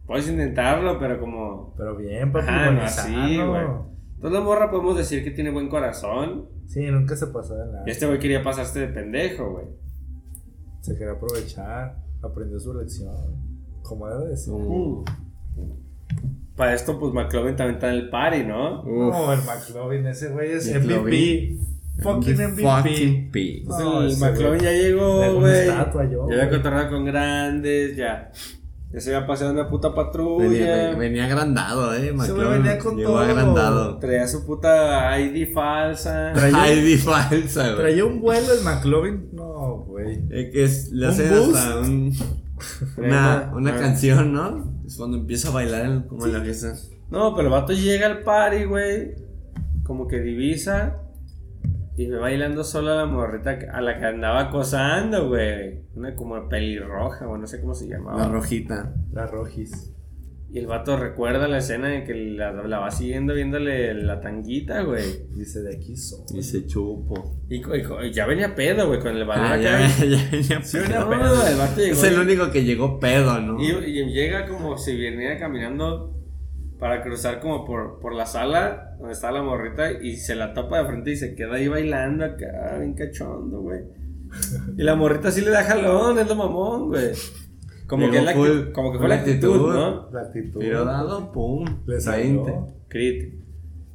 puedes 0.06 0.30
intentarlo, 0.30 1.00
pero 1.00 1.20
como... 1.20 1.74
Pero 1.78 1.96
bien, 1.96 2.32
papi. 2.32 2.46
Ajá, 2.48 2.66
bueno, 2.66 2.80
no 2.80 2.86
así, 2.86 3.38
güey. 3.38 3.95
Entonces 4.26 4.44
la 4.44 4.46
morra 4.50 4.72
podemos 4.72 4.98
decir 4.98 5.24
que 5.24 5.30
tiene 5.30 5.52
buen 5.52 5.70
corazón. 5.70 6.50
Sí, 6.66 6.82
nunca 6.90 7.16
se 7.16 7.28
pasó 7.28 7.54
de 7.54 7.68
nada. 7.68 7.84
Y 7.86 7.92
este 7.92 8.08
güey 8.08 8.18
quería 8.18 8.42
pasarse 8.44 8.80
de 8.80 8.88
pendejo, 8.88 9.52
güey. 9.52 9.68
Se 10.82 10.94
quería 10.98 11.14
aprovechar. 11.14 12.00
Aprendió 12.24 12.60
su 12.60 12.74
lección. 12.74 13.14
Como 13.84 14.10
debe 14.10 14.30
de 14.32 14.38
ser. 14.38 14.52
Uh, 14.56 15.06
Para 16.56 16.74
esto, 16.74 17.00
pues 17.00 17.14
McLovin 17.14 17.56
también 17.56 17.76
está 17.76 17.90
en 17.94 18.00
el 18.00 18.10
party, 18.10 18.46
¿no? 18.46 18.82
uf. 18.82 19.14
No, 19.14 19.32
el 19.32 19.42
McLovin, 19.44 20.08
ese 20.08 20.30
güey 20.30 20.54
es. 20.54 20.74
MVP. 20.74 21.60
Fucking 22.02 22.34
MVP. 22.34 22.64
Fucking 22.64 23.32
P. 23.32 23.58
Entonces, 23.60 23.86
No, 23.86 24.02
el 24.02 24.34
McLovin 24.34 24.60
ya 24.62 24.72
Le 24.72 24.84
llegó, 24.84 25.40
güey. 25.40 25.68
Ya 25.68 25.82
había 25.84 26.50
cotorreado 26.50 26.90
con 26.90 27.06
grandes, 27.06 27.96
ya. 27.96 28.32
Ya 28.96 29.02
se 29.02 29.14
había 29.14 29.28
pasado 29.28 29.52
una 29.52 29.68
puta 29.70 29.94
patrulla. 29.94 30.48
Venía, 30.48 30.96
venía 30.96 31.26
agrandado, 31.26 31.94
eh. 31.94 32.14
McLovin 32.14 32.64
venía 32.64 32.80
con 32.80 32.96
llegó 32.96 33.12
todo. 33.12 33.20
agrandado. 33.20 33.98
Traía 34.00 34.26
su 34.28 34.46
puta 34.46 35.20
ID 35.20 35.54
falsa. 35.54 36.32
Traía- 36.34 36.74
ID 36.74 36.98
falsa, 37.00 37.64
güey. 37.66 37.76
Traía 37.76 38.06
un 38.06 38.22
vuelo 38.22 38.54
el 38.54 38.64
McLovin. 38.64 39.30
No, 39.34 39.84
güey. 39.88 40.22
Eh, 40.32 40.50
que 40.50 40.64
es, 40.64 40.92
le 40.94 41.08
¿Un 41.08 41.12
hacen 41.12 41.34
hasta 41.34 41.80
un- 41.82 42.14
una, 42.98 43.52
una 43.54 43.76
canción, 43.76 44.32
¿no? 44.32 44.74
Es 44.88 44.96
cuando 44.96 45.18
empieza 45.18 45.50
a 45.50 45.52
bailar 45.52 46.06
como 46.08 46.26
en 46.26 46.32
la 46.34 46.40
fiesta. 46.42 46.74
No, 47.10 47.36
pero 47.36 47.50
el 47.50 47.52
vato 47.52 47.74
llega 47.74 48.08
al 48.08 48.22
party, 48.22 48.64
güey. 48.64 49.14
Como 49.84 50.08
que 50.08 50.22
divisa. 50.22 51.02
Y 51.98 52.08
ve 52.08 52.18
bailando 52.18 52.64
solo 52.64 52.92
a 52.92 52.96
la 52.96 53.06
morrita 53.06 53.58
a 53.72 53.80
la 53.82 53.98
que 53.98 54.06
andaba 54.06 54.42
acosando, 54.42 55.30
güey. 55.30 55.80
Una 55.96 56.14
como 56.16 56.48
pelirroja, 56.50 57.28
o 57.28 57.38
no 57.38 57.48
sé 57.48 57.62
cómo 57.62 57.74
se 57.74 57.88
llamaba. 57.88 58.20
La 58.24 58.28
rojita. 58.28 58.94
La 59.14 59.26
Rojis. 59.28 59.92
Y 60.52 60.60
el 60.60 60.68
vato 60.68 60.96
recuerda 60.96 61.48
la 61.50 61.58
escena 61.58 61.94
en 61.96 62.06
que 62.06 62.14
la, 62.14 62.52
la 62.54 62.80
va 62.80 62.90
siguiendo 62.92 63.34
viéndole 63.34 63.94
la 63.94 64.22
tanguita, 64.22 64.84
güey. 64.84 65.04
Dice 65.36 65.62
de 65.62 65.76
aquí 65.76 65.98
soy. 65.98 66.20
Y 66.38 66.44
se 66.44 66.66
chupo. 66.66 67.40
Y, 67.50 67.56
y 67.58 68.12
ya 68.14 68.26
venía 68.26 68.56
pedo, 68.56 68.88
güey, 68.88 69.00
con 69.02 69.16
el 69.18 69.26
balón 69.26 69.46
Ah, 69.46 69.54
acá. 69.54 69.62
ya, 69.62 70.06
ya 70.06 70.30
venía 70.32 70.62
Sí, 70.64 70.78
pedo. 70.78 71.10
venía 71.10 71.24
pedo, 71.24 71.48
el 71.48 71.58
vato 71.58 71.82
llegó 71.82 71.94
Es 71.94 72.04
el 72.04 72.20
único 72.20 72.52
que 72.52 72.64
llegó 72.64 73.00
pedo, 73.00 73.40
¿no? 73.42 73.62
Y, 73.62 73.68
y 73.70 74.06
llega 74.14 74.46
como 74.48 74.78
si 74.78 74.96
venía 74.98 75.38
caminando 75.38 76.14
para 76.80 77.02
cruzar 77.04 77.40
como 77.40 77.66
por, 77.66 78.00
por 78.00 78.14
la 78.14 78.26
sala 78.26 78.96
donde 79.00 79.14
está 79.14 79.32
la 79.32 79.42
morrita 79.42 79.92
y 79.92 80.18
se 80.18 80.36
la 80.36 80.54
topa 80.54 80.80
de 80.82 80.88
frente 80.88 81.12
y 81.12 81.16
se 81.16 81.36
queda 81.36 81.56
ahí 81.56 81.68
bailando 81.68 82.26
acá, 82.26 82.78
bien 82.80 82.94
cachondo, 82.94 83.62
güey. 83.62 83.82
Y 84.78 84.84
la 84.84 84.96
morrita 84.96 85.32
sí 85.32 85.42
le 85.42 85.52
da 85.52 85.64
jalón, 85.64 86.20
es 86.20 86.28
lo 86.28 86.36
mamón, 86.36 86.88
güey. 86.90 87.12
Como, 87.88 88.10
que, 88.10 88.18
es 88.18 88.24
la 88.24 88.34
full- 88.34 88.72
como 88.74 88.92
que 88.92 88.98
fue 88.98 89.08
la 89.08 89.16
actitud, 89.16 89.52
actitud. 89.52 89.74
¿no? 89.74 90.12
La 90.12 90.22
actitud. 90.22 90.60
Pero 90.60 90.86
dado, 90.86 91.32
pum. 91.32 91.66
Le 91.86 91.96
20. 91.96 92.02
salió. 92.02 92.68
Crit. 92.88 93.24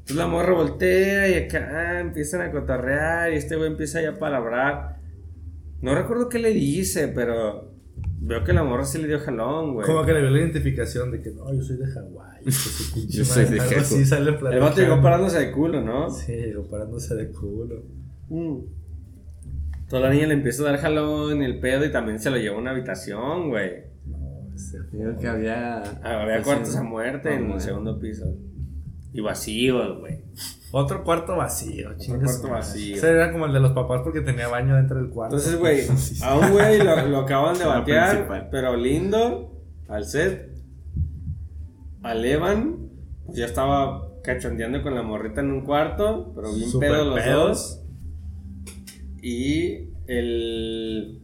Entonces 0.01 0.16
la 0.16 0.26
morra 0.28 0.53
voltea 0.55 1.28
y 1.28 1.35
acá 1.45 2.01
empiezan 2.01 2.41
a 2.41 2.51
cotorrear 2.53 3.33
y 3.33 3.37
este 3.37 3.57
güey 3.57 3.68
empieza 3.70 4.01
ya 4.01 4.11
a 4.11 4.18
palabrar. 4.18 5.01
No 5.83 5.95
recuerdo 5.95 6.28
qué 6.28 6.39
le 6.39 6.51
dice, 6.51 7.09
pero 7.09 7.70
veo 8.21 8.45
que 8.45 8.53
la 8.53 8.62
morra 8.62 8.85
sí 8.85 8.99
le 9.01 9.09
dio 9.09 9.18
jalón, 9.21 9.75
güey. 9.75 9.87
Como 9.87 10.05
que 10.05 10.12
le 10.12 10.21
dio 10.21 10.31
la 10.31 10.39
identificación 10.39 11.11
de 11.11 11.23
que 11.23 11.31
no, 11.31 11.53
yo 11.53 11.62
soy 11.62 11.77
de 11.77 11.87
Hawái. 11.87 12.45
que 12.45 12.53
su 12.53 12.95
pinche 12.95 13.18
Yo 13.18 13.25
soy 13.25 13.45
de 13.47 13.61
Hawái. 13.61 13.75
así 13.79 14.05
sale 14.05 14.31
El 14.31 14.61
vato 14.61 14.81
llegó 14.81 15.01
parándose 15.01 15.39
de 15.39 15.53
culo, 15.53 15.81
¿no? 15.83 16.11
Sí, 16.11 16.33
llegó 16.33 16.68
parándose 16.68 17.14
de 17.14 17.31
culo. 17.31 17.83
Mm. 18.29 18.59
Toda 19.89 20.03
la 20.03 20.11
niña 20.11 20.29
le 20.29 20.35
empieza 20.35 20.62
a 20.62 20.66
dar 20.66 20.79
jalón 20.79 21.43
y 21.43 21.45
el 21.45 21.59
pedo 21.59 21.85
y 21.85 21.91
también 21.91 22.21
se 22.21 22.31
lo 22.31 22.37
llevó 22.37 22.57
a 22.57 22.61
una 22.61 22.71
habitación, 22.71 23.49
güey. 23.49 23.71
No, 24.07 24.55
ese 24.55 24.79
Digo 24.93 25.16
que 25.18 25.27
había. 25.27 25.79
Ah, 26.03 26.23
Había 26.23 26.43
cuartos 26.43 26.71
sí, 26.73 26.79
a 26.79 26.83
muerte 26.83 27.35
en 27.35 27.51
el 27.51 27.61
segundo 27.61 27.99
piso. 27.99 28.37
Y 29.12 29.21
vacíos, 29.21 29.99
güey. 29.99 30.21
Otro 30.73 31.03
cuarto 31.03 31.37
vacío, 31.37 31.91
chingue 31.99 32.25
cuarto 32.25 32.33
su 32.43 32.43
madre. 32.45 32.55
vacío. 32.61 32.97
Ese 32.97 33.11
era 33.11 33.33
como 33.33 33.47
el 33.47 33.53
de 33.53 33.61
los 33.61 33.73
papás 33.73 34.03
porque 34.05 34.21
tenía 34.21 34.47
baño 34.49 34.77
dentro 34.77 34.99
del 34.99 35.11
cuarto. 35.11 35.37
Entonces, 35.37 35.59
güey, 35.59 35.81
a 36.23 36.39
un 36.39 36.53
güey 36.53 36.79
lo, 36.79 37.09
lo 37.09 37.18
acaban 37.21 37.59
de 37.59 37.64
batear, 37.66 38.49
pero 38.51 38.77
lindo, 38.77 39.53
al 39.89 40.05
set. 40.05 40.49
Al 42.03 42.25
Evan, 42.25 42.89
pues 43.27 43.37
ya 43.39 43.47
estaba 43.47 44.09
cachondeando 44.23 44.83
con 44.83 44.95
la 44.95 45.03
morrita 45.03 45.41
en 45.41 45.51
un 45.51 45.62
cuarto, 45.64 46.33
pero 46.35 46.53
bien 46.55 46.71
Súper 46.71 46.91
pedo 46.93 47.05
los 47.05 47.21
pedos. 47.21 47.49
dos. 47.49 47.83
Y 49.23 49.91
el. 50.07 51.21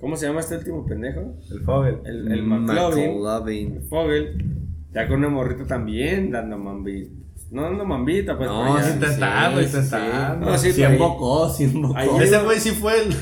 ¿Cómo 0.00 0.16
se 0.16 0.26
llama 0.26 0.40
este 0.40 0.56
último 0.56 0.84
pendejo? 0.86 1.34
El 1.50 1.60
Fogel. 1.62 1.98
El, 2.04 2.30
el 2.30 2.42
McLovin. 2.42 3.14
McLovin. 3.14 3.82
Fogel. 3.88 4.56
Ya 4.92 5.08
con 5.08 5.18
una 5.18 5.28
morrita 5.28 5.66
también 5.66 6.30
dando 6.30 6.58
mambita. 6.58 7.10
No 7.50 7.62
dando 7.62 7.84
mambita, 7.84 8.36
pues. 8.36 8.48
No, 8.48 8.76
ya. 8.78 8.84
sí, 8.84 8.90
intentando, 8.94 9.60
sí, 9.60 9.66
intentando. 9.66 10.46
No, 10.50 10.58
sí, 10.58 10.68
ahí- 10.82 10.92
embocó, 10.92 11.50
sí 11.50 11.64
embocó. 11.64 11.96
ahí- 11.96 12.08
Ese 12.20 12.38
güey 12.42 12.60
sí 12.60 12.70
fue 12.72 13.02
el. 13.02 13.16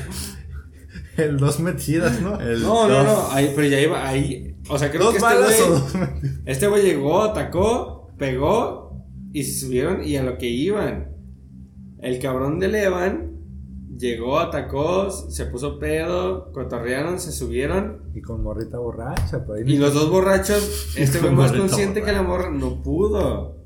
El 1.17 1.37
dos 1.37 1.59
metidas, 1.59 2.21
¿no? 2.21 2.39
El 2.39 2.61
No, 2.61 2.87
no, 2.87 2.93
dos. 2.93 3.05
no, 3.05 3.31
ahí, 3.31 3.51
pero 3.55 3.67
ya 3.67 3.79
iba 3.81 4.07
ahí. 4.07 4.55
O 4.69 4.77
sea, 4.77 4.91
creo 4.91 5.03
¿Dos 5.03 5.11
que 5.13 5.17
este 5.17 5.33
o 5.33 5.39
güey, 5.43 5.59
dos 5.69 5.93
este 6.45 6.67
güey 6.67 6.83
llegó, 6.83 7.23
atacó, 7.23 8.11
pegó 8.17 9.03
y 9.33 9.43
se 9.43 9.65
subieron 9.65 10.03
y 10.03 10.15
a 10.17 10.23
lo 10.23 10.37
que 10.37 10.47
iban. 10.47 11.15
El 12.01 12.19
cabrón 12.19 12.59
del 12.59 12.75
Evan 12.75 13.31
llegó, 13.97 14.37
atacó, 14.39 15.09
se 15.09 15.45
puso 15.47 15.79
pedo, 15.79 16.51
cotorrearon, 16.51 17.19
se 17.19 17.31
subieron. 17.31 18.11
Y 18.13 18.21
con 18.21 18.43
morrita 18.43 18.77
borracha, 18.77 19.43
por 19.43 19.57
ahí. 19.57 19.63
Y 19.65 19.77
los 19.77 19.93
dos 19.95 20.11
borrachos, 20.11 20.93
este 20.97 21.19
güey 21.19 21.33
más 21.33 21.51
consciente 21.53 22.03
que 22.03 22.11
la 22.11 22.21
morra 22.21 22.51
no 22.51 22.83
pudo. 22.83 23.56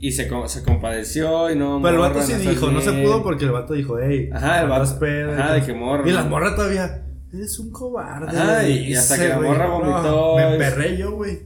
Y 0.00 0.12
se, 0.12 0.28
co- 0.28 0.46
se 0.48 0.62
compadeció 0.62 1.50
y 1.50 1.56
no. 1.56 1.80
Pero 1.82 1.94
el 1.94 2.00
vato 2.00 2.22
sí 2.22 2.34
dijo, 2.34 2.70
no 2.70 2.80
se 2.80 2.92
pudo 2.92 3.22
porque 3.22 3.44
el 3.46 3.50
vato 3.52 3.74
dijo, 3.74 3.98
hey, 4.00 4.30
Ajá, 4.32 4.62
el 4.62 4.68
vato- 4.68 4.98
pedo", 4.98 5.32
ajá, 5.32 5.54
de 5.54 5.62
que 5.62 5.74
morra. 5.74 6.08
Y 6.08 6.12
la 6.12 6.24
morra 6.24 6.54
todavía, 6.54 7.04
eres 7.32 7.58
un 7.58 7.70
cobarde. 7.72 8.28
Ajá, 8.36 8.62
le 8.62 8.70
y- 8.70 8.92
y 8.92 8.94
hasta 8.94 9.18
que 9.18 9.28
la 9.28 9.40
morra 9.40 9.66
No, 9.66 9.78
vomitó, 9.80 10.36
me 10.36 10.52
emperré 10.54 10.96
yo, 10.96 11.12
güey. 11.12 11.38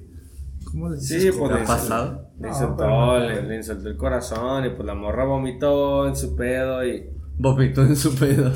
¿Cómo 0.65 0.89
le 0.91 0.97
dices? 0.97 1.23
Sí, 1.23 1.31
pues 1.39 1.51
ha 1.53 1.65
pasado? 1.65 2.29
Le 2.39 2.49
No, 2.49 2.49
insultó, 2.49 2.77
pero- 2.77 3.19
le, 3.21 3.43
le 3.43 3.57
insultó 3.57 3.89
el 3.89 3.97
corazón 3.97 4.65
y 4.67 4.71
pues 4.71 4.85
la 4.87 4.95
morra 4.95 5.25
vomitó 5.25 6.07
en 6.09 6.17
su 6.17 6.35
pedo 6.37 6.85
y... 6.87 7.09
Vomitó 7.39 7.83
en 7.83 7.97
su 7.97 8.15
pedo. 8.15 8.53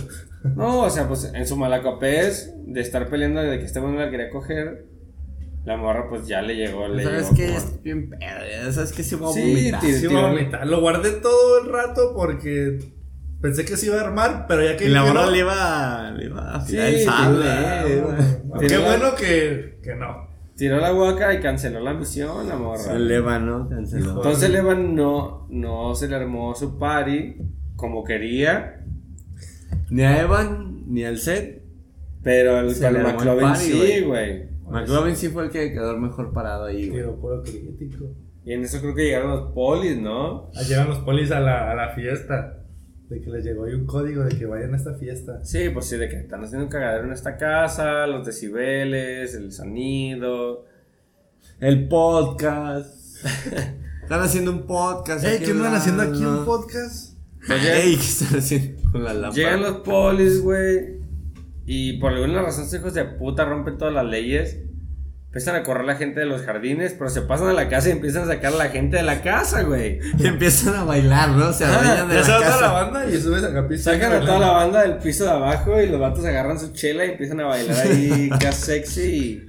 No, 0.57 0.81
o 0.83 0.91
sea, 0.91 1.09
pues 1.09 1.31
en 1.35 1.47
su 1.47 1.57
malacopés 1.57 2.55
de 2.67 2.81
estar 2.81 3.09
peleando 3.09 3.41
de 3.43 3.59
que 3.59 3.65
este 3.65 3.81
no 3.81 3.91
la 3.93 4.11
quería 4.11 4.31
coger, 4.31 4.87
la 5.67 5.77
morra 5.77 6.09
pues 6.09 6.27
ya 6.27 6.41
le 6.41 6.55
llegó, 6.57 6.89
le 6.89 7.03
¿Sabes 7.05 7.25
llegó 7.33 7.37
qué? 7.37 7.47
como- 7.47 7.59
Es 7.59 7.83
bien 7.83 8.09
pedo. 8.09 8.21
ya 8.21 8.73
¿Sabes 8.73 8.93
qué? 8.93 9.03
Se 9.03 9.17
va 9.17 9.29
a 9.29 9.33
Sí, 9.33 9.41
vomitar. 9.41 9.81
Sí, 9.83 9.87
Tiró- 10.01 10.11
iba 10.13 10.21
a 10.21 10.31
vomitar. 10.33 10.67
Lo 10.67 10.81
guardé 10.81 11.11
todo 11.11 11.61
el 11.63 11.69
rato 11.73 12.13
porque 12.17 12.79
pensé 13.43 13.65
que 13.65 13.77
se 13.77 13.87
iba 13.87 13.97
a 13.97 14.05
armar, 14.05 14.47
pero 14.49 14.65
ya 14.65 14.77
que 14.77 14.87
Y 14.87 14.89
la 14.89 15.03
que 15.05 15.09
morra 15.11 15.27
le 15.31 15.39
iba, 15.39 16.11
le 16.17 16.25
iba 16.27 16.55
a 16.57 16.61
Sí, 16.65 16.73
tirar 16.73 16.87
el 16.89 17.01
sable. 17.01 17.45
Eh, 17.49 18.01
bueno. 18.01 18.61
Qué 18.61 18.69
la- 18.79 18.85
bueno 18.85 19.15
que, 19.17 19.79
que 19.83 19.95
no. 19.97 20.27
Tiró 20.57 20.79
la 20.79 20.95
huaca 20.95 21.35
y 21.35 21.41
canceló 21.41 21.81
la 21.81 21.93
misión, 21.93 22.49
la 22.49 22.57
morra. 22.57 22.95
El 22.95 23.11
Eva, 23.11 23.39
¿no? 23.39 23.69
Canceló. 23.69 24.13
Entonces 24.17 24.49
Levan 24.49 24.95
no, 24.95 25.47
no 25.51 25.95
se 25.95 26.09
le 26.09 26.17
armó 26.17 26.55
su 26.55 26.79
party 26.79 27.37
como 27.77 28.05
quería, 28.05 28.81
Ni 29.91 30.03
a 30.03 30.23
Evan, 30.23 30.85
ni 30.87 31.05
al 31.05 31.19
set. 31.19 31.63
pero 32.23 32.59
el, 32.61 32.75
Se 32.75 32.87
el 32.87 32.97
el 32.97 33.03
McLovin 33.03 33.49
party, 33.49 33.65
sí, 33.65 34.01
güey. 34.01 34.49
McLovin 34.71 35.17
sí 35.17 35.29
fue 35.29 35.45
el 35.45 35.51
que 35.51 35.73
quedó 35.73 35.97
mejor 35.99 36.33
parado 36.33 36.65
ahí, 36.65 36.89
güey. 36.89 37.01
Tiro 37.01 37.17
puro 37.21 37.43
crítico. 37.43 38.07
Y 38.45 38.53
en 38.53 38.63
eso 38.63 38.81
creo 38.81 38.95
que 38.95 39.05
llegaron 39.05 39.31
los 39.31 39.53
polis, 39.53 39.99
¿no? 39.99 40.51
Ah, 40.55 40.63
Llegan 40.63 40.89
los 40.89 40.99
polis 40.99 41.31
a 41.33 41.41
la, 41.41 41.71
a 41.71 41.75
la 41.75 41.95
fiesta. 41.95 42.63
De 43.09 43.21
que 43.21 43.31
les 43.31 43.45
llegó 43.45 43.65
ahí 43.65 43.73
un 43.75 43.87
código 43.87 44.25
de 44.25 44.37
que 44.37 44.47
vayan 44.47 44.75
a 44.75 44.77
esta 44.77 44.95
fiesta. 44.95 45.45
Sí, 45.45 45.69
pues 45.71 45.87
sí, 45.87 45.97
de 45.97 46.09
que 46.09 46.17
están 46.17 46.43
haciendo 46.43 46.65
un 46.67 46.71
cagadero 46.71 47.05
en 47.07 47.13
esta 47.13 47.37
casa, 47.37 48.07
los 48.07 48.27
decibeles, 48.27 49.35
el 49.35 49.53
sonido. 49.53 50.65
El 51.61 51.89
podcast. 51.89 53.25
Están 54.03 54.21
haciendo 54.21 54.53
un 54.53 54.67
podcast. 54.67 55.25
Ey, 55.25 55.37
aquí 55.37 55.47
¿qué 55.47 55.51
andan 55.51 55.75
haciendo 55.75 56.03
aquí 56.03 56.25
un 56.25 56.45
podcast? 56.45 57.17
Ey, 57.49 57.97
¿qué 57.97 58.03
están 58.03 58.39
haciendo 58.39 58.91
con 58.93 59.03
la 59.05 59.13
lámpara? 59.15 59.35
Llegan 59.35 59.63
los 59.63 59.77
polis, 59.79 60.43
güey. 60.43 60.96
Y 61.67 61.95
por 61.99 62.13
alguna 62.13 62.43
razón, 62.43 62.65
estos 62.65 62.79
hijos 62.81 62.95
de 62.95 63.05
puta 63.05 63.45
rompen 63.45 63.77
todas 63.79 63.93
las 63.93 64.05
leyes. 64.07 64.61
Empiezan 65.27 65.57
a 65.57 65.65
correr 65.65 65.85
la 65.85 65.97
gente 65.97 66.21
de 66.21 66.27
los 66.27 66.43
jardines, 66.43 66.95
pero 66.97 67.11
se 67.11 67.21
pasan 67.23 67.49
a 67.49 67.53
la 67.53 67.69
casa 67.69 67.89
y 67.91 67.93
empiezan 67.93 68.23
a 68.23 68.27
sacar 68.27 68.55
a 68.55 68.57
la 68.57 68.69
gente 68.71 68.97
de 68.97 69.03
la 69.03 69.21
casa, 69.21 69.63
güey. 69.65 69.99
Y 70.19 70.27
empiezan 70.27 70.75
a 70.77 70.85
bailar, 70.85 71.31
¿no? 71.31 71.53
Se 71.53 71.65
Ah, 71.67 72.07
de 72.09 72.15
la 72.15 72.23
toda 72.23 72.41
casa. 72.41 72.73
banda 72.73 73.07
y 73.11 73.17
subes 73.21 73.45
acá 73.45 73.69
piso. 73.69 73.91
Sacan 73.91 74.13
a 74.15 74.21
toda 74.21 74.39
la 74.39 74.53
banda 74.53 74.81
del 74.83 74.97
piso 74.97 75.25
de 75.25 75.31
abajo 75.31 75.79
y 75.79 75.89
los 75.89 76.01
vatos 76.01 76.25
agarran 76.25 76.59
su 76.59 76.73
chela 76.73 77.05
y 77.05 77.11
empiezan 77.11 77.41
a 77.41 77.47
bailar 77.47 77.77
ahí, 77.87 78.31
acá 78.33 78.51
sexy 78.53 79.03
y, 79.03 79.47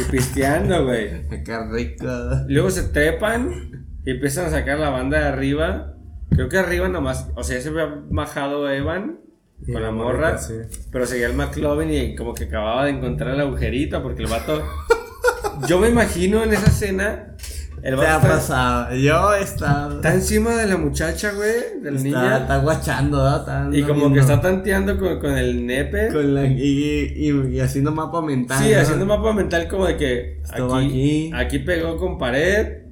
y 0.00 0.04
pisteando, 0.10 0.84
güey. 0.84 1.26
Qué 1.44 1.58
rico. 1.72 2.04
Luego 2.48 2.70
se 2.70 2.82
trepan 2.88 3.86
y 4.04 4.10
empiezan 4.10 4.46
a 4.46 4.50
sacar 4.50 4.78
la 4.80 4.90
banda 4.90 5.18
de 5.20 5.24
arriba. 5.28 5.94
Creo 6.30 6.50
que 6.50 6.58
arriba 6.58 6.88
nomás, 6.88 7.28
o 7.36 7.42
sea, 7.44 7.58
se 7.58 7.68
había 7.70 7.86
bajado 8.10 8.68
Evan 8.70 9.20
Y 9.66 9.72
con 9.72 9.82
la 9.82 9.90
morra, 9.90 10.38
sí. 10.38 10.54
pero 10.90 11.06
seguía 11.06 11.26
el 11.26 11.34
McLovin 11.34 11.92
y 11.92 12.14
como 12.16 12.34
que 12.34 12.44
acababa 12.44 12.84
de 12.86 12.92
encontrar 12.92 13.34
el 13.34 13.40
agujerito 13.40 14.02
porque 14.02 14.22
el 14.22 14.28
vato... 14.28 14.62
Yo 15.68 15.78
me 15.78 15.88
imagino 15.88 16.42
en 16.42 16.52
esa 16.52 16.66
escena, 16.66 17.36
el 17.82 17.96
¿Qué 17.96 18.06
ha 18.06 18.14
vato 18.14 18.26
está, 18.26 18.36
pasado? 18.36 18.96
Yo 18.96 19.34
he 19.34 19.42
estado. 19.42 19.96
está 19.96 20.14
encima 20.14 20.54
de 20.56 20.66
la 20.66 20.76
muchacha, 20.76 21.32
güey, 21.32 21.80
de 21.82 21.90
la 21.90 22.38
Está, 22.38 22.58
guachando, 22.58 23.18
¿no? 23.18 23.36
Está 23.36 23.68
y 23.72 23.82
como 23.82 23.94
viendo 24.00 24.14
que 24.14 24.20
está 24.20 24.40
tanteando 24.40 24.98
con, 24.98 25.18
con 25.18 25.36
el 25.36 25.66
nepe. 25.66 26.08
Con 26.12 26.34
la, 26.34 26.46
y, 26.46 27.12
y, 27.16 27.56
y 27.56 27.60
haciendo 27.60 27.90
mapa 27.92 28.22
mental. 28.22 28.62
Sí, 28.62 28.72
¿no? 28.72 28.80
haciendo 28.80 29.06
mapa 29.06 29.32
mental 29.32 29.66
como 29.66 29.86
de 29.86 29.96
que 29.96 30.40
Estuvo 30.42 30.74
aquí, 30.76 30.86
aquí. 30.86 31.32
aquí 31.34 31.58
pegó 31.60 31.96
con 31.96 32.18
pared, 32.18 32.82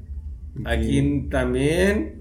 aquí 0.64 1.28
también, 1.30 2.18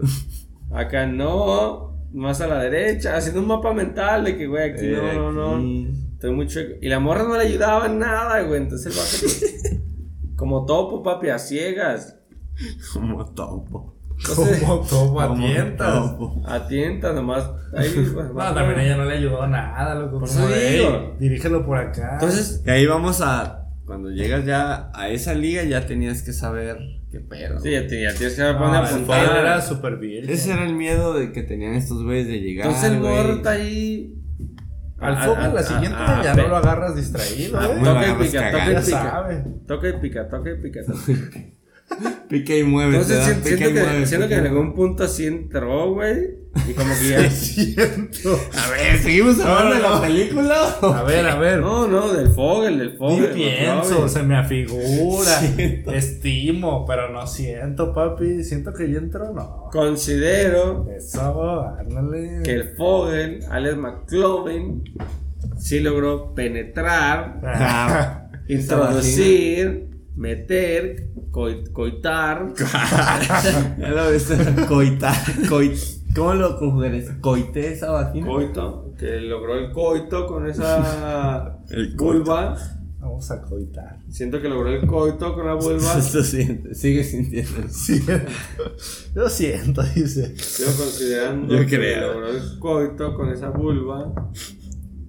acá 0.71 1.07
no, 1.07 1.88
más 2.13 2.41
a 2.41 2.47
la 2.47 2.59
derecha, 2.59 3.15
haciendo 3.15 3.41
un 3.41 3.47
mapa 3.47 3.73
mental 3.73 4.23
de 4.23 4.37
que, 4.37 4.47
güey, 4.47 4.71
aquí 4.71 4.85
Eh, 4.85 5.11
no, 5.15 5.31
no, 5.31 5.57
no. 5.57 5.89
estoy 6.13 6.31
muy 6.31 6.47
chueco. 6.47 6.73
Y 6.81 6.89
la 6.89 6.99
morra 6.99 7.23
no 7.23 7.35
le 7.37 7.43
ayudaba 7.43 7.85
en 7.85 7.99
nada, 7.99 8.41
güey. 8.41 8.61
Entonces 8.61 8.87
el 8.87 8.99
vato, 8.99 9.17
pues, 9.21 9.79
como 10.35 10.65
topo, 10.65 11.03
papi, 11.03 11.29
a 11.29 11.39
ciegas. 11.39 12.17
Como 12.93 13.25
topo. 13.33 13.95
Entonces, 14.19 14.59
Como 14.63 14.79
tomo 14.81 15.13
Como 15.13 15.21
atientas. 15.21 15.93
topo. 16.17 16.41
atienta 16.45 17.13
nomás. 17.13 17.49
Ahí, 17.73 17.89
pues, 18.13 18.27
No, 18.33 18.53
también 18.53 18.79
ella 18.81 18.97
no 18.97 19.05
le 19.05 19.17
ayudó 19.17 19.47
nada, 19.47 19.95
loco. 19.95 20.19
Por 20.19 20.27
eso 20.27 20.45
digo. 20.47 20.55
"Ey, 20.55 21.11
dirígelo 21.19 21.65
por 21.65 21.77
acá. 21.77 22.15
Entonces, 22.15 22.61
Y 22.65 22.69
ahí 22.69 22.85
vamos 22.85 23.21
a. 23.21 23.55
Cuando 23.85 24.11
llegas 24.11 24.45
ya 24.45 24.91
a 24.93 25.09
esa 25.09 25.33
liga, 25.33 25.63
ya 25.63 25.87
tenías 25.87 26.21
que 26.21 26.31
saber 26.33 26.77
qué 27.11 27.19
pedo. 27.19 27.59
sí, 27.59 27.71
ya, 27.71 27.87
te- 27.87 28.01
ya 28.01 28.13
tienes 28.13 28.35
que 28.35 28.41
no, 28.43 28.57
poner 28.59 28.75
a 28.75 28.79
el 28.89 28.95
apuntar. 28.95 29.37
Era 29.39 29.61
súper 29.61 29.97
virgen. 29.97 30.29
Ese 30.29 30.51
era 30.53 30.63
el 30.65 30.75
miedo 30.75 31.13
de 31.13 31.31
que 31.31 31.43
tenían 31.43 31.73
estos 31.73 32.03
güeyes 32.03 32.27
de 32.27 32.39
llegar. 32.39 32.67
Entonces 32.67 32.91
el 32.91 32.99
güey. 32.99 33.11
morro 33.15 33.33
está 33.33 33.51
ahí. 33.51 34.15
Al 34.99 35.13
A- 35.15 35.23
a- 35.23 35.47
la 35.53 35.59
a- 35.61 35.63
siguiente 35.63 35.97
a- 35.97 36.21
ya 36.23 36.31
a- 36.33 36.35
no 36.35 36.47
lo 36.49 36.57
agarras 36.57 36.95
distraído, 36.95 37.57
a- 37.57 37.65
¿eh? 37.65 37.69
Toca 37.83 37.91
y 37.91 38.03
agarras 38.09 38.27
pica, 38.27 38.51
toca 38.51 38.71
y 38.71 38.75
pica. 38.85 39.27
Toca 39.67 39.89
y 39.89 39.93
pica, 39.93 40.29
toca 40.29 40.49
y 40.51 40.55
pica. 40.61 40.81
toca 40.85 41.11
y 41.11 41.15
pica. 41.15 41.39
Pica 42.29 42.55
y 42.55 42.63
mueve. 42.63 42.91
Entonces 42.97 43.23
siento, 43.23 43.49
y 43.49 43.57
que, 43.57 43.69
mueve, 43.81 44.05
siento 44.05 44.27
que 44.27 44.35
en 44.35 44.43
y 44.43 44.47
algún 44.47 44.73
punto 44.75 45.07
sí 45.07 45.25
entró, 45.25 45.93
güey. 45.93 46.38
Y 46.67 46.73
como 46.73 46.93
que 46.99 47.09
ya. 47.09 47.29
Siento. 47.29 48.39
A 48.57 48.69
ver, 48.71 48.97
¿seguimos 49.01 49.39
hablando 49.39 49.75
de 49.75 49.81
la 49.81 50.01
película? 50.01 50.77
A 50.81 51.03
ver, 51.03 51.25
a 51.27 51.35
ver. 51.37 51.59
No, 51.59 51.87
no, 51.87 52.11
del 52.11 52.29
Fogel, 52.33 52.79
del 52.79 52.91
Ni 52.93 52.97
Fogel. 52.97 53.29
pienso, 53.31 53.75
McLovin. 53.89 54.09
se 54.09 54.23
me 54.23 54.35
afigura, 54.37 55.29
Siento. 55.39 55.91
estimo, 55.93 56.85
pero 56.85 57.09
no 57.11 57.25
siento, 57.27 57.93
papi. 57.93 58.43
Siento 58.43 58.73
que 58.73 58.91
ya 58.91 58.97
entró, 58.97 59.31
no. 59.33 59.69
Considero 59.71 60.87
Eso, 60.89 61.61
ándale. 61.79 62.41
que 62.43 62.51
el 62.53 62.75
Fogel, 62.75 63.39
Alex 63.49 63.77
McLovin, 63.77 64.83
sí 65.57 65.79
logró 65.81 66.33
penetrar, 66.33 67.39
Ah, 67.45 68.23
introducir, 68.47 69.87
meter, 70.15 71.09
coi- 71.31 71.71
coitar. 71.71 72.47
ya 73.77 73.89
lo 73.89 74.11
viste. 74.11 74.35
Coita. 74.67 75.13
Coit. 75.47 75.77
¿Cómo 76.15 76.33
lo 76.33 76.57
conjugarías? 76.57 77.09
Coité 77.21 77.73
esa 77.73 77.91
vagina. 77.91 78.27
Coito, 78.27 78.93
que 78.97 79.19
logró 79.21 79.55
el 79.57 79.71
coito 79.71 80.25
con 80.27 80.47
esa 80.49 81.59
El 81.69 81.95
coito. 81.95 82.03
vulva. 82.23 82.57
Vamos 82.99 83.31
a 83.31 83.41
coitar. 83.41 83.99
Siento 84.09 84.41
que 84.41 84.49
logró 84.49 84.69
el 84.69 84.85
coito 84.85 85.33
con 85.33 85.45
la 85.45 85.53
vulva. 85.53 85.93
Esto 85.97 86.21
siente, 86.23 86.75
sigue 86.75 87.03
sintiendo. 87.03 87.51
Siento. 87.69 88.13
Yo 89.15 89.29
siento, 89.29 89.81
dice. 89.95 90.35
Sigo 90.37 90.71
considerando 90.77 91.53
Yo 91.55 91.61
que 91.65 91.77
creo. 91.77 92.13
logró 92.13 92.27
el 92.29 92.59
coito 92.59 93.15
con 93.15 93.29
esa 93.29 93.49
vulva. 93.51 94.13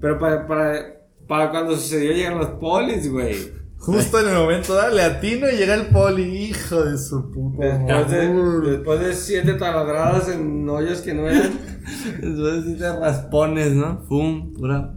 Pero 0.01 0.19
para, 0.19 0.47
para, 0.47 1.01
para 1.27 1.51
cuando 1.51 1.75
sucedió 1.77 2.13
llegan 2.13 2.39
los 2.39 2.51
polis, 2.61 3.11
güey. 3.11 3.59
Justo 3.81 4.21
en 4.21 4.29
el 4.29 4.35
momento, 4.35 4.75
dale, 4.75 5.03
atino 5.03 5.49
y 5.49 5.57
llega 5.57 5.75
el 5.75 5.87
poli, 5.87 6.23
hijo 6.51 6.85
de 6.85 6.99
su 6.99 7.31
puta 7.31 7.65
Después 7.65 8.11
de, 8.11 8.29
madre. 8.29 8.71
después 8.73 9.01
de 9.01 9.15
siete 9.15 9.55
taladradas 9.55 10.29
en 10.29 10.69
hoyos 10.69 11.01
que 11.01 11.15
no 11.15 11.27
eran. 11.27 11.51
Después 12.21 12.67
de 12.67 12.75
te 12.75 12.99
raspones, 13.01 13.73
¿no? 13.73 14.05
Fum, 14.07 14.53
pura, 14.53 14.93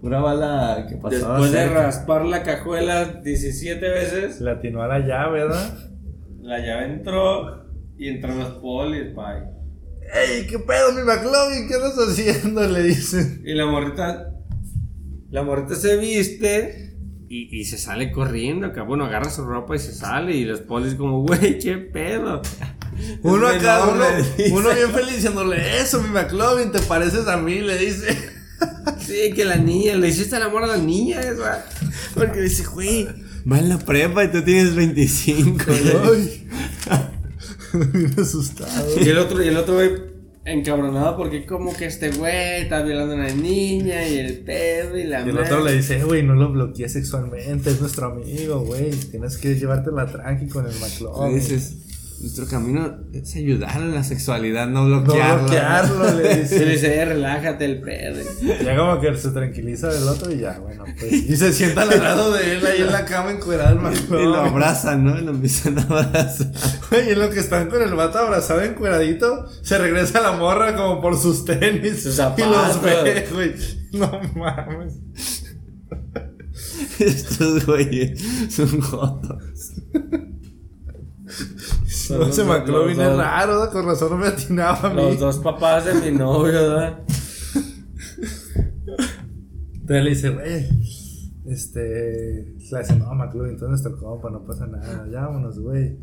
pura 0.00 0.20
bala 0.20 0.84
que 0.88 0.96
pasaba. 0.96 1.38
Después 1.38 1.52
de 1.52 1.68
raspar 1.68 2.24
la 2.24 2.42
cajuela 2.42 3.04
17 3.22 3.88
veces, 3.88 4.40
Le 4.40 4.50
atinó 4.50 4.82
a 4.82 4.88
la 4.88 4.98
llave, 4.98 5.44
¿verdad? 5.44 5.78
la 6.42 6.58
llave 6.58 6.86
entró 6.92 7.64
y 7.96 8.08
entraron 8.08 8.40
los 8.40 8.52
polis, 8.54 9.14
pay. 9.14 9.42
¡Ey, 10.12 10.46
qué 10.48 10.58
pedo, 10.58 10.92
mi 10.92 11.02
McLovin! 11.02 11.68
¿Qué 11.68 11.74
andas 11.74 11.96
haciendo? 11.96 12.60
Le 12.68 12.82
dicen. 12.82 13.42
Y 13.46 13.54
la 13.54 13.64
morrita. 13.66 14.30
La 15.30 15.42
morrita 15.42 15.74
se 15.76 15.96
viste 15.96 16.83
y, 17.34 17.60
y 17.60 17.64
se 17.64 17.78
sale 17.78 18.12
corriendo. 18.12 18.72
Que 18.72 18.80
bueno, 18.80 19.04
agarra 19.04 19.30
su 19.30 19.44
ropa 19.44 19.74
y 19.74 19.78
se 19.78 19.92
sale. 19.92 20.36
Y 20.36 20.44
los 20.44 20.60
polis, 20.60 20.94
como, 20.94 21.22
güey, 21.22 21.58
qué 21.58 21.76
pedo. 21.78 22.42
Uno 23.22 23.48
acá, 23.48 23.88
uno, 23.88 24.04
uno 24.52 24.72
bien 24.72 24.92
feliz 24.92 25.16
diciéndole, 25.16 25.80
eso, 25.80 26.00
mi 26.00 26.10
McLovin, 26.10 26.70
te 26.70 26.78
pareces 26.78 27.26
a 27.26 27.36
mí, 27.36 27.60
le 27.60 27.76
dice. 27.76 28.16
Sí, 28.98 29.32
que 29.34 29.44
la 29.44 29.56
niña, 29.56 29.96
le 29.96 30.08
hiciste 30.08 30.36
el 30.36 30.42
amor 30.42 30.64
a 30.64 30.68
la 30.68 30.76
niña, 30.78 31.20
esa. 31.20 31.66
Porque 32.14 32.40
dice, 32.40 32.64
güey, 32.64 33.06
va 33.50 33.58
en 33.58 33.68
la 33.68 33.78
prepa 33.78 34.24
y 34.24 34.28
tú 34.28 34.42
tienes 34.42 34.74
25. 34.74 35.64
güey. 36.06 36.46
Bien 37.92 38.14
asustado. 38.18 39.00
Y 39.00 39.08
el 39.08 39.18
otro, 39.18 39.42
y 39.42 39.48
el 39.48 39.56
otro 39.56 39.74
güey 39.74 40.13
encabronado 40.46 41.16
porque 41.16 41.46
como 41.46 41.74
que 41.74 41.86
este 41.86 42.10
güey 42.10 42.62
está 42.62 42.82
violando 42.82 43.14
a 43.14 43.16
una 43.16 43.28
niña 43.34 44.06
y 44.06 44.18
el 44.18 44.38
pedo 44.38 44.96
y 44.98 45.04
la 45.04 45.20
Y 45.22 45.28
el 45.30 45.34
madre. 45.34 45.46
otro 45.52 45.64
le 45.64 45.72
dice, 45.72 45.98
"Eh, 45.98 46.04
güey, 46.04 46.22
no 46.22 46.34
lo 46.34 46.52
bloquees 46.52 46.92
sexualmente, 46.92 47.70
es 47.70 47.80
nuestro 47.80 48.06
amigo, 48.12 48.60
güey. 48.60 48.90
Tienes 48.90 49.38
que 49.38 49.54
llevártela 49.54 50.06
tranqui 50.06 50.48
con 50.48 50.66
el 50.66 50.72
Le 50.74 50.80
McLovin. 50.80 51.34
dices, 51.34 51.76
nuestro 52.24 52.46
camino 52.46 53.00
es 53.12 53.36
ayudar 53.36 53.76
en 53.76 53.94
la 53.94 54.02
sexualidad, 54.02 54.66
no 54.66 54.88
no 54.88 55.02
bloquearla. 55.02 55.42
bloquearlo, 55.42 56.12
le 56.14 56.22
Y 56.24 56.36
le 56.36 56.42
dice. 56.42 56.64
dice, 56.64 56.96
eh, 56.96 57.04
relájate 57.04 57.66
el 57.66 57.82
pedo. 57.82 58.22
Ya 58.42 58.76
como 58.76 58.98
que 58.98 59.14
se 59.18 59.30
tranquiliza 59.30 59.88
del 59.88 60.08
otro 60.08 60.32
y 60.32 60.38
ya, 60.38 60.58
bueno, 60.58 60.84
pues. 60.98 61.12
Y 61.12 61.36
se 61.36 61.52
sienta 61.52 61.82
al 61.82 61.90
lado 61.90 62.32
de 62.32 62.56
él 62.56 62.66
ahí 62.66 62.80
en 62.80 62.92
la 62.92 63.04
cama 63.04 63.30
encuerado 63.30 63.90
el 63.90 63.94
Y 64.20 64.24
lo 64.24 64.36
abrazan, 64.36 65.04
¿no? 65.04 65.18
Y 65.18 65.22
lo 65.22 65.32
empiezan 65.32 65.78
a 65.78 65.82
abrazar. 65.82 66.50
Güey, 66.90 67.08
y 67.08 67.12
en 67.12 67.18
lo 67.18 67.28
que 67.28 67.40
están 67.40 67.68
con 67.68 67.82
el 67.82 67.92
vato 67.94 68.18
abrazado 68.18 68.62
encueradito, 68.62 69.46
se 69.62 69.76
regresa 69.76 70.22
la 70.22 70.32
morra 70.32 70.74
como 70.74 71.02
por 71.02 71.18
sus 71.20 71.44
tenis. 71.44 72.04
Sus 72.04 72.18
y 72.18 72.40
los 72.40 72.82
ve, 72.82 73.28
güey. 73.32 73.54
No 73.92 74.20
mames. 74.34 74.94
Estos 76.98 77.66
güeyes 77.66 78.18
son 78.48 78.80
jotos. 78.80 79.74
No, 82.10 82.22
ese 82.26 82.44
McLovin 82.44 83.00
es 83.00 83.16
raro, 83.16 83.70
con 83.70 83.86
razón 83.86 84.10
no 84.10 84.16
me 84.18 84.26
atinaba 84.26 84.88
a 84.88 84.90
mí. 84.90 85.02
Los 85.02 85.18
dos 85.18 85.38
papás 85.38 85.84
de 85.84 85.94
mi 85.94 86.16
novio, 86.16 86.52
¿verdad? 86.52 87.00
Entonces 89.74 90.04
le 90.04 90.10
dice, 90.10 90.30
güey, 90.30 90.66
este, 91.46 92.54
le 92.56 92.78
dice, 92.78 92.96
no, 92.96 93.14
McLovin, 93.14 93.56
eres 93.56 93.62
nuestro 93.62 93.96
compa, 93.98 94.30
no 94.30 94.44
pasa 94.44 94.66
nada, 94.66 95.06
ya 95.10 95.26
vámonos, 95.26 95.58
güey. 95.58 95.98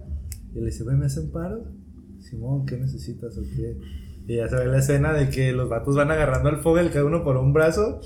Y 0.54 0.60
le 0.60 0.66
dice, 0.68 0.84
güey, 0.84 0.98
¿me 0.98 1.06
hacen 1.06 1.32
paro? 1.32 1.64
Simón, 2.20 2.66
¿qué 2.66 2.78
necesitas 2.78 3.38
o 3.38 3.42
qué? 3.42 3.78
Y 4.28 4.36
ya 4.38 4.48
se 4.48 4.56
ve 4.56 4.68
la 4.68 4.78
escena 4.78 5.14
de 5.14 5.30
que 5.30 5.52
los 5.52 5.70
vatos 5.70 5.96
van 5.96 6.12
agarrando 6.12 6.50
al 6.50 6.58
Fogel 6.58 6.92
cada 6.92 7.06
uno 7.06 7.24
por 7.24 7.38
un 7.38 7.54
brazo 7.54 8.00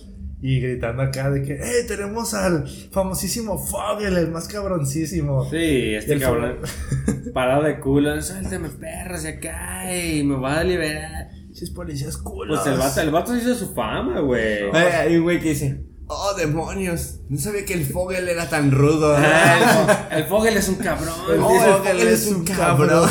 y 0.47 0.59
gritando 0.59 1.01
acá 1.01 1.31
de 1.31 1.41
que, 1.41 1.53
¡eh, 1.53 1.83
tenemos 1.87 2.33
al 2.35 2.67
famosísimo 2.91 3.57
Fogel, 3.57 4.15
el 4.15 4.29
más 4.29 4.47
cabroncísimo! 4.47 5.49
Sí, 5.49 5.95
este 5.95 6.13
el 6.13 6.19
cabrón. 6.21 6.57
Parado 7.33 7.63
de 7.63 7.79
culo, 7.79 8.21
suéltame 8.21 8.69
perros 8.69 9.23
de 9.23 9.29
acá 9.29 9.95
y 9.95 10.23
me 10.23 10.35
va 10.37 10.59
a 10.59 10.63
liberar. 10.63 11.29
Chis 11.51 11.71
policías 11.71 12.17
culos. 12.17 12.59
Pues 12.61 12.73
el 12.73 12.79
vato, 12.79 13.01
el 13.01 13.09
vato 13.11 13.35
hizo 13.35 13.55
su 13.55 13.73
fama, 13.73 14.19
güey. 14.19 14.65
Eh, 14.65 14.71
Hay 14.73 15.15
un 15.15 15.23
güey 15.23 15.39
que 15.39 15.49
dice, 15.49 15.81
oh 16.07 16.33
demonios, 16.37 17.21
no 17.29 17.37
sabía 17.39 17.65
que 17.65 17.73
el 17.73 17.85
Fogel 17.85 18.29
era 18.29 18.47
tan 18.47 18.71
rudo. 18.71 19.15
Ah, 19.17 20.07
el, 20.11 20.17
el 20.19 20.23
Fogel 20.25 20.57
es 20.57 20.69
un 20.69 20.75
cabrón. 20.75 21.15
El 21.33 21.39
Oh, 21.39 21.55
el 21.65 21.71
Fogel 21.77 22.07
es 22.07 22.27
un 22.27 22.43
cabrón. 22.43 23.09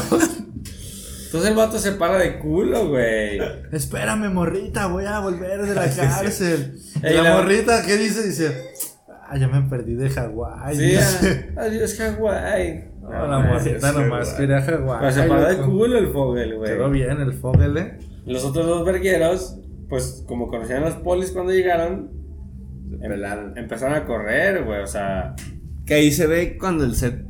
Entonces 1.34 1.50
el 1.50 1.56
vato 1.56 1.78
se 1.80 1.90
para 1.92 2.16
de 2.18 2.38
culo, 2.38 2.90
güey. 2.90 3.40
Espérame, 3.72 4.32
morrita, 4.32 4.86
voy 4.86 5.04
a 5.04 5.18
volver 5.18 5.62
de 5.62 5.74
la 5.74 5.90
cárcel. 5.90 6.78
Y 7.02 7.06
Ey, 7.06 7.16
la, 7.16 7.22
la- 7.24 7.34
morrita, 7.38 7.82
¿qué 7.84 7.96
dice? 7.96 8.22
Dice, 8.24 8.54
ah, 9.08 9.36
ya 9.36 9.48
me 9.48 9.68
perdí 9.68 9.94
de 9.94 10.10
Hawái. 10.10 10.76
Sí, 10.76 10.82
dice. 10.84 11.50
ah, 11.56 11.62
adiós, 11.62 11.96
Hawái. 11.98 12.84
No, 13.02 13.26
la 13.26 13.38
morrita 13.40 13.90
nomás 13.90 14.34
quería 14.34 14.62
Hawái. 14.62 15.00
Pues 15.00 15.14
se 15.16 15.22
para 15.24 15.48
de 15.48 15.56
culo 15.56 15.98
el 15.98 16.06
Fogel, 16.12 16.56
güey. 16.56 16.70
Quedó 16.70 16.88
bien 16.90 17.20
el 17.20 17.32
Fogel, 17.32 17.76
eh. 17.78 17.98
Los 18.26 18.44
otros 18.44 18.64
dos 18.68 18.84
vergueros, 18.86 19.58
pues 19.88 20.22
como 20.28 20.46
conocían 20.46 20.84
a 20.84 20.90
los 20.90 20.98
polis 20.98 21.32
cuando 21.32 21.50
llegaron, 21.50 22.12
Se 22.90 23.06
em- 23.06 23.10
pelaron. 23.10 23.58
empezaron 23.58 23.96
a 23.96 24.06
correr, 24.06 24.62
güey. 24.62 24.82
O 24.82 24.86
sea, 24.86 25.34
Que 25.84 25.94
ahí 25.94 26.12
se 26.12 26.28
ve 26.28 26.56
cuando 26.60 26.84
el 26.84 26.94
set 26.94 27.24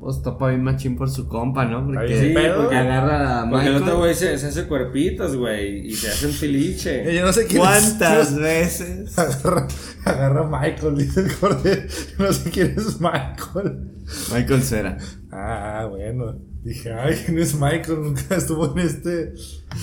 pues 0.00 0.22
topa 0.22 0.48
bien 0.48 0.62
machín 0.64 0.96
por 0.96 1.10
su 1.10 1.28
compa, 1.28 1.64
¿no? 1.66 1.84
Porque, 1.86 2.20
sí, 2.28 2.34
pedo. 2.34 2.62
porque 2.62 2.76
agarra 2.76 3.42
a 3.42 3.50
porque 3.50 3.66
el 3.66 3.72
Michael. 3.74 3.82
otro 3.88 3.98
güey 3.98 4.14
se, 4.14 4.38
se 4.38 4.46
hace 4.46 4.66
cuerpitos, 4.66 5.36
güey, 5.36 5.86
y 5.88 5.92
se 5.94 6.08
hace 6.08 6.26
un 6.26 6.32
Eh, 6.32 6.34
filiche. 6.34 7.14
Yo 7.14 7.26
no 7.26 7.32
sé 7.32 7.46
quién 7.46 7.60
¿Cuántas 7.60 8.32
es. 8.32 8.36
veces? 8.40 9.18
Agarra, 9.18 9.68
agarra 10.04 10.40
a 10.46 10.60
Michael, 10.60 10.96
dice 10.96 11.20
el 11.20 11.34
cordero. 11.36 11.82
Yo 12.18 12.24
no 12.26 12.32
sé 12.32 12.50
quién 12.50 12.74
es 12.76 13.00
Michael. 13.00 13.92
Michael 14.34 14.62
Cera. 14.62 14.98
Ah, 15.30 15.86
bueno. 15.88 16.36
Dije, 16.62 16.92
ay, 16.92 17.14
¿quién 17.24 17.38
es 17.38 17.54
Michael? 17.54 18.02
Nunca 18.02 18.34
estuvo 18.36 18.72
en 18.76 18.80
este. 18.86 19.32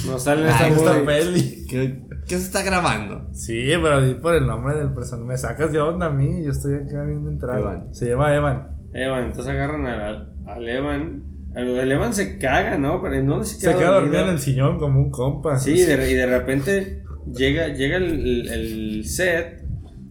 No 0.06 0.20
sale 0.20 0.44
en 0.44 0.54
Ay, 0.54 0.74
esta 0.74 1.04
peli. 1.06 1.66
¿Qué, 1.68 2.04
qué 2.28 2.38
se 2.38 2.44
está 2.44 2.62
grabando? 2.62 3.30
Sí, 3.34 3.72
pero 3.82 4.00
di 4.06 4.14
por 4.14 4.36
el 4.36 4.46
nombre 4.46 4.76
del 4.78 4.94
personaje. 4.94 5.28
Me 5.28 5.38
sacas 5.38 5.72
de 5.72 5.80
onda 5.80 6.06
a 6.08 6.10
mí. 6.12 6.44
Yo 6.44 6.52
estoy 6.52 6.76
acá 6.76 7.04
entrado. 7.04 7.60
Evan. 7.62 7.96
Se 7.96 8.08
llama 8.10 8.36
Evan. 8.36 8.77
Evan, 8.98 9.26
entonces 9.26 9.48
agarran 9.54 9.86
al, 9.86 10.34
al 10.46 10.70
Evan. 10.70 11.24
El, 11.56 11.92
Evan 11.92 12.14
se 12.14 12.38
caga, 12.38 12.78
¿no? 12.78 13.02
Pero 13.02 13.16
¿en 13.16 13.28
dónde 13.28 13.46
se 13.46 13.56
Se 13.56 13.68
queda, 13.70 13.78
queda 13.80 13.92
dormido 13.92 14.22
en 14.24 14.30
el 14.30 14.40
sillón 14.40 14.78
como 14.80 15.00
un 15.00 15.10
compa. 15.12 15.58
Sí, 15.60 15.82
de- 15.84 16.12
y 16.12 16.14
de 16.14 16.26
repente 16.26 17.04
llega, 17.34 17.68
llega 17.70 17.98
el, 17.98 18.06
el- 18.06 18.48
el 18.50 19.06
set 19.06 19.64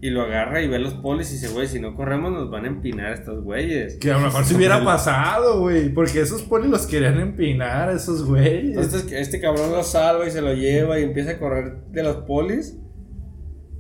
y 0.03 0.11
lo 0.11 0.23
agarra 0.23 0.61
y 0.63 0.69
ve 0.69 0.77
a 0.77 0.79
los 0.79 0.95
polis 0.95 1.31
y 1.31 1.35
dice, 1.35 1.49
güey, 1.49 1.67
si 1.67 1.81
no 1.81 1.95
corremos 1.95 2.33
nos 2.33 2.51
van 2.51 2.65
a 2.65 2.69
empinar 2.69 3.13
estos 3.13 3.43
güeyes. 3.43 3.97
Que 3.99 4.11
a 4.11 4.15
lo 4.15 4.21
mejor 4.21 4.45
se 4.45 4.55
hubiera 4.55 4.85
pasado, 4.85 5.61
güey. 5.61 5.89
Porque 5.89 6.21
esos 6.21 6.43
polis 6.43 6.69
los 6.71 6.87
querían 6.87 7.19
empinar, 7.21 7.91
esos 7.91 8.25
güeyes. 8.25 8.77
Entonces 8.77 9.11
este 9.13 9.41
cabrón 9.41 9.73
lo 9.73 9.83
salva 9.83 10.27
y 10.27 10.31
se 10.31 10.43
lo 10.43 10.53
lleva 10.53 10.99
y 11.01 11.05
empieza 11.05 11.33
a 11.33 11.39
correr 11.39 11.77
de 11.93 12.03
los 12.03 12.17
polis. 12.19 12.79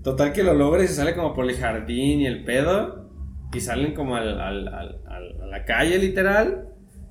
Total 0.03 0.33
que 0.33 0.43
lo 0.45 0.55
logra 0.55 0.85
y 0.85 0.89
se 0.89 0.95
sale 0.95 1.15
como 1.15 1.35
por 1.35 1.45
el 1.51 1.57
jardín 1.57 2.21
y 2.21 2.27
el 2.27 2.45
pedo. 2.45 3.06
Y 3.53 3.61
salen 3.61 3.95
como 3.95 4.17
al, 4.17 4.41
al- 4.41 4.69
al- 4.69 5.01
a 5.43 5.47
la 5.47 5.65
calle 5.65 5.99
literal. 5.99 6.69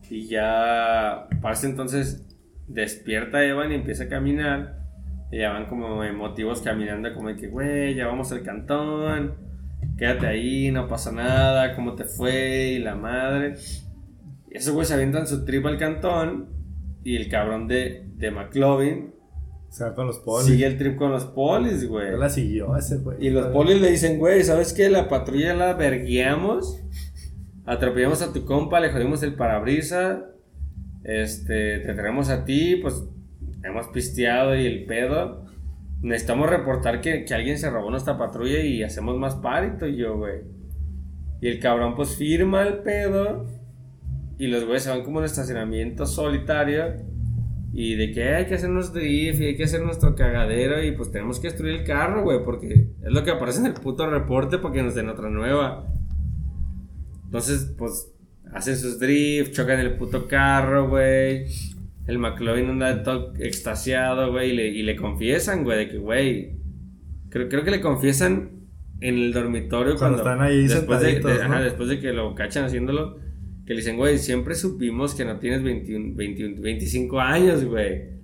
Y 0.09 0.27
ya 0.27 1.27
parece 1.41 1.67
entonces 1.67 2.27
despierta 2.67 3.43
Evan 3.43 3.71
y 3.71 3.75
empieza 3.75 4.03
a 4.05 4.09
caminar. 4.09 4.79
Y 5.31 5.39
ya 5.39 5.51
van 5.53 5.65
como 5.67 6.03
emotivos 6.03 6.61
caminando 6.61 7.11
como 7.13 7.29
de 7.29 7.35
que, 7.35 7.47
güey, 7.47 7.95
ya 7.95 8.05
vamos 8.07 8.31
al 8.31 8.43
cantón. 8.43 9.33
Quédate 9.97 10.27
ahí, 10.27 10.71
no 10.71 10.87
pasa 10.87 11.11
nada, 11.11 11.75
¿cómo 11.75 11.95
te 11.95 12.03
fue? 12.03 12.73
Y 12.73 12.79
la 12.79 12.95
madre. 12.95 13.55
Y 14.51 14.57
esos 14.57 14.73
güeyes 14.73 14.89
se 14.89 14.93
avientan 14.95 15.25
su 15.25 15.45
trip 15.45 15.65
al 15.65 15.77
cantón. 15.77 16.49
Y 17.03 17.15
el 17.15 17.29
cabrón 17.29 17.67
de, 17.67 18.05
de 18.15 18.31
McLovin 18.31 19.14
O 19.75 19.77
sea, 19.77 19.93
con 19.93 20.07
los 20.07 20.19
polis. 20.19 20.47
sigue 20.47 20.65
el 20.65 20.77
trip 20.77 20.95
con 20.95 21.11
los 21.11 21.25
polis, 21.25 21.85
güey. 21.85 22.07
Él 22.07 22.19
la 22.21 22.29
siguió 22.29 22.77
ese, 22.77 22.99
güey. 22.99 23.17
Y 23.19 23.29
los 23.29 23.47
polis 23.47 23.81
le 23.81 23.91
dicen, 23.91 24.17
güey, 24.19 24.41
¿sabes 24.41 24.71
qué? 24.71 24.89
La 24.89 25.09
patrulla 25.09 25.53
la 25.53 25.73
verguiamos. 25.73 26.81
Atropellamos 27.65 28.21
a 28.21 28.31
tu 28.31 28.45
compa, 28.45 28.79
le 28.79 28.93
jodimos 28.93 29.21
el 29.21 29.35
parabrisa. 29.35 30.27
Este, 31.03 31.79
te 31.79 31.93
traemos 31.93 32.29
a 32.29 32.45
ti, 32.45 32.77
pues 32.77 33.03
hemos 33.65 33.87
pisteado 33.87 34.55
y 34.55 34.65
el 34.65 34.85
pedo. 34.85 35.45
Necesitamos 36.01 36.49
reportar 36.49 37.01
que, 37.01 37.25
que 37.25 37.33
alguien 37.33 37.59
se 37.59 37.69
robó 37.69 37.91
nuestra 37.91 38.17
patrulla 38.17 38.59
y 38.61 38.81
hacemos 38.81 39.17
más 39.17 39.35
parito 39.35 39.87
y 39.87 39.97
yo, 39.97 40.15
güey. 40.15 40.39
Y 41.41 41.49
el 41.49 41.59
cabrón 41.59 41.95
pues 41.95 42.15
firma 42.15 42.63
el 42.63 42.75
pedo. 42.75 43.45
Y 44.37 44.47
los 44.47 44.63
güeyes 44.63 44.83
se 44.83 44.89
van 44.91 45.03
como 45.03 45.19
en 45.19 45.25
estacionamiento 45.25 46.05
solitario. 46.05 47.13
Y 47.77 47.95
de 47.95 48.11
que 48.11 48.23
hay 48.35 48.45
que 48.45 48.55
hacer 48.55 48.69
nuestro 48.69 49.01
drift 49.01 49.41
y 49.41 49.45
hay 49.47 49.55
que 49.57 49.65
hacer 49.65 49.81
nuestro 49.83 50.15
cagadero 50.15 50.81
y 50.81 50.91
pues 50.93 51.11
tenemos 51.11 51.39
que 51.41 51.47
destruir 51.49 51.75
el 51.75 51.83
carro, 51.83 52.23
güey, 52.23 52.41
porque 52.43 52.67
es 53.03 53.11
lo 53.11 53.23
que 53.25 53.31
aparece 53.31 53.59
en 53.59 53.65
el 53.65 53.73
puto 53.73 54.09
reporte 54.09 54.59
para 54.59 54.73
que 54.73 54.81
nos 54.81 54.95
den 54.95 55.09
otra 55.09 55.29
nueva. 55.29 55.85
Entonces, 57.25 57.73
pues, 57.77 58.13
hacen 58.53 58.77
sus 58.77 58.99
drift, 58.99 59.53
chocan 59.53 59.79
el 59.79 59.97
puto 59.97 60.27
carro, 60.27 60.87
güey. 60.87 61.45
El 62.07 62.19
McLovin 62.19 62.69
anda 62.69 63.03
todo 63.03 63.33
extasiado, 63.39 64.31
güey, 64.31 64.51
y 64.51 64.53
le, 64.55 64.67
y 64.67 64.83
le 64.83 64.95
confiesan, 64.95 65.63
güey, 65.63 65.79
de 65.79 65.89
que, 65.89 65.97
güey, 65.97 66.51
creo, 67.29 67.49
creo 67.49 67.63
que 67.63 67.71
le 67.71 67.81
confiesan 67.81 68.51
en 69.01 69.15
el 69.15 69.33
dormitorio 69.33 69.95
Cuando 69.97 70.19
están 70.19 70.41
ahí 70.41 70.67
después 70.67 71.01
de, 71.01 71.07
de- 71.33 71.41
ajá, 71.43 71.61
después 71.61 71.89
de 71.89 71.99
que 71.99 72.13
lo 72.13 72.33
cachan 72.35 72.63
haciéndolo, 72.63 73.17
que 73.65 73.73
le 73.73 73.77
dicen, 73.79 73.97
güey, 73.97 74.17
siempre 74.17 74.55
supimos 74.55 75.15
que 75.15 75.25
no 75.25 75.39
tienes 75.39 75.63
21, 75.63 76.15
21, 76.15 76.61
25 76.61 77.19
años, 77.19 77.65
güey. 77.65 78.15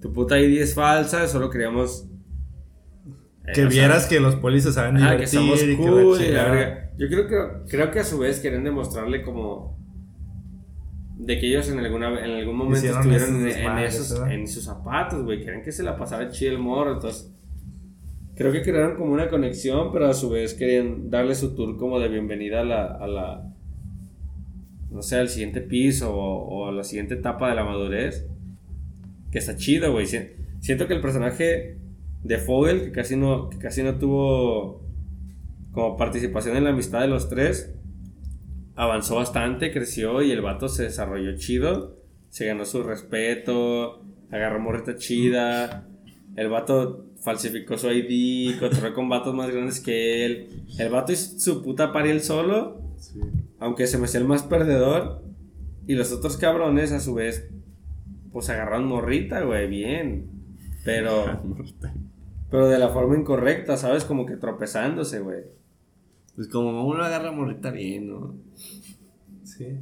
Tu 0.00 0.12
puta 0.12 0.38
ID 0.38 0.60
es 0.60 0.74
falsa, 0.74 1.26
solo 1.26 1.50
queríamos... 1.50 2.08
eh, 3.46 3.52
Que 3.52 3.54
sea, 3.62 3.68
vieras 3.68 4.06
que 4.06 4.20
los 4.20 4.36
polis 4.36 4.64
saben 4.64 4.96
Ajá, 4.98 5.16
que 5.16 5.26
somos 5.26 5.62
y 5.62 5.74
cool 5.76 6.18
la 6.32 6.44
verga. 6.44 6.90
Yo 6.98 7.08
creo 7.08 7.26
que, 7.26 7.36
creo 7.68 7.90
que 7.90 7.98
a 8.00 8.04
su 8.04 8.18
vez 8.18 8.40
quieren 8.40 8.62
demostrarle 8.64 9.22
como 9.22 9.76
de 11.18 11.38
que 11.38 11.48
ellos 11.48 11.68
en 11.70 11.78
alguna 11.80 12.08
en 12.24 12.30
algún 12.30 12.56
momento 12.56 12.86
estuvieron 12.86 13.10
en, 13.10 13.14
esos 13.16 13.28
en 13.38 13.44
desmadres, 13.44 13.94
esos 13.94 14.20
¿verdad? 14.20 14.34
en 14.34 14.46
sus 14.46 14.64
zapatos, 14.64 15.24
güey, 15.24 15.40
querían 15.40 15.62
que 15.62 15.72
se 15.72 15.82
la 15.82 15.96
pasara 15.96 16.28
chido 16.30 16.52
el 16.52 16.58
morro, 16.58 16.92
entonces 16.94 17.32
creo 18.36 18.52
que 18.52 18.62
crearon 18.62 18.96
como 18.96 19.12
una 19.12 19.28
conexión, 19.28 19.90
pero 19.92 20.06
a 20.08 20.14
su 20.14 20.30
vez 20.30 20.54
querían 20.54 21.10
darle 21.10 21.34
su 21.34 21.54
tour 21.56 21.76
como 21.78 21.98
de 21.98 22.08
bienvenida 22.08 22.60
a 22.60 22.64
la, 22.64 22.84
a 22.84 23.06
la 23.06 23.55
no 24.96 25.02
sé, 25.02 25.16
al 25.16 25.28
siguiente 25.28 25.60
piso 25.60 26.12
o, 26.12 26.66
a 26.68 26.72
la 26.72 26.82
siguiente 26.82 27.14
etapa 27.14 27.48
de 27.50 27.54
la 27.54 27.64
madurez. 27.64 28.26
Que 29.30 29.38
está 29.38 29.54
chido, 29.56 29.92
güey. 29.92 30.06
Si- 30.06 30.18
Siento 30.60 30.88
que 30.88 30.94
el 30.94 31.00
personaje 31.00 31.76
de 32.24 32.38
Fogel, 32.38 32.80
que 32.86 32.92
casi 32.92 33.14
no, 33.16 33.48
que 33.50 33.58
casi 33.58 33.82
no 33.84 33.98
tuvo 33.98 34.82
como 35.72 35.96
participación 35.96 36.56
en 36.56 36.64
la 36.64 36.70
amistad 36.70 37.02
de 37.02 37.08
los 37.08 37.28
tres, 37.28 37.72
avanzó 38.74 39.16
bastante, 39.16 39.70
creció 39.72 40.22
y 40.22 40.32
el 40.32 40.40
vato 40.40 40.68
se 40.68 40.84
desarrolló 40.84 41.36
chido. 41.36 41.96
Se 42.30 42.46
ganó 42.46 42.64
su 42.64 42.82
respeto, 42.82 44.02
agarró 44.30 44.58
morrita 44.60 44.96
chida. 44.96 45.86
El 46.36 46.48
vato 46.48 47.06
falsificó 47.20 47.78
su 47.78 47.90
ID, 47.92 48.58
controló 48.58 48.94
con 48.94 49.08
vatos 49.08 49.34
más 49.34 49.50
grandes 49.50 49.80
que 49.80 50.24
él. 50.26 50.48
El 50.78 50.88
vato 50.90 51.12
hizo 51.12 51.38
su 51.38 51.62
puta 51.62 51.92
pari 51.92 52.10
él 52.10 52.22
solo, 52.22 52.80
Sí. 52.98 53.20
Aunque 53.58 53.86
se 53.86 53.98
me 53.98 54.04
hacía 54.04 54.20
el 54.20 54.26
más 54.26 54.42
perdedor. 54.42 55.22
Y 55.86 55.94
los 55.94 56.12
otros 56.12 56.36
cabrones, 56.36 56.92
a 56.92 57.00
su 57.00 57.14
vez, 57.14 57.48
pues 58.32 58.50
agarraron 58.50 58.86
morrita, 58.86 59.40
güey, 59.42 59.68
bien. 59.68 60.26
Pero, 60.84 61.42
pero 62.50 62.68
de 62.68 62.78
la 62.78 62.88
forma 62.88 63.16
incorrecta, 63.16 63.76
¿sabes? 63.76 64.04
Como 64.04 64.26
que 64.26 64.36
tropezándose, 64.36 65.20
güey. 65.20 65.44
Pues 66.34 66.48
como 66.48 66.86
uno 66.86 67.02
agarra 67.02 67.32
morrita 67.32 67.70
bien, 67.70 68.10
¿no? 68.10 68.34
Sí. 69.42 69.78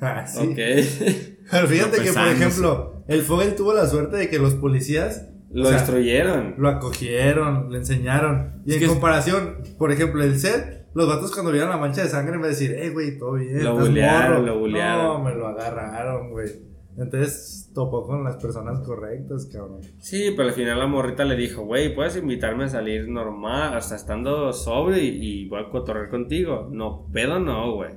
Ah, 0.00 0.26
sí. 0.26 0.38
Ok. 0.38 0.56
Pero 1.50 1.66
fíjate 1.66 2.02
que, 2.02 2.12
por 2.12 2.28
ejemplo, 2.28 3.04
el 3.08 3.22
Fogel 3.22 3.54
tuvo 3.56 3.74
la 3.74 3.86
suerte 3.86 4.16
de 4.16 4.28
que 4.28 4.38
los 4.38 4.54
policías 4.54 5.28
Lo 5.50 5.64
o 5.64 5.66
sea, 5.66 5.78
destruyeron. 5.78 6.54
lo 6.58 6.68
acogieron, 6.68 7.70
le 7.72 7.78
enseñaron. 7.78 8.62
Y 8.64 8.74
Es 8.74 8.82
en 8.82 8.88
comparación, 8.88 9.58
por 9.76 9.90
ejemplo, 9.92 10.22
el 10.22 10.38
set, 10.38 10.77
los 10.98 11.06
vatos 11.06 11.32
cuando 11.32 11.52
vieron 11.52 11.70
la 11.70 11.76
mancha 11.76 12.02
de 12.02 12.08
sangre 12.08 12.38
me 12.38 12.48
decir, 12.48 12.74
hey, 12.76 12.90
güey, 12.92 13.16
todo 13.16 13.34
bien. 13.34 13.62
Lo 13.62 13.76
bulearon, 13.76 14.40
morro". 14.40 14.46
lo 14.46 14.58
bulearon. 14.58 15.04
No, 15.04 15.18
me 15.22 15.34
lo 15.34 15.46
agarraron, 15.46 16.30
güey. 16.32 16.48
Entonces 16.96 17.70
topó 17.72 18.04
con 18.04 18.24
las 18.24 18.36
personas 18.38 18.80
correctas, 18.80 19.46
cabrón. 19.46 19.80
Sí, 20.00 20.32
pero 20.36 20.48
al 20.48 20.54
final 20.54 20.80
la 20.80 20.88
morrita 20.88 21.24
le 21.24 21.36
dijo, 21.36 21.62
güey, 21.62 21.94
puedes 21.94 22.16
invitarme 22.16 22.64
a 22.64 22.68
salir 22.68 23.08
normal, 23.08 23.76
hasta 23.76 23.94
estando 23.94 24.52
sobre 24.52 25.04
y, 25.04 25.44
y 25.44 25.48
voy 25.48 25.62
a 25.62 25.70
cotorrear 25.70 26.10
contigo. 26.10 26.68
No, 26.72 27.06
pedo 27.12 27.38
no, 27.38 27.76
güey. 27.76 27.92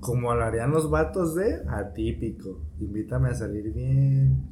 Como 0.00 0.34
lo 0.34 0.44
harían 0.44 0.72
los 0.72 0.90
vatos 0.90 1.34
de 1.34 1.62
atípico. 1.70 2.60
Invítame 2.78 3.30
a 3.30 3.34
salir 3.34 3.72
bien. 3.72 4.44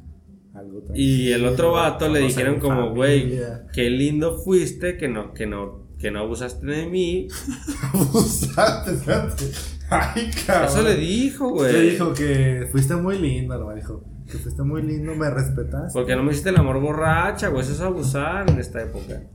Algo 0.55 0.81
Y 0.95 1.31
el 1.31 1.45
otro 1.45 1.73
vato 1.73 2.09
le 2.09 2.21
dijeron 2.21 2.59
como, 2.59 2.95
güey, 2.95 3.21
familia". 3.21 3.67
qué 3.71 3.91
lindo 3.91 4.39
fuiste 4.39 4.97
que 4.97 5.07
no, 5.07 5.31
que 5.33 5.45
no, 5.45 5.88
que 5.99 6.11
no 6.11 6.19
abusaste 6.19 6.65
de 6.65 6.87
mí. 6.87 7.27
Abusaste, 7.93 8.91
espérate. 8.91 9.51
Ay, 9.89 10.29
cabrón. 10.45 10.69
Eso 10.69 10.81
le 10.83 10.95
dijo, 10.95 11.49
güey. 11.49 11.73
Le 11.73 11.81
dijo 11.91 12.13
que 12.13 12.67
fuiste 12.71 12.95
muy 12.95 13.17
lindo, 13.17 13.57
no, 13.57 13.73
dijo 13.75 14.03
que 14.29 14.37
fuiste 14.37 14.61
muy 14.61 14.83
lindo, 14.83 15.15
me 15.15 15.29
respetaste. 15.29 15.91
Porque 15.93 16.15
no 16.15 16.23
me 16.23 16.31
hiciste 16.31 16.49
el 16.49 16.57
amor 16.57 16.79
borracha, 16.79 17.47
güey. 17.49 17.63
Eso 17.63 17.73
es 17.73 17.81
abusar 17.81 18.49
en 18.49 18.59
esta 18.59 18.81
época. 18.81 19.21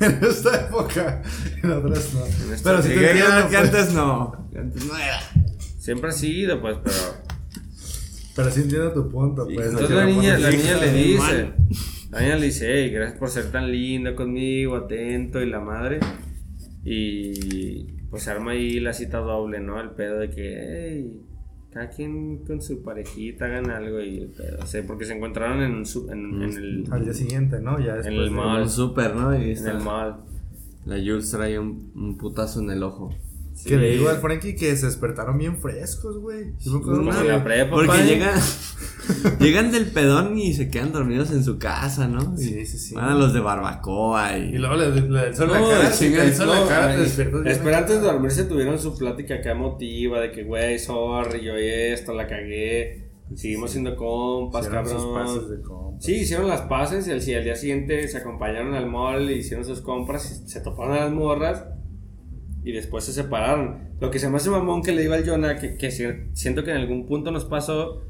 En 0.00 0.18
esta 0.28 0.56
época, 0.66 1.22
en 1.62 1.70
otras 1.70 2.12
no. 2.14 2.26
esta- 2.52 2.70
Pero 2.70 2.82
si 2.82 2.88
te 2.88 3.10
entiendo, 3.10 3.48
que 3.48 3.56
pues. 3.56 3.64
antes 3.64 3.94
no. 3.94 4.48
Que 4.52 4.58
antes 4.58 4.84
no 4.86 4.96
era. 4.98 5.20
Siempre 5.78 6.08
ha 6.08 6.12
sido, 6.12 6.60
pues, 6.60 6.78
pero. 6.82 6.96
Pero 8.34 8.50
sí 8.50 8.62
entiendo 8.62 8.92
tu 8.92 9.08
punto, 9.08 9.44
pues. 9.44 9.68
Entonces 9.68 9.90
la 9.90 10.02
lo 10.04 10.10
niña, 10.10 10.36
la 10.38 10.50
niña 10.50 10.76
le 10.78 10.92
dice. 10.92 11.52
Niña 12.12 12.36
le 12.36 12.46
dice, 12.46 12.66
hey, 12.72 12.90
gracias 12.90 13.18
por 13.18 13.28
ser 13.30 13.50
tan 13.50 13.70
lindo 13.70 14.14
conmigo, 14.14 14.76
atento 14.76 15.42
y 15.42 15.48
la 15.50 15.60
madre. 15.60 16.00
Y 16.84 17.84
pues 18.10 18.24
se 18.24 18.30
arma 18.30 18.52
ahí 18.52 18.78
la 18.80 18.92
cita 18.92 19.18
doble, 19.18 19.60
¿no? 19.60 19.80
El 19.80 19.90
pedo 19.90 20.18
de 20.18 20.30
que, 20.30 20.58
hey, 20.60 21.20
cada 21.72 21.88
quien 21.88 22.38
con 22.44 22.60
su 22.62 22.82
parejita 22.82 23.46
hagan 23.46 23.70
algo 23.70 24.00
y 24.00 24.18
el 24.18 24.28
pedo. 24.28 24.58
O 24.62 24.66
sea, 24.66 24.82
porque 24.86 25.04
se 25.06 25.14
encontraron 25.14 25.62
en, 25.62 25.82
en, 26.12 26.42
en 26.42 26.52
el, 26.56 26.84
Al 26.90 27.04
día 27.04 27.14
siguiente, 27.14 27.60
¿no? 27.60 27.78
Ya 27.80 27.94
después. 27.96 28.14
el 28.14 28.30
mall. 28.30 28.62
Un 28.62 28.70
súper, 28.70 29.14
¿no? 29.14 29.34
Y 29.36 29.42
en 29.44 29.50
está- 29.50 29.72
el 29.72 29.78
mall. 29.82 30.16
La 30.86 30.96
Jules 30.96 31.30
trae 31.30 31.58
un, 31.58 31.90
un 31.94 32.18
putazo 32.18 32.60
en 32.60 32.70
el 32.70 32.82
ojo. 32.82 33.10
Que 33.66 33.76
le 33.78 33.92
digo 33.92 34.08
al 34.10 34.18
Frankie 34.18 34.54
que 34.56 34.76
se 34.76 34.84
despertaron 34.86 35.38
bien 35.38 35.56
frescos, 35.58 36.18
güey. 36.18 36.52
En 36.66 37.28
la 37.28 37.42
prepa, 37.42 37.70
Porque 37.70 37.88
pa. 37.88 38.34
Llegan, 39.40 39.70
del 39.72 39.86
pedón 39.86 40.38
y 40.38 40.52
se 40.54 40.68
quedan 40.70 40.92
dormidos 40.92 41.30
en 41.30 41.44
su 41.44 41.58
casa, 41.58 42.08
¿no? 42.08 42.36
Sí, 42.36 42.64
sí, 42.66 42.78
sí. 42.78 42.94
Van 42.94 43.10
a 43.10 43.14
los 43.14 43.32
de 43.32 43.40
barbacoa 43.40 44.38
y... 44.38 44.54
Y 44.54 44.58
luego 44.58 44.76
le, 44.76 44.90
le 44.90 45.00
la 45.00 45.30
No, 45.30 45.52
cara, 45.68 45.90
sí, 45.90 46.10
no, 46.10 47.42
te 47.42 47.50
Espera, 47.50 47.78
antes 47.78 47.96
de 48.00 48.06
dormirse 48.06 48.44
tuvieron 48.44 48.78
su 48.78 48.96
plática 48.96 49.34
acá 49.36 49.52
emotiva 49.52 50.20
de 50.20 50.30
que, 50.32 50.44
güey, 50.44 50.78
sorry, 50.78 51.44
yo 51.44 51.54
esto, 51.54 52.12
la 52.14 52.26
cagué. 52.26 53.04
Seguimos 53.34 53.70
siendo 53.70 53.96
compas, 53.96 54.66
Hicieron 54.66 54.84
cabrón. 54.86 55.14
pases 55.14 55.48
de 55.50 55.62
compa. 55.62 56.00
Sí, 56.00 56.14
hicieron 56.16 56.46
las 56.46 56.60
paces 56.62 57.08
y 57.08 57.10
al, 57.10 57.26
y 57.26 57.34
al 57.34 57.44
día 57.44 57.56
siguiente 57.56 58.06
se 58.06 58.18
acompañaron 58.18 58.74
al 58.74 58.86
mall, 58.86 59.30
y 59.30 59.34
hicieron 59.34 59.64
sus 59.64 59.80
compras, 59.80 60.42
y 60.44 60.48
se 60.48 60.60
toparon 60.60 60.92
a 60.96 61.00
las 61.04 61.12
morras 61.12 61.64
y 62.62 62.72
después 62.72 63.04
se 63.04 63.12
separaron. 63.12 63.88
Lo 64.00 64.10
que 64.10 64.18
se 64.18 64.28
me 64.28 64.36
hace 64.36 64.50
mamón 64.50 64.82
que 64.82 64.92
le 64.92 65.02
digo 65.02 65.14
al 65.14 65.26
Jonah, 65.28 65.56
que, 65.56 65.76
que 65.76 65.90
si- 65.90 66.04
siento 66.34 66.64
que 66.64 66.70
en 66.72 66.76
algún 66.78 67.06
punto 67.06 67.30
nos 67.30 67.44
pasó 67.46 68.02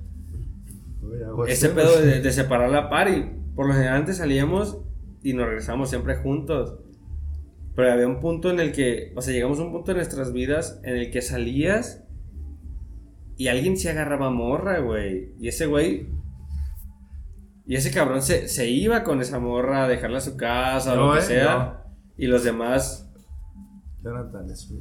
Ese 1.47 1.67
así, 1.67 1.75
pedo 1.75 2.01
de, 2.01 2.21
de 2.21 2.33
separar 2.33 2.71
la 2.71 2.89
party. 2.89 3.25
Por 3.55 3.67
lo 3.67 3.75
general 3.75 3.97
antes 3.97 4.19
salíamos 4.19 4.79
y 5.23 5.33
nos 5.33 5.47
regresamos 5.47 5.91
siempre 5.91 6.17
juntos. 6.17 6.75
Pero 7.75 7.93
había 7.93 8.07
un 8.07 8.21
punto 8.21 8.51
en 8.51 8.61
el 8.61 8.73
que, 8.73 9.13
o 9.17 9.21
sea, 9.21 9.33
llegamos 9.33 9.59
a 9.59 9.65
un 9.65 9.73
punto 9.73 9.91
en 9.91 9.97
nuestras 9.97 10.33
vidas 10.33 10.81
en 10.85 10.97
el 10.97 11.11
que 11.11 11.23
salías 11.23 12.05
y 13.37 13.49
alguien 13.49 13.77
se 13.77 13.91
agarraba 13.91 14.31
morra, 14.31 14.79
güey. 14.79 15.33
Y 15.41 15.49
ese 15.49 15.67
güey. 15.67 16.07
Y 17.67 17.77
ese 17.77 17.91
cabrón 17.91 18.23
se, 18.23 18.47
se 18.49 18.69
iba 18.69 19.03
con 19.03 19.21
esa 19.21 19.41
morra 19.41 19.85
a 19.85 19.89
dejarla 19.89 20.19
a 20.19 20.21
su 20.21 20.37
casa 20.37 20.93
o 20.93 21.07
lo 21.07 21.13
que 21.15 21.19
eh, 21.21 21.23
sea. 21.23 21.85
Y 22.17 22.27
los 22.27 22.45
demás. 22.45 23.11
Jonathan, 24.05 24.49
es. 24.51 24.73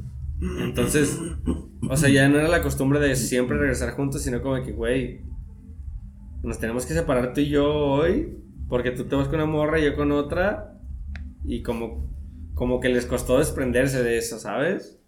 Entonces, 0.59 1.17
o 1.89 1.95
sea, 1.95 2.09
ya 2.09 2.27
no 2.27 2.37
era 2.37 2.49
la 2.49 2.61
costumbre 2.61 2.99
de 2.99 3.15
siempre 3.15 3.57
regresar 3.57 3.91
juntos, 3.91 4.21
sino 4.21 4.41
como 4.41 4.61
que, 4.61 4.73
güey, 4.73 5.21
nos 6.43 6.59
tenemos 6.59 6.85
que 6.85 6.93
separar 6.93 7.33
tú 7.33 7.41
y 7.41 7.49
yo 7.49 7.73
hoy, 7.73 8.37
porque 8.69 8.91
tú 8.91 9.05
te 9.05 9.15
vas 9.15 9.27
con 9.27 9.35
una 9.35 9.45
morra 9.45 9.79
y 9.79 9.85
yo 9.85 9.95
con 9.95 10.11
otra, 10.11 10.77
y 11.45 11.61
como, 11.63 12.09
como 12.53 12.79
que 12.79 12.89
les 12.89 13.05
costó 13.05 13.39
desprenderse 13.39 14.03
de 14.03 14.17
eso, 14.17 14.37
¿sabes? 14.39 14.99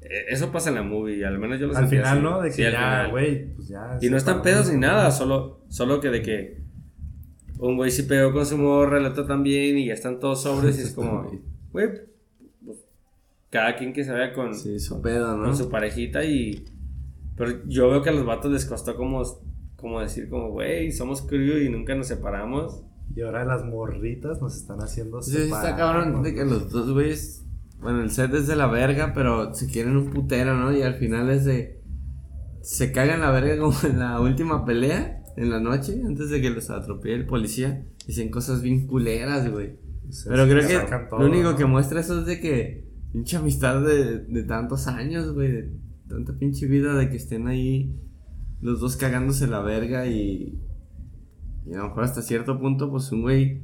E- 0.00 0.26
Eso 0.32 0.52
pasa 0.52 0.68
en 0.70 0.74
la 0.76 0.82
movie, 0.82 1.24
al 1.24 1.38
menos 1.38 1.58
yo 1.60 1.66
lo 1.68 1.76
Al 1.76 1.88
final, 1.88 2.04
así. 2.18 2.22
¿no? 2.22 2.40
De 2.42 2.48
que 2.50 2.54
Sí, 2.54 2.62
ya, 2.62 3.06
güey, 3.08 3.54
pues 3.54 3.68
ya. 3.68 3.98
Y 4.00 4.08
no 4.10 4.16
están 4.16 4.42
pedos 4.42 4.70
ni 4.72 4.78
nada, 4.78 5.10
solo, 5.10 5.60
solo 5.68 6.00
que 6.00 6.08
de 6.10 6.22
que 6.22 6.62
un 7.58 7.76
güey 7.76 7.90
sí 7.90 8.02
pegó 8.02 8.32
con 8.32 8.44
su 8.46 8.58
morra, 8.58 8.98
el 8.98 9.06
otro 9.06 9.24
también, 9.24 9.78
y 9.78 9.86
ya 9.86 9.94
están 9.94 10.20
todos 10.20 10.42
sobres, 10.42 10.78
y 10.78 10.82
es 10.82 10.92
como, 10.94 11.30
güey, 11.72 11.88
pues, 12.64 12.78
cada 13.50 13.76
quien 13.76 13.92
que 13.92 14.04
se 14.04 14.12
vaya 14.12 14.32
con, 14.32 14.54
Sí, 14.54 14.78
su 14.78 15.00
pedo, 15.00 15.36
¿no? 15.36 15.44
con 15.44 15.56
su 15.56 15.68
parejita 15.70 16.24
y... 16.24 16.64
Pero 17.36 17.64
yo 17.66 17.90
veo 17.90 18.02
que 18.02 18.08
a 18.08 18.12
los 18.12 18.24
vatos 18.24 18.50
les 18.50 18.64
costó 18.64 18.96
como, 18.96 19.22
como 19.76 20.00
decir 20.00 20.28
como, 20.28 20.50
güey, 20.50 20.90
somos 20.92 21.22
crew 21.22 21.58
y 21.58 21.68
nunca 21.70 21.94
nos 21.94 22.08
separamos. 22.08 22.82
Y 23.14 23.20
ahora 23.22 23.44
las 23.44 23.64
morritas 23.64 24.42
nos 24.42 24.56
están 24.56 24.80
haciendo 24.80 25.22
Sí, 25.22 25.36
está 25.36 25.62
separar, 25.62 25.76
cabrón 25.76 26.22
de 26.22 26.34
que 26.34 26.44
los 26.44 26.70
dos 26.70 26.92
güeyes. 26.92 27.44
Bueno, 27.80 28.02
el 28.02 28.10
set 28.10 28.32
es 28.34 28.46
de 28.46 28.56
la 28.56 28.66
verga, 28.66 29.12
pero 29.14 29.54
se 29.54 29.66
quieren 29.66 29.96
un 29.96 30.10
putero, 30.10 30.54
¿no? 30.56 30.72
Y 30.76 30.82
al 30.82 30.94
final 30.94 31.30
es 31.30 31.44
de. 31.44 31.80
Se 32.62 32.90
cagan 32.90 33.20
la 33.20 33.30
verga 33.30 33.58
como 33.58 33.76
en 33.84 33.98
la 34.00 34.20
última 34.20 34.64
pelea, 34.64 35.22
en 35.36 35.50
la 35.50 35.60
noche, 35.60 36.02
antes 36.04 36.30
de 36.30 36.40
que 36.40 36.50
los 36.50 36.68
atropelle 36.70 37.14
el 37.14 37.26
policía. 37.26 37.86
Dicen 38.06 38.30
cosas 38.30 38.60
bien 38.62 38.86
culeras, 38.86 39.50
güey. 39.50 39.78
Se- 40.10 40.28
Pero 40.30 40.44
creo 40.46 40.66
que 40.66 41.06
todo, 41.08 41.20
lo 41.20 41.26
único 41.26 41.52
¿no? 41.52 41.56
que 41.56 41.64
muestra 41.64 42.00
eso 42.00 42.20
es 42.20 42.26
de 42.26 42.40
que. 42.40 42.86
Pinche 43.12 43.36
amistad 43.36 43.82
de, 43.82 44.18
de 44.18 44.42
tantos 44.42 44.88
años, 44.88 45.32
güey. 45.32 45.52
De 45.52 45.70
tanta 46.08 46.36
pinche 46.36 46.66
vida 46.66 46.94
de 46.94 47.08
que 47.08 47.16
estén 47.16 47.46
ahí 47.46 47.94
los 48.60 48.80
dos 48.80 48.96
cagándose 48.96 49.46
la 49.46 49.60
verga 49.60 50.06
y. 50.06 50.60
Y 51.66 51.74
a 51.74 51.78
lo 51.78 51.88
mejor 51.88 52.04
hasta 52.04 52.22
cierto 52.22 52.60
punto, 52.60 52.90
pues 52.90 53.10
un 53.10 53.22
güey 53.22 53.62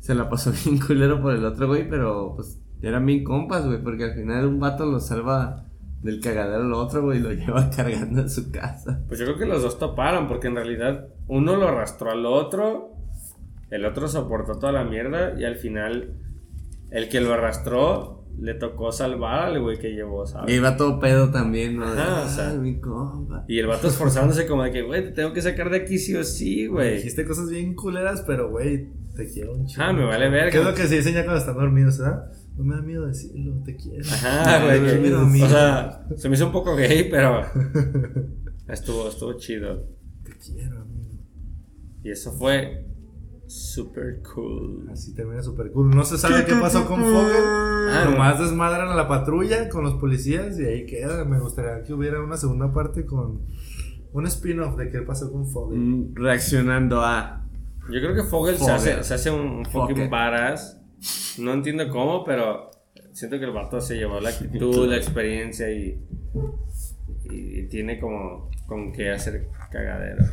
se 0.00 0.14
la 0.14 0.28
pasó 0.28 0.52
bien 0.64 0.78
culero 0.78 1.22
por 1.22 1.34
el 1.34 1.44
otro 1.44 1.68
güey, 1.68 1.88
pero 1.88 2.34
pues 2.34 2.60
eran 2.82 3.06
bien 3.06 3.22
compas, 3.22 3.64
güey, 3.64 3.82
porque 3.82 4.04
al 4.04 4.14
final 4.14 4.46
un 4.46 4.58
vato 4.58 4.84
lo 4.84 4.98
salva 4.98 5.64
del 6.02 6.20
cagadero 6.20 6.64
al 6.64 6.72
otro, 6.72 7.02
güey, 7.02 7.18
y 7.18 7.22
lo 7.22 7.32
lleva 7.32 7.70
cargando 7.70 8.22
a 8.22 8.28
su 8.28 8.50
casa. 8.50 9.04
Pues 9.06 9.20
yo 9.20 9.26
creo 9.26 9.38
que 9.38 9.46
los 9.46 9.62
dos 9.62 9.78
toparon, 9.78 10.26
porque 10.26 10.48
en 10.48 10.56
realidad 10.56 11.08
uno 11.28 11.56
lo 11.56 11.68
arrastró 11.68 12.10
al 12.10 12.26
otro, 12.26 12.96
el 13.70 13.84
otro 13.86 14.08
soportó 14.08 14.58
toda 14.58 14.72
la 14.72 14.84
mierda 14.84 15.38
y 15.40 15.44
al 15.44 15.56
final 15.56 16.16
el 16.90 17.08
que 17.08 17.20
lo 17.20 17.32
arrastró 17.32 18.21
le 18.42 18.54
tocó 18.54 18.90
salvar 18.92 19.44
al 19.50 19.60
güey 19.60 19.78
que 19.78 19.90
llevó, 19.92 20.24
Y 20.24 20.26
¿sabes? 20.26 20.54
iba 20.56 20.76
todo 20.76 20.98
pedo 20.98 21.30
también, 21.30 21.76
¿no? 21.76 21.84
Ajá, 21.86 22.24
o 22.24 22.28
sea. 22.28 22.50
Ay, 22.50 22.58
mi 22.58 22.80
compa. 22.80 23.44
Y 23.48 23.58
el 23.58 23.66
vato 23.68 23.86
esforzándose 23.88 24.46
como 24.46 24.64
de 24.64 24.72
que, 24.72 24.82
güey, 24.82 25.04
te 25.04 25.12
tengo 25.12 25.32
que 25.32 25.40
sacar 25.42 25.70
de 25.70 25.78
aquí 25.78 25.98
sí 25.98 26.14
o 26.16 26.24
sí, 26.24 26.66
güey. 26.66 26.96
Dijiste 26.96 27.24
cosas 27.24 27.48
bien 27.50 27.74
culeras, 27.74 28.22
pero 28.26 28.50
güey, 28.50 28.88
te 29.14 29.26
quiero 29.30 29.52
un 29.54 29.66
chingo. 29.66 29.82
Ah, 29.84 29.92
me 29.92 30.04
vale 30.04 30.28
verga. 30.28 30.50
¿Qué 30.50 30.58
es 30.58 30.64
lo 30.64 30.74
que 30.74 30.82
se 30.88 30.96
dice 30.96 31.12
ya 31.12 31.22
cuando 31.24 31.40
están 31.40 31.54
dormidos, 31.54 31.98
¿verdad? 31.98 32.24
No 32.56 32.64
me 32.64 32.74
da 32.74 32.82
miedo 32.82 33.06
decirlo, 33.06 33.62
te 33.64 33.76
quiero. 33.76 34.04
Ajá, 34.10 34.64
güey. 34.64 34.80
Que- 34.84 35.00
quiero, 35.00 35.18
amigo. 35.20 35.46
o 35.46 35.48
sea, 35.48 36.06
se 36.16 36.28
me 36.28 36.34
hizo 36.34 36.46
un 36.46 36.52
poco 36.52 36.74
gay, 36.76 37.08
pero 37.10 37.42
estuvo, 38.68 39.08
estuvo 39.08 39.32
chido. 39.34 39.86
Te 40.24 40.32
quiero, 40.36 40.80
amigo. 40.82 41.18
Y 42.04 42.10
eso 42.10 42.32
fue 42.32 42.86
super 43.52 44.22
cool. 44.34 44.88
Así 44.90 45.14
termina 45.14 45.42
super 45.42 45.70
cool. 45.72 45.90
No 45.90 46.04
se 46.04 46.18
sabe 46.18 46.44
qué 46.44 46.54
pasó 46.54 46.86
con 46.86 47.00
Fogel. 47.02 47.44
Ah, 47.44 48.06
Nomás 48.10 48.38
desmadran 48.40 48.88
a 48.88 48.94
la 48.94 49.06
patrulla 49.08 49.68
con 49.68 49.84
los 49.84 49.94
policías 49.94 50.58
y 50.58 50.64
ahí 50.64 50.86
queda. 50.86 51.24
Me 51.24 51.38
gustaría 51.38 51.82
que 51.82 51.92
hubiera 51.92 52.20
una 52.20 52.36
segunda 52.36 52.72
parte 52.72 53.04
con 53.04 53.42
un 54.12 54.26
spin-off 54.26 54.76
de 54.76 54.90
qué 54.90 55.02
pasó 55.02 55.30
con 55.30 55.46
Fogel. 55.46 55.78
Mm, 55.78 56.14
Reaccionando 56.14 57.02
a. 57.02 57.46
Yo 57.90 58.00
creo 58.00 58.14
que 58.14 58.22
Fogel, 58.22 58.56
se 58.56 58.70
hace, 58.70 59.02
se 59.02 59.14
hace 59.14 59.30
un, 59.30 59.64
fucking 59.66 60.08
varas. 60.08 60.80
No 61.38 61.52
entiendo 61.52 61.88
cómo, 61.90 62.24
pero 62.24 62.70
siento 63.12 63.38
que 63.38 63.44
el 63.44 63.52
vato 63.52 63.80
se 63.80 63.96
llevó 63.96 64.20
la 64.20 64.30
actitud, 64.30 64.88
la 64.88 64.96
experiencia 64.96 65.70
y, 65.70 66.00
y 67.24 67.66
tiene 67.68 67.98
como 67.98 68.50
con 68.66 68.92
qué 68.92 69.10
hacer 69.10 69.48
cagadero. 69.70 70.24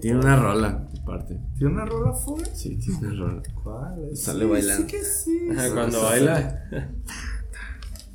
Tiene 0.00 0.18
una 0.20 0.36
rola, 0.36 0.88
aparte. 1.02 1.38
¿Tiene 1.56 1.72
una 1.74 1.84
rola 1.84 2.12
Fogel? 2.12 2.46
Sí, 2.54 2.76
tiene 2.78 2.98
una 3.08 3.26
rola. 3.26 3.42
¿Cuál? 3.62 4.16
Sale 4.16 4.44
Sí, 4.44 4.50
bailando. 4.50 4.88
Sí 4.88 4.96
que 4.96 5.02
sí. 5.04 5.48
Ajá, 5.50 5.74
Cuando 5.74 6.02
baila, 6.02 6.64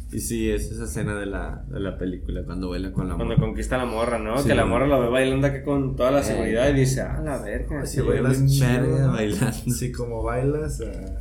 Y 0.10 0.20
sí, 0.20 0.49
es 0.49 0.72
esa 0.72 0.86
escena 0.86 1.16
de 1.20 1.26
la, 1.26 1.66
de 1.68 1.82
la 1.82 1.98
película, 1.98 2.41
cuando 2.45 2.70
baila 2.70 2.94
con 2.94 3.10
la 3.10 3.16
cuando 3.16 3.36
morra. 3.36 3.45
conquista 3.45 3.76
a 3.76 3.80
la 3.80 3.86
morra, 3.86 4.18
¿no? 4.18 4.38
Sí, 4.38 4.48
que 4.48 4.56
la 4.56 4.66
morra 4.66 4.88
lo 4.88 5.02
ve 5.02 5.10
bailando 5.10 5.48
acá 5.48 5.64
con 5.64 5.98
toda 5.98 6.12
la 6.12 6.24
seguridad 6.24 6.70
y 6.70 6.74
dice, 6.80 7.02
ah, 7.02 7.20
la 7.22 7.38
verga. 7.40 7.86
Si 7.86 7.99
bailas 7.99 8.60
verga 8.60 9.08
bailando. 9.08 9.52
Sí, 9.74 9.91
como 9.91 10.24
bailas. 10.24 10.82
ah, 10.82 11.20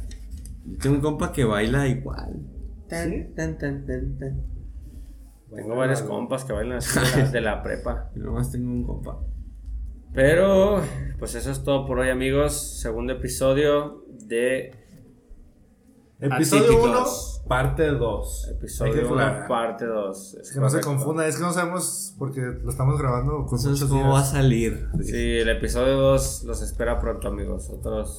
Yo 0.64 0.78
tengo 0.78 0.96
un 0.96 1.02
compa 1.02 1.32
que 1.32 1.44
baila 1.44 1.88
igual. 1.88 2.46
Tan, 2.88 3.34
tan, 3.34 3.58
tan, 3.58 3.84
tan, 3.86 4.18
tan. 4.18 4.40
Tengo 5.52 5.74
varios 5.74 6.02
la- 6.02 6.06
compas 6.06 6.44
que 6.44 6.52
bailan 6.52 6.78
así 6.78 6.96
de 7.00 7.22
la, 7.22 7.30
de 7.30 7.40
la 7.40 7.62
prepa. 7.64 8.10
Yo 8.14 8.22
nomás 8.22 8.52
tengo 8.52 8.70
un 8.70 8.84
compa. 8.84 9.18
Pero, 10.16 10.80
pues 11.18 11.34
eso 11.34 11.50
es 11.50 11.62
todo 11.62 11.86
por 11.86 11.98
hoy, 11.98 12.08
amigos. 12.08 12.80
Segundo 12.80 13.12
episodio 13.12 14.02
de 14.26 14.72
Episodio 16.18 16.82
1, 16.82 16.84
Atípicos. 16.86 17.42
parte 17.46 17.86
2. 17.90 18.48
episodio 18.56 19.12
1, 19.12 19.44
parte 19.46 19.84
2. 19.84 20.34
Es 20.40 20.52
que 20.54 20.58
no 20.58 20.70
se 20.70 20.80
confunda, 20.80 21.26
es 21.26 21.36
que 21.36 21.42
no 21.42 21.52
sabemos 21.52 22.14
porque 22.18 22.40
lo 22.40 22.70
estamos 22.70 22.98
grabando 22.98 23.44
con 23.44 23.52
No 23.52 23.58
sabes 23.58 23.82
muchos 23.82 23.88
cómo 23.90 24.04
días. 24.04 24.14
va 24.14 24.20
a 24.20 24.24
salir. 24.24 24.88
Sí, 25.02 25.36
el 25.36 25.50
episodio 25.50 25.98
2 25.98 26.44
los 26.44 26.62
espera 26.62 26.98
pronto, 26.98 27.28
amigos. 27.28 27.68
Otros 27.68 28.18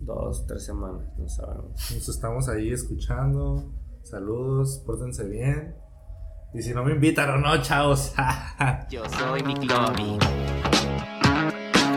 dos, 0.00 0.44
tres 0.48 0.64
semanas, 0.64 1.06
no 1.16 1.28
sabemos. 1.28 1.70
Nos 1.94 2.08
estamos 2.08 2.48
ahí 2.48 2.72
escuchando. 2.72 3.72
Saludos, 4.02 4.82
pórtense 4.84 5.28
bien. 5.28 5.76
Y 6.54 6.60
si 6.62 6.74
no 6.74 6.84
me 6.84 6.92
invitaron, 6.92 7.40
no, 7.40 7.56
chavos. 7.62 8.12
Yo 8.90 9.04
soy 9.08 9.42
mi 9.42 9.54
Clovi. 9.54 10.18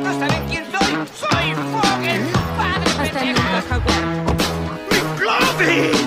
¿No 0.02 0.20
saben 0.20 0.48
quién 0.48 0.64
soy? 0.72 0.96
¡Soy 1.14 1.54
Fogel! 1.74 2.22
¡Padre 2.58 3.10
pendejo! 3.12 3.82
¡Mi 4.90 5.00
Clovi! 5.20 6.05